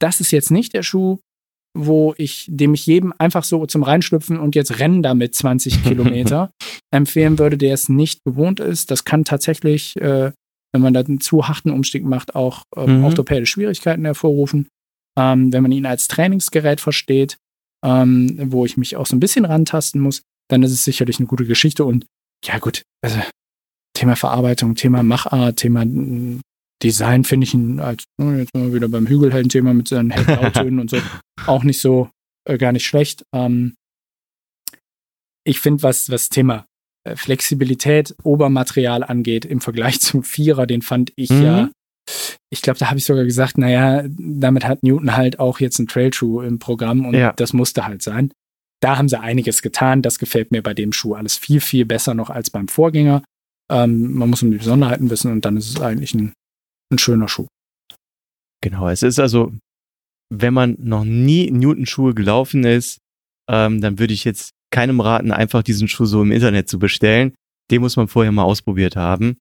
Das 0.00 0.20
ist 0.20 0.30
jetzt 0.30 0.50
nicht 0.50 0.72
der 0.72 0.82
Schuh, 0.82 1.18
wo 1.74 2.14
ich, 2.18 2.46
dem 2.50 2.74
ich 2.74 2.86
jedem 2.86 3.12
einfach 3.18 3.44
so 3.44 3.64
zum 3.66 3.82
Reinschlüpfen 3.82 4.38
und 4.38 4.54
jetzt 4.54 4.78
rennen 4.78 5.02
damit 5.02 5.34
20 5.34 5.82
Kilometer 5.84 6.50
empfehlen 6.92 7.38
würde, 7.38 7.56
der 7.56 7.74
es 7.74 7.88
nicht 7.88 8.22
gewohnt 8.24 8.60
ist. 8.60 8.90
Das 8.90 9.04
kann 9.04 9.24
tatsächlich, 9.24 9.96
äh, 9.96 10.32
wenn 10.72 10.82
man 10.82 10.94
da 10.94 11.00
einen 11.00 11.20
zu 11.20 11.48
harten 11.48 11.70
Umstieg 11.70 12.04
macht, 12.04 12.34
auch 12.34 12.62
ähm, 12.76 12.98
Mhm. 12.98 13.04
orthopädische 13.04 13.52
Schwierigkeiten 13.52 14.04
hervorrufen. 14.04 14.68
Ähm, 15.18 15.52
wenn 15.52 15.62
man 15.62 15.72
ihn 15.72 15.86
als 15.86 16.08
Trainingsgerät 16.08 16.80
versteht, 16.80 17.36
ähm, 17.84 18.38
wo 18.52 18.64
ich 18.64 18.76
mich 18.76 18.96
auch 18.96 19.06
so 19.06 19.16
ein 19.16 19.20
bisschen 19.20 19.44
rantasten 19.44 20.00
muss, 20.00 20.22
dann 20.48 20.62
ist 20.62 20.72
es 20.72 20.84
sicherlich 20.84 21.18
eine 21.18 21.26
gute 21.26 21.44
Geschichte. 21.46 21.84
Und 21.84 22.06
ja, 22.44 22.58
gut, 22.58 22.82
also 23.02 23.18
Thema 23.94 24.16
Verarbeitung, 24.16 24.74
Thema 24.74 25.02
Machart, 25.02 25.56
Thema 25.58 25.84
mm, 25.84 26.40
Design 26.82 27.24
finde 27.24 27.44
ich 27.46 27.54
ihn 27.54 27.80
als, 27.80 28.04
oh, 28.20 28.30
jetzt 28.32 28.54
mal 28.54 28.72
wieder 28.74 28.88
beim 28.88 29.06
Hügelhelden-Thema 29.06 29.72
mit 29.74 29.88
seinen 29.88 30.10
hellen 30.10 30.78
und 30.80 30.90
so, 30.90 30.98
auch 31.46 31.62
nicht 31.64 31.80
so, 31.80 32.10
äh, 32.48 32.58
gar 32.58 32.72
nicht 32.72 32.86
schlecht. 32.86 33.24
Ähm, 33.34 33.74
ich 35.44 35.60
finde, 35.60 35.82
was, 35.82 36.10
was 36.10 36.28
Thema 36.28 36.66
äh, 37.04 37.16
Flexibilität, 37.16 38.14
Obermaterial 38.22 39.02
angeht, 39.02 39.44
im 39.44 39.60
Vergleich 39.60 40.00
zum 40.00 40.22
Vierer, 40.22 40.66
den 40.66 40.82
fand 40.82 41.12
ich 41.16 41.30
Mhm. 41.30 41.42
ja, 41.42 41.70
ich 42.50 42.62
glaube, 42.62 42.78
da 42.78 42.88
habe 42.88 42.98
ich 42.98 43.04
sogar 43.04 43.24
gesagt, 43.24 43.58
naja, 43.58 44.04
damit 44.08 44.64
hat 44.66 44.82
Newton 44.82 45.16
halt 45.16 45.38
auch 45.38 45.60
jetzt 45.60 45.78
einen 45.78 45.88
Trailschuh 45.88 46.42
im 46.42 46.58
Programm 46.58 47.06
und 47.06 47.14
Ja. 47.14 47.32
das 47.32 47.52
musste 47.52 47.86
halt 47.86 48.02
sein. 48.02 48.32
da 48.80 48.98
haben 48.98 49.08
sie 49.08 49.20
einiges 49.20 49.62
getan. 49.62 50.02
Das 50.02 50.18
gefällt 50.18 50.50
mir 50.50 50.60
bei 50.60 50.74
dem 50.74 50.92
Schuh 50.92 51.14
alles 51.14 51.36
viel, 51.36 51.60
viel 51.60 51.84
besser 51.84 52.14
noch 52.14 52.30
als 52.30 52.50
beim 52.50 52.66
Vorgänger. 52.66 53.22
Ähm, 53.70 54.12
man 54.14 54.28
muss 54.28 54.42
um 54.42 54.50
die 54.50 54.56
Besonderheiten 54.58 55.08
wissen 55.08 55.30
und 55.30 55.44
dann 55.44 55.56
ist 55.56 55.68
es 55.70 55.80
eigentlich 55.80 56.12
ein, 56.14 56.32
ein 56.92 56.98
schöner 56.98 57.28
Schuh. 57.28 57.46
Genau, 58.62 58.88
es 58.88 59.02
ist 59.02 59.18
also, 59.18 59.52
wenn 60.30 60.54
man 60.54 60.76
noch 60.78 61.04
nie 61.04 61.50
Newton-Schuhe 61.50 62.14
gelaufen 62.14 62.64
ist, 62.64 62.98
ähm, 63.50 63.80
dann 63.80 63.98
würde 63.98 64.14
ich 64.14 64.24
jetzt 64.24 64.52
keinem 64.70 65.00
raten, 65.00 65.32
einfach 65.32 65.62
diesen 65.62 65.88
Schuh 65.88 66.06
so 66.06 66.22
im 66.22 66.32
Internet 66.32 66.68
zu 66.68 66.78
bestellen. 66.78 67.34
Den 67.70 67.82
muss 67.82 67.96
man 67.96 68.08
vorher 68.08 68.32
mal 68.32 68.44
ausprobiert 68.44 68.96
haben. 68.96 69.36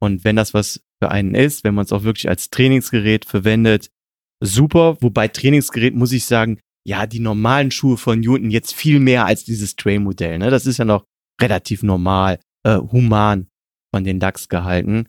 Und 0.00 0.24
wenn 0.24 0.36
das 0.36 0.54
was 0.54 0.80
für 1.02 1.10
einen 1.10 1.34
ist, 1.34 1.64
wenn 1.64 1.74
man 1.74 1.84
es 1.84 1.92
auch 1.92 2.02
wirklich 2.02 2.28
als 2.28 2.50
Trainingsgerät 2.50 3.24
verwendet, 3.24 3.88
super. 4.40 4.96
Wobei 5.00 5.28
Trainingsgerät 5.28 5.94
muss 5.94 6.12
ich 6.12 6.26
sagen, 6.26 6.60
ja, 6.86 7.06
die 7.06 7.20
normalen 7.20 7.70
Schuhe 7.70 7.96
von 7.96 8.20
Newton 8.20 8.50
jetzt 8.50 8.74
viel 8.74 9.00
mehr 9.00 9.26
als 9.26 9.44
dieses 9.44 9.76
Trail-Modell. 9.76 10.38
Ne? 10.38 10.50
Das 10.50 10.66
ist 10.66 10.78
ja 10.78 10.84
noch 10.84 11.04
relativ 11.40 11.82
normal, 11.82 12.38
äh, 12.64 12.78
human 12.78 13.48
von 13.94 14.04
den 14.04 14.20
DAX 14.20 14.48
gehalten. 14.48 15.06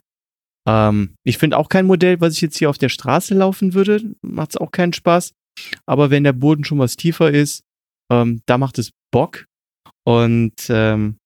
Ähm, 0.66 1.14
ich 1.24 1.38
finde 1.38 1.58
auch 1.58 1.68
kein 1.68 1.86
Modell, 1.86 2.20
was 2.20 2.34
ich 2.34 2.40
jetzt 2.40 2.58
hier 2.58 2.70
auf 2.70 2.78
der 2.78 2.88
Straße 2.88 3.34
laufen 3.34 3.74
würde. 3.74 4.14
Macht 4.22 4.50
es 4.50 4.56
auch 4.56 4.70
keinen 4.70 4.92
Spaß. 4.92 5.32
Aber 5.86 6.10
wenn 6.10 6.24
der 6.24 6.32
Boden 6.32 6.64
schon 6.64 6.78
was 6.78 6.96
tiefer 6.96 7.30
ist, 7.30 7.62
ähm, 8.10 8.42
da 8.46 8.58
macht 8.58 8.78
es 8.78 8.92
Bock. 9.10 9.46
Und 10.04 10.54
ähm, 10.68 11.18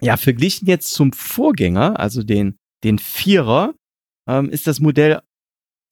ja, 0.00 0.16
verglichen 0.16 0.66
jetzt 0.66 0.92
zum 0.92 1.12
Vorgänger, 1.12 1.98
also 1.98 2.22
den, 2.22 2.56
den 2.84 2.98
Vierer, 2.98 3.74
ähm, 4.28 4.48
ist 4.50 4.66
das 4.66 4.80
Modell 4.80 5.20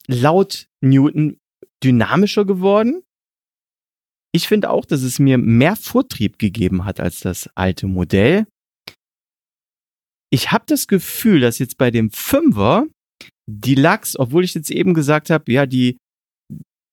laut 0.07 0.67
Newton 0.81 1.39
dynamischer 1.83 2.45
geworden. 2.45 3.03
Ich 4.33 4.49
finde 4.49 4.71
auch, 4.71 4.85
dass 4.85 5.03
es 5.03 5.19
mir 5.19 5.39
mehr 5.39 5.77
Vortrieb 5.77 6.39
gegeben 6.39 6.85
hat 6.85 7.01
als 7.01 7.21
das 7.21 7.49
alte 7.55 7.87
Modell. 7.87 8.47
Ich 10.31 10.53
habe 10.53 10.65
das 10.67 10.87
Gefühl, 10.87 11.41
dass 11.41 11.59
jetzt 11.59 11.79
bei 11.79 11.91
dem 11.91 12.11
Fünfer 12.11 12.87
die 13.47 13.75
Lachs, 13.75 14.19
obwohl 14.19 14.45
ich 14.45 14.55
jetzt 14.55 14.71
eben 14.71 14.93
gesagt 14.93 15.31
habe, 15.31 15.51
ja, 15.51 15.65
die, 15.65 15.99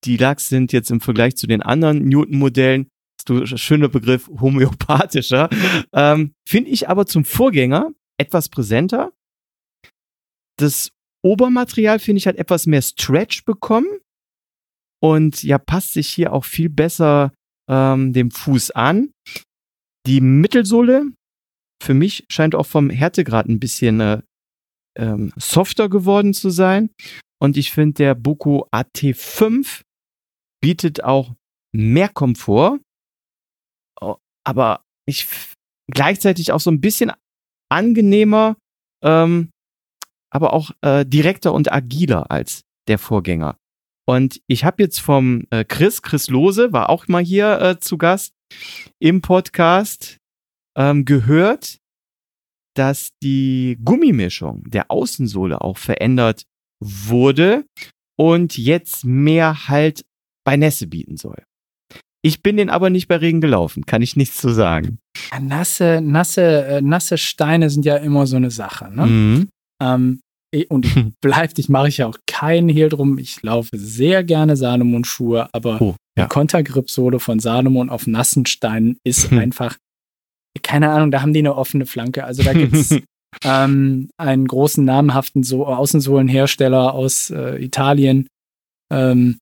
die 0.04 0.16
Lachs 0.16 0.48
sind 0.48 0.72
jetzt 0.72 0.90
im 0.90 1.00
Vergleich 1.00 1.36
zu 1.36 1.46
den 1.46 1.62
anderen 1.62 2.08
Newton-Modellen, 2.08 2.88
du 3.26 3.44
schöner 3.46 3.88
Begriff, 3.88 4.28
homöopathischer, 4.40 5.50
ähm, 5.92 6.32
finde 6.48 6.70
ich 6.70 6.88
aber 6.88 7.06
zum 7.06 7.24
Vorgänger 7.24 7.90
etwas 8.18 8.48
präsenter. 8.48 9.12
Das 10.58 10.90
Obermaterial, 11.22 11.98
finde 11.98 12.18
ich, 12.18 12.26
hat 12.26 12.36
etwas 12.36 12.66
mehr 12.66 12.82
Stretch 12.82 13.44
bekommen 13.44 13.88
und 15.02 15.42
ja, 15.42 15.58
passt 15.58 15.92
sich 15.92 16.08
hier 16.08 16.32
auch 16.32 16.44
viel 16.44 16.70
besser 16.70 17.32
ähm, 17.68 18.12
dem 18.12 18.30
Fuß 18.30 18.70
an. 18.70 19.10
Die 20.06 20.20
Mittelsohle 20.20 21.12
für 21.82 21.94
mich 21.94 22.24
scheint 22.30 22.54
auch 22.54 22.66
vom 22.66 22.90
Härtegrad 22.90 23.46
ein 23.46 23.60
bisschen 23.60 24.00
äh, 24.00 24.22
ähm, 24.96 25.32
softer 25.36 25.88
geworden 25.88 26.34
zu 26.34 26.50
sein. 26.50 26.90
Und 27.38 27.56
ich 27.56 27.70
finde, 27.70 27.94
der 27.94 28.14
Boko 28.14 28.66
AT5 28.72 29.82
bietet 30.62 31.04
auch 31.04 31.34
mehr 31.72 32.08
Komfort, 32.08 32.78
aber 34.44 34.84
ich 35.06 35.28
gleichzeitig 35.92 36.52
auch 36.52 36.60
so 36.60 36.70
ein 36.70 36.80
bisschen 36.80 37.12
angenehmer, 37.70 38.56
ähm, 39.04 39.50
aber 40.30 40.52
auch 40.52 40.70
äh, 40.82 41.04
direkter 41.04 41.52
und 41.52 41.72
agiler 41.72 42.30
als 42.30 42.62
der 42.88 42.98
Vorgänger. 42.98 43.56
Und 44.08 44.40
ich 44.46 44.64
habe 44.64 44.82
jetzt 44.82 45.00
vom 45.00 45.44
äh, 45.50 45.64
Chris, 45.64 46.00
Chris 46.02 46.28
Lose, 46.30 46.72
war 46.72 46.90
auch 46.90 47.08
mal 47.08 47.22
hier 47.22 47.60
äh, 47.60 47.80
zu 47.80 47.98
Gast 47.98 48.32
im 49.00 49.20
Podcast, 49.20 50.18
ähm, 50.76 51.04
gehört, 51.04 51.78
dass 52.74 53.10
die 53.22 53.78
Gummimischung 53.82 54.64
der 54.68 54.90
Außensohle 54.90 55.60
auch 55.60 55.78
verändert 55.78 56.44
wurde 56.80 57.64
und 58.18 58.56
jetzt 58.56 59.04
mehr 59.04 59.68
Halt 59.68 60.04
bei 60.44 60.56
Nässe 60.56 60.86
bieten 60.86 61.16
soll. 61.16 61.42
Ich 62.22 62.42
bin 62.42 62.56
den 62.56 62.70
aber 62.70 62.90
nicht 62.90 63.08
bei 63.08 63.16
Regen 63.16 63.40
gelaufen, 63.40 63.86
kann 63.86 64.02
ich 64.02 64.16
nichts 64.16 64.38
zu 64.38 64.50
sagen. 64.50 64.98
Ja, 65.32 65.40
nasse, 65.40 66.00
nasse, 66.02 66.66
äh, 66.66 66.82
nasse 66.82 67.18
Steine 67.18 67.70
sind 67.70 67.84
ja 67.84 67.96
immer 67.96 68.26
so 68.26 68.36
eine 68.36 68.50
Sache. 68.50 68.90
Ne? 68.92 69.06
Mhm. 69.06 69.48
Ähm, 69.80 70.20
und 70.68 70.86
bleibt, 71.20 71.58
ich 71.58 71.68
mache 71.68 71.88
ich 71.88 71.98
ja 71.98 72.06
auch 72.06 72.18
keinen 72.26 72.68
Hehl 72.68 72.88
drum. 72.88 73.18
Ich 73.18 73.42
laufe 73.42 73.70
sehr 73.74 74.24
gerne 74.24 74.56
Salomon-Schuhe, 74.56 75.48
aber 75.52 75.80
oh, 75.80 75.94
ja. 76.16 76.24
die 76.24 76.28
Kontergrip-Sohle 76.28 77.20
von 77.20 77.38
Salomon 77.38 77.90
auf 77.90 78.06
nassen 78.06 78.46
Steinen 78.46 78.98
ist 79.04 79.32
einfach, 79.32 79.76
keine 80.62 80.90
Ahnung, 80.90 81.10
da 81.10 81.22
haben 81.22 81.32
die 81.32 81.40
eine 81.40 81.56
offene 81.56 81.86
Flanke. 81.86 82.24
Also 82.24 82.42
da 82.42 82.52
gibt 82.52 82.74
es 82.74 82.98
ähm, 83.44 84.08
einen 84.16 84.46
großen 84.46 84.84
namhaften 84.84 85.42
so 85.42 85.66
Außensohlenhersteller 85.66 86.94
aus 86.94 87.30
äh, 87.30 87.62
Italien, 87.62 88.28
ähm, 88.92 89.38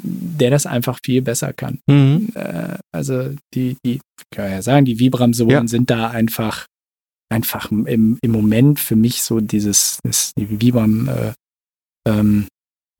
der 0.00 0.50
das 0.50 0.66
einfach 0.66 0.98
viel 1.04 1.22
besser 1.22 1.52
kann. 1.52 1.80
Mhm. 1.86 2.30
Äh, 2.34 2.78
also 2.92 3.30
die, 3.54 3.76
die, 3.84 4.00
kann 4.30 4.50
ja 4.50 4.62
sagen, 4.62 4.86
die 4.86 4.98
Vibram-Sohlen 4.98 5.50
ja. 5.50 5.68
sind 5.68 5.90
da 5.90 6.08
einfach 6.08 6.66
einfach 7.32 7.70
im, 7.70 8.18
im 8.20 8.30
Moment 8.30 8.78
für 8.78 8.94
mich 8.94 9.22
so 9.22 9.40
dieses, 9.40 9.98
das, 10.04 10.32
wie 10.36 10.70
beim 10.70 11.08
äh, 11.08 11.32
ähm, 12.06 12.46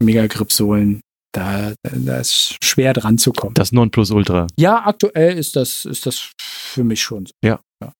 Megagrip-Sohlen, 0.02 1.00
da, 1.32 1.74
da 1.82 2.18
ist 2.18 2.56
schwer 2.62 2.92
dran 2.92 3.18
zu 3.18 3.32
kommen. 3.32 3.54
Das 3.54 3.72
Nonplusultra. 3.72 4.46
Ja, 4.58 4.86
aktuell 4.86 5.38
ist 5.38 5.56
das, 5.56 5.84
ist 5.84 6.06
das 6.06 6.30
für 6.38 6.84
mich 6.84 7.02
schon 7.02 7.26
so. 7.26 7.32
Ja. 7.44 7.60
ja. 7.82 7.92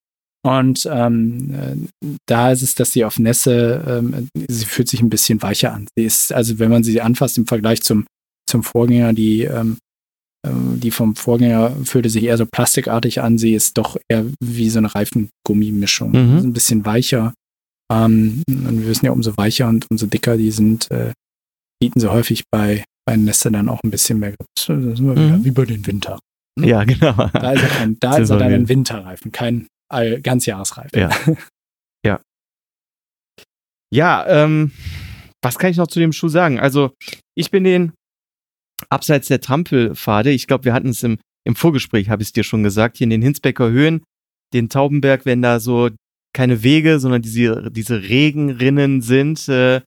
Und 0.45 0.89
ähm, 0.91 1.55
äh, 1.55 2.17
da 2.27 2.51
ist 2.51 2.63
es, 2.63 2.75
dass 2.75 2.93
sie 2.93 3.05
auf 3.05 3.19
Nässe, 3.19 3.85
ähm, 3.87 4.29
sie 4.49 4.65
fühlt 4.65 4.89
sich 4.89 5.01
ein 5.01 5.11
bisschen 5.11 5.41
weicher 5.43 5.73
an. 5.73 5.87
Sie 5.97 6.05
ist, 6.05 6.33
also 6.33 6.59
wenn 6.59 6.71
man 6.71 6.85
sie 6.85 7.01
anfasst 7.01 7.39
im 7.39 7.47
Vergleich 7.47 7.83
zum, 7.83 8.07
zum 8.49 8.63
Vorgänger, 8.63 9.13
die 9.13 9.43
ähm, 9.43 9.79
ähm, 10.45 10.81
die 10.81 10.91
vom 10.91 11.15
Vorgänger 11.15 11.77
fühlte 11.85 12.11
sich 12.11 12.25
eher 12.25 12.37
so 12.37 12.47
plastikartig 12.47 13.21
an. 13.21 13.39
Sie 13.39 13.55
ist 13.55 13.79
doch 13.79 13.97
eher 14.09 14.27
wie 14.43 14.71
so 14.71 14.79
eine 14.79 14.95
Reifengummimischung. 14.95 16.11
Mhm. 16.11 16.39
Ein 16.39 16.53
bisschen 16.53 16.85
weicher. 16.85 17.35
Ähm, 17.93 18.43
und 18.49 18.81
wir 18.81 18.89
wissen 18.89 19.07
ja, 19.07 19.13
umso 19.13 19.37
weicher 19.37 19.69
und 19.69 19.87
umso 19.91 20.07
dicker 20.07 20.37
die 20.37 20.51
sind, 20.51 20.91
äh, 20.91 21.13
bieten 21.81 22.01
sie 22.01 22.11
häufig 22.11 22.45
bei, 22.51 22.85
bei 23.07 23.17
Nester 23.17 23.51
dann 23.51 23.69
auch 23.69 23.81
ein 23.83 23.91
bisschen 23.91 24.19
mehr 24.19 24.31
Grip. 24.31 24.47
Das 24.55 24.67
sind 24.67 25.07
wir 25.07 25.17
wieder 25.17 25.39
mhm. 25.39 25.45
wie 25.45 25.51
bei 25.51 25.65
den 25.65 25.87
Winter. 25.87 26.19
Ne? 26.59 26.69
Ja, 26.69 26.85
genau. 26.85 27.13
Da 27.33 27.53
ist 27.53 27.63
er, 27.63 27.69
kein, 27.69 27.97
da 28.01 28.17
ist 28.19 28.31
er 28.31 28.39
dann 28.39 28.53
ein 28.53 28.69
Winterreifen, 28.69 29.33
kein 29.33 29.67
All 29.91 30.21
Ganzjahresreifen. 30.21 30.99
Ja. 30.99 31.11
ja. 32.07 32.21
Ja, 33.93 34.27
ähm, 34.27 34.73
was 35.43 35.59
kann 35.59 35.71
ich 35.71 35.77
noch 35.77 35.89
zu 35.89 36.01
dem 36.01 36.13
Schuh 36.13 36.29
sagen? 36.29 36.59
Also, 36.59 36.95
ich 37.37 37.51
bin 37.51 37.65
den 37.65 37.93
abseits 38.89 39.29
der 39.29 39.41
Trampelpfade, 39.41 40.31
ich 40.31 40.47
glaube, 40.47 40.65
wir 40.65 40.73
hatten 40.73 40.89
es 40.89 41.03
im, 41.03 41.19
im 41.47 41.57
Vorgespräch, 41.57 42.09
habe 42.09 42.23
ich 42.23 42.29
es 42.29 42.33
dir 42.33 42.45
schon 42.45 42.63
gesagt, 42.63 42.97
hier 42.97 43.05
in 43.05 43.11
den 43.11 43.23
Hinsbecker 43.23 43.71
Höhen, 43.71 44.03
den 44.55 44.69
Taubenberg, 44.69 45.25
wenn 45.27 45.43
da 45.43 45.61
so 45.61 45.91
keine 46.33 46.63
Wege, 46.63 46.99
sondern 46.99 47.23
diese, 47.23 47.71
diese 47.71 48.03
Regenrinnen 48.03 49.03
sind 49.03 49.49
äh, 49.49 49.81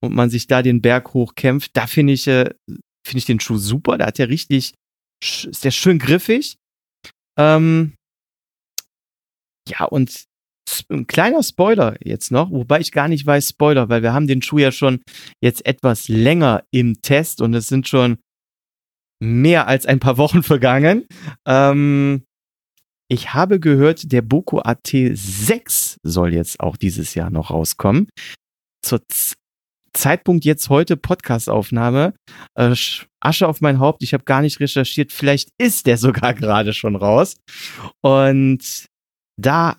und 0.00 0.14
man 0.14 0.30
sich 0.30 0.46
da 0.46 0.62
den 0.62 0.82
Berg 0.82 1.14
hochkämpft, 1.14 1.70
da 1.74 1.86
finde 1.86 2.12
ich, 2.12 2.26
äh, 2.26 2.50
finde 2.66 3.18
ich 3.18 3.24
den 3.24 3.40
Schuh 3.40 3.56
super. 3.56 3.98
Da 3.98 4.06
hat 4.06 4.18
er 4.18 4.28
richtig, 4.28 4.74
ist 5.22 5.64
der 5.64 5.70
schön 5.70 5.98
griffig. 5.98 6.56
Ähm, 7.38 7.94
ja, 9.68 9.84
und 9.84 10.24
ein 10.90 11.06
kleiner 11.06 11.42
Spoiler 11.42 11.96
jetzt 12.02 12.30
noch, 12.30 12.50
wobei 12.50 12.80
ich 12.80 12.92
gar 12.92 13.08
nicht 13.08 13.26
weiß 13.26 13.50
Spoiler, 13.50 13.88
weil 13.88 14.02
wir 14.02 14.12
haben 14.12 14.26
den 14.26 14.42
Schuh 14.42 14.58
ja 14.58 14.72
schon 14.72 15.02
jetzt 15.42 15.66
etwas 15.66 16.08
länger 16.08 16.64
im 16.70 17.00
Test 17.02 17.40
und 17.40 17.54
es 17.54 17.68
sind 17.68 17.88
schon 17.88 18.18
mehr 19.20 19.68
als 19.68 19.86
ein 19.86 20.00
paar 20.00 20.18
Wochen 20.18 20.42
vergangen. 20.42 21.06
Ähm, 21.46 22.24
ich 23.12 23.34
habe 23.34 23.60
gehört, 23.60 24.10
der 24.10 24.22
Boko 24.22 24.62
AT6 24.62 25.96
soll 26.02 26.32
jetzt 26.32 26.60
auch 26.60 26.78
dieses 26.78 27.14
Jahr 27.14 27.28
noch 27.28 27.50
rauskommen. 27.50 28.08
Zur 28.82 29.06
Z 29.08 29.34
Zeitpunkt 29.94 30.46
jetzt 30.46 30.70
heute 30.70 30.96
Podcastaufnahme. 30.96 32.14
Äh, 32.54 32.74
Asche 33.20 33.46
auf 33.46 33.60
mein 33.60 33.78
Haupt, 33.78 34.02
ich 34.02 34.14
habe 34.14 34.24
gar 34.24 34.40
nicht 34.40 34.58
recherchiert. 34.58 35.12
Vielleicht 35.12 35.50
ist 35.58 35.84
der 35.84 35.98
sogar 36.06 36.32
gerade 36.32 36.72
schon 36.72 36.96
raus. 36.96 37.36
Und 38.00 38.86
da 39.38 39.76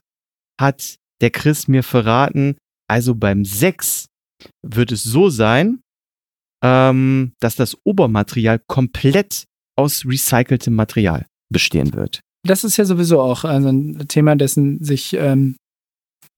hat 0.61 0.97
der 1.19 1.31
Chris 1.31 1.67
mir 1.67 1.81
verraten, 1.81 2.57
also 2.87 3.15
beim 3.15 3.43
6 3.43 4.05
wird 4.61 4.91
es 4.91 5.01
so 5.01 5.31
sein, 5.31 5.79
ähm, 6.63 7.33
dass 7.39 7.55
das 7.55 7.75
Obermaterial 7.83 8.59
komplett 8.67 9.45
aus 9.75 10.05
recyceltem 10.05 10.75
Material 10.75 11.25
bestehen 11.51 11.95
wird. 11.95 12.21
Das 12.45 12.63
ist 12.63 12.77
ja 12.77 12.85
sowieso 12.85 13.21
auch 13.21 13.45
also 13.45 13.69
ein 13.69 14.07
Thema, 14.07 14.35
dessen 14.35 14.83
sich 14.83 15.13
ähm, 15.13 15.55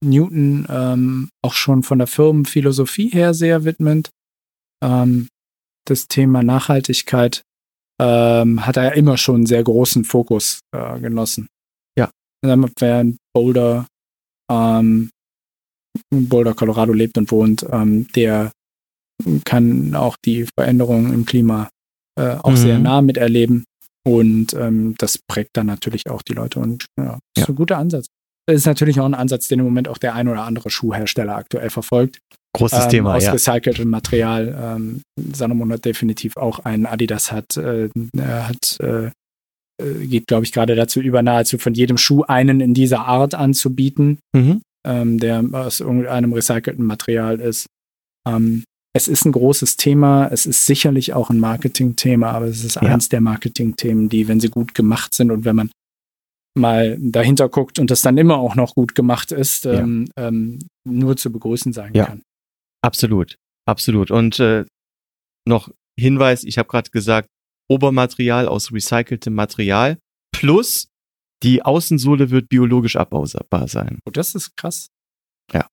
Newton 0.04 0.66
ähm, 0.68 1.30
auch 1.42 1.54
schon 1.54 1.82
von 1.82 1.98
der 1.98 2.06
Firmenphilosophie 2.06 3.08
her 3.08 3.34
sehr 3.34 3.64
widmet. 3.64 4.10
Ähm, 4.82 5.28
das 5.86 6.08
Thema 6.08 6.42
Nachhaltigkeit 6.42 7.42
ähm, 8.00 8.66
hat 8.66 8.76
er 8.76 8.94
immer 8.94 9.16
schon 9.16 9.36
einen 9.36 9.46
sehr 9.46 9.62
großen 9.64 10.04
Fokus 10.04 10.60
äh, 10.72 11.00
genossen. 11.00 11.48
Ja. 11.98 12.10
Wer 12.42 13.00
in 13.00 13.16
Boulder, 13.34 13.86
ähm, 14.50 15.10
Boulder, 16.10 16.54
Colorado 16.54 16.92
lebt 16.92 17.16
und 17.18 17.30
wohnt, 17.30 17.66
ähm, 17.70 18.06
der 18.12 18.52
kann 19.44 19.94
auch 19.94 20.16
die 20.24 20.46
Veränderungen 20.58 21.12
im 21.14 21.24
Klima 21.24 21.70
äh, 22.18 22.36
auch 22.36 22.50
mhm. 22.50 22.56
sehr 22.56 22.78
nah 22.78 23.00
miterleben. 23.00 23.64
Und 24.06 24.54
ähm, 24.54 24.94
das 24.98 25.18
prägt 25.18 25.56
dann 25.56 25.66
natürlich 25.66 26.08
auch 26.08 26.22
die 26.22 26.34
Leute. 26.34 26.60
Und 26.60 26.86
ja, 26.96 27.04
das 27.04 27.18
ja. 27.36 27.42
ist 27.42 27.48
ein 27.48 27.56
guter 27.56 27.78
Ansatz. 27.78 28.06
Das 28.46 28.56
ist 28.56 28.66
natürlich 28.66 29.00
auch 29.00 29.04
ein 29.04 29.14
Ansatz, 29.14 29.48
den 29.48 29.58
im 29.58 29.64
Moment 29.64 29.88
auch 29.88 29.98
der 29.98 30.14
ein 30.14 30.28
oder 30.28 30.44
andere 30.44 30.70
Schuhhersteller 30.70 31.34
aktuell 31.34 31.70
verfolgt. 31.70 32.20
Großes 32.56 32.84
ähm, 32.84 32.90
Thema, 32.90 33.14
aus 33.16 33.24
ja. 33.24 33.32
recyceltem 33.32 33.90
Material. 33.90 34.56
Ähm, 34.60 35.02
Salomon 35.32 35.72
hat 35.72 35.84
definitiv 35.84 36.36
auch 36.36 36.60
einen. 36.60 36.86
Adidas 36.86 37.32
hat, 37.32 37.56
äh, 37.56 37.88
hat 38.20 38.78
äh, 38.80 39.10
äh, 39.82 40.06
geht, 40.06 40.26
glaube 40.26 40.44
ich, 40.44 40.52
gerade 40.52 40.74
dazu 40.74 41.00
über, 41.00 41.22
nahezu 41.22 41.58
von 41.58 41.74
jedem 41.74 41.98
Schuh 41.98 42.22
einen 42.22 42.60
in 42.60 42.74
dieser 42.74 43.06
Art 43.06 43.34
anzubieten, 43.34 44.18
Mhm. 44.34 44.62
ähm, 44.86 45.18
der 45.18 45.44
aus 45.52 45.80
irgendeinem 45.80 46.32
recycelten 46.32 46.84
Material 46.84 47.40
ist. 47.40 47.66
Ähm, 48.26 48.64
es 48.96 49.08
ist 49.08 49.24
ein 49.24 49.32
großes 49.32 49.76
Thema. 49.76 50.28
Es 50.28 50.46
ist 50.46 50.66
sicherlich 50.66 51.12
auch 51.12 51.30
ein 51.30 51.38
Marketingthema, 51.38 52.30
aber 52.32 52.46
es 52.46 52.64
ist 52.64 52.76
Ja. 52.76 52.82
eins 52.82 53.08
der 53.08 53.20
Marketingthemen, 53.20 54.08
die, 54.08 54.28
wenn 54.28 54.40
sie 54.40 54.48
gut 54.48 54.74
gemacht 54.74 55.14
sind 55.14 55.30
und 55.30 55.44
wenn 55.44 55.56
man 55.56 55.70
mal 56.58 56.96
dahinter 57.00 57.48
guckt 57.48 57.78
und 57.78 57.90
das 57.90 58.00
dann 58.00 58.16
immer 58.18 58.38
auch 58.38 58.54
noch 58.54 58.74
gut 58.74 58.94
gemacht 58.94 59.30
ist, 59.32 59.64
Ja. 59.66 59.74
ähm, 59.80 60.08
ähm, 60.16 60.58
nur 60.84 61.16
zu 61.16 61.30
begrüßen 61.30 61.72
sein 61.72 61.92
Ja. 61.94 62.06
kann. 62.06 62.22
Absolut, 62.82 63.36
absolut. 63.68 64.10
Und 64.10 64.38
äh, 64.40 64.64
noch 65.46 65.70
Hinweis, 65.98 66.44
ich 66.44 66.58
habe 66.58 66.68
gerade 66.68 66.90
gesagt, 66.90 67.28
Obermaterial 67.68 68.46
aus 68.48 68.72
recyceltem 68.72 69.34
Material 69.34 69.98
plus 70.32 70.88
die 71.42 71.62
Außensohle 71.62 72.30
wird 72.30 72.48
biologisch 72.48 72.96
abbaubar 72.96 73.68
sein. 73.68 73.98
Oh, 74.06 74.10
das 74.10 74.34
ist 74.34 74.56
krass. 74.56 74.88
Ja. 75.52 75.66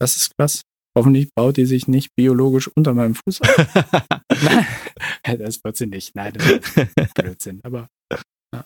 Das 0.00 0.16
ist 0.16 0.36
krass. 0.36 0.62
Hoffentlich 1.00 1.28
baut 1.34 1.56
die 1.56 1.64
sich 1.66 1.88
nicht 1.88 2.10
biologisch 2.16 2.68
unter 2.76 2.94
meinem 2.94 3.14
Fuß 3.14 3.40
auf. 3.40 3.66
Nein, 5.26 5.38
das 5.38 5.62
wird 5.64 5.76
sie 5.76 5.86
nicht. 5.86 6.14
Nein, 6.14 6.32
das 6.34 6.46
ist 6.46 7.14
Blödsinn. 7.14 7.60
Aber 7.62 7.88
ja. 8.54 8.64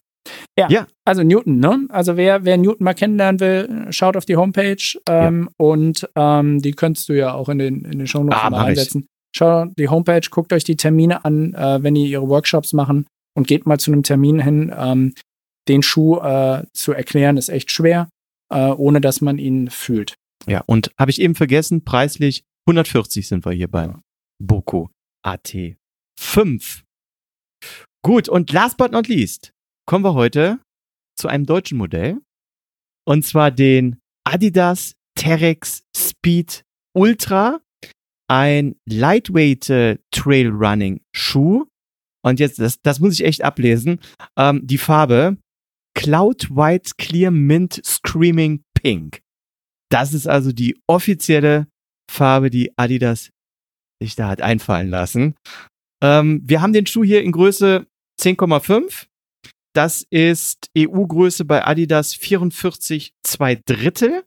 Ja, 0.59 0.69
Ja. 0.71 0.87
also 1.07 1.23
Newton, 1.23 1.59
ne? 1.59 1.87
Also 1.91 2.17
wer, 2.17 2.45
wer 2.45 2.57
Newton 2.57 2.85
mal 2.85 2.95
kennenlernen 2.95 3.41
will, 3.41 3.87
schaut 3.91 4.17
auf 4.17 4.25
die 4.25 4.37
Homepage 4.37 4.77
ähm, 5.09 5.49
und 5.59 6.09
ähm, 6.17 6.61
die 6.63 6.73
könntest 6.73 7.09
du 7.09 7.13
ja 7.13 7.35
auch 7.35 7.49
in 7.49 7.59
den, 7.59 7.85
in 7.85 7.99
den 7.99 8.07
Show 8.07 8.23
Notes 8.25 8.41
Ah, 8.43 8.51
mal 8.51 8.59
mach 8.59 8.63
ich. 8.65 8.69
einsetzen. 8.71 9.07
Schaut 9.37 9.71
die 9.79 9.89
Homepage, 9.89 10.21
guckt 10.31 10.53
euch 10.53 10.65
die 10.65 10.77
Termine 10.77 11.25
an, 11.25 11.55
äh, 11.55 11.83
wenn 11.83 11.95
die 11.95 12.07
ihre 12.09 12.29
Workshops 12.29 12.73
machen 12.73 13.07
und 13.37 13.47
geht 13.49 13.67
mal 13.67 13.79
zu 13.79 13.93
einem 13.93 14.03
Termin 14.05 14.41
hin. 14.41 14.73
Ähm, 14.77 15.15
den 15.69 15.83
Schuh 15.83 16.19
äh, 16.21 16.65
zu 16.73 16.93
erklären 16.93 17.37
ist 17.37 17.49
echt 17.49 17.71
schwer, 17.71 18.09
äh, 18.53 18.69
ohne 18.71 19.01
dass 19.01 19.21
man 19.21 19.39
ihn 19.39 19.71
fühlt. 19.71 20.15
Ja, 20.47 20.63
und 20.67 20.91
habe 20.99 21.11
ich 21.11 21.21
eben 21.21 21.35
vergessen, 21.35 21.85
preislich 21.85 22.45
140 22.67 23.29
sind 23.29 23.45
wir 23.45 23.53
hier 23.53 23.69
beim 23.69 24.03
Boko 24.43 24.91
AT5. 25.25 26.83
Gut, 28.03 28.29
und 28.29 28.53
last 28.53 28.77
but 28.77 28.93
not 28.93 29.09
least 29.09 29.53
kommen 29.87 30.05
wir 30.05 30.15
heute 30.15 30.61
zu 31.17 31.29
einem 31.29 31.47
deutschen 31.47 31.79
Modell. 31.79 32.21
Und 33.07 33.25
zwar 33.25 33.51
den 33.51 34.01
Adidas 34.25 34.95
Terex 35.15 35.85
Speed 35.97 36.65
Ultra. 36.95 37.61
Ein 38.29 38.77
lightweight 38.87 39.69
äh, 39.69 39.99
Trail 40.11 40.49
Running 40.49 41.03
Schuh. 41.15 41.67
Und 42.23 42.41
jetzt, 42.41 42.59
das, 42.59 42.81
das 42.81 43.01
muss 43.01 43.15
ich 43.15 43.25
echt 43.25 43.43
ablesen. 43.43 44.01
Ähm, 44.39 44.67
die 44.67 44.79
Farbe 44.79 45.37
Cloud 45.95 46.51
White 46.51 46.93
Clear 46.97 47.31
Mint 47.31 47.81
Screaming 47.85 48.65
Pink. 48.75 49.21
Das 49.95 50.13
ist 50.13 50.27
also 50.27 50.51
die 50.51 50.77
offizielle 50.89 51.69
Farbe, 52.11 52.51
die 52.51 52.77
Adidas 52.77 53.31
sich 54.03 54.17
da 54.17 54.27
hat 54.27 54.43
einfallen 54.43 54.91
lassen. 54.91 55.37
Ähm, 56.03 56.43
wir 56.45 56.61
haben 56.61 56.73
den 56.73 56.85
Schuh 56.85 57.05
hier 57.05 57.23
in 57.23 57.31
Größe 57.31 57.87
10,5. 58.21 59.07
Das 59.73 60.05
ist 60.11 60.67
EU-Größe 60.77 61.45
bei 61.45 61.65
Adidas 61.65 62.13
44 62.13 63.13
2 63.23 63.61
Drittel. 63.67 64.25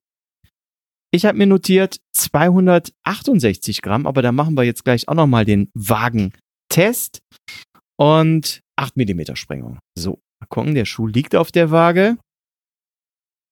Ich 1.12 1.26
habe 1.26 1.38
mir 1.38 1.48
notiert 1.48 1.98
268 2.14 3.82
Gramm, 3.82 4.08
aber 4.08 4.22
da 4.22 4.32
machen 4.32 4.56
wir 4.56 4.64
jetzt 4.64 4.86
gleich 4.86 5.10
auch 5.10 5.16
nochmal 5.16 5.44
den 5.44 5.70
Wagentest. 5.74 7.20
Und 8.00 8.62
8 8.78 8.96
Millimeter 8.96 9.36
Sprengung. 9.36 9.80
So, 10.00 10.22
mal 10.40 10.48
gucken, 10.48 10.76
der 10.76 10.86
Schuh 10.86 11.08
liegt 11.08 11.36
auf 11.36 11.52
der 11.52 11.72
Waage. 11.72 12.18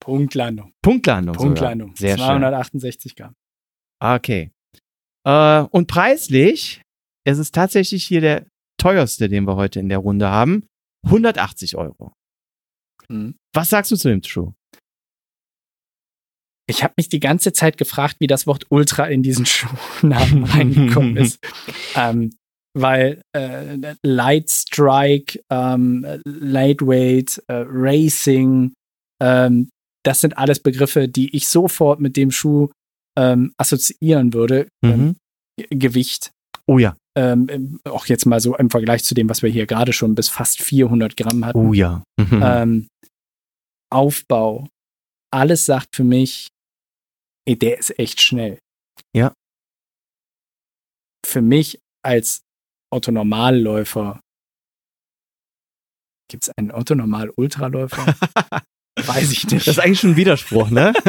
Punktlandung. 0.06 0.72
Punktlandung. 0.84 1.34
sogar. 1.34 1.48
Punktlandung. 1.48 1.96
Sehr 1.96 2.18
schön. 2.18 2.28
268 2.28 3.16
Gramm. 3.16 3.36
Okay. 4.00 4.52
Äh, 5.26 5.62
und 5.72 5.88
preislich, 5.88 6.82
es 7.26 7.40
ist 7.40 7.56
tatsächlich 7.56 8.06
hier 8.06 8.22
der 8.22 8.46
teuerste, 8.78 9.30
den 9.30 9.46
wir 9.46 9.56
heute 9.56 9.80
in 9.80 9.90
der 9.90 9.98
Runde 9.98 10.30
haben. 10.30 10.68
180 11.06 11.76
Euro. 11.76 12.14
Mhm. 13.10 13.36
Was 13.54 13.72
sagst 13.72 13.92
du 13.92 13.96
zu 13.96 14.10
dem 14.10 14.22
Schuh? 14.22 14.54
Ich 16.68 16.84
habe 16.84 16.94
mich 16.98 17.10
die 17.10 17.20
ganze 17.20 17.54
Zeit 17.54 17.78
gefragt, 17.78 18.18
wie 18.20 18.28
das 18.28 18.46
Wort 18.46 18.66
Ultra 18.70 19.06
in 19.06 19.24
diesen 19.24 19.46
Schuhnamen 19.48 20.44
reingekommen 20.44 21.18
ist. 21.18 21.40
Ähm, 21.96 22.32
weil 22.78 23.22
äh, 23.34 23.96
Light 24.04 24.52
Strike, 24.52 25.40
ähm, 25.50 26.06
Lightweight, 26.26 27.42
äh, 27.48 27.64
Racing, 27.68 28.74
ähm, 29.22 29.70
das 30.06 30.22
sind 30.22 30.38
alles 30.38 30.60
Begriffe, 30.60 31.08
die 31.10 31.36
ich 31.36 31.48
sofort 31.48 32.00
mit 32.00 32.16
dem 32.18 32.32
Schuh 32.32 32.70
ähm, 33.18 33.54
assoziieren 33.58 34.34
würde. 34.34 34.68
Ähm, 34.84 35.16
G- 35.60 35.68
Gewicht. 35.72 36.32
Oh 36.68 36.78
ja, 36.80 36.96
Ähm, 37.18 37.48
ähm, 37.50 37.80
auch 37.86 38.08
jetzt 38.08 38.26
mal 38.26 38.40
so 38.40 38.56
im 38.58 38.70
Vergleich 38.70 39.04
zu 39.04 39.14
dem, 39.16 39.30
was 39.30 39.42
wir 39.42 39.50
hier 39.50 39.66
gerade 39.68 39.94
schon 39.94 40.16
bis 40.16 40.30
fast 40.30 40.62
400 40.62 41.16
Gramm 41.16 41.46
hatten. 41.46 41.58
oh 41.60 41.74
ja. 41.74 42.04
Mhm. 42.20 42.42
ähm, 42.44 42.88
Aufbau, 43.92 44.68
alles 45.32 45.66
sagt 45.66 45.96
für 45.96 46.04
mich, 46.04 46.50
ey, 47.48 47.58
der 47.58 47.78
ist 47.78 47.98
echt 48.00 48.20
schnell. 48.22 48.60
Ja. 49.16 49.34
Für 51.26 51.42
mich 51.42 51.80
als 52.04 52.42
Otto-Normalläufer, 52.92 54.20
gibt 56.30 56.44
es 56.44 56.52
einen 56.58 56.72
Otto-Normal-Ultraläufer? 56.72 58.16
Weiß 58.96 59.32
ich 59.32 59.44
nicht. 59.48 59.68
Das 59.68 59.78
ist 59.78 59.80
eigentlich 59.80 60.00
schon 60.00 60.12
ein 60.12 60.16
Widerspruch, 60.16 60.70
ne? 60.70 60.94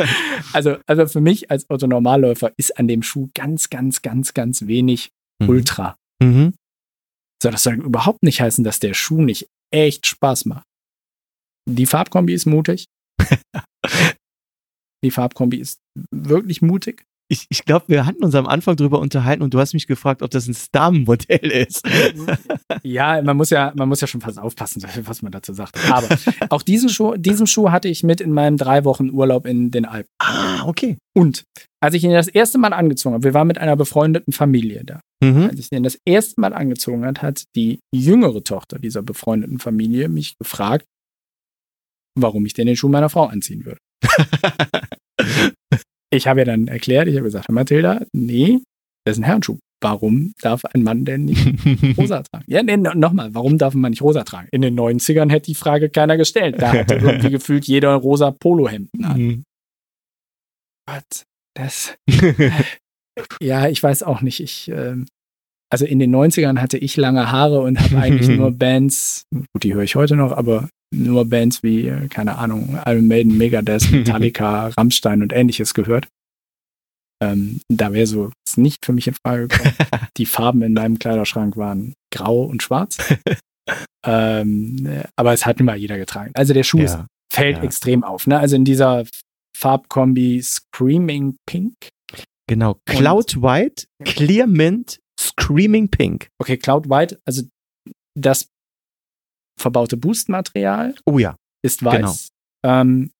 Also, 0.53 0.79
also 0.87 1.07
für 1.07 1.21
mich 1.21 1.51
als 1.51 1.69
Otto-Normalläufer 1.69 2.53
ist 2.57 2.79
an 2.79 2.89
dem 2.89 3.03
Schuh 3.03 3.29
ganz, 3.35 3.69
ganz, 3.69 4.01
ganz, 4.01 4.33
ganz 4.33 4.67
wenig 4.67 5.11
Ultra. 5.47 5.97
Mhm. 6.23 6.55
So, 7.43 7.51
das 7.51 7.63
soll 7.63 7.75
überhaupt 7.75 8.23
nicht 8.23 8.41
heißen, 8.41 8.65
dass 8.65 8.81
der 8.81 8.95
Schuh 8.95 9.21
nicht 9.21 9.49
echt 9.71 10.07
Spaß 10.07 10.47
macht. 10.47 10.65
Die 11.69 11.87
Farbkombi 11.87 12.33
ist 12.33 12.47
mutig. 12.47 12.87
Die 15.05 15.11
Farbkombi 15.11 15.59
ist 15.59 15.79
wirklich 16.11 16.63
mutig. 16.63 17.05
Ich, 17.28 17.47
ich 17.48 17.65
glaube, 17.65 17.86
wir 17.89 18.07
hatten 18.07 18.24
uns 18.24 18.35
am 18.36 18.47
Anfang 18.47 18.77
drüber 18.77 19.01
unterhalten 19.01 19.43
und 19.43 19.53
du 19.53 19.59
hast 19.59 19.74
mich 19.74 19.86
gefragt, 19.86 20.23
ob 20.23 20.31
das 20.31 20.47
ein 20.47 20.55
Star-Modell 20.55 21.51
ist. 21.51 21.86
Ja, 22.82 23.20
man 23.23 23.36
muss 23.36 23.51
ja, 23.51 23.73
man 23.74 23.89
muss 23.89 24.01
ja 24.01 24.07
schon 24.07 24.20
fast 24.20 24.39
aufpassen, 24.39 24.85
was 25.03 25.23
man 25.23 25.32
dazu 25.32 25.53
sagt. 25.53 25.77
Aber 25.90 26.09
auch 26.51 26.62
diesen 26.62 26.89
Schuh, 26.89 27.16
diesen 27.16 27.47
Schuh 27.47 27.70
hatte 27.70 27.89
ich 27.89 28.03
mit 28.03 28.20
in 28.20 28.32
meinem 28.32 28.57
drei 28.57 28.85
Wochen 28.85 29.11
Urlaub 29.11 29.47
in 29.47 29.70
den 29.70 29.85
Alpen. 29.85 30.09
ah, 30.19 30.65
okay. 30.66 30.97
Und 31.15 31.44
als 31.81 31.94
ich 31.94 32.05
ihn 32.05 32.12
das 32.12 32.28
erste 32.28 32.59
Mal 32.59 32.73
angezogen 32.73 33.15
habe, 33.15 33.24
wir 33.24 33.35
waren 33.35 33.48
mit 33.48 33.59
einer 33.59 33.77
befreundeten 33.77 34.32
Familie 34.32 34.85
da. 34.85 35.01
Mhm. 35.23 35.44
Als 35.51 35.59
ich 35.59 35.69
den 35.69 35.82
das 35.82 35.98
erste 36.05 36.40
Mal 36.40 36.53
angezogen 36.53 37.05
hat, 37.05 37.23
hat 37.23 37.44
die 37.57 37.81
jüngere 37.93 38.44
Tochter 38.44 38.78
dieser 38.78 39.03
befreundeten 39.03 39.59
Familie 39.59 40.09
mich 40.09 40.36
gefragt, 40.39 40.86
warum 42.16 42.47
ich 42.47 42.55
denn 42.55 42.66
den 42.66 42.77
Schuh 42.77 42.89
meiner 42.89 43.09
Frau 43.09 43.24
anziehen 43.24 43.65
würde. 43.65 43.81
Ich 46.16 46.26
habe 46.26 46.40
ihr 46.40 46.47
dann 46.47 46.66
erklärt, 46.68 47.09
ich 47.09 47.14
habe 47.16 47.24
gesagt, 47.24 47.51
Mathilda, 47.51 48.01
nee, 48.12 48.60
das 49.05 49.16
ist 49.16 49.20
ein 49.22 49.24
Herrenschuh. 49.24 49.59
Warum 49.82 50.32
darf 50.40 50.64
ein 50.64 50.82
Mann 50.82 51.05
denn 51.05 51.26
nicht 51.26 51.47
rosa 51.98 52.22
tragen? 52.22 52.44
Ja, 52.48 52.62
nee, 52.62 52.78
no- 52.78 52.94
nochmal, 52.94 53.34
warum 53.34 53.59
darf 53.59 53.74
man 53.74 53.90
nicht 53.90 54.01
rosa 54.02 54.24
tragen? 54.24 54.48
In 54.51 54.62
den 54.62 54.74
90ern 54.78 55.30
hätte 55.30 55.47
die 55.51 55.55
Frage 55.55 55.90
keiner 55.90 56.16
gestellt. 56.16 56.56
Da 56.59 56.72
hatte 56.72 56.94
irgendwie 57.02 57.30
gefühlt 57.30 57.66
jeder 57.66 57.94
rosa 57.94 58.30
Polohemden 58.30 59.05
an. 59.05 59.20
Mhm. 59.20 59.44
Gott, 60.88 61.24
das. 61.55 61.94
Ja, 63.40 63.66
ich 63.68 63.82
weiß 63.82 64.02
auch 64.02 64.20
nicht. 64.20 64.40
Ich, 64.40 64.68
ähm, 64.68 65.06
also 65.72 65.86
in 65.86 65.98
den 65.98 66.14
90ern 66.14 66.59
hatte 66.60 66.76
ich 66.76 66.98
lange 66.98 67.32
Haare 67.32 67.60
und 67.60 67.80
habe 67.80 67.97
eigentlich 67.97 68.28
nur 68.28 68.51
Bands, 68.52 69.24
gut, 69.32 69.62
die 69.62 69.72
höre 69.72 69.84
ich 69.84 69.97
heute 69.97 70.16
noch, 70.16 70.32
aber 70.32 70.68
nur 70.97 71.24
Bands 71.27 71.62
wie, 71.62 71.86
äh, 71.89 72.09
keine 72.09 72.36
Ahnung, 72.39 72.78
Iron 72.86 73.06
Maiden, 73.06 73.36
Megadeth, 73.36 73.90
Metallica, 73.90 74.68
Rammstein 74.68 75.23
und 75.23 75.32
ähnliches 75.32 75.74
gehört. 75.74 76.09
Ähm, 77.23 77.60
da 77.68 77.93
wäre 77.93 78.06
so 78.06 78.31
nicht 78.56 78.85
für 78.85 78.93
mich 78.93 79.06
in 79.06 79.14
Frage 79.14 79.48
gekommen. 79.48 79.74
Die 80.16 80.27
Farben 80.27 80.62
in 80.62 80.74
meinem 80.74 80.98
Kleiderschrank 80.98 81.56
waren 81.56 81.94
grau 82.12 82.44
und 82.44 82.62
schwarz. 82.62 82.98
ähm, 84.06 85.02
aber 85.16 85.32
es 85.32 85.47
hat 85.47 85.60
immer 85.60 85.74
jeder 85.74 85.97
getragen. 85.98 86.32
Also 86.35 86.52
der 86.52 86.62
Schuh 86.62 86.78
Ja, 86.78 87.06
fällt 87.32 87.59
ja. 87.59 87.62
extrem 87.62 88.05
auf. 88.05 88.27
Ne? 88.27 88.39
Also 88.39 88.56
in 88.56 88.64
dieser 88.64 89.05
Farbkombi 89.56 90.43
Screaming 90.43 91.36
Pink. 91.47 91.74
Genau. 92.48 92.78
Cloud 92.86 93.43
White, 93.43 93.86
Clear 94.05 94.47
Mint, 94.47 95.01
Screaming 95.18 95.89
Pink. 95.89 96.28
Okay, 96.39 96.56
Cloud 96.56 96.89
White, 96.89 97.18
also 97.24 97.43
das 98.14 98.48
verbaute 99.59 99.97
Boost-Material 99.97 100.95
Oh 101.05 101.19
ja. 101.19 101.37
ist 101.62 101.85
weiß. 101.85 102.28
Ähm, 102.65 103.11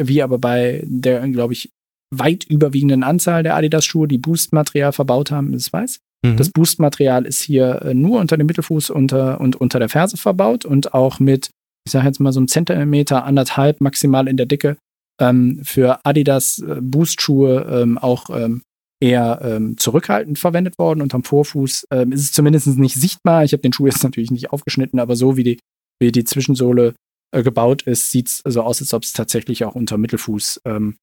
wie 0.00 0.22
aber 0.22 0.38
bei 0.38 0.82
der, 0.84 1.26
glaube 1.28 1.54
ich, 1.54 1.70
weit 2.10 2.44
überwiegenden 2.44 3.02
Anzahl 3.02 3.42
der 3.42 3.56
Adidas-Schuhe, 3.56 4.06
die 4.08 4.18
Boost-Material 4.18 4.92
verbaut 4.92 5.30
haben, 5.30 5.52
ist 5.54 5.72
weiß. 5.72 5.98
Mhm. 6.24 6.36
Das 6.36 6.50
Boost-Material 6.50 7.24
ist 7.26 7.42
hier 7.42 7.82
äh, 7.82 7.94
nur 7.94 8.20
unter 8.20 8.36
dem 8.36 8.46
Mittelfuß 8.46 8.90
unter, 8.90 9.40
und 9.40 9.56
unter 9.56 9.78
der 9.78 9.88
Ferse 9.88 10.16
verbaut 10.16 10.64
und 10.64 10.94
auch 10.94 11.18
mit, 11.18 11.50
ich 11.84 11.92
sage 11.92 12.06
jetzt 12.06 12.20
mal 12.20 12.32
so 12.32 12.40
einem 12.40 12.48
Zentimeter, 12.48 13.24
anderthalb 13.24 13.80
maximal 13.80 14.28
in 14.28 14.36
der 14.36 14.46
Dicke 14.46 14.76
ähm, 15.20 15.60
für 15.64 16.04
Adidas 16.04 16.58
äh, 16.58 16.80
Boost-Schuhe 16.80 17.66
ähm, 17.82 17.98
auch 17.98 18.30
ähm, 18.30 18.62
eher 19.00 19.40
ähm, 19.42 19.76
zurückhaltend 19.76 20.38
verwendet 20.38 20.78
worden. 20.78 21.02
Unterm 21.02 21.24
Vorfuß 21.24 21.88
ähm, 21.90 22.12
ist 22.12 22.20
es 22.22 22.32
zumindest 22.32 22.66
nicht 22.66 22.94
sichtbar. 22.94 23.44
Ich 23.44 23.52
habe 23.52 23.62
den 23.62 23.72
Schuh 23.72 23.86
jetzt 23.86 24.02
natürlich 24.04 24.30
nicht 24.30 24.50
aufgeschnitten, 24.52 24.98
aber 24.98 25.16
so 25.16 25.36
wie 25.36 25.44
die, 25.44 25.60
wie 26.00 26.12
die 26.12 26.24
Zwischensohle 26.24 26.94
äh, 27.34 27.42
gebaut 27.42 27.82
ist, 27.82 28.10
sieht 28.10 28.28
es 28.28 28.42
so 28.44 28.62
aus, 28.62 28.80
als 28.80 28.94
ob 28.94 29.02
es 29.02 29.12
tatsächlich 29.12 29.64
auch 29.64 29.74
unter 29.74 29.98
Mittelfuß 29.98 30.62
ähm, 30.64 30.96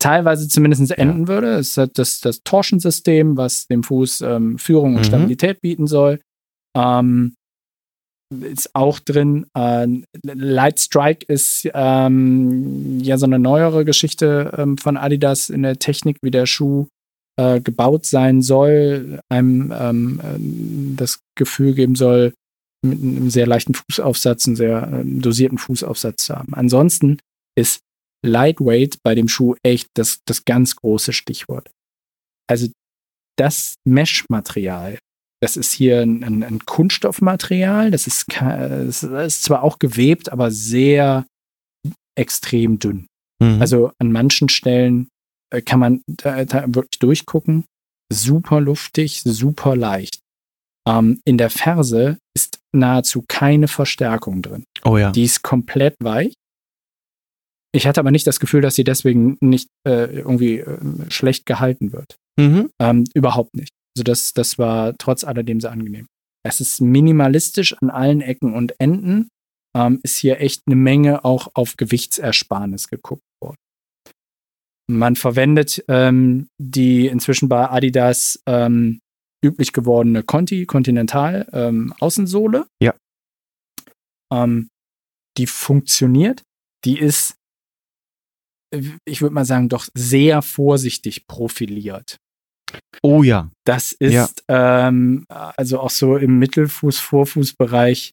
teilweise 0.00 0.48
zumindest 0.48 0.90
enden 0.92 1.28
würde. 1.28 1.54
Es 1.54 1.76
hat 1.76 1.98
das, 1.98 2.20
das 2.20 2.42
Torschensystem, 2.42 3.36
was 3.36 3.66
dem 3.66 3.82
Fuß 3.82 4.22
ähm, 4.22 4.58
Führung 4.58 4.94
und 4.94 5.00
Mhm. 5.00 5.04
Stabilität 5.04 5.60
bieten 5.60 5.86
soll. 5.86 6.20
Ähm, 6.76 7.34
ist 8.30 8.74
auch 8.74 9.00
drin. 9.00 9.46
Äh, 9.56 9.86
Light 10.22 10.80
Strike 10.80 11.26
ist 11.26 11.68
ähm, 11.74 13.00
ja 13.00 13.18
so 13.18 13.26
eine 13.26 13.38
neuere 13.38 13.84
Geschichte 13.84 14.52
ähm, 14.56 14.78
von 14.78 14.96
Adidas 14.96 15.50
in 15.50 15.62
der 15.62 15.78
Technik, 15.78 16.18
wie 16.22 16.30
der 16.30 16.46
Schuh 16.46 16.86
äh, 17.36 17.60
gebaut 17.60 18.06
sein 18.06 18.42
soll, 18.42 19.20
einem 19.28 19.72
ähm, 19.76 20.20
ähm, 20.22 20.96
das 20.96 21.20
Gefühl 21.36 21.74
geben 21.74 21.96
soll, 21.96 22.34
mit 22.84 23.00
einem 23.00 23.30
sehr 23.30 23.46
leichten 23.46 23.74
Fußaufsatz, 23.74 24.46
einen 24.46 24.56
sehr 24.56 24.88
ähm, 24.92 25.20
dosierten 25.20 25.58
Fußaufsatz 25.58 26.26
zu 26.26 26.36
haben. 26.36 26.54
Ansonsten 26.54 27.18
ist 27.58 27.80
Lightweight 28.24 28.98
bei 29.02 29.14
dem 29.14 29.28
Schuh 29.28 29.54
echt 29.62 29.88
das, 29.96 30.20
das 30.26 30.44
ganz 30.44 30.76
große 30.76 31.12
Stichwort. 31.12 31.70
Also 32.48 32.68
das 33.38 33.74
Mesh-Material, 33.86 34.98
das 35.40 35.56
ist 35.56 35.72
hier 35.72 36.00
ein, 36.02 36.22
ein, 36.22 36.42
ein 36.42 36.64
Kunststoffmaterial, 36.66 37.90
das 37.90 38.06
ist, 38.06 38.26
das 38.28 39.02
ist 39.02 39.42
zwar 39.42 39.62
auch 39.62 39.78
gewebt, 39.78 40.30
aber 40.30 40.50
sehr 40.50 41.26
extrem 42.16 42.78
dünn. 42.78 43.06
Mhm. 43.42 43.60
Also 43.60 43.92
an 43.98 44.12
manchen 44.12 44.48
Stellen 44.48 45.08
äh, 45.50 45.62
kann 45.62 45.80
man 45.80 46.02
da, 46.06 46.44
da 46.44 46.64
wirklich 46.68 46.98
durchgucken. 46.98 47.64
Super 48.12 48.60
luftig, 48.60 49.22
super 49.24 49.76
leicht. 49.76 50.20
Ähm, 50.86 51.20
in 51.24 51.38
der 51.38 51.50
Ferse 51.50 52.18
ist 52.34 52.58
nahezu 52.72 53.24
keine 53.26 53.68
Verstärkung 53.68 54.42
drin. 54.42 54.64
oh 54.84 54.96
ja. 54.96 55.10
Die 55.10 55.24
ist 55.24 55.42
komplett 55.42 55.94
weich. 56.00 56.34
Ich 57.72 57.86
hatte 57.86 58.00
aber 58.00 58.10
nicht 58.10 58.26
das 58.26 58.40
Gefühl, 58.40 58.62
dass 58.62 58.74
sie 58.74 58.84
deswegen 58.84 59.36
nicht 59.40 59.68
äh, 59.86 60.18
irgendwie 60.18 60.58
ähm, 60.58 61.06
schlecht 61.08 61.46
gehalten 61.46 61.92
wird. 61.92 62.16
Mhm. 62.36 62.70
Ähm, 62.80 63.04
überhaupt 63.14 63.54
nicht. 63.54 63.70
Also 63.96 64.04
das, 64.04 64.32
das 64.32 64.58
war 64.58 64.94
trotz 64.98 65.24
alledem 65.24 65.60
sehr 65.60 65.72
angenehm. 65.72 66.06
Es 66.46 66.60
ist 66.60 66.80
minimalistisch 66.80 67.74
an 67.80 67.90
allen 67.90 68.20
Ecken 68.20 68.54
und 68.54 68.78
Enden. 68.80 69.28
Ähm, 69.76 70.00
ist 70.02 70.16
hier 70.16 70.40
echt 70.40 70.62
eine 70.66 70.76
Menge 70.76 71.24
auch 71.24 71.48
auf 71.54 71.76
Gewichtsersparnis 71.76 72.88
geguckt 72.88 73.22
worden. 73.40 73.56
Man 74.90 75.14
verwendet 75.14 75.84
ähm, 75.86 76.48
die 76.58 77.06
inzwischen 77.06 77.48
bei 77.48 77.70
Adidas 77.70 78.42
ähm, 78.46 79.00
üblich 79.44 79.72
gewordene 79.72 80.24
Conti 80.24 80.66
Continental 80.66 81.48
ähm, 81.52 81.94
Außensohle. 82.00 82.66
Ja. 82.82 82.96
Ähm, 84.32 84.68
die 85.38 85.46
funktioniert. 85.46 86.42
Die 86.84 86.98
ist, 86.98 87.36
äh, 88.74 88.82
ich 89.04 89.22
würde 89.22 89.34
mal 89.34 89.44
sagen, 89.44 89.68
doch 89.68 89.86
sehr 89.94 90.42
vorsichtig 90.42 91.26
profiliert. 91.28 92.18
Oh 93.02 93.22
ja. 93.22 93.50
Das 93.64 93.92
ist 93.92 94.12
ähm, 94.48 95.24
also 95.28 95.80
auch 95.80 95.90
so 95.90 96.16
im 96.16 96.38
Mittelfuß-Vorfußbereich 96.38 98.12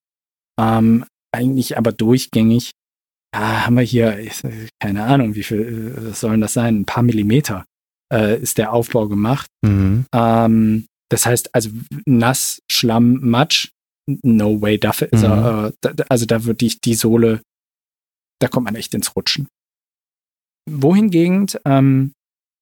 ähm, 0.60 1.06
eigentlich 1.34 1.78
aber 1.78 1.92
durchgängig. 1.92 2.72
Ja, 3.36 3.66
haben 3.66 3.76
wir 3.76 3.84
hier, 3.84 4.18
ich- 4.20 4.42
keine 4.82 5.04
Ahnung, 5.04 5.36
wie 5.36 5.44
viel 5.44 5.94
äh, 5.98 6.10
was 6.10 6.20
sollen 6.22 6.42
das 6.42 6.54
sein? 6.54 6.80
Ein 6.82 6.86
paar 6.86 7.04
Millimeter 7.04 7.66
äh, 8.14 8.40
ist 8.42 8.58
der 8.58 8.72
Aufbau 8.74 9.08
gemacht. 9.08 9.48
Mhm. 9.64 10.06
Ähm, 10.14 10.86
das 11.10 11.26
heißt, 11.26 11.54
also 11.54 11.70
nass, 12.06 12.60
Schlamm, 12.72 13.20
Matsch, 13.22 13.70
no 14.24 14.62
way, 14.62 14.78
dafür 14.80 15.12
ist 15.12 15.24
er, 15.24 15.68
äh, 15.68 15.72
da, 15.82 16.06
also 16.10 16.26
da 16.26 16.46
wird 16.46 16.62
die, 16.62 16.80
die 16.84 16.96
Sohle, 16.96 17.42
da 18.42 18.48
kommt 18.48 18.66
man 18.66 18.76
echt 18.76 18.94
ins 18.94 19.16
Rutschen. 19.16 19.48
Wohingegen 20.70 21.48
ähm, 21.66 22.14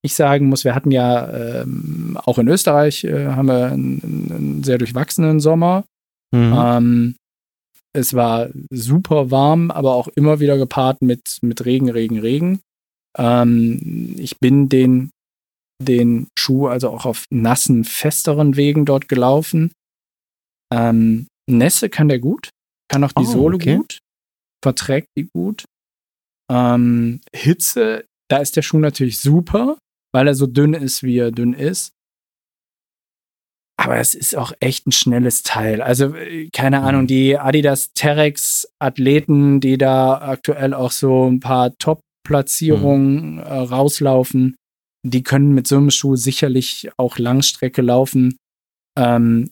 ich 0.06 0.15
sagen 0.15 0.48
muss, 0.48 0.64
wir 0.64 0.76
hatten 0.76 0.91
ja 0.91 1.61
ähm, 1.61 2.18
auch 2.23 2.38
in 2.40 2.48
Österreich 2.48 3.03
äh, 3.03 3.27
haben 3.27 3.48
wir 3.48 3.72
einen, 3.72 4.30
einen 4.32 4.64
sehr 4.64 4.77
durchwachsenen 4.77 5.40
Sommer. 5.40 5.86
Mhm. 6.32 6.53
Ähm, 6.56 7.15
es 7.94 8.14
war 8.14 8.49
super 8.69 9.32
warm, 9.32 9.72
aber 9.72 9.95
auch 9.95 10.10
immer 10.10 10.40
wieder 10.40 10.57
gepaart 10.57 11.02
mit, 11.02 11.40
mit 11.41 11.65
Regen, 11.65 11.90
Regen, 11.90 12.19
Regen. 12.19 12.60
Ähm, 13.18 14.15
ich 14.18 14.38
bin 14.40 14.68
den, 14.68 15.11
den 15.82 16.27
Schuh 16.38 16.68
also 16.68 16.90
auch 16.90 17.06
auf 17.06 17.26
nassen, 17.30 17.86
festeren 17.86 18.57
Wegen 18.57 18.86
dort 18.86 19.07
gelaufen. 19.07 19.72
Ähm, 20.73 21.27
Nässe 21.49 21.90
kann 21.90 22.10
der 22.10 22.19
gut, 22.19 22.49
kann 22.90 23.03
auch 23.03 23.14
die 23.14 23.23
Oh, 23.23 23.32
Sohle 23.32 23.56
okay. 23.56 23.77
gut, 23.77 23.99
verträgt 24.64 25.10
die 25.18 25.30
gut. 25.34 25.64
Ähm, 26.52 27.22
Hitze, 27.34 28.06
da 28.30 28.38
ist 28.38 28.56
der 28.56 28.61
Schuh 28.61 28.80
natürlich 28.80 29.19
super, 29.19 29.77
weil 30.16 30.28
er 30.30 30.34
so 30.36 30.48
dünn 30.48 30.74
ist, 30.74 31.04
wie 31.04 31.18
er 31.18 31.32
dünn 31.32 31.52
ist. 31.54 31.92
Aber 33.78 33.98
es 33.98 34.16
ist 34.16 34.34
auch 34.38 34.54
echt 34.62 34.88
ein 34.88 34.94
schnelles 34.94 35.44
Teil. 35.44 35.82
Also, 35.82 36.16
äh, 36.16 36.50
keine 36.52 36.80
Mhm. 36.80 36.86
Ahnung, 36.86 37.08
die 37.08 37.38
Adidas 37.38 37.92
Terex 37.94 38.66
Athleten, 38.80 39.60
die 39.60 39.78
da 39.78 40.18
aktuell 40.20 40.74
auch 40.74 40.92
so 40.92 41.30
ein 41.30 41.42
paar 41.42 41.78
Top-Platzierungen 41.78 43.40
äh, 43.40 43.44
rauslaufen, 43.54 44.56
die 45.06 45.22
können 45.24 45.54
mit 45.54 45.68
so 45.68 45.76
einem 45.76 45.92
Schuh 45.92 46.16
sicherlich 46.16 46.90
auch 46.98 47.18
Langstrecke 47.18 47.82
laufen. 47.82 48.38
Ähm, 48.98 49.52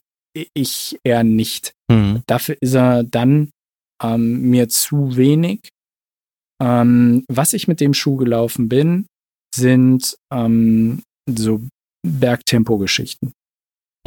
ich 0.56 0.98
eher 1.04 1.26
nicht. 1.26 1.74
Mhm. 1.92 2.24
Dafür 2.26 2.56
ist 2.62 2.74
er 2.74 3.04
dann 3.04 3.50
ähm, 4.02 4.50
mir 4.50 4.70
zu 4.70 5.18
wenig. 5.18 5.60
Ähm, 6.62 7.26
was 7.28 7.52
ich 7.52 7.68
mit 7.68 7.82
dem 7.82 7.94
Schuh 7.94 8.16
gelaufen 8.16 8.70
bin, 8.70 9.06
sind 9.54 10.16
ähm, 10.34 11.02
so 11.30 11.62
Bergtempo-Geschichten, 12.06 13.34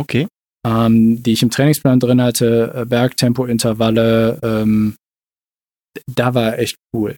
Okay. 0.00 0.26
ähm, 0.66 1.22
die 1.22 1.32
ich 1.32 1.42
im 1.42 1.50
Trainingsplan 1.50 2.00
drin 2.00 2.20
hatte. 2.20 2.72
Äh, 2.74 2.84
Bergtempo-Intervalle, 2.86 4.38
ähm, 4.42 4.96
da 6.14 6.34
war 6.34 6.52
er 6.52 6.58
echt 6.58 6.76
cool. 6.94 7.16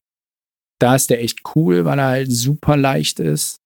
Da 0.81 0.95
ist 0.95 1.11
der 1.11 1.21
echt 1.23 1.41
cool, 1.57 1.85
weil 1.85 1.99
er 1.99 2.07
halt 2.09 2.33
super 2.33 2.77
leicht 2.77 3.19
ist. 3.21 3.57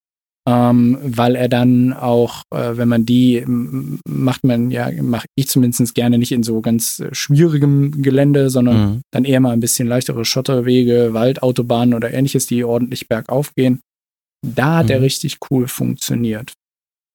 Ähm, 0.48 0.98
weil 1.05 1.36
er 1.36 1.48
dann 1.48 1.93
auch, 1.93 2.43
äh, 2.52 2.76
wenn 2.76 2.89
man 2.89 3.06
die 3.06 3.44
macht 3.47 4.43
man 4.43 4.72
ja, 4.72 4.90
mache 5.01 5.26
ich 5.39 5.47
zumindest 5.47 5.94
gerne 5.94 6.18
nicht 6.18 6.32
in 6.32 6.43
so 6.43 6.60
ganz 6.60 6.98
äh, 6.98 7.14
schwierigem 7.14 8.02
Gelände, 8.02 8.51
sondern 8.51 8.76
Mhm. 8.94 9.01
dann 9.12 9.24
eher 9.24 9.39
mal 9.39 9.52
ein 9.52 9.60
bisschen 9.60 9.86
leichtere 9.86 10.24
Schotterwege, 10.24 11.10
Waldautobahnen 11.12 11.94
oder 11.94 12.12
ähnliches, 12.12 12.48
die 12.48 12.64
ordentlich 12.64 13.06
bergauf 13.06 13.55
gehen. 13.55 13.82
Da 14.44 14.78
hat 14.78 14.90
er 14.90 14.98
Mhm. 14.98 15.05
richtig 15.05 15.39
cool 15.51 15.69
funktioniert, 15.69 16.52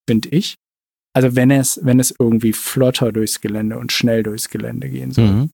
finde 0.10 0.30
ich. 0.30 0.56
Also 1.16 1.36
wenn 1.36 1.52
es, 1.52 1.80
wenn 1.84 2.00
es 2.00 2.14
irgendwie 2.18 2.54
flotter 2.54 3.12
durchs 3.12 3.42
Gelände 3.42 3.78
und 3.78 3.92
schnell 3.92 4.24
durchs 4.24 4.50
Gelände 4.50 4.90
gehen 4.90 5.12
soll, 5.12 5.28
Mhm. 5.28 5.50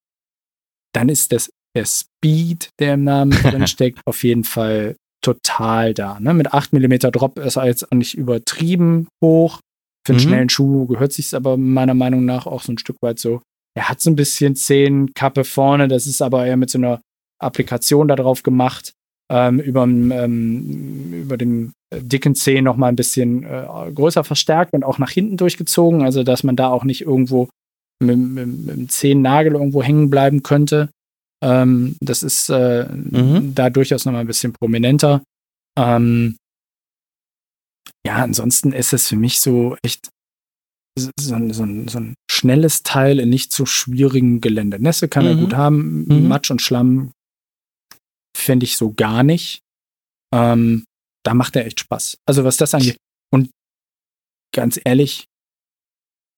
dann 0.94 1.10
ist 1.10 1.32
das 1.32 1.50
der 1.76 1.86
Speed, 1.86 2.70
der 2.80 2.94
im 2.96 3.04
Namen 3.04 3.32
drin 3.66 3.68
steckt, 3.68 4.02
auf 4.06 4.24
jeden 4.24 4.44
Fall 4.44 4.96
total 5.24 5.94
da. 5.94 6.20
Ne? 6.20 6.34
Mit 6.34 6.54
8 6.54 6.74
mm 6.74 6.98
Drop 7.12 7.40
ist 7.40 7.56
er 7.56 7.66
jetzt 7.66 7.92
auch 7.92 7.96
nicht 7.96 8.14
übertrieben 8.16 9.08
hoch. 9.24 9.60
Für 10.06 10.14
einen 10.14 10.18
Mhm. 10.22 10.28
schnellen 10.28 10.50
Schuh 10.50 10.86
gehört 10.86 11.14
sich 11.14 11.34
aber 11.34 11.56
meiner 11.58 11.94
Meinung 11.94 12.26
nach 12.26 12.46
auch 12.46 12.62
so 12.62 12.74
ein 12.74 12.78
Stück 12.78 12.98
weit 13.02 13.18
so. 13.20 13.42
Er 13.76 13.90
hat 13.90 14.02
so 14.02 14.12
ein 14.12 14.16
bisschen 14.18 14.56
Zehenkappe 14.56 15.46
vorne, 15.46 15.88
das 15.88 16.06
ist 16.06 16.22
aber 16.22 16.46
eher 16.46 16.58
mit 16.58 16.70
so 16.70 16.78
einer 16.78 17.02
Applikation 17.42 18.08
da 18.10 18.16
drauf 18.18 18.44
gemacht. 18.44 18.94
Ähm, 19.32 19.60
über, 19.60 19.84
ähm, 19.84 21.14
über 21.14 21.38
den 21.38 21.74
äh, 21.90 22.02
dicken 22.02 22.36
Zeh 22.36 22.62
noch 22.62 22.76
mal 22.76 22.90
ein 22.90 22.96
bisschen 22.96 23.44
äh, 23.44 23.92
größer 23.94 24.24
verstärkt 24.24 24.74
und 24.74 24.84
auch 24.84 25.00
nach 25.00 25.12
hinten 25.12 25.38
durchgezogen, 25.38 26.04
also 26.04 26.24
dass 26.24 26.44
man 26.44 26.56
da 26.56 26.70
auch 26.70 26.84
nicht 26.84 27.02
irgendwo 27.02 27.50
mit, 28.02 28.18
mit, 28.18 28.48
mit 28.66 28.76
dem 28.76 28.90
Zehennagel 28.90 29.54
irgendwo 29.54 29.82
hängen 29.82 30.10
bleiben 30.10 30.44
könnte. 30.44 30.90
Ähm, 31.44 31.96
das 32.02 32.22
ist 32.24 32.50
äh, 32.50 32.88
mhm. 32.90 33.56
da 33.56 33.70
durchaus 33.70 34.06
nochmal 34.06 34.22
ein 34.22 34.28
bisschen 34.28 34.54
prominenter. 34.54 35.24
Ähm, 35.78 36.38
ja, 38.06 38.18
ansonsten 38.18 38.74
ist 38.74 38.94
es 38.94 39.08
für 39.08 39.16
mich 39.16 39.40
so 39.40 39.78
echt 39.84 40.10
so, 40.98 41.10
so, 41.20 41.36
so, 41.52 41.66
so 41.88 42.00
ein 42.00 42.16
schnelles 42.30 42.84
Teil 42.84 43.20
in 43.20 43.30
nicht 43.30 43.52
so 43.52 43.66
schwierigem 43.66 44.42
Gelände. 44.42 44.82
Nässe 44.82 45.08
kann 45.08 45.24
mhm. 45.26 45.30
er 45.30 45.36
gut 45.38 45.56
haben, 45.56 46.06
mhm. 46.06 46.28
Matsch 46.28 46.52
und 46.52 46.62
Schlamm 46.62 47.12
fände 48.36 48.66
ich 48.66 48.78
so 48.78 48.94
gar 48.94 49.24
nicht. 49.24 49.60
Ähm, 50.34 50.86
da 51.24 51.34
macht 51.34 51.56
er 51.56 51.66
echt 51.66 51.80
Spaß. 51.80 52.18
Also 52.28 52.44
was 52.44 52.58
das 52.58 52.74
angeht. 52.74 52.98
Und 53.32 53.50
ganz 54.54 54.80
ehrlich, 54.84 55.26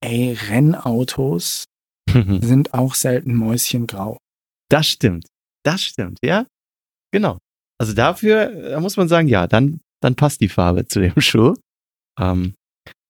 ey, 0.04 0.34
Rennautos 0.34 1.66
sind 2.08 2.74
auch 2.74 2.96
selten 2.96 3.36
mäuschengrau. 3.36 4.18
Das 4.70 4.88
stimmt. 4.88 5.28
Das 5.64 5.82
stimmt, 5.82 6.20
ja. 6.24 6.46
Genau. 7.12 7.40
Also 7.80 7.94
dafür, 7.94 8.70
da 8.72 8.80
muss 8.80 8.98
man 8.98 9.08
sagen, 9.08 9.28
ja, 9.28 9.48
dann, 9.48 9.82
dann 10.02 10.16
passt 10.16 10.42
die 10.42 10.50
Farbe 10.50 10.88
zu 10.88 11.02
dem 11.02 11.20
Schuh. 11.22 11.56
Ähm, 12.20 12.54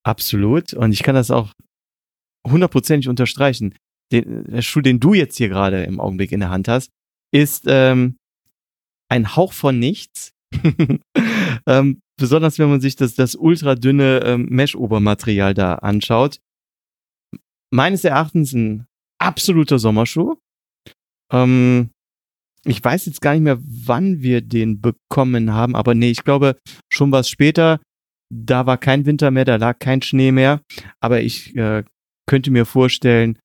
absolut. 0.03 0.73
Und 0.73 0.91
ich 0.91 1.03
kann 1.03 1.15
das 1.15 1.31
auch 1.31 1.51
hundertprozentig 2.47 3.09
unterstreichen. 3.09 3.75
Den, 4.11 4.45
der 4.45 4.61
Schuh, 4.61 4.81
den 4.81 4.99
du 4.99 5.13
jetzt 5.13 5.37
hier 5.37 5.49
gerade 5.49 5.83
im 5.83 5.99
Augenblick 5.99 6.31
in 6.31 6.39
der 6.39 6.49
Hand 6.49 6.67
hast, 6.67 6.89
ist 7.33 7.65
ähm, 7.67 8.17
ein 9.09 9.35
Hauch 9.35 9.53
von 9.53 9.79
nichts. 9.79 10.33
ähm, 11.67 12.01
besonders 12.17 12.59
wenn 12.59 12.69
man 12.69 12.81
sich 12.81 12.95
das, 12.95 13.15
das 13.15 13.35
ultra 13.35 13.75
dünne 13.75 14.21
ähm, 14.23 14.47
Mesh-Obermaterial 14.49 15.53
da 15.53 15.75
anschaut. 15.75 16.39
Meines 17.71 18.03
Erachtens 18.03 18.53
ein 18.53 18.85
absoluter 19.19 19.79
Sommerschuh. 19.79 20.35
Ähm, 21.31 21.89
ich 22.63 22.83
weiß 22.83 23.05
jetzt 23.05 23.21
gar 23.21 23.33
nicht 23.33 23.43
mehr, 23.43 23.59
wann 23.61 24.21
wir 24.21 24.41
den 24.41 24.81
bekommen 24.81 25.53
haben, 25.53 25.75
aber 25.75 25.93
nee, 25.93 26.09
ich 26.09 26.23
glaube 26.23 26.57
schon 26.91 27.11
was 27.11 27.29
später. 27.29 27.79
Da 28.33 28.65
war 28.65 28.77
kein 28.77 29.05
Winter 29.05 29.29
mehr, 29.29 29.45
da 29.45 29.57
lag 29.57 29.77
kein 29.77 30.01
Schnee 30.01 30.31
mehr. 30.31 30.61
Aber 30.99 31.21
ich 31.21 31.55
äh, 31.55 31.83
könnte 32.27 32.49
mir 32.49 32.65
vorstellen, 32.65 33.37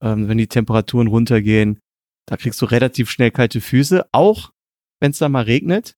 ähm, 0.00 0.28
wenn 0.28 0.38
die 0.38 0.46
Temperaturen 0.46 1.08
runtergehen, 1.08 1.80
da 2.26 2.36
kriegst 2.36 2.62
du 2.62 2.66
relativ 2.66 3.10
schnell 3.10 3.32
kalte 3.32 3.60
Füße, 3.60 4.06
auch 4.12 4.50
wenn 5.00 5.10
es 5.10 5.18
da 5.18 5.28
mal 5.28 5.44
regnet. 5.44 5.94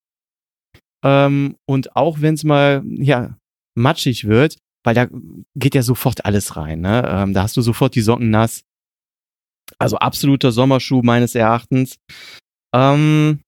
Ähm, 1.05 1.57
und 1.67 1.97
auch 1.97 2.21
wenn 2.21 2.35
es 2.35 2.45
mal 2.45 2.83
ja 2.85 3.37
matschig 3.75 4.27
wird, 4.27 4.59
weil 4.85 4.95
da 4.95 5.09
geht 5.55 5.75
ja 5.75 5.83
sofort 5.83 6.25
alles 6.25 6.57
rein. 6.57 6.81
Ne? 6.81 7.05
Ähm, 7.07 7.35
da 7.35 7.43
hast 7.43 7.57
du 7.57 7.63
sofort 7.63 7.95
die 7.95 8.01
Socken 8.01 8.31
nass. 8.31 8.63
Also 9.79 9.97
absoluter 9.99 10.53
Sommerschuh 10.53 11.03
meines 11.03 11.35
Erachtens. 11.35 11.97
Ähm, 12.75 13.41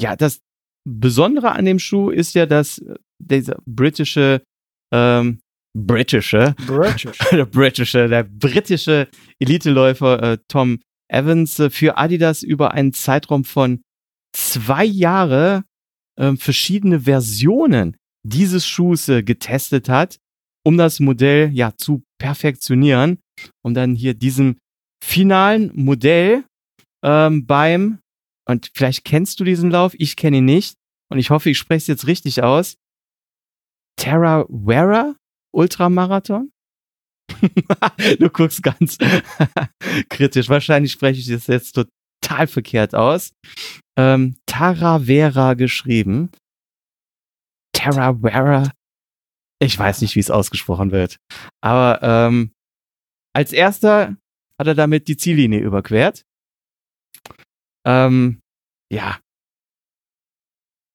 ja, 0.00 0.16
das 0.16 0.40
Besondere 0.84 1.52
an 1.52 1.64
dem 1.64 1.78
Schuh 1.78 2.10
ist 2.10 2.34
ja, 2.34 2.46
dass 2.46 2.82
dieser 3.20 3.58
britische, 3.66 4.42
ähm, 4.92 5.40
britische, 5.76 6.54
British. 6.66 7.18
der 7.30 7.46
britische, 7.46 8.08
der 8.08 8.24
britische 8.24 9.08
Eliteläufer 9.38 10.22
äh, 10.22 10.38
Tom 10.48 10.80
Evans 11.08 11.58
äh, 11.60 11.70
für 11.70 11.98
Adidas 11.98 12.42
über 12.42 12.72
einen 12.72 12.92
Zeitraum 12.92 13.44
von 13.44 13.82
zwei 14.32 14.84
Jahre 14.84 15.64
äh, 16.16 16.36
verschiedene 16.36 17.00
Versionen 17.00 17.96
dieses 18.24 18.66
Schuhs 18.66 19.08
äh, 19.08 19.22
getestet 19.22 19.88
hat, 19.88 20.18
um 20.64 20.76
das 20.76 21.00
Modell 21.00 21.50
ja 21.52 21.72
zu 21.76 22.02
perfektionieren, 22.18 23.18
um 23.64 23.74
dann 23.74 23.94
hier 23.94 24.14
diesem 24.14 24.58
finalen 25.02 25.72
Modell 25.74 26.44
ähm, 27.04 27.46
beim, 27.46 27.98
und 28.48 28.70
vielleicht 28.74 29.04
kennst 29.04 29.40
du 29.40 29.44
diesen 29.44 29.70
Lauf, 29.70 29.94
ich 29.98 30.16
kenne 30.16 30.38
ihn 30.38 30.44
nicht, 30.44 30.74
und 31.10 31.18
ich 31.18 31.30
hoffe, 31.30 31.50
ich 31.50 31.58
spreche 31.58 31.78
es 31.78 31.86
jetzt 31.88 32.06
richtig 32.06 32.42
aus, 32.42 32.76
Terra 33.96 34.46
Wera 34.48 35.14
Ultramarathon? 35.52 36.50
du 38.18 38.30
guckst 38.30 38.62
ganz 38.62 38.98
kritisch. 40.08 40.48
Wahrscheinlich 40.48 40.92
spreche 40.92 41.20
ich 41.20 41.28
das 41.28 41.46
jetzt 41.46 41.72
total 41.72 42.46
verkehrt 42.46 42.94
aus. 42.94 43.32
Ähm, 43.96 44.36
Taravera 44.46 45.54
geschrieben. 45.54 46.30
Taravera. 47.72 48.70
Ich 49.60 49.78
weiß 49.78 50.00
nicht, 50.00 50.16
wie 50.16 50.20
es 50.20 50.30
ausgesprochen 50.30 50.90
wird. 50.90 51.16
Aber 51.60 52.00
ähm, 52.02 52.52
als 53.34 53.52
erster 53.52 54.16
hat 54.58 54.66
er 54.66 54.74
damit 54.74 55.08
die 55.08 55.16
Ziellinie 55.16 55.60
überquert. 55.60 56.24
Ähm, 57.86 58.40
ja. 58.90 59.18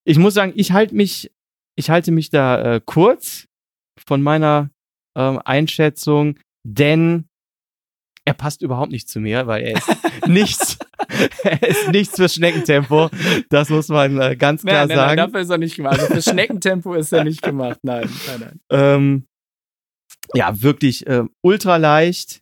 Ich 0.06 0.18
muss 0.18 0.34
sagen, 0.34 0.54
ich 0.56 0.72
halte 0.72 0.96
mich, 0.96 1.32
ich 1.76 1.90
halte 1.90 2.12
mich 2.12 2.30
da 2.30 2.76
äh, 2.76 2.82
kurz 2.84 3.46
von 4.08 4.22
meiner 4.22 4.70
ähm, 5.18 5.42
Einschätzung, 5.44 6.40
denn 6.64 7.27
er 8.28 8.34
passt 8.34 8.62
überhaupt 8.62 8.92
nicht 8.92 9.10
zu 9.10 9.20
mir, 9.20 9.48
weil 9.48 9.64
er 9.64 9.78
ist 9.78 9.88
nichts, 10.28 10.78
er 11.44 11.64
ist 11.64 11.90
nichts 11.90 12.16
für 12.16 12.30
Schneckentempo. 12.30 13.10
Das 13.50 13.70
muss 13.70 13.88
man 13.88 14.20
äh, 14.20 14.36
ganz 14.36 14.64
klar 14.64 14.86
nein, 14.86 14.88
nein, 14.90 14.98
sagen. 14.98 15.08
Nein, 15.16 15.18
dafür 15.18 15.40
ist 15.42 15.50
er 15.50 15.58
nicht 15.58 15.76
gemacht. 15.76 16.00
Also 16.00 16.14
für 16.14 16.22
Schneckentempo 16.22 16.94
ist 16.94 17.12
er 17.12 17.24
nicht 17.24 17.42
gemacht. 17.42 17.80
Nein, 17.84 18.10
nein, 18.28 18.40
nein. 18.40 18.60
Ähm, 18.70 19.26
ja, 20.34 20.62
wirklich 20.62 21.08
äh, 21.08 21.24
ultra 21.42 21.78
leicht 21.78 22.42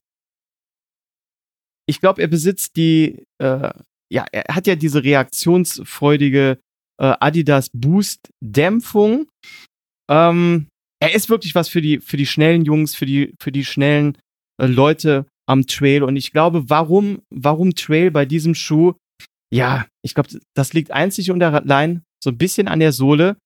ich 1.87 1.99
glaube, 1.99 2.21
er 2.21 2.27
besitzt 2.27 2.75
die, 2.75 3.25
äh, 3.37 3.71
ja, 4.11 4.25
er 4.31 4.55
hat 4.55 4.67
ja 4.67 4.75
diese 4.75 5.03
reaktionsfreudige 5.03 6.59
äh, 6.99 7.13
Adidas 7.19 7.69
Boost 7.73 8.29
Dämpfung. 8.41 9.27
Ähm, 10.09 10.67
er 10.99 11.13
ist 11.13 11.29
wirklich 11.29 11.55
was 11.55 11.69
für 11.69 11.81
die, 11.81 11.99
für 11.99 12.17
die 12.17 12.25
schnellen 12.25 12.65
Jungs, 12.65 12.95
für 12.95 13.05
die, 13.05 13.33
für 13.39 13.51
die 13.51 13.65
schnellen 13.65 14.17
äh, 14.59 14.65
Leute 14.65 15.27
am 15.47 15.67
Trail. 15.67 16.03
Und 16.03 16.15
ich 16.15 16.31
glaube, 16.31 16.69
warum, 16.69 17.21
warum 17.29 17.75
Trail 17.75 18.11
bei 18.11 18.25
diesem 18.25 18.55
Schuh? 18.55 18.93
Ja, 19.53 19.87
ich 20.03 20.13
glaube, 20.13 20.29
das 20.55 20.73
liegt 20.73 20.91
einzig 20.91 21.31
und 21.31 21.41
allein 21.41 22.03
so 22.23 22.31
ein 22.31 22.37
bisschen 22.37 22.67
an 22.67 22.79
der 22.79 22.91
Sohle. 22.91 23.37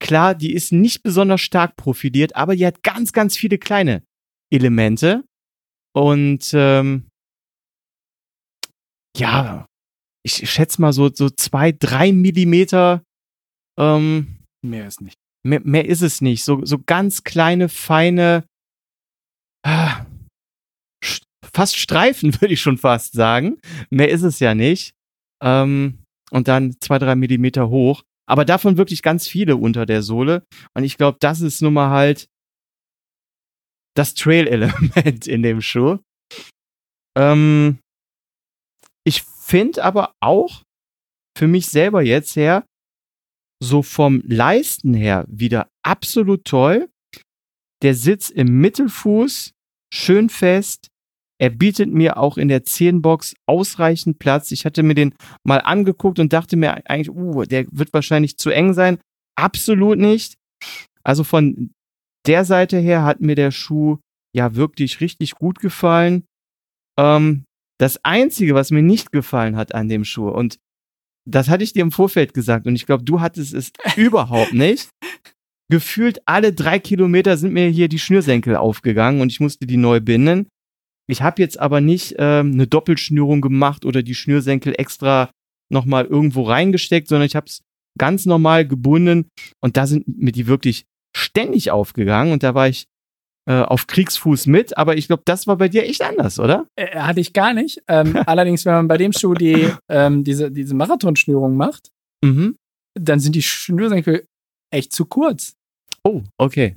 Klar, 0.00 0.34
die 0.34 0.52
ist 0.52 0.72
nicht 0.72 1.02
besonders 1.02 1.40
stark 1.40 1.76
profiliert, 1.76 2.34
aber 2.34 2.56
die 2.56 2.66
hat 2.66 2.82
ganz, 2.82 3.12
ganz 3.12 3.36
viele 3.36 3.58
kleine 3.58 4.02
Elemente. 4.52 5.24
Und 5.94 6.50
ähm, 6.54 7.08
ja, 9.16 9.66
ich 10.24 10.50
schätze 10.50 10.80
mal 10.80 10.92
so, 10.92 11.10
so 11.12 11.30
zwei, 11.30 11.72
drei 11.72 12.12
Millimeter. 12.12 13.02
Ähm, 13.78 14.38
mehr 14.64 14.86
ist 14.86 15.00
nicht. 15.00 15.18
Mehr, 15.44 15.60
mehr 15.64 15.86
ist 15.86 16.02
es 16.02 16.20
nicht. 16.20 16.44
So, 16.44 16.64
so 16.64 16.78
ganz 16.78 17.24
kleine, 17.24 17.68
feine, 17.68 18.44
äh, 19.66 20.04
fast 21.54 21.78
Streifen, 21.78 22.34
würde 22.40 22.54
ich 22.54 22.60
schon 22.60 22.78
fast 22.78 23.12
sagen. 23.12 23.58
Mehr 23.90 24.10
ist 24.10 24.22
es 24.22 24.38
ja 24.38 24.54
nicht. 24.54 24.94
Ähm, 25.42 25.98
und 26.30 26.48
dann 26.48 26.76
zwei, 26.80 26.98
drei 26.98 27.14
Millimeter 27.14 27.68
hoch. 27.68 28.02
Aber 28.26 28.44
davon 28.44 28.78
wirklich 28.78 29.02
ganz 29.02 29.26
viele 29.28 29.56
unter 29.56 29.84
der 29.84 30.02
Sohle. 30.02 30.46
Und 30.74 30.84
ich 30.84 30.96
glaube, 30.96 31.18
das 31.20 31.40
ist 31.40 31.60
nun 31.60 31.74
mal 31.74 31.90
halt 31.90 32.28
das 33.94 34.14
Trail-Element 34.14 35.26
in 35.26 35.42
dem 35.42 35.60
Schuh. 35.60 35.98
Ähm, 37.18 37.78
ich 39.04 39.22
finde 39.22 39.84
aber 39.84 40.14
auch 40.20 40.62
für 41.36 41.46
mich 41.46 41.66
selber 41.66 42.02
jetzt 42.02 42.36
her, 42.36 42.64
so 43.62 43.82
vom 43.82 44.22
Leisten 44.26 44.94
her 44.94 45.24
wieder 45.28 45.68
absolut 45.84 46.44
toll. 46.44 46.88
Der 47.82 47.94
Sitz 47.94 48.30
im 48.30 48.60
Mittelfuß, 48.60 49.52
schön 49.92 50.28
fest. 50.28 50.88
Er 51.42 51.50
bietet 51.50 51.92
mir 51.92 52.18
auch 52.18 52.38
in 52.38 52.46
der 52.46 52.62
Zehenbox 52.62 53.34
ausreichend 53.46 54.20
Platz. 54.20 54.52
Ich 54.52 54.64
hatte 54.64 54.84
mir 54.84 54.94
den 54.94 55.12
mal 55.42 55.58
angeguckt 55.58 56.20
und 56.20 56.32
dachte 56.32 56.56
mir 56.56 56.88
eigentlich, 56.88 57.10
uh, 57.10 57.42
der 57.42 57.66
wird 57.72 57.92
wahrscheinlich 57.92 58.38
zu 58.38 58.50
eng 58.50 58.74
sein. 58.74 59.00
Absolut 59.36 59.98
nicht. 59.98 60.36
Also 61.02 61.24
von 61.24 61.72
der 62.28 62.44
Seite 62.44 62.78
her 62.78 63.02
hat 63.02 63.20
mir 63.20 63.34
der 63.34 63.50
Schuh 63.50 63.98
ja 64.32 64.54
wirklich 64.54 65.00
richtig 65.00 65.32
gut 65.32 65.58
gefallen. 65.58 66.26
Ähm, 66.96 67.42
das 67.80 67.98
Einzige, 68.04 68.54
was 68.54 68.70
mir 68.70 68.82
nicht 68.82 69.10
gefallen 69.10 69.56
hat 69.56 69.74
an 69.74 69.88
dem 69.88 70.04
Schuh, 70.04 70.28
und 70.28 70.60
das 71.28 71.48
hatte 71.48 71.64
ich 71.64 71.72
dir 71.72 71.82
im 71.82 71.90
Vorfeld 71.90 72.34
gesagt, 72.34 72.68
und 72.68 72.76
ich 72.76 72.86
glaube, 72.86 73.02
du 73.02 73.20
hattest 73.20 73.52
es 73.52 73.72
überhaupt 73.96 74.52
nicht. 74.52 74.90
Gefühlt 75.68 76.20
alle 76.24 76.52
drei 76.52 76.78
Kilometer 76.78 77.36
sind 77.36 77.52
mir 77.52 77.66
hier 77.66 77.88
die 77.88 77.98
Schnürsenkel 77.98 78.54
aufgegangen 78.54 79.20
und 79.20 79.32
ich 79.32 79.40
musste 79.40 79.66
die 79.66 79.76
neu 79.76 79.98
binden. 79.98 80.46
Ich 81.08 81.22
habe 81.22 81.42
jetzt 81.42 81.58
aber 81.58 81.80
nicht 81.80 82.14
ähm, 82.18 82.52
eine 82.52 82.66
Doppelschnürung 82.66 83.40
gemacht 83.40 83.84
oder 83.84 84.02
die 84.02 84.14
Schnürsenkel 84.14 84.74
extra 84.78 85.30
nochmal 85.72 86.04
irgendwo 86.04 86.42
reingesteckt, 86.42 87.08
sondern 87.08 87.26
ich 87.26 87.36
habe 87.36 87.46
es 87.46 87.62
ganz 87.98 88.24
normal 88.26 88.66
gebunden 88.66 89.28
und 89.60 89.76
da 89.76 89.86
sind 89.86 90.06
mir 90.06 90.32
die 90.32 90.46
wirklich 90.46 90.84
ständig 91.16 91.70
aufgegangen 91.70 92.32
und 92.32 92.42
da 92.42 92.54
war 92.54 92.68
ich 92.68 92.84
äh, 93.48 93.60
auf 93.60 93.86
Kriegsfuß 93.88 94.46
mit, 94.46 94.78
aber 94.78 94.96
ich 94.96 95.08
glaube, 95.08 95.22
das 95.26 95.46
war 95.46 95.56
bei 95.56 95.68
dir 95.68 95.82
echt 95.82 96.00
anders, 96.02 96.38
oder? 96.38 96.66
Äh, 96.76 96.96
hatte 96.98 97.20
ich 97.20 97.32
gar 97.32 97.52
nicht. 97.52 97.82
Ähm, 97.88 98.16
allerdings, 98.26 98.64
wenn 98.64 98.72
man 98.74 98.88
bei 98.88 98.96
dem 98.96 99.12
Schuh 99.12 99.34
die, 99.34 99.68
ähm, 99.90 100.22
diese, 100.24 100.50
diese 100.52 100.74
Marathonschnürung 100.74 101.56
macht, 101.56 101.90
Mhm. 102.24 102.54
dann 102.94 103.18
sind 103.18 103.34
die 103.34 103.42
Schnürsenkel 103.42 104.24
echt 104.72 104.92
zu 104.92 105.06
kurz. 105.06 105.54
Oh, 106.04 106.22
okay. 106.36 106.72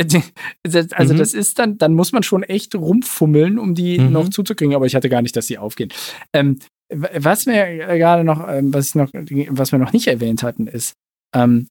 Also 0.93 1.13
Mhm. 1.13 1.17
das 1.17 1.33
ist 1.33 1.57
dann, 1.57 1.77
dann 1.77 1.93
muss 1.93 2.11
man 2.11 2.21
schon 2.23 2.43
echt 2.43 2.75
rumfummeln, 2.75 3.57
um 3.57 3.73
die 3.73 3.97
Mhm. 3.99 4.11
noch 4.11 4.29
zuzukriegen, 4.29 4.75
aber 4.75 4.85
ich 4.85 4.95
hatte 4.95 5.09
gar 5.09 5.21
nicht, 5.23 5.35
dass 5.35 5.47
sie 5.47 5.57
aufgehen. 5.57 5.91
Ähm, 6.33 6.59
was 6.93 7.47
wir 7.47 7.65
gerade 7.97 8.23
noch, 8.23 8.47
ähm, 8.47 8.71
was 8.73 8.89
ich 8.89 8.95
noch, 8.95 9.09
was 9.13 9.71
wir 9.71 9.79
noch 9.79 9.93
nicht 9.93 10.05
erwähnt 10.07 10.43
hatten, 10.43 10.67
ist, 10.67 10.93
ähm, 11.35 11.67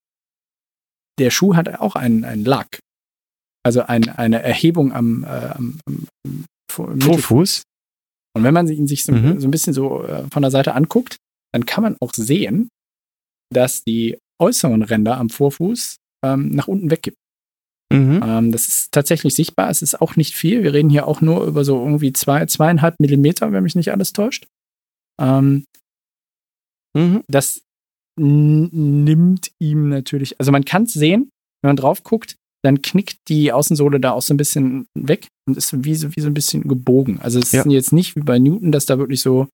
der 1.21 1.31
Schuh 1.31 1.55
hat 1.55 1.69
auch 1.81 1.95
einen, 1.95 2.25
einen 2.25 2.45
Lack. 2.45 2.81
Also 3.65 3.83
ein, 3.83 4.09
eine 4.09 4.43
Erhebung 4.43 4.93
am, 4.93 5.23
äh, 5.25 5.27
am, 5.29 5.79
am. 5.87 6.07
Vorfuß. 6.73 7.63
Und 8.37 8.43
wenn 8.43 8.53
man 8.53 8.67
ihn 8.67 8.89
sich 8.89 9.05
so, 9.05 9.13
Mhm. 9.13 9.39
so 9.41 9.47
ein 9.47 9.53
bisschen 9.53 9.73
so 9.73 10.03
äh, 10.05 10.25
von 10.33 10.43
der 10.43 10.51
Seite 10.51 10.75
anguckt, 10.75 11.19
dann 11.53 11.67
kann 11.67 11.83
man 11.85 11.97
auch 12.01 12.13
sehen, 12.15 12.69
dass 13.53 13.85
die 13.85 14.19
äußeren 14.43 14.83
Ränder 14.83 15.17
am 15.19 15.31
Vorfuß 15.31 15.97
ähm, 16.27 16.49
nach 16.49 16.67
unten 16.67 16.91
weggibt. 16.91 17.17
Mhm. 17.95 18.21
Ähm, 18.25 18.53
das 18.53 18.67
ist 18.69 18.93
tatsächlich 18.93 19.35
sichtbar. 19.35 19.71
Es 19.71 19.83
ist 19.83 20.01
auch 20.01 20.17
nicht 20.17 20.35
viel. 20.37 20.63
Wir 20.63 20.73
reden 20.73 20.91
hier 20.91 21.07
auch 21.07 21.21
nur 21.21 21.45
über 21.45 21.65
so 21.65 21.79
irgendwie 21.79 22.13
zwei, 22.13 22.45
zweieinhalb 22.47 22.99
Millimeter, 23.01 23.53
wenn 23.53 23.63
mich 23.63 23.75
nicht 23.77 23.93
alles 23.93 24.13
täuscht. 24.13 24.47
Ähm, 25.21 25.65
Mhm. 26.97 27.23
das 27.29 27.63
nimmt 28.17 29.51
ihm 29.59 29.89
natürlich, 29.89 30.39
also 30.39 30.53
man 30.53 30.65
kann 30.65 30.85
es 30.85 30.93
sehen, 30.93 31.31
wenn 31.63 31.71
man 31.71 31.77
drauf 31.77 32.05
guckt, 32.05 32.37
dann 32.65 32.83
knickt 32.83 33.17
die 33.29 33.53
Außensohle 33.53 34.01
da 34.01 34.13
auch 34.13 34.23
so 34.23 34.33
ein 34.33 34.37
bisschen 34.39 34.87
weg 34.95 35.27
und 35.47 35.57
ist 35.57 35.85
wie 35.85 35.95
so, 35.95 36.15
wie 36.17 36.21
so 36.21 36.29
ein 36.29 36.35
bisschen 36.35 36.63
gebogen. 36.69 37.21
Also 37.21 37.39
es 37.41 37.53
Ja. 37.53 37.61
ist 37.63 37.71
jetzt 37.71 37.93
nicht 37.93 38.17
wie 38.17 38.21
bei 38.21 38.39
Newton, 38.39 38.73
dass 38.73 38.87
da 38.87 38.99
wirklich 38.99 39.21
so 39.21 39.49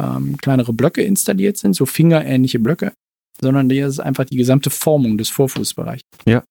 ähm, 0.00 0.36
kleinere 0.38 0.72
Blöcke 0.72 1.02
installiert 1.02 1.56
sind, 1.56 1.74
so 1.74 1.86
fingerähnliche 1.86 2.58
Blöcke, 2.58 2.92
sondern 3.40 3.68
hier 3.70 3.86
ist 3.86 4.00
einfach 4.00 4.24
die 4.24 4.36
gesamte 4.36 4.70
Formung 4.70 5.18
des 5.18 5.28
Vorfußbereichs. 5.28 6.02
Ja. 6.26 6.42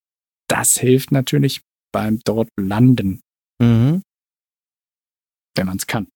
Das 0.49 0.77
hilft 0.77 1.11
natürlich 1.11 1.61
beim 1.93 2.19
dort 2.25 2.49
landen, 2.59 3.21
Mhm. 3.61 4.01
wenn 5.55 5.67
man 5.67 5.77
es 5.77 5.87
kann. 5.87 6.07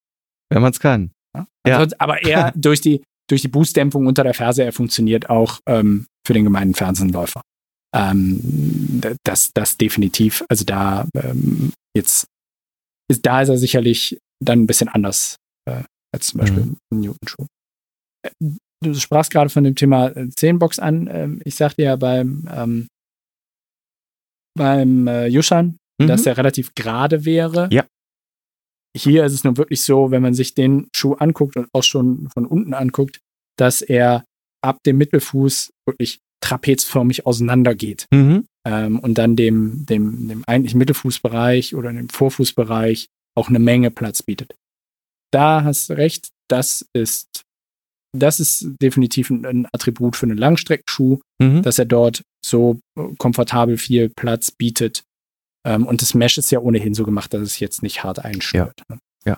Wenn 0.51 0.61
man 0.61 0.71
es 0.71 0.79
kann. 0.79 1.11
Ja. 1.35 1.45
Also, 1.79 1.95
aber 1.99 2.21
er 2.23 2.51
durch 2.55 2.81
die, 2.81 3.03
durch 3.29 3.41
die 3.41 3.47
Boostdämpfung 3.47 4.07
unter 4.07 4.23
der 4.23 4.33
Ferse, 4.33 4.63
er 4.63 4.73
funktioniert 4.73 5.29
auch 5.29 5.59
ähm, 5.67 6.07
für 6.25 6.33
den 6.33 6.43
gemeinen 6.45 6.73
Fersenläufer. 6.73 7.41
Ähm, 7.95 9.01
das, 9.23 9.51
das 9.53 9.77
definitiv. 9.77 10.43
Also 10.49 10.65
da 10.65 11.07
ähm, 11.15 11.71
jetzt 11.95 12.25
ist, 13.09 13.25
da 13.25 13.41
ist 13.41 13.49
er 13.49 13.57
sicherlich 13.57 14.17
dann 14.43 14.61
ein 14.63 14.67
bisschen 14.67 14.89
anders 14.89 15.37
äh, 15.69 15.83
als 16.13 16.27
zum 16.27 16.39
Beispiel 16.39 16.63
Mhm. 16.63 16.77
ein 16.93 16.99
Newton-Schuh. 17.01 17.45
Äh, 18.25 18.31
Du 18.83 18.93
sprachst 18.93 19.31
gerade 19.31 19.49
von 19.49 19.63
dem 19.63 19.73
Thema 19.73 20.09
äh, 20.15 20.29
Zehnbox 20.29 20.77
an. 20.77 21.07
Ähm, 21.11 21.41
ich 21.43 21.55
sagte 21.55 21.81
ja 21.81 21.95
beim, 21.95 22.47
ähm, 22.51 22.87
beim 24.57 25.07
äh, 25.07 25.27
Yushan, 25.27 25.77
Mhm. 25.99 26.07
dass 26.07 26.25
er 26.27 26.37
relativ 26.37 26.75
gerade 26.75 27.25
wäre. 27.25 27.69
Ja. 27.71 27.85
Hier 28.95 29.25
ist 29.25 29.33
es 29.33 29.43
nun 29.43 29.57
wirklich 29.57 29.81
so, 29.81 30.11
wenn 30.11 30.21
man 30.21 30.33
sich 30.33 30.53
den 30.53 30.89
Schuh 30.95 31.13
anguckt 31.13 31.55
und 31.57 31.67
auch 31.73 31.83
schon 31.83 32.29
von 32.33 32.45
unten 32.45 32.73
anguckt, 32.73 33.19
dass 33.57 33.81
er 33.81 34.23
ab 34.63 34.77
dem 34.85 34.97
Mittelfuß 34.97 35.71
wirklich 35.87 36.19
trapezförmig 36.43 37.25
auseinandergeht 37.25 38.05
Mhm. 38.13 38.45
ähm, 38.67 38.99
und 38.99 39.17
dann 39.17 39.35
dem, 39.35 39.85
dem, 39.87 40.27
dem 40.27 40.43
eigentlichen 40.45 40.77
Mittelfußbereich 40.77 41.73
oder 41.75 41.91
dem 41.91 42.09
Vorfußbereich 42.09 43.07
auch 43.35 43.49
eine 43.49 43.59
Menge 43.59 43.89
Platz 43.91 44.21
bietet. 44.23 44.55
Da 45.31 45.63
hast 45.63 45.89
du 45.89 45.93
recht, 45.97 46.29
das 46.47 46.85
ist, 46.93 47.43
das 48.15 48.39
ist 48.39 48.67
definitiv 48.81 49.29
ein, 49.29 49.67
Attribut 49.73 50.15
für 50.15 50.25
einen 50.25 50.37
Langstreckenschuh, 50.37 51.19
Mhm. 51.41 51.61
dass 51.61 51.77
er 51.77 51.85
dort 51.85 52.23
so 52.43 52.79
äh, 52.97 53.03
komfortabel 53.19 53.77
viel 53.77 54.09
Platz 54.09 54.49
bietet. 54.51 55.03
Ähm, 55.65 55.85
und 55.85 56.01
das 56.01 56.13
Mesh 56.15 56.37
ist 56.37 56.49
ja 56.51 56.59
ohnehin 56.59 56.93
so 56.95 57.03
gemacht, 57.03 57.33
dass 57.33 57.41
es 57.41 57.59
jetzt 57.59 57.83
nicht 57.83 58.03
hart 58.03 58.19
einschnürt. 58.19 58.73
ne? 58.89 58.97
Ja. 59.25 59.37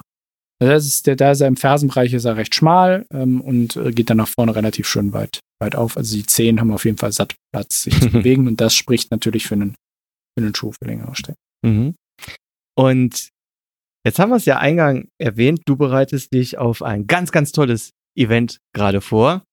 Also 0.62 0.74
Das 0.74 0.86
ist 0.86 1.08
der, 1.08 1.16
da 1.18 1.32
ist 1.32 1.42
er 1.42 1.48
im 1.48 1.58
Fersenbereich 1.58 2.14
ist 2.14 2.26
er 2.26 2.38
recht 2.38 2.56
schmal 2.56 3.06
ähm, 3.12 3.42
und 3.42 3.76
äh, 3.76 3.92
geht 3.92 4.10
dann 4.10 4.18
nach 4.18 4.28
vorne 4.30 4.56
relativ 4.56 4.88
schön 4.88 5.12
weit, 5.14 5.40
weit 5.62 5.76
auf. 5.76 5.98
Also 5.98 6.16
die 6.16 6.26
Zehen 6.26 6.60
haben 6.62 6.72
auf 6.72 6.86
jeden 6.86 6.98
Fall 6.98 7.12
satt 7.12 7.36
Platz, 7.54 7.84
sich 7.84 8.00
zu 8.00 8.10
bewegen 8.12 8.48
und 8.48 8.62
das 8.62 8.76
spricht 8.76 9.12
natürlich 9.12 9.46
für 9.48 9.56
einen, 9.56 9.72
für 10.38 10.46
einen 10.46 10.56
Schuh 10.56 10.72
für 10.72 10.88
längere 10.88 11.16
Strecken. 11.16 11.40
Mhm. 11.66 11.96
Und 12.78 13.30
jetzt 14.06 14.20
haben 14.20 14.30
wir 14.30 14.38
es 14.38 14.46
ja 14.46 14.58
eingang 14.60 15.10
erwähnt, 15.22 15.62
du 15.66 15.76
bereitest 15.76 16.34
dich 16.34 16.58
auf 16.58 16.82
ein 16.82 17.08
ganz, 17.08 17.32
ganz 17.32 17.52
tolles 17.52 17.92
Event 18.16 18.60
gerade 18.74 19.02
vor. 19.02 19.44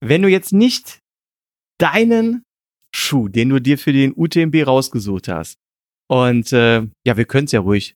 Wenn 0.00 0.22
du 0.22 0.28
jetzt 0.28 0.52
nicht 0.52 0.98
deinen 1.78 2.42
Schuh, 2.94 3.28
den 3.28 3.50
du 3.50 3.60
dir 3.60 3.78
für 3.78 3.92
den 3.92 4.12
UTMB 4.14 4.66
rausgesucht 4.66 5.28
hast, 5.28 5.56
und 6.08 6.52
äh, 6.52 6.86
ja, 7.06 7.16
wir 7.16 7.24
können 7.24 7.44
es 7.44 7.52
ja 7.52 7.60
ruhig 7.60 7.94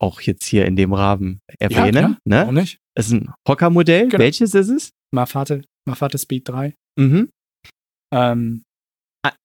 auch 0.00 0.20
jetzt 0.20 0.44
hier 0.44 0.66
in 0.66 0.74
dem 0.74 0.92
Rahmen 0.92 1.40
erwähnen. 1.60 2.16
Auch 2.16 2.18
ne? 2.24 2.52
nicht? 2.52 2.78
Es 2.96 3.06
ist 3.06 3.12
ein 3.12 3.32
Hocker-Modell. 3.46 4.08
Genau. 4.08 4.18
Welches 4.18 4.54
ist 4.54 4.68
es? 4.68 4.90
Mafate, 5.14 5.62
Mafate 5.86 6.18
Speed 6.18 6.48
3. 6.48 6.74
Mhm. 6.98 7.30
Ähm, 8.12 8.64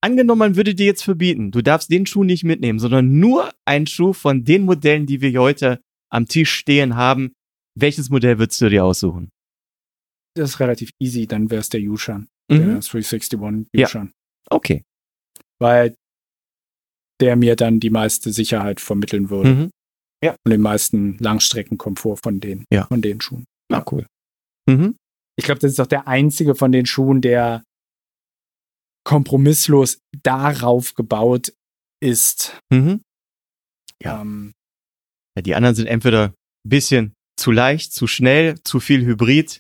Angenommen, 0.02 0.40
man 0.40 0.56
würde 0.56 0.74
dir 0.74 0.88
jetzt 0.88 1.04
verbieten, 1.04 1.52
du 1.52 1.62
darfst 1.62 1.92
den 1.92 2.08
Schuh 2.08 2.24
nicht 2.24 2.44
mitnehmen, 2.44 2.80
sondern 2.80 3.20
nur 3.20 3.52
einen 3.66 3.86
Schuh 3.86 4.12
von 4.12 4.44
den 4.44 4.64
Modellen, 4.64 5.06
die 5.06 5.22
wir 5.22 5.40
heute 5.40 5.80
am 6.12 6.26
Tisch 6.26 6.52
stehen 6.52 6.96
haben. 6.96 7.34
Welches 7.78 8.10
Modell 8.10 8.40
würdest 8.40 8.60
du 8.60 8.70
dir 8.70 8.84
aussuchen? 8.84 9.30
Das 10.38 10.52
ist 10.52 10.60
relativ 10.60 10.92
easy, 11.02 11.28
dann 11.28 11.50
wäre 11.50 11.62
es 11.62 11.70
der 11.70 11.82
Yushan. 11.82 12.28
Mhm. 12.50 12.58
Der 12.58 12.66
361 12.80 13.68
Ja. 13.74 13.82
Yushan. 13.86 14.12
Okay. 14.50 14.84
Weil 15.60 15.96
der 17.20 17.36
mir 17.36 17.56
dann 17.56 17.80
die 17.80 17.90
meiste 17.90 18.32
Sicherheit 18.32 18.80
vermitteln 18.80 19.30
würde. 19.30 19.50
Mhm. 19.54 19.72
Und 20.46 20.52
den 20.52 20.62
meisten 20.62 21.18
Langstreckenkomfort 21.20 22.18
von 22.24 22.40
den, 22.40 22.66
Ja. 22.72 22.86
von 22.88 23.02
den 23.02 23.22
Schuhen. 23.22 23.46
Na 23.72 23.84
cool. 23.92 24.08
Mhm. 24.68 24.96
Ich 25.38 25.46
glaube, 25.46 25.60
das 25.60 25.72
ist 25.72 25.80
auch 25.80 25.88
der 25.88 26.08
einzige 26.08 26.56
von 26.56 26.72
den 26.72 26.86
Schuhen, 26.88 27.22
der 27.22 27.64
kompromisslos 29.06 30.00
darauf 30.24 30.94
gebaut 30.96 31.54
ist. 32.02 32.60
Mhm. 32.72 33.02
Ja. 34.02 34.22
Ähm, 34.22 34.54
ja. 35.36 35.42
Die 35.44 35.56
anderen 35.56 35.76
sind 35.76 35.88
entweder 35.88 36.30
ein 36.66 36.70
bisschen 36.70 37.14
zu 37.40 37.52
leicht, 37.52 37.94
zu 37.94 38.08
schnell, 38.08 38.60
zu 38.64 38.80
viel 38.80 39.06
Hybrid. 39.06 39.60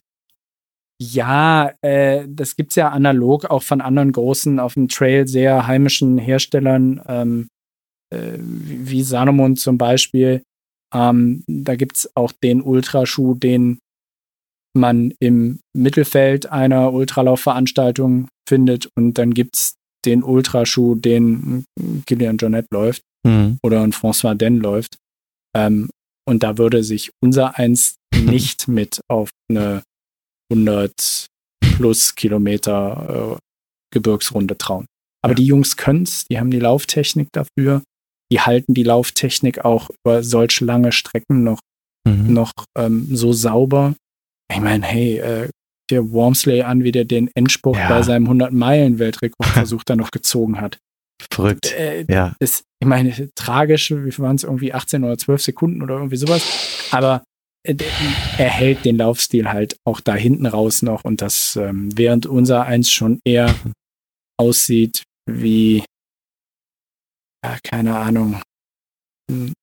Ja, 1.02 1.74
äh, 1.82 2.26
das 2.28 2.56
gibt's 2.56 2.76
ja 2.76 2.90
analog 2.90 3.46
auch 3.46 3.64
von 3.64 3.82
anderen 3.82 4.12
großen 4.12 4.60
auf 4.60 4.74
dem 4.74 4.88
Trail 4.88 5.28
sehr 5.28 5.68
heimischen 5.68 6.18
Herstellern, 6.18 7.02
ähm, 7.08 7.48
äh, 8.14 8.38
wie 8.40 9.04
Salomon 9.04 9.56
zum 9.58 9.78
Beispiel. 9.78 10.42
Ähm, 10.94 11.44
da 11.48 11.76
gibt's 11.76 12.10
auch 12.16 12.32
den 12.32 12.62
Ultraschuh, 12.62 13.36
den 13.36 13.80
man 14.76 15.14
im 15.20 15.60
Mittelfeld 15.76 16.52
einer 16.52 16.94
Ultralaufveranstaltung 16.94 18.28
findet. 18.48 18.90
Und 18.96 19.16
dann 19.18 19.34
gibt's 19.34 19.76
den 20.06 20.24
Ultraschuh, 20.24 20.96
den 20.96 21.66
Gillian 22.06 22.38
Jonette 22.38 22.68
läuft 22.72 23.02
Mhm. 23.26 23.58
oder 23.64 23.82
ein 23.82 23.92
François 23.94 24.36
Den 24.36 24.58
läuft. 24.58 24.98
Ähm, 25.56 25.90
und 26.28 26.44
da 26.44 26.58
würde 26.58 26.84
sich 26.84 27.12
unser 27.22 27.58
eins 27.58 27.98
nicht 28.16 28.68
mit 28.68 29.02
auf 29.10 29.30
eine 29.50 29.84
100 30.52 31.28
plus 31.78 32.16
Kilometer 32.16 33.36
äh, 33.36 33.40
Gebirgsrunde 33.94 34.58
trauen. 34.58 34.86
Aber 35.24 35.34
Ja. 35.34 35.36
die 35.36 35.46
Jungs 35.46 35.78
können's, 35.78 36.26
die 36.30 36.40
haben 36.40 36.52
die 36.52 36.60
Lauftechnik 36.60 37.30
dafür. 37.34 37.82
Die 38.32 38.42
halten 38.42 38.74
die 38.74 38.84
Lauftechnik 38.84 39.64
auch 39.66 39.90
über 40.04 40.24
solch 40.24 40.60
lange 40.62 40.92
Strecken 40.92 41.44
noch, 41.44 41.60
Mhm. 42.08 42.34
noch 42.34 42.52
ähm, 42.78 43.08
so 43.16 43.34
sauber. 43.34 43.96
Ich 44.54 44.60
meine, 44.62 44.86
hey, 44.86 45.18
äh, 45.20 45.50
der 45.90 46.12
Wormsley 46.12 46.62
an, 46.64 46.84
wie 46.84 46.92
der 46.92 47.06
den 47.06 47.30
Endspurt 47.36 47.78
Ja. 47.78 47.88
bei 47.90 48.02
seinem 48.04 48.28
100-Meilen-Weltrekordversuch 48.28 49.84
da 49.86 49.96
noch 49.96 50.12
gezogen 50.12 50.60
hat. 50.60 50.78
Verrückt. 51.32 51.72
Äh, 51.74 52.06
Ja. 52.10 52.36
ist, 52.40 52.64
ich 52.82 52.88
meine, 52.88 53.30
tragisch, 53.36 53.92
wie 53.92 54.18
waren 54.20 54.36
es 54.36 54.44
irgendwie 54.44 54.74
18 54.74 55.04
oder 55.04 55.18
12 55.18 55.42
Sekunden 55.42 55.82
oder 55.82 55.96
irgendwie 55.96 56.18
sowas. 56.18 56.88
Aber 56.92 57.24
äh, 57.68 57.76
er 58.38 58.50
hält 58.50 58.86
den 58.86 58.98
Laufstil 58.98 59.50
halt 59.52 59.78
auch 59.86 60.00
da 60.00 60.16
hinten 60.16 60.46
raus 60.46 60.82
noch 60.82 61.04
und 61.04 61.22
das, 61.22 61.56
ähm, 61.56 61.90
während 61.98 62.26
unser 62.26 62.66
eins 62.66 62.92
schon 62.92 63.20
eher 63.26 63.54
aussieht 64.40 65.04
wie, 65.30 65.84
ja, 67.44 67.58
keine 67.64 67.98
Ahnung. 67.98 68.42
Hm, 69.30 69.54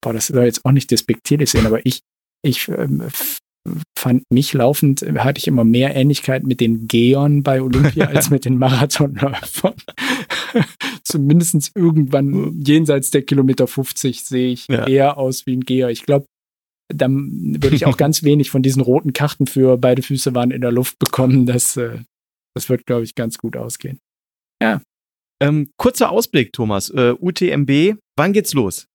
Boah, 0.00 0.12
das 0.12 0.28
soll 0.28 0.44
jetzt 0.44 0.64
auch 0.64 0.70
nicht 0.70 0.90
despektierlich 0.92 1.50
sein, 1.50 1.66
aber 1.66 1.84
ich, 1.84 2.00
ich 2.44 2.68
ähm, 2.68 3.08
fand 3.98 4.22
mich 4.32 4.52
laufend, 4.52 5.02
äh, 5.02 5.18
hatte 5.18 5.38
ich 5.38 5.48
immer 5.48 5.64
mehr 5.64 5.96
Ähnlichkeit 5.96 6.44
mit 6.44 6.60
den 6.60 6.86
Geon 6.86 7.42
bei 7.42 7.60
Olympia 7.60 8.06
als 8.08 8.30
mit 8.30 8.44
den 8.44 8.58
Marathonläufern. 8.58 9.74
zumindest 11.02 11.72
irgendwann 11.74 12.60
jenseits 12.64 13.10
der 13.10 13.22
Kilometer 13.22 13.66
50 13.66 14.24
sehe 14.24 14.52
ich 14.52 14.66
Ja. 14.68 14.86
eher 14.86 15.18
aus 15.18 15.46
wie 15.46 15.56
ein 15.56 15.62
Geher. 15.62 15.88
Ich 15.90 16.04
glaube, 16.06 16.26
dann 16.88 17.62
würde 17.62 17.76
ich 17.76 17.86
auch 17.86 17.96
ganz 17.98 18.22
wenig 18.22 18.50
von 18.50 18.62
diesen 18.62 18.82
roten 18.82 19.12
Karten 19.12 19.46
für 19.46 19.76
beide 19.76 20.02
Füße 20.02 20.34
waren 20.34 20.50
in 20.50 20.60
der 20.60 20.72
Luft 20.72 20.98
bekommen. 20.98 21.46
Das, 21.46 21.76
äh, 21.76 21.98
das 22.54 22.68
wird, 22.68 22.86
glaube 22.86 23.04
ich, 23.04 23.14
ganz 23.14 23.38
gut 23.38 23.56
ausgehen. 23.56 23.98
Ähm, 25.40 25.70
kurzer 25.76 26.10
Ausblick, 26.10 26.52
Thomas. 26.52 26.90
Äh, 26.90 27.14
UTMB, 27.16 27.96
wann 28.16 28.32
geht's 28.32 28.54
los? 28.54 28.88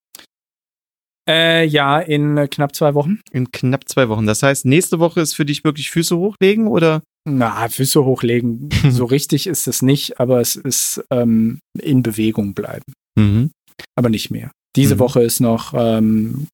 Äh, 1.30 1.66
ja, 1.66 2.00
in 2.02 2.36
äh, 2.38 2.50
knapp 2.50 2.76
zwei 2.76 2.94
Wochen. 2.96 3.22
In 3.32 3.50
knapp 3.52 3.88
zwei 3.88 4.10
Wochen. 4.10 4.26
Das 4.26 4.44
heißt, 4.44 4.66
nächste 4.66 5.00
Woche 5.00 5.22
ist 5.22 5.36
für 5.36 5.46
dich 5.46 5.64
wirklich 5.64 5.90
Füße 5.90 6.18
hochlegen 6.18 6.68
oder? 6.68 7.02
Na, 7.26 7.70
Füße 7.70 8.04
hochlegen. 8.04 8.70
so 8.90 9.06
richtig 9.06 9.48
ist 9.48 9.68
es 9.68 9.82
nicht, 9.82 10.20
aber 10.20 10.42
es 10.42 10.58
ist 10.58 11.02
ähm, 11.12 11.60
in 11.80 12.04
Bewegung 12.04 12.54
bleiben. 12.54 12.92
Mhm. 13.18 13.52
aber 13.96 14.10
nicht 14.10 14.30
mehr. 14.32 14.52
Diese 14.76 14.96
Mhm. 14.96 15.00
Woche 15.00 15.24
ist 15.24 15.40
noch 15.40 15.74
ähm, 15.78 16.48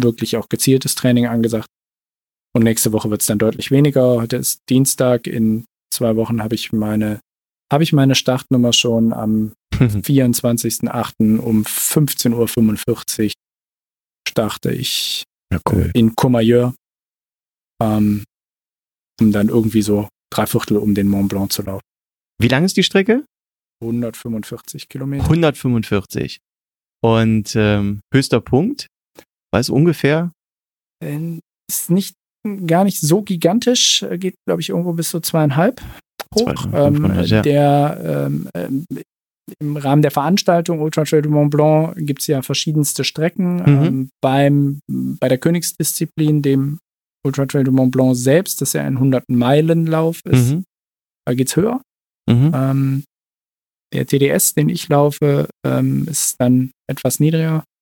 wirklich 0.00 0.36
auch 0.36 0.48
gezieltes 0.48 0.94
Training 0.94 1.26
angesagt. 1.26 1.68
Und 2.54 2.62
nächste 2.62 2.92
Woche 2.92 3.10
wird 3.10 3.20
es 3.20 3.26
dann 3.26 3.38
deutlich 3.38 3.70
weniger. 3.70 4.20
Heute 4.20 4.36
ist 4.36 4.60
Dienstag. 4.68 5.26
In 5.26 5.64
zwei 5.92 6.16
Wochen 6.16 6.42
habe 6.42 6.54
ich 6.54 6.72
meine, 6.72 7.20
habe 7.72 7.82
ich 7.82 7.92
meine 7.92 8.14
Startnummer 8.14 8.72
schon 8.72 9.12
am 9.12 9.52
24.08. 9.74 11.38
um 11.38 11.62
15.45 11.62 13.24
Uhr 13.24 13.32
starte 14.28 14.72
ich 14.72 15.24
Ja, 15.52 15.60
in 15.94 16.14
Courmayeur, 16.14 16.74
ähm, 17.82 18.24
um 19.20 19.32
dann 19.32 19.48
irgendwie 19.48 19.82
so 19.82 20.08
drei 20.30 20.46
Viertel 20.46 20.76
um 20.76 20.94
den 20.94 21.08
Mont 21.08 21.28
Blanc 21.28 21.52
zu 21.52 21.62
laufen. 21.62 21.84
Wie 22.40 22.48
lang 22.48 22.64
ist 22.64 22.76
die 22.76 22.82
Strecke? 22.82 23.24
145 23.82 24.88
Kilometer. 24.88 25.24
145. 25.24 26.40
Und 27.02 27.54
ähm, 27.54 28.00
höchster 28.12 28.40
Punkt? 28.40 28.88
Weiß 29.54 29.70
ungefähr? 29.70 30.32
Äh, 31.04 31.38
Ist 31.70 31.90
nicht 31.90 32.14
gar 32.66 32.84
nicht 32.84 33.00
so 33.00 33.22
gigantisch, 33.22 34.02
äh, 34.02 34.18
geht, 34.18 34.34
glaube 34.46 34.60
ich, 34.60 34.70
irgendwo 34.70 34.92
bis 34.92 35.10
so 35.10 35.20
zweieinhalb 35.20 35.80
hoch. 36.34 36.52
2500, 36.54 37.16
Ähm, 37.18 37.24
ja. 37.26 37.42
Der 37.42 38.26
ähm, 38.26 38.48
ähm, 38.54 38.86
im 39.60 39.76
Rahmen 39.76 40.02
der 40.02 40.10
Veranstaltung 40.10 40.80
Ultra 40.80 41.04
Trail 41.04 41.22
du 41.22 41.30
Mont 41.30 41.50
Blanc 41.50 41.94
gibt 41.98 42.20
es 42.22 42.26
ja 42.26 42.42
verschiedenste 42.42 43.04
Strecken. 43.04 43.56
Mhm. 43.56 43.84
Ähm, 43.84 44.08
beim, 44.22 44.80
bei 44.88 45.28
der 45.28 45.38
Königsdisziplin, 45.38 46.42
dem 46.42 46.78
Ultra 47.26 47.46
Trail 47.46 47.64
du 47.64 47.70
Mont 47.72 47.92
Blanc 47.92 48.16
selbst, 48.16 48.60
das 48.60 48.72
ja 48.72 48.82
ein 48.82 48.98
100-Meilen-Lauf 48.98 50.20
ist, 50.24 50.50
Mhm. 50.52 50.64
da 51.26 51.34
geht's 51.34 51.56
höher. 51.56 51.80
Mhm. 52.28 52.50
Ähm, 52.54 53.04
der 53.92 54.06
TDS, 54.06 54.54
den 54.54 54.68
ich 54.70 54.88
laufe, 54.88 55.48
ähm, 55.64 56.06
ist 56.08 56.36
dann 56.40 56.72
etwas 56.90 57.20
niedriger, 57.20 57.58
äh, 57.58 57.73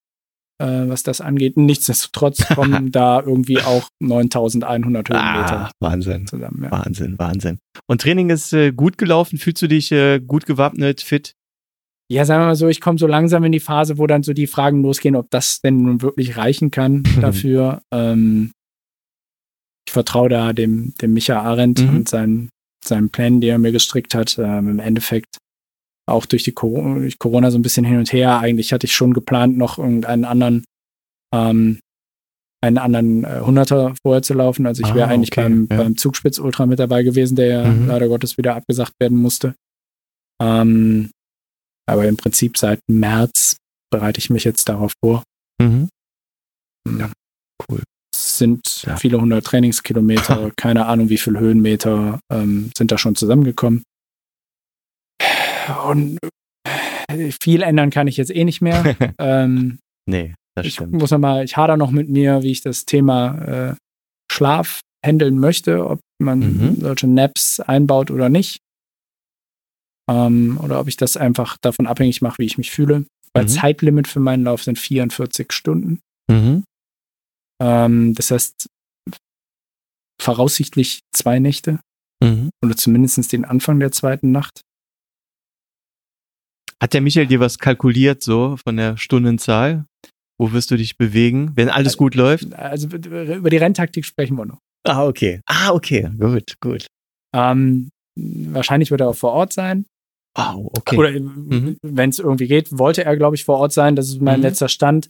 was 0.89 1.03
das 1.03 1.21
angeht. 1.21 1.57
Nichtsdestotrotz 1.57 2.45
kommen 2.55 2.91
da 2.91 3.21
irgendwie 3.21 3.59
auch 3.59 3.87
9100 3.99 5.09
Höhenmeter 5.09 5.59
Ah, 5.67 5.71
Wahnsinn. 5.79 6.27
zusammen. 6.27 6.63
Ja. 6.63 6.71
Wahnsinn, 6.71 7.17
Wahnsinn. 7.19 7.59
Und 7.87 8.01
Training 8.01 8.29
ist 8.29 8.53
äh, 8.53 8.71
gut 8.71 8.97
gelaufen? 8.97 9.37
Fühlst 9.37 9.61
du 9.61 9.67
dich 9.67 9.91
äh, 9.91 10.19
gut 10.19 10.45
gewappnet, 10.45 11.01
fit? 11.01 11.33
ja, 12.11 12.25
sagen 12.25 12.41
wir 12.43 12.47
mal 12.47 12.55
so, 12.55 12.67
ich 12.67 12.79
komme 12.81 12.99
so 12.99 13.07
langsam 13.07 13.43
in 13.45 13.51
die 13.53 13.59
Phase, 13.61 13.97
wo 13.97 14.05
dann 14.05 14.21
so 14.23 14.33
die 14.33 14.45
Fragen 14.45 14.83
losgehen, 14.83 15.15
ob 15.15 15.31
das 15.31 15.61
denn 15.61 15.81
nun 15.83 16.01
wirklich 16.03 16.37
reichen 16.37 16.69
kann 16.69 17.03
dafür. 17.21 17.81
ähm, 17.91 18.51
ich 19.87 19.93
vertraue 19.93 20.29
da 20.29 20.53
dem, 20.53 20.93
dem 21.01 21.13
Micha 21.13 21.41
Arendt 21.41 21.81
Mhm. 21.81 21.89
und 21.89 22.09
seinen, 22.09 22.49
seinen 22.85 23.09
Plänen, 23.09 23.41
die 23.41 23.47
er 23.47 23.57
mir 23.57 23.71
gestrickt 23.71 24.13
hat. 24.15 24.37
Ähm, 24.37 24.69
Im 24.69 24.79
Endeffekt 24.79 25.37
auch 26.09 26.25
durch 26.25 26.43
die 26.43 26.51
Corona, 26.51 26.95
durch 26.99 27.17
Corona 27.19 27.49
so 27.51 27.57
ein 27.57 27.61
bisschen 27.61 27.85
hin 27.85 27.97
und 27.97 28.11
her. 28.13 28.39
Eigentlich 28.39 28.73
hatte 28.73 28.85
ich 28.85 28.93
schon 28.95 29.13
geplant, 29.13 29.57
noch 29.57 29.77
irgendeinen 29.77 30.25
anderen, 30.25 30.65
ähm, 31.33 31.79
einen 32.61 32.77
anderen 32.77 33.23
äh, 33.25 33.41
Hunderter 33.41 33.93
vorher 34.05 34.21
zu 34.21 34.33
laufen. 34.33 34.65
Also 34.65 34.83
ich 34.83 34.89
Ah, 34.91 34.95
wäre 34.95 35.07
eigentlich 35.09 35.31
okay, 35.31 35.43
beim, 35.43 35.67
ja. 35.69 35.77
beim 35.77 35.97
Zugspitz 35.97 36.39
Ultra 36.39 36.65
mit 36.65 36.79
dabei 36.79 37.03
gewesen, 37.03 37.35
der 37.35 37.47
ja 37.47 37.63
Mhm. 37.69 37.87
leider 37.87 38.07
Gottes 38.07 38.37
wieder 38.37 38.55
abgesagt 38.55 38.93
werden 38.99 39.17
musste. 39.17 39.55
Ähm, 40.41 41.11
aber 41.89 42.07
im 42.07 42.17
Prinzip 42.17 42.57
seit 42.57 42.79
März 42.89 43.57
bereite 43.91 44.19
ich 44.19 44.29
mich 44.29 44.43
jetzt 44.45 44.67
darauf 44.69 44.93
vor. 45.03 45.23
Mhm. 45.61 45.89
Ja, 46.99 47.11
cool. 47.69 47.83
Es 48.13 48.37
sind 48.37 48.83
Ja. 48.83 48.95
viele 48.97 49.19
hundert 49.21 49.45
Trainingskilometer, 49.45 50.51
keine 50.57 50.85
Ahnung 50.85 51.09
wie 51.09 51.17
viele 51.17 51.39
Höhenmeter 51.39 52.19
ähm, 52.31 52.71
sind 52.77 52.91
da 52.91 52.97
schon 52.97 53.15
zusammengekommen. 53.15 53.83
Und 55.87 56.17
äh, 57.09 57.31
viel 57.41 57.61
ändern 57.61 57.89
kann 57.89 58.07
ich 58.07 58.17
jetzt 58.17 58.33
eh 58.35 58.43
nicht 58.43 58.61
mehr. 58.61 58.83
ähm, 59.19 59.79
Nee, 60.05 60.33
das 60.55 60.65
ich 60.65 60.73
stimmt. 60.75 60.93
muss 60.93 61.11
noch 61.11 61.19
mal, 61.19 61.45
ich 61.45 61.55
hader 61.55 61.77
noch 61.77 61.91
mit 61.91 62.09
mir, 62.09 62.43
wie 62.43 62.51
ich 62.51 62.61
das 62.61 62.85
Thema 62.85 63.37
äh, 63.71 63.75
Schlaf 64.31 64.81
handeln 65.05 65.39
möchte, 65.39 65.85
ob 65.87 65.99
man 66.21 66.39
Mhm. 66.39 66.81
solche 66.81 67.07
Naps 67.07 67.59
einbaut 67.59 68.11
oder 68.11 68.29
nicht. 68.29 68.59
Ähm, 70.09 70.59
oder 70.61 70.79
ob 70.81 70.87
ich 70.89 70.97
das 70.97 71.15
einfach 71.15 71.57
davon 71.61 71.87
abhängig 71.87 72.21
mache, 72.21 72.39
wie 72.39 72.45
ich 72.45 72.57
mich 72.57 72.71
fühle. 72.71 73.05
Weil 73.33 73.43
Mhm. 73.45 73.49
Zeitlimit 73.49 74.07
für 74.07 74.19
meinen 74.19 74.43
Lauf 74.43 74.63
sind 74.63 74.77
44 74.77 75.51
Stunden. 75.53 75.99
Mhm. 76.29 76.63
Ähm, 77.61 78.13
das 78.13 78.31
heißt, 78.31 78.67
voraussichtlich 80.21 80.99
zwei 81.15 81.39
Nächte 81.39 81.79
Mhm. 82.23 82.49
oder 82.63 82.75
zumindest 82.75 83.31
den 83.31 83.45
Anfang 83.45 83.79
der 83.79 83.91
zweiten 83.91 84.31
Nacht. 84.31 84.61
Hat 86.83 86.93
der 86.93 86.99
Michael 86.99 87.27
dir 87.27 87.39
was 87.39 87.59
kalkuliert, 87.59 88.21
so 88.21 88.57
von 88.57 88.75
der 88.75 88.97
Stundenzahl? 88.97 89.85
Wo 90.37 90.51
wirst 90.51 90.69
du 90.69 90.75
dich 90.75 90.97
bewegen, 90.97 91.53
wenn 91.55 91.69
alles 91.69 91.95
gut 91.95 92.13
läuft? 92.13 92.53
Also 92.55 92.89
über 92.89 93.49
die 93.49 93.55
Renntaktik 93.55 94.03
sprechen 94.03 94.35
wir 94.35 94.45
noch. 94.45 94.57
Ah, 94.85 95.05
okay. 95.07 95.39
Ah, 95.45 95.71
okay. 95.71 96.09
Gut, 96.19 96.59
gut. 96.59 96.87
Ähm, 97.33 97.87
wahrscheinlich 98.19 98.91
wird 98.91 98.99
er 98.99 99.07
auch 99.07 99.15
vor 99.15 99.31
Ort 99.31 99.53
sein. 99.53 99.85
Wow, 100.35 100.71
okay. 100.73 100.97
Oder 100.97 101.11
Mhm. 101.17 101.77
wenn 101.83 102.09
es 102.09 102.19
irgendwie 102.19 102.47
geht, 102.47 102.77
wollte 102.77 103.05
er, 103.05 103.15
glaube 103.15 103.37
ich, 103.37 103.45
vor 103.45 103.59
Ort 103.59 103.71
sein. 103.71 103.95
Das 103.95 104.09
ist 104.09 104.19
mein 104.19 104.41
Mhm. 104.41 104.43
letzter 104.47 104.67
Stand. 104.67 105.09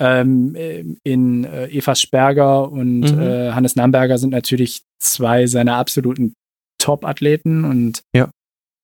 Ähm, 0.00 0.96
in 1.04 1.44
äh, 1.44 1.66
Eva 1.66 1.94
Sperger 1.94 2.72
und 2.72 3.00
Mhm. 3.12 3.18
äh, 3.20 3.52
Hannes 3.52 3.76
Namberger 3.76 4.16
sind 4.16 4.30
natürlich 4.30 4.80
zwei 5.02 5.46
seiner 5.46 5.74
absoluten 5.76 6.32
Top-Athleten. 6.80 7.64
Und 7.66 8.00
Ja. 8.16 8.30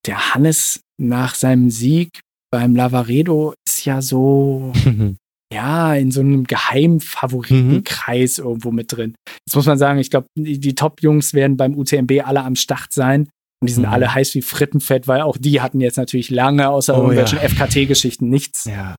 der 0.07 0.35
Hannes 0.35 0.81
nach 1.01 1.35
seinem 1.35 1.71
Sieg 1.71 2.21
beim 2.53 2.75
Lavaredo 2.77 3.55
ist 3.69 3.85
ja 3.85 4.01
so, 4.03 4.73
ja, 5.53 5.95
in 5.95 6.11
so 6.11 6.21
einem 6.21 6.45
geheimen 6.45 7.01
Favoritenkreis 7.01 8.39
irgendwo 8.39 8.71
mit 8.73 8.93
drin. 8.93 9.15
Jetzt 9.47 9.55
muss 9.55 9.67
man 9.67 9.79
sagen, 9.79 9.99
ich 9.99 10.11
glaube, 10.11 10.27
die, 10.39 10.59
die 10.59 10.75
Top-Jungs 10.75 11.35
werden 11.35 11.57
beim 11.57 11.77
UTMB 11.77 12.23
alle 12.25 12.43
am 12.43 12.57
Start 12.57 12.93
sein. 12.93 13.29
Und 13.63 13.69
die 13.71 13.73
sind 13.73 13.87
Mhm. 13.87 13.93
alle 13.93 14.15
heiß 14.15 14.35
wie 14.35 14.43
Frittenfett, 14.43 15.09
weil 15.09 15.23
auch 15.23 15.39
die 15.39 15.63
hatten 15.63 15.81
jetzt 15.81 15.97
natürlich 15.97 16.29
lange 16.31 16.69
außer 16.69 16.95
Oh, 16.95 16.99
irgendwelchen 17.03 17.39
ja. 17.39 17.45
FKT-Geschichten 17.49 18.29
nichts. 18.29 18.65
ja. 18.67 18.95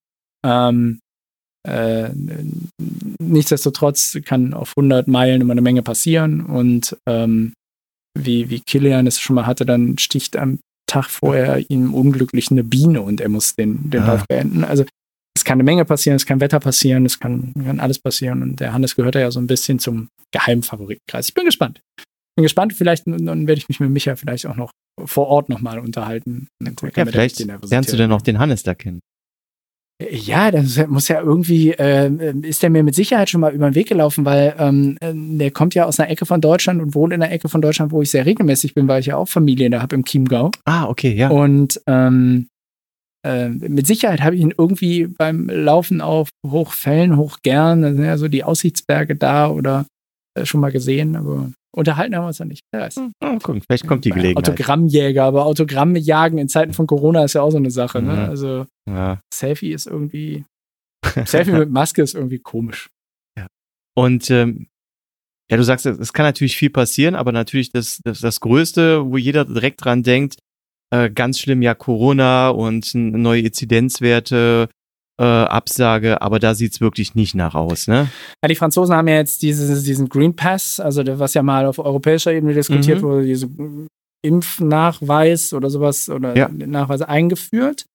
Ähm, 0.46 1.00
äh, 1.68 2.10
nichtsdestotrotz 3.22 4.18
kann 4.26 4.54
auf 4.54 4.74
100 4.78 5.08
Meilen 5.08 5.42
immer 5.42 5.52
eine 5.54 5.62
Menge 5.62 5.84
passieren 5.84 6.46
und 6.46 6.96
ähm, 7.08 7.54
wie, 8.18 8.50
wie 8.50 8.62
Kilian 8.62 9.06
es 9.08 9.20
schon 9.20 9.36
mal 9.36 9.46
hatte, 9.46 9.66
dann 9.66 9.98
sticht 9.98 10.38
am 10.38 10.60
Tag 10.88 11.06
vorher 11.10 11.70
ihm 11.70 11.94
unglücklich 11.94 12.50
eine 12.50 12.64
Biene 12.64 13.02
und 13.02 13.22
er 13.22 13.30
muss 13.30 13.56
den, 13.56 13.90
den 13.90 14.02
Ah. 14.04 14.08
Lauf 14.08 14.26
beenden. 14.28 14.64
Also 14.64 14.86
es 15.36 15.44
kann 15.44 15.58
eine 15.58 15.64
Menge 15.64 15.86
passieren, 15.86 16.16
es 16.16 16.26
kann 16.26 16.40
Wetter 16.40 16.60
passieren, 16.60 17.06
es 17.06 17.20
kann, 17.20 17.54
kann 17.54 17.80
alles 17.80 18.00
passieren 18.00 18.42
und 18.42 18.60
der 18.60 18.74
Hannes 18.74 18.96
gehört 18.96 19.16
ja 19.16 19.30
so 19.30 19.40
ein 19.40 19.48
bisschen 19.48 19.80
zum 19.80 20.10
Geheimfavoritenkreis. 20.32 21.30
Ich 21.30 21.34
bin 21.36 21.46
gespannt. 21.46 21.82
Bin 22.36 22.44
gespannt, 22.44 22.74
vielleicht 22.74 23.06
dann 23.08 23.48
werde 23.48 23.60
ich 23.60 23.68
mich 23.70 23.80
mit 23.80 23.90
Micha 23.90 24.16
vielleicht 24.16 24.46
auch 24.48 24.56
noch 24.56 24.72
vor 25.06 25.28
Ort 25.28 25.50
nochmal 25.50 25.80
unterhalten. 25.80 26.48
Ja, 26.64 26.72
vielleicht 27.06 27.40
lernst 27.40 27.94
du 27.94 27.98
dann 27.98 28.10
noch 28.10 28.22
den 28.22 28.40
Hannes 28.40 28.64
da 28.64 28.74
kennen. 28.74 29.00
Ja, 30.00 30.52
das 30.52 30.86
muss 30.88 31.08
ja 31.08 31.22
irgendwie, 31.22 31.72
äh, 31.72 32.12
ist 32.44 32.62
der 32.62 32.70
mir 32.70 32.84
mit 32.84 32.94
Sicherheit 32.94 33.30
schon 33.30 33.42
mal 33.42 33.54
über 33.54 33.70
den 33.70 33.76
Weg 33.76 33.88
gelaufen, 33.88 34.26
weil 34.26 34.56
ähm, 34.60 34.98
äh, 35.02 35.12
der 35.14 35.52
kommt 35.52 35.74
ja 35.74 35.86
aus 35.86 36.00
einer 36.00 36.10
Ecke 36.12 36.26
von 36.28 36.40
Deutschland 36.40 36.82
und 36.82 36.94
wohnt 36.94 37.14
in 37.14 37.24
einer 37.24 37.32
Ecke 37.32 37.50
von 37.50 37.62
Deutschland, 37.62 37.92
wo 37.92 38.02
ich 38.04 38.12
sehr 38.12 38.26
regelmäßig 38.26 38.76
bin, 38.76 38.88
weil 38.88 39.00
ich 39.00 39.08
ja 39.08 39.18
auch 39.18 39.28
Familie 39.28 39.70
da 39.72 39.82
habe 39.82 39.96
im 39.96 40.06
Chiemgau. 40.06 40.52
Ah, 40.66 40.86
okay, 40.88 41.14
ja. 41.14 41.30
Und 41.30 41.82
ähm, 41.88 42.48
äh, 43.26 43.50
mit 43.50 43.88
Sicherheit 43.88 44.22
habe 44.22 44.36
ich 44.36 44.42
ihn 44.42 44.54
irgendwie 44.56 45.08
beim 45.08 45.50
Laufen 45.50 46.02
auf 46.02 46.30
Hochfällen, 46.46 47.18
Hochgern, 47.18 47.82
da 47.82 47.92
sind 47.92 48.04
ja 48.04 48.18
so 48.18 48.28
die 48.28 48.44
Aussichtsberge 48.44 49.16
da 49.16 49.50
oder 49.50 49.86
schon 50.46 50.62
mal 50.62 50.72
gesehen, 50.72 51.16
aber 51.16 51.52
unterhalten 51.76 52.16
haben 52.16 52.24
wir 52.24 52.28
uns 52.28 52.40
ja 52.40 52.46
nicht. 52.46 52.62
Wer 52.72 52.82
weiß. 52.82 53.00
Ah, 53.20 53.38
guck, 53.42 53.64
vielleicht 53.64 53.88
kommt 53.88 54.06
die 54.06 54.12
Gelegenheit. 54.12 54.38
Autogrammjäger, 54.38 55.24
aber 55.24 55.46
Autogramme 55.46 56.00
jagen 56.00 56.38
in 56.38 56.50
Zeiten 56.50 56.74
von 56.74 56.88
Corona 56.88 57.24
ist 57.24 57.34
ja 57.34 57.42
auch 57.42 57.52
so 57.52 57.58
eine 57.58 57.72
Sache. 57.72 58.02
Ne? 58.02 58.14
Mhm. 58.14 58.20
Also 58.30 58.66
Ja. 58.88 59.22
Selfie 59.34 59.72
ist 59.74 59.88
irgendwie. 59.88 60.46
Selfie 61.26 61.52
mit 61.52 61.70
Maske 61.70 62.02
ist 62.02 62.16
irgendwie 62.16 62.40
komisch. 62.40 62.90
Und 63.98 64.30
ähm, 64.30 64.68
ja, 65.50 65.58
du 65.58 65.64
sagst, 65.64 65.88
es 65.88 65.98
es 65.98 66.14
kann 66.14 66.26
natürlich 66.26 66.56
viel 66.56 66.70
passieren, 66.70 67.16
aber 67.16 67.32
natürlich 67.32 67.72
das, 67.72 68.00
das, 68.04 68.20
das 68.20 68.40
Größte, 68.42 69.10
wo 69.10 69.18
jeder 69.18 69.44
direkt 69.44 69.84
dran 69.84 70.04
denkt, 70.04 70.38
äh, 70.92 71.10
ganz 71.10 71.40
schlimm 71.40 71.64
ja 71.64 71.74
Corona 71.74 72.50
und 72.50 72.94
neue 72.94 73.42
Inzidenzwerte, 73.42 74.70
äh, 75.20 75.24
Absage, 75.24 76.22
aber 76.22 76.40
da 76.40 76.54
sieht's 76.56 76.80
wirklich 76.82 77.16
nicht 77.16 77.34
nach 77.36 77.56
aus, 77.56 77.88
ne? 77.88 78.10
Ja, 78.44 78.48
die 78.50 78.56
Franzosen 78.56 78.94
haben 78.96 79.08
ja 79.08 79.16
jetzt 79.16 79.42
dieses, 79.42 79.84
diesen 79.84 80.10
Green 80.10 80.36
Pass, 80.36 80.80
also 80.80 81.04
was 81.20 81.34
ja 81.34 81.42
mal 81.44 81.66
auf 81.66 81.80
europäischer 81.80 82.32
Ebene 82.34 82.54
diskutiert 82.54 83.00
Mhm. 83.02 83.06
wurde, 83.06 83.26
diesen 83.26 83.88
Impfnachweis 84.24 85.54
oder 85.54 85.70
sowas 85.70 86.10
oder 86.10 86.36
Ja. 86.36 86.50
Nachweis 86.50 87.02
eingeführt. 87.02 87.86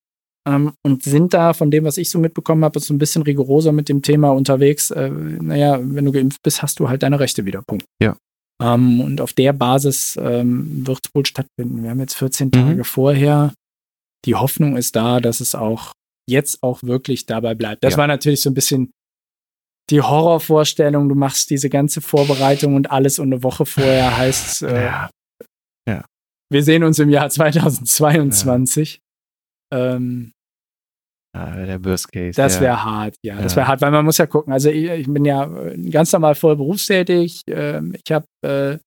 Ähm, 0.48 0.72
und 0.84 1.04
sind 1.04 1.34
da, 1.34 1.52
von 1.52 1.70
dem, 1.70 1.84
was 1.84 1.98
ich 1.98 2.10
so 2.10 2.18
mitbekommen 2.18 2.64
habe, 2.64 2.80
so 2.80 2.92
ein 2.92 2.98
bisschen 2.98 3.22
rigoroser 3.22 3.70
mit 3.70 3.88
dem 3.88 4.02
Thema 4.02 4.30
unterwegs. 4.30 4.90
Äh, 4.90 5.08
naja, 5.08 5.78
wenn 5.80 6.04
du 6.04 6.10
geimpft 6.10 6.42
bist, 6.42 6.62
hast 6.62 6.80
du 6.80 6.88
halt 6.88 7.04
deine 7.04 7.20
Rechte 7.20 7.44
wieder. 7.44 7.62
Punkt. 7.62 7.84
Ja. 8.02 8.16
Ähm, 8.60 9.00
und 9.00 9.20
auf 9.20 9.32
der 9.34 9.52
Basis 9.52 10.18
ähm, 10.20 10.84
wird 10.84 10.98
es 11.04 11.14
wohl 11.14 11.24
stattfinden. 11.26 11.84
Wir 11.84 11.90
haben 11.90 12.00
jetzt 12.00 12.14
14 12.16 12.48
Mhm. 12.48 12.50
Tage 12.52 12.82
vorher. 12.84 13.52
Die 14.26 14.34
Hoffnung 14.34 14.76
ist 14.76 14.96
da, 14.96 15.20
dass 15.20 15.40
es 15.40 15.54
auch 15.54 15.92
jetzt 16.28 16.62
auch 16.62 16.82
wirklich 16.82 17.26
dabei 17.26 17.54
bleibt. 17.54 17.84
Das 17.84 17.94
Ja. 17.94 17.98
war 17.98 18.06
natürlich 18.06 18.40
so 18.42 18.50
ein 18.50 18.54
bisschen 18.54 18.92
die 19.90 20.00
Horrorvorstellung. 20.00 21.08
Du 21.08 21.14
machst 21.14 21.50
diese 21.50 21.68
ganze 21.68 22.00
Vorbereitung 22.00 22.74
und 22.76 22.90
alles 22.90 23.18
und 23.18 23.32
eine 23.32 23.42
Woche 23.42 23.66
vorher 23.66 24.16
heißt, 24.16 24.62
äh, 24.62 24.84
Ja. 24.84 25.10
wir 26.50 26.62
sehen 26.62 26.84
uns 26.84 26.98
im 26.98 27.08
Jahr 27.10 27.28
2022. 27.30 29.00
Ähm, 29.72 30.32
Ja, 31.34 31.64
der 31.64 31.82
Worst 31.84 32.12
Case. 32.12 32.36
das 32.36 32.56
ja. 32.56 32.60
wäre 32.60 32.84
hart, 32.84 33.16
ja. 33.24 33.40
Das 33.40 33.52
Ja. 33.52 33.56
wäre 33.56 33.68
hart, 33.68 33.80
weil 33.80 33.90
man 33.90 34.04
muss 34.04 34.18
ja 34.18 34.26
gucken. 34.26 34.52
Also 34.52 34.68
ich, 34.68 34.84
ich 34.90 35.06
bin 35.06 35.24
ja 35.24 35.44
äh, 35.44 35.78
ganz 35.90 36.12
normal 36.12 36.34
voll 36.34 36.56
berufstätig. 36.56 37.40
Ähm, 37.48 37.94
ich 38.04 38.12
habe 38.12 38.26
äh, 38.44 38.78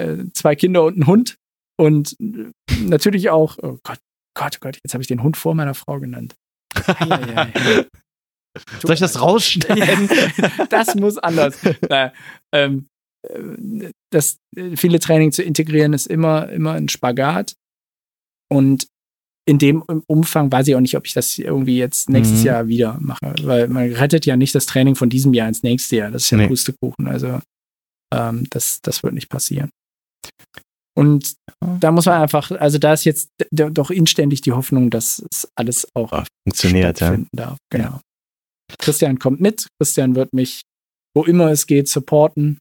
äh, 0.00 0.24
zwei 0.34 0.56
Kinder 0.56 0.84
und 0.84 0.94
einen 0.94 1.06
Hund. 1.06 1.36
Und 1.80 2.16
äh, 2.20 2.50
natürlich 2.82 3.30
auch, 3.30 3.56
oh 3.62 3.78
Gott, 3.84 3.98
Gott, 4.36 4.56
oh 4.56 4.58
Gott, 4.60 4.78
jetzt 4.84 4.94
habe 4.94 5.02
ich 5.02 5.08
den 5.08 5.22
Hund 5.22 5.36
vor 5.36 5.54
meiner 5.54 5.74
Frau 5.74 6.00
genannt. 6.00 6.34
Soll 8.82 8.94
ich 8.94 9.00
das 9.00 9.20
rausschneiden? 9.20 10.08
das 10.70 10.94
muss 10.94 11.18
anders. 11.18 11.58
Naja, 11.88 12.12
ähm, 12.52 12.86
äh, 13.28 13.90
das 14.10 14.38
viele 14.76 15.00
Training 15.00 15.32
zu 15.32 15.42
integrieren 15.42 15.92
ist 15.94 16.06
immer, 16.06 16.48
immer 16.50 16.72
ein 16.72 16.88
Spagat. 16.88 17.54
Und 18.50 18.86
in 19.48 19.58
dem 19.58 19.82
Umfang 20.06 20.52
weiß 20.52 20.68
ich 20.68 20.76
auch 20.76 20.80
nicht, 20.80 20.96
ob 20.96 21.06
ich 21.06 21.14
das 21.14 21.36
irgendwie 21.38 21.78
jetzt 21.78 22.08
nächstes 22.10 22.40
Mhm. 22.40 22.46
Jahr 22.46 22.68
wieder 22.68 22.98
mache, 23.00 23.34
weil 23.42 23.66
man 23.68 23.90
rettet 23.92 24.24
ja 24.26 24.36
nicht 24.36 24.54
das 24.54 24.66
Training 24.66 24.94
von 24.94 25.08
diesem 25.10 25.32
Jahr 25.34 25.48
ins 25.48 25.62
nächste 25.62 25.96
Jahr. 25.96 26.10
Das 26.10 26.24
ist 26.24 26.30
ja 26.30 26.38
Nee. 26.38 26.46
Pustekuchen. 26.48 27.08
Also 27.08 27.40
ähm, 28.14 28.46
das, 28.50 28.80
das 28.82 29.02
wird 29.02 29.14
nicht 29.14 29.30
passieren. 29.30 29.70
Und 30.94 31.34
da 31.80 31.90
muss 31.90 32.06
man 32.06 32.20
einfach, 32.20 32.50
also 32.50 32.78
da 32.78 32.92
ist 32.92 33.04
jetzt 33.04 33.30
doch 33.50 33.90
inständig 33.90 34.42
die 34.42 34.52
Hoffnung, 34.52 34.90
dass 34.90 35.24
es 35.30 35.48
alles 35.54 35.88
auch 35.94 36.12
Ah, 36.12 36.24
Funktioniert, 36.46 37.00
ja. 37.00 37.16
darf. 37.32 37.56
Genau. 37.70 38.00
Christian 38.78 39.18
kommt 39.18 39.40
mit. 39.40 39.68
Christian 39.80 40.14
wird 40.14 40.32
mich, 40.32 40.62
wo 41.14 41.24
immer 41.24 41.50
es 41.50 41.66
geht, 41.66 41.88
supporten. 41.88 42.58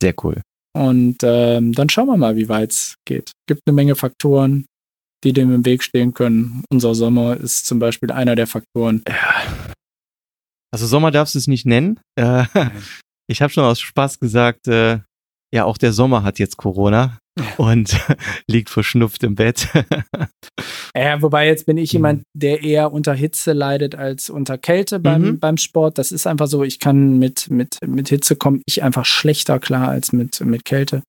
Sehr 0.00 0.14
cool. 0.22 0.40
Und 0.76 1.18
ähm, 1.22 1.72
dann 1.72 1.88
schauen 1.88 2.06
wir 2.06 2.16
mal, 2.16 2.36
wie 2.36 2.48
weit 2.48 2.70
es 2.70 2.94
geht. 3.06 3.32
Gibt 3.48 3.62
eine 3.66 3.74
Menge 3.74 3.94
Faktoren, 3.94 4.66
die 5.24 5.32
dem 5.32 5.52
im 5.54 5.64
Weg 5.64 5.82
stehen 5.82 6.14
können. 6.14 6.64
Unser 6.72 6.94
Sommer 6.94 7.36
ist 7.36 7.66
zum 7.66 7.78
Beispiel 7.78 8.10
einer 8.10 8.36
der 8.36 8.46
Faktoren. 8.46 9.02
Also 10.72 10.86
Sommer 10.86 11.10
darfst 11.10 11.34
du 11.34 11.38
es 11.38 11.46
nicht 11.46 11.66
nennen. 11.66 12.00
Äh, 12.18 12.44
ich 13.30 13.42
habe 13.42 13.52
schon 13.52 13.64
aus 13.64 13.80
Spaß 13.80 14.18
gesagt, 14.18 14.66
äh, 14.68 15.00
ja, 15.54 15.64
auch 15.64 15.76
der 15.78 15.92
Sommer 15.92 16.22
hat 16.22 16.38
jetzt 16.38 16.56
Corona 16.56 17.18
und 17.58 17.96
liegt 18.48 18.70
verschnupft 18.70 19.22
im 19.24 19.34
Bett. 19.34 19.68
Ja, 20.94 21.22
wobei 21.22 21.46
jetzt 21.46 21.64
bin 21.64 21.78
ich 21.78 21.92
Mhm. 21.92 21.96
jemand, 21.96 22.22
der 22.36 22.62
eher 22.62 22.92
unter 22.92 23.14
Hitze 23.14 23.54
leidet 23.54 23.94
als 23.94 24.28
unter 24.28 24.58
Kälte 24.58 25.00
beim, 25.00 25.22
Mhm. 25.22 25.38
beim 25.40 25.56
Sport. 25.56 25.96
Das 25.96 26.12
ist 26.12 26.26
einfach 26.26 26.46
so, 26.48 26.62
ich 26.64 26.80
kann 26.80 27.18
mit, 27.18 27.50
mit, 27.50 27.78
mit 27.86 28.10
Hitze 28.10 28.36
komme 28.36 28.60
ich 28.66 28.82
einfach 28.82 29.06
schlechter 29.06 29.58
klar 29.58 29.88
als 29.88 30.12
mit, 30.12 30.40
mit 30.42 30.66
Kälte. 30.66 31.02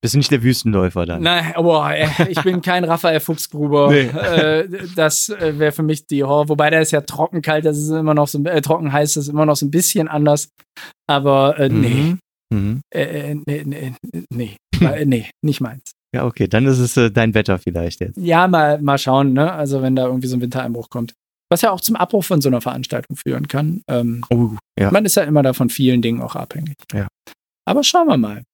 Bist 0.00 0.14
nicht 0.16 0.30
der 0.30 0.42
Wüstenläufer 0.42 1.04
dann. 1.06 1.22
Nein, 1.22 1.52
boah, 1.56 1.92
ich 2.28 2.40
bin 2.42 2.62
kein 2.62 2.84
Raphael 2.84 3.20
Fuchsgruber. 3.20 3.88
Nee. 3.92 4.06
Äh, 4.06 4.68
das 4.94 5.28
äh, 5.28 5.58
wäre 5.58 5.72
für 5.72 5.82
mich 5.82 6.06
die 6.06 6.22
Horror. 6.24 6.48
Wobei 6.48 6.70
der 6.70 6.80
ist 6.80 6.92
ja 6.92 7.00
trocken 7.02 7.42
kalt, 7.42 7.66
das 7.66 7.76
ist 7.76 7.90
immer 7.90 8.14
noch 8.14 8.28
so 8.28 8.42
äh, 8.44 8.62
trocken 8.62 8.92
heiß, 8.92 9.14
das 9.14 9.24
ist 9.24 9.30
immer 9.30 9.44
noch 9.44 9.56
so 9.56 9.66
ein 9.66 9.70
bisschen 9.70 10.08
anders. 10.08 10.48
Aber 11.06 11.58
äh, 11.58 11.68
nee, 11.68 11.88
Mhm. 11.88 12.18
Mhm. 12.52 12.80
äh, 12.94 13.30
äh, 13.32 13.34
nee, 13.46 13.62
nee, 13.64 13.92
nee, 14.30 14.56
äh, 14.80 15.04
nee, 15.04 15.30
nicht 15.44 15.60
meins. 15.60 15.92
Ja, 16.14 16.24
okay, 16.24 16.48
dann 16.48 16.64
ist 16.66 16.78
es 16.78 16.96
äh, 16.96 17.10
dein 17.10 17.34
Wetter 17.34 17.58
vielleicht 17.58 18.00
jetzt. 18.00 18.16
Ja, 18.16 18.48
mal, 18.48 18.80
mal 18.80 18.96
schauen, 18.98 19.34
ne? 19.34 19.52
Also 19.52 19.82
wenn 19.82 19.94
da 19.94 20.06
irgendwie 20.06 20.28
so 20.28 20.36
ein 20.36 20.40
Wintereinbruch 20.40 20.88
kommt. 20.88 21.12
Was 21.50 21.62
ja 21.62 21.70
auch 21.70 21.80
zum 21.80 21.96
Abbruch 21.96 22.24
von 22.24 22.40
so 22.40 22.48
einer 22.48 22.60
Veranstaltung 22.60 23.16
führen 23.16 23.48
kann. 23.48 23.82
Ähm, 23.88 24.22
Oh, 24.30 24.50
ja. 24.78 24.90
Man 24.90 25.04
ist 25.04 25.16
ja 25.16 25.22
immer 25.24 25.42
da 25.42 25.52
von 25.52 25.70
vielen 25.70 26.02
Dingen 26.02 26.20
auch 26.22 26.36
abhängig. 26.36 26.76
Ja. 26.92 27.08
Aber 27.66 27.82
schauen 27.84 28.06
wir 28.06 28.16
mal. 28.18 28.44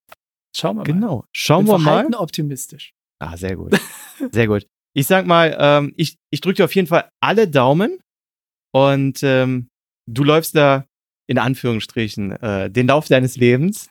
Schauen 0.57 0.77
wir 0.77 0.81
mal. 0.81 0.85
Genau. 0.85 1.25
Schauen 1.33 1.65
Bin 1.67 1.75
wir 1.75 1.79
mal. 1.79 2.07
optimistisch. 2.15 2.93
Ah, 3.21 3.37
sehr 3.37 3.57
gut. 3.57 3.79
Sehr 4.33 4.47
gut. 4.49 4.67
Ich 4.97 5.07
sag 5.07 5.27
mal, 5.27 5.57
ähm, 5.59 5.93
ich, 5.97 6.17
ich 6.33 6.41
drücke 6.41 6.57
dir 6.59 6.65
auf 6.65 6.75
jeden 6.75 6.87
Fall 6.87 7.09
alle 7.21 7.49
Daumen 7.49 7.99
und 8.73 9.23
ähm, 9.23 9.69
du 10.09 10.23
läufst 10.25 10.55
da 10.57 10.85
in 11.27 11.39
Anführungsstrichen 11.39 12.33
äh, 12.33 12.71
den 12.71 12.89
Lauf 12.89 13.09
deines 13.09 13.37
Lebens 13.37 13.89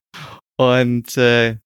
und 0.57 1.18
äh, 1.18 1.57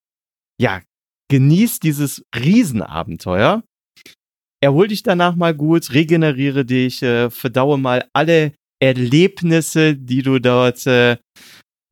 ja, 0.60 0.82
genieß 1.30 1.80
dieses 1.80 2.26
Riesenabenteuer. 2.36 3.64
Erhol 4.62 4.88
dich 4.88 5.04
danach 5.04 5.36
mal 5.36 5.54
gut, 5.54 5.94
regeneriere 5.94 6.66
dich, 6.66 7.04
äh, 7.04 7.30
verdaue 7.30 7.78
mal 7.78 8.08
alle 8.14 8.54
Erlebnisse, 8.80 9.96
die 9.96 10.24
du 10.24 10.40
dort 10.40 10.88
äh, 10.88 11.18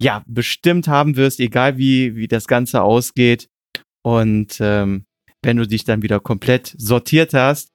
ja 0.02 0.24
bestimmt 0.28 0.88
haben 0.88 1.16
wirst, 1.16 1.40
egal 1.40 1.78
wie, 1.78 2.16
wie 2.16 2.28
das 2.28 2.48
Ganze 2.48 2.82
ausgeht. 2.82 3.48
Und 4.04 4.58
ähm, 4.60 5.06
wenn 5.44 5.58
du 5.58 5.68
dich 5.68 5.84
dann 5.84 6.02
wieder 6.02 6.20
komplett 6.20 6.74
sortiert 6.78 7.34
hast, 7.34 7.70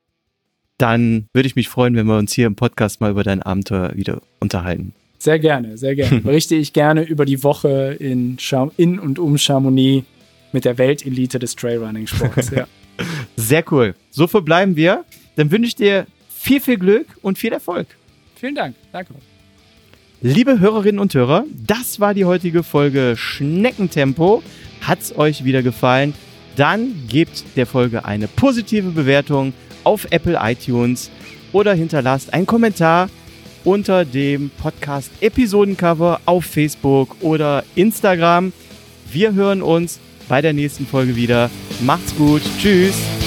dann 0.79 1.27
würde 1.35 1.47
ich 1.47 1.57
mich 1.57 1.69
freuen, 1.69 1.95
wenn 1.95 2.07
wir 2.07 2.19
uns 2.19 2.33
hier 2.33 2.47
im 2.47 2.57
Podcast 2.57 3.01
mal 3.01 3.11
über 3.11 3.23
dein 3.23 3.43
Abenteuer 3.43 3.95
wieder 3.95 4.23
unterhalten. 4.41 4.95
Sehr 5.21 5.39
gerne, 5.39 5.77
sehr 5.77 5.95
gerne. 5.95 6.21
Berichte 6.23 6.55
ich 6.55 6.73
gerne 6.73 7.03
über 7.03 7.27
die 7.27 7.45
Woche 7.45 7.97
in, 8.01 8.39
in 8.79 8.99
und 8.99 9.19
um 9.19 9.37
Chamonix 9.37 10.07
mit 10.53 10.65
der 10.65 10.79
Weltelite 10.79 11.39
des 11.39 11.55
Trailrunning-Sports. 11.57 12.51
Ja. 12.51 12.67
Sehr 13.37 13.65
cool. 13.71 13.95
So 14.11 14.27
verbleiben 14.27 14.77
wir. 14.77 15.05
Dann 15.37 15.51
wünsche 15.51 15.69
ich 15.69 15.77
dir 15.77 16.07
viel, 16.29 16.61
viel 16.61 16.77
Glück 16.77 17.07
und 17.23 17.39
viel 17.39 17.53
Erfolg. 17.53 17.87
Vielen 18.35 18.55
Dank. 18.55 18.75
Danke. 18.93 19.15
Liebe 20.23 20.59
Hörerinnen 20.59 20.99
und 20.99 21.15
Hörer, 21.15 21.45
das 21.67 22.01
war 22.01 22.13
die 22.15 22.25
heutige 22.25 22.63
Folge 22.63 23.15
Schneckentempo. 23.17 24.43
Hat's 24.83 25.17
euch 25.17 25.45
wieder 25.45 25.63
gefallen? 25.63 26.15
Dann 26.57 27.07
gebt 27.09 27.45
der 27.57 27.67
Folge 27.67 28.05
eine 28.05 28.27
positive 28.27 28.91
Bewertung 28.91 29.53
auf 29.85 30.09
Apple 30.11 30.39
iTunes 30.43 31.11
oder 31.53 31.75
hinterlasst 31.75 32.35
einen 32.35 32.47
Kommentar 32.47 33.09
unter 33.65 34.05
dem 34.05 34.51
Podcast 34.51 35.11
Episodencover 35.21 36.21
auf 36.25 36.45
Facebook 36.45 37.17
oder 37.21 37.65
Instagram. 37.75 38.53
Wir 39.11 39.35
hören 39.35 39.63
uns 39.63 39.99
bei 40.29 40.41
der 40.41 40.53
nächsten 40.53 40.87
Folge 40.87 41.17
wieder. 41.17 41.51
Macht's 41.81 42.15
gut. 42.17 42.43
Tschüss. 42.59 43.20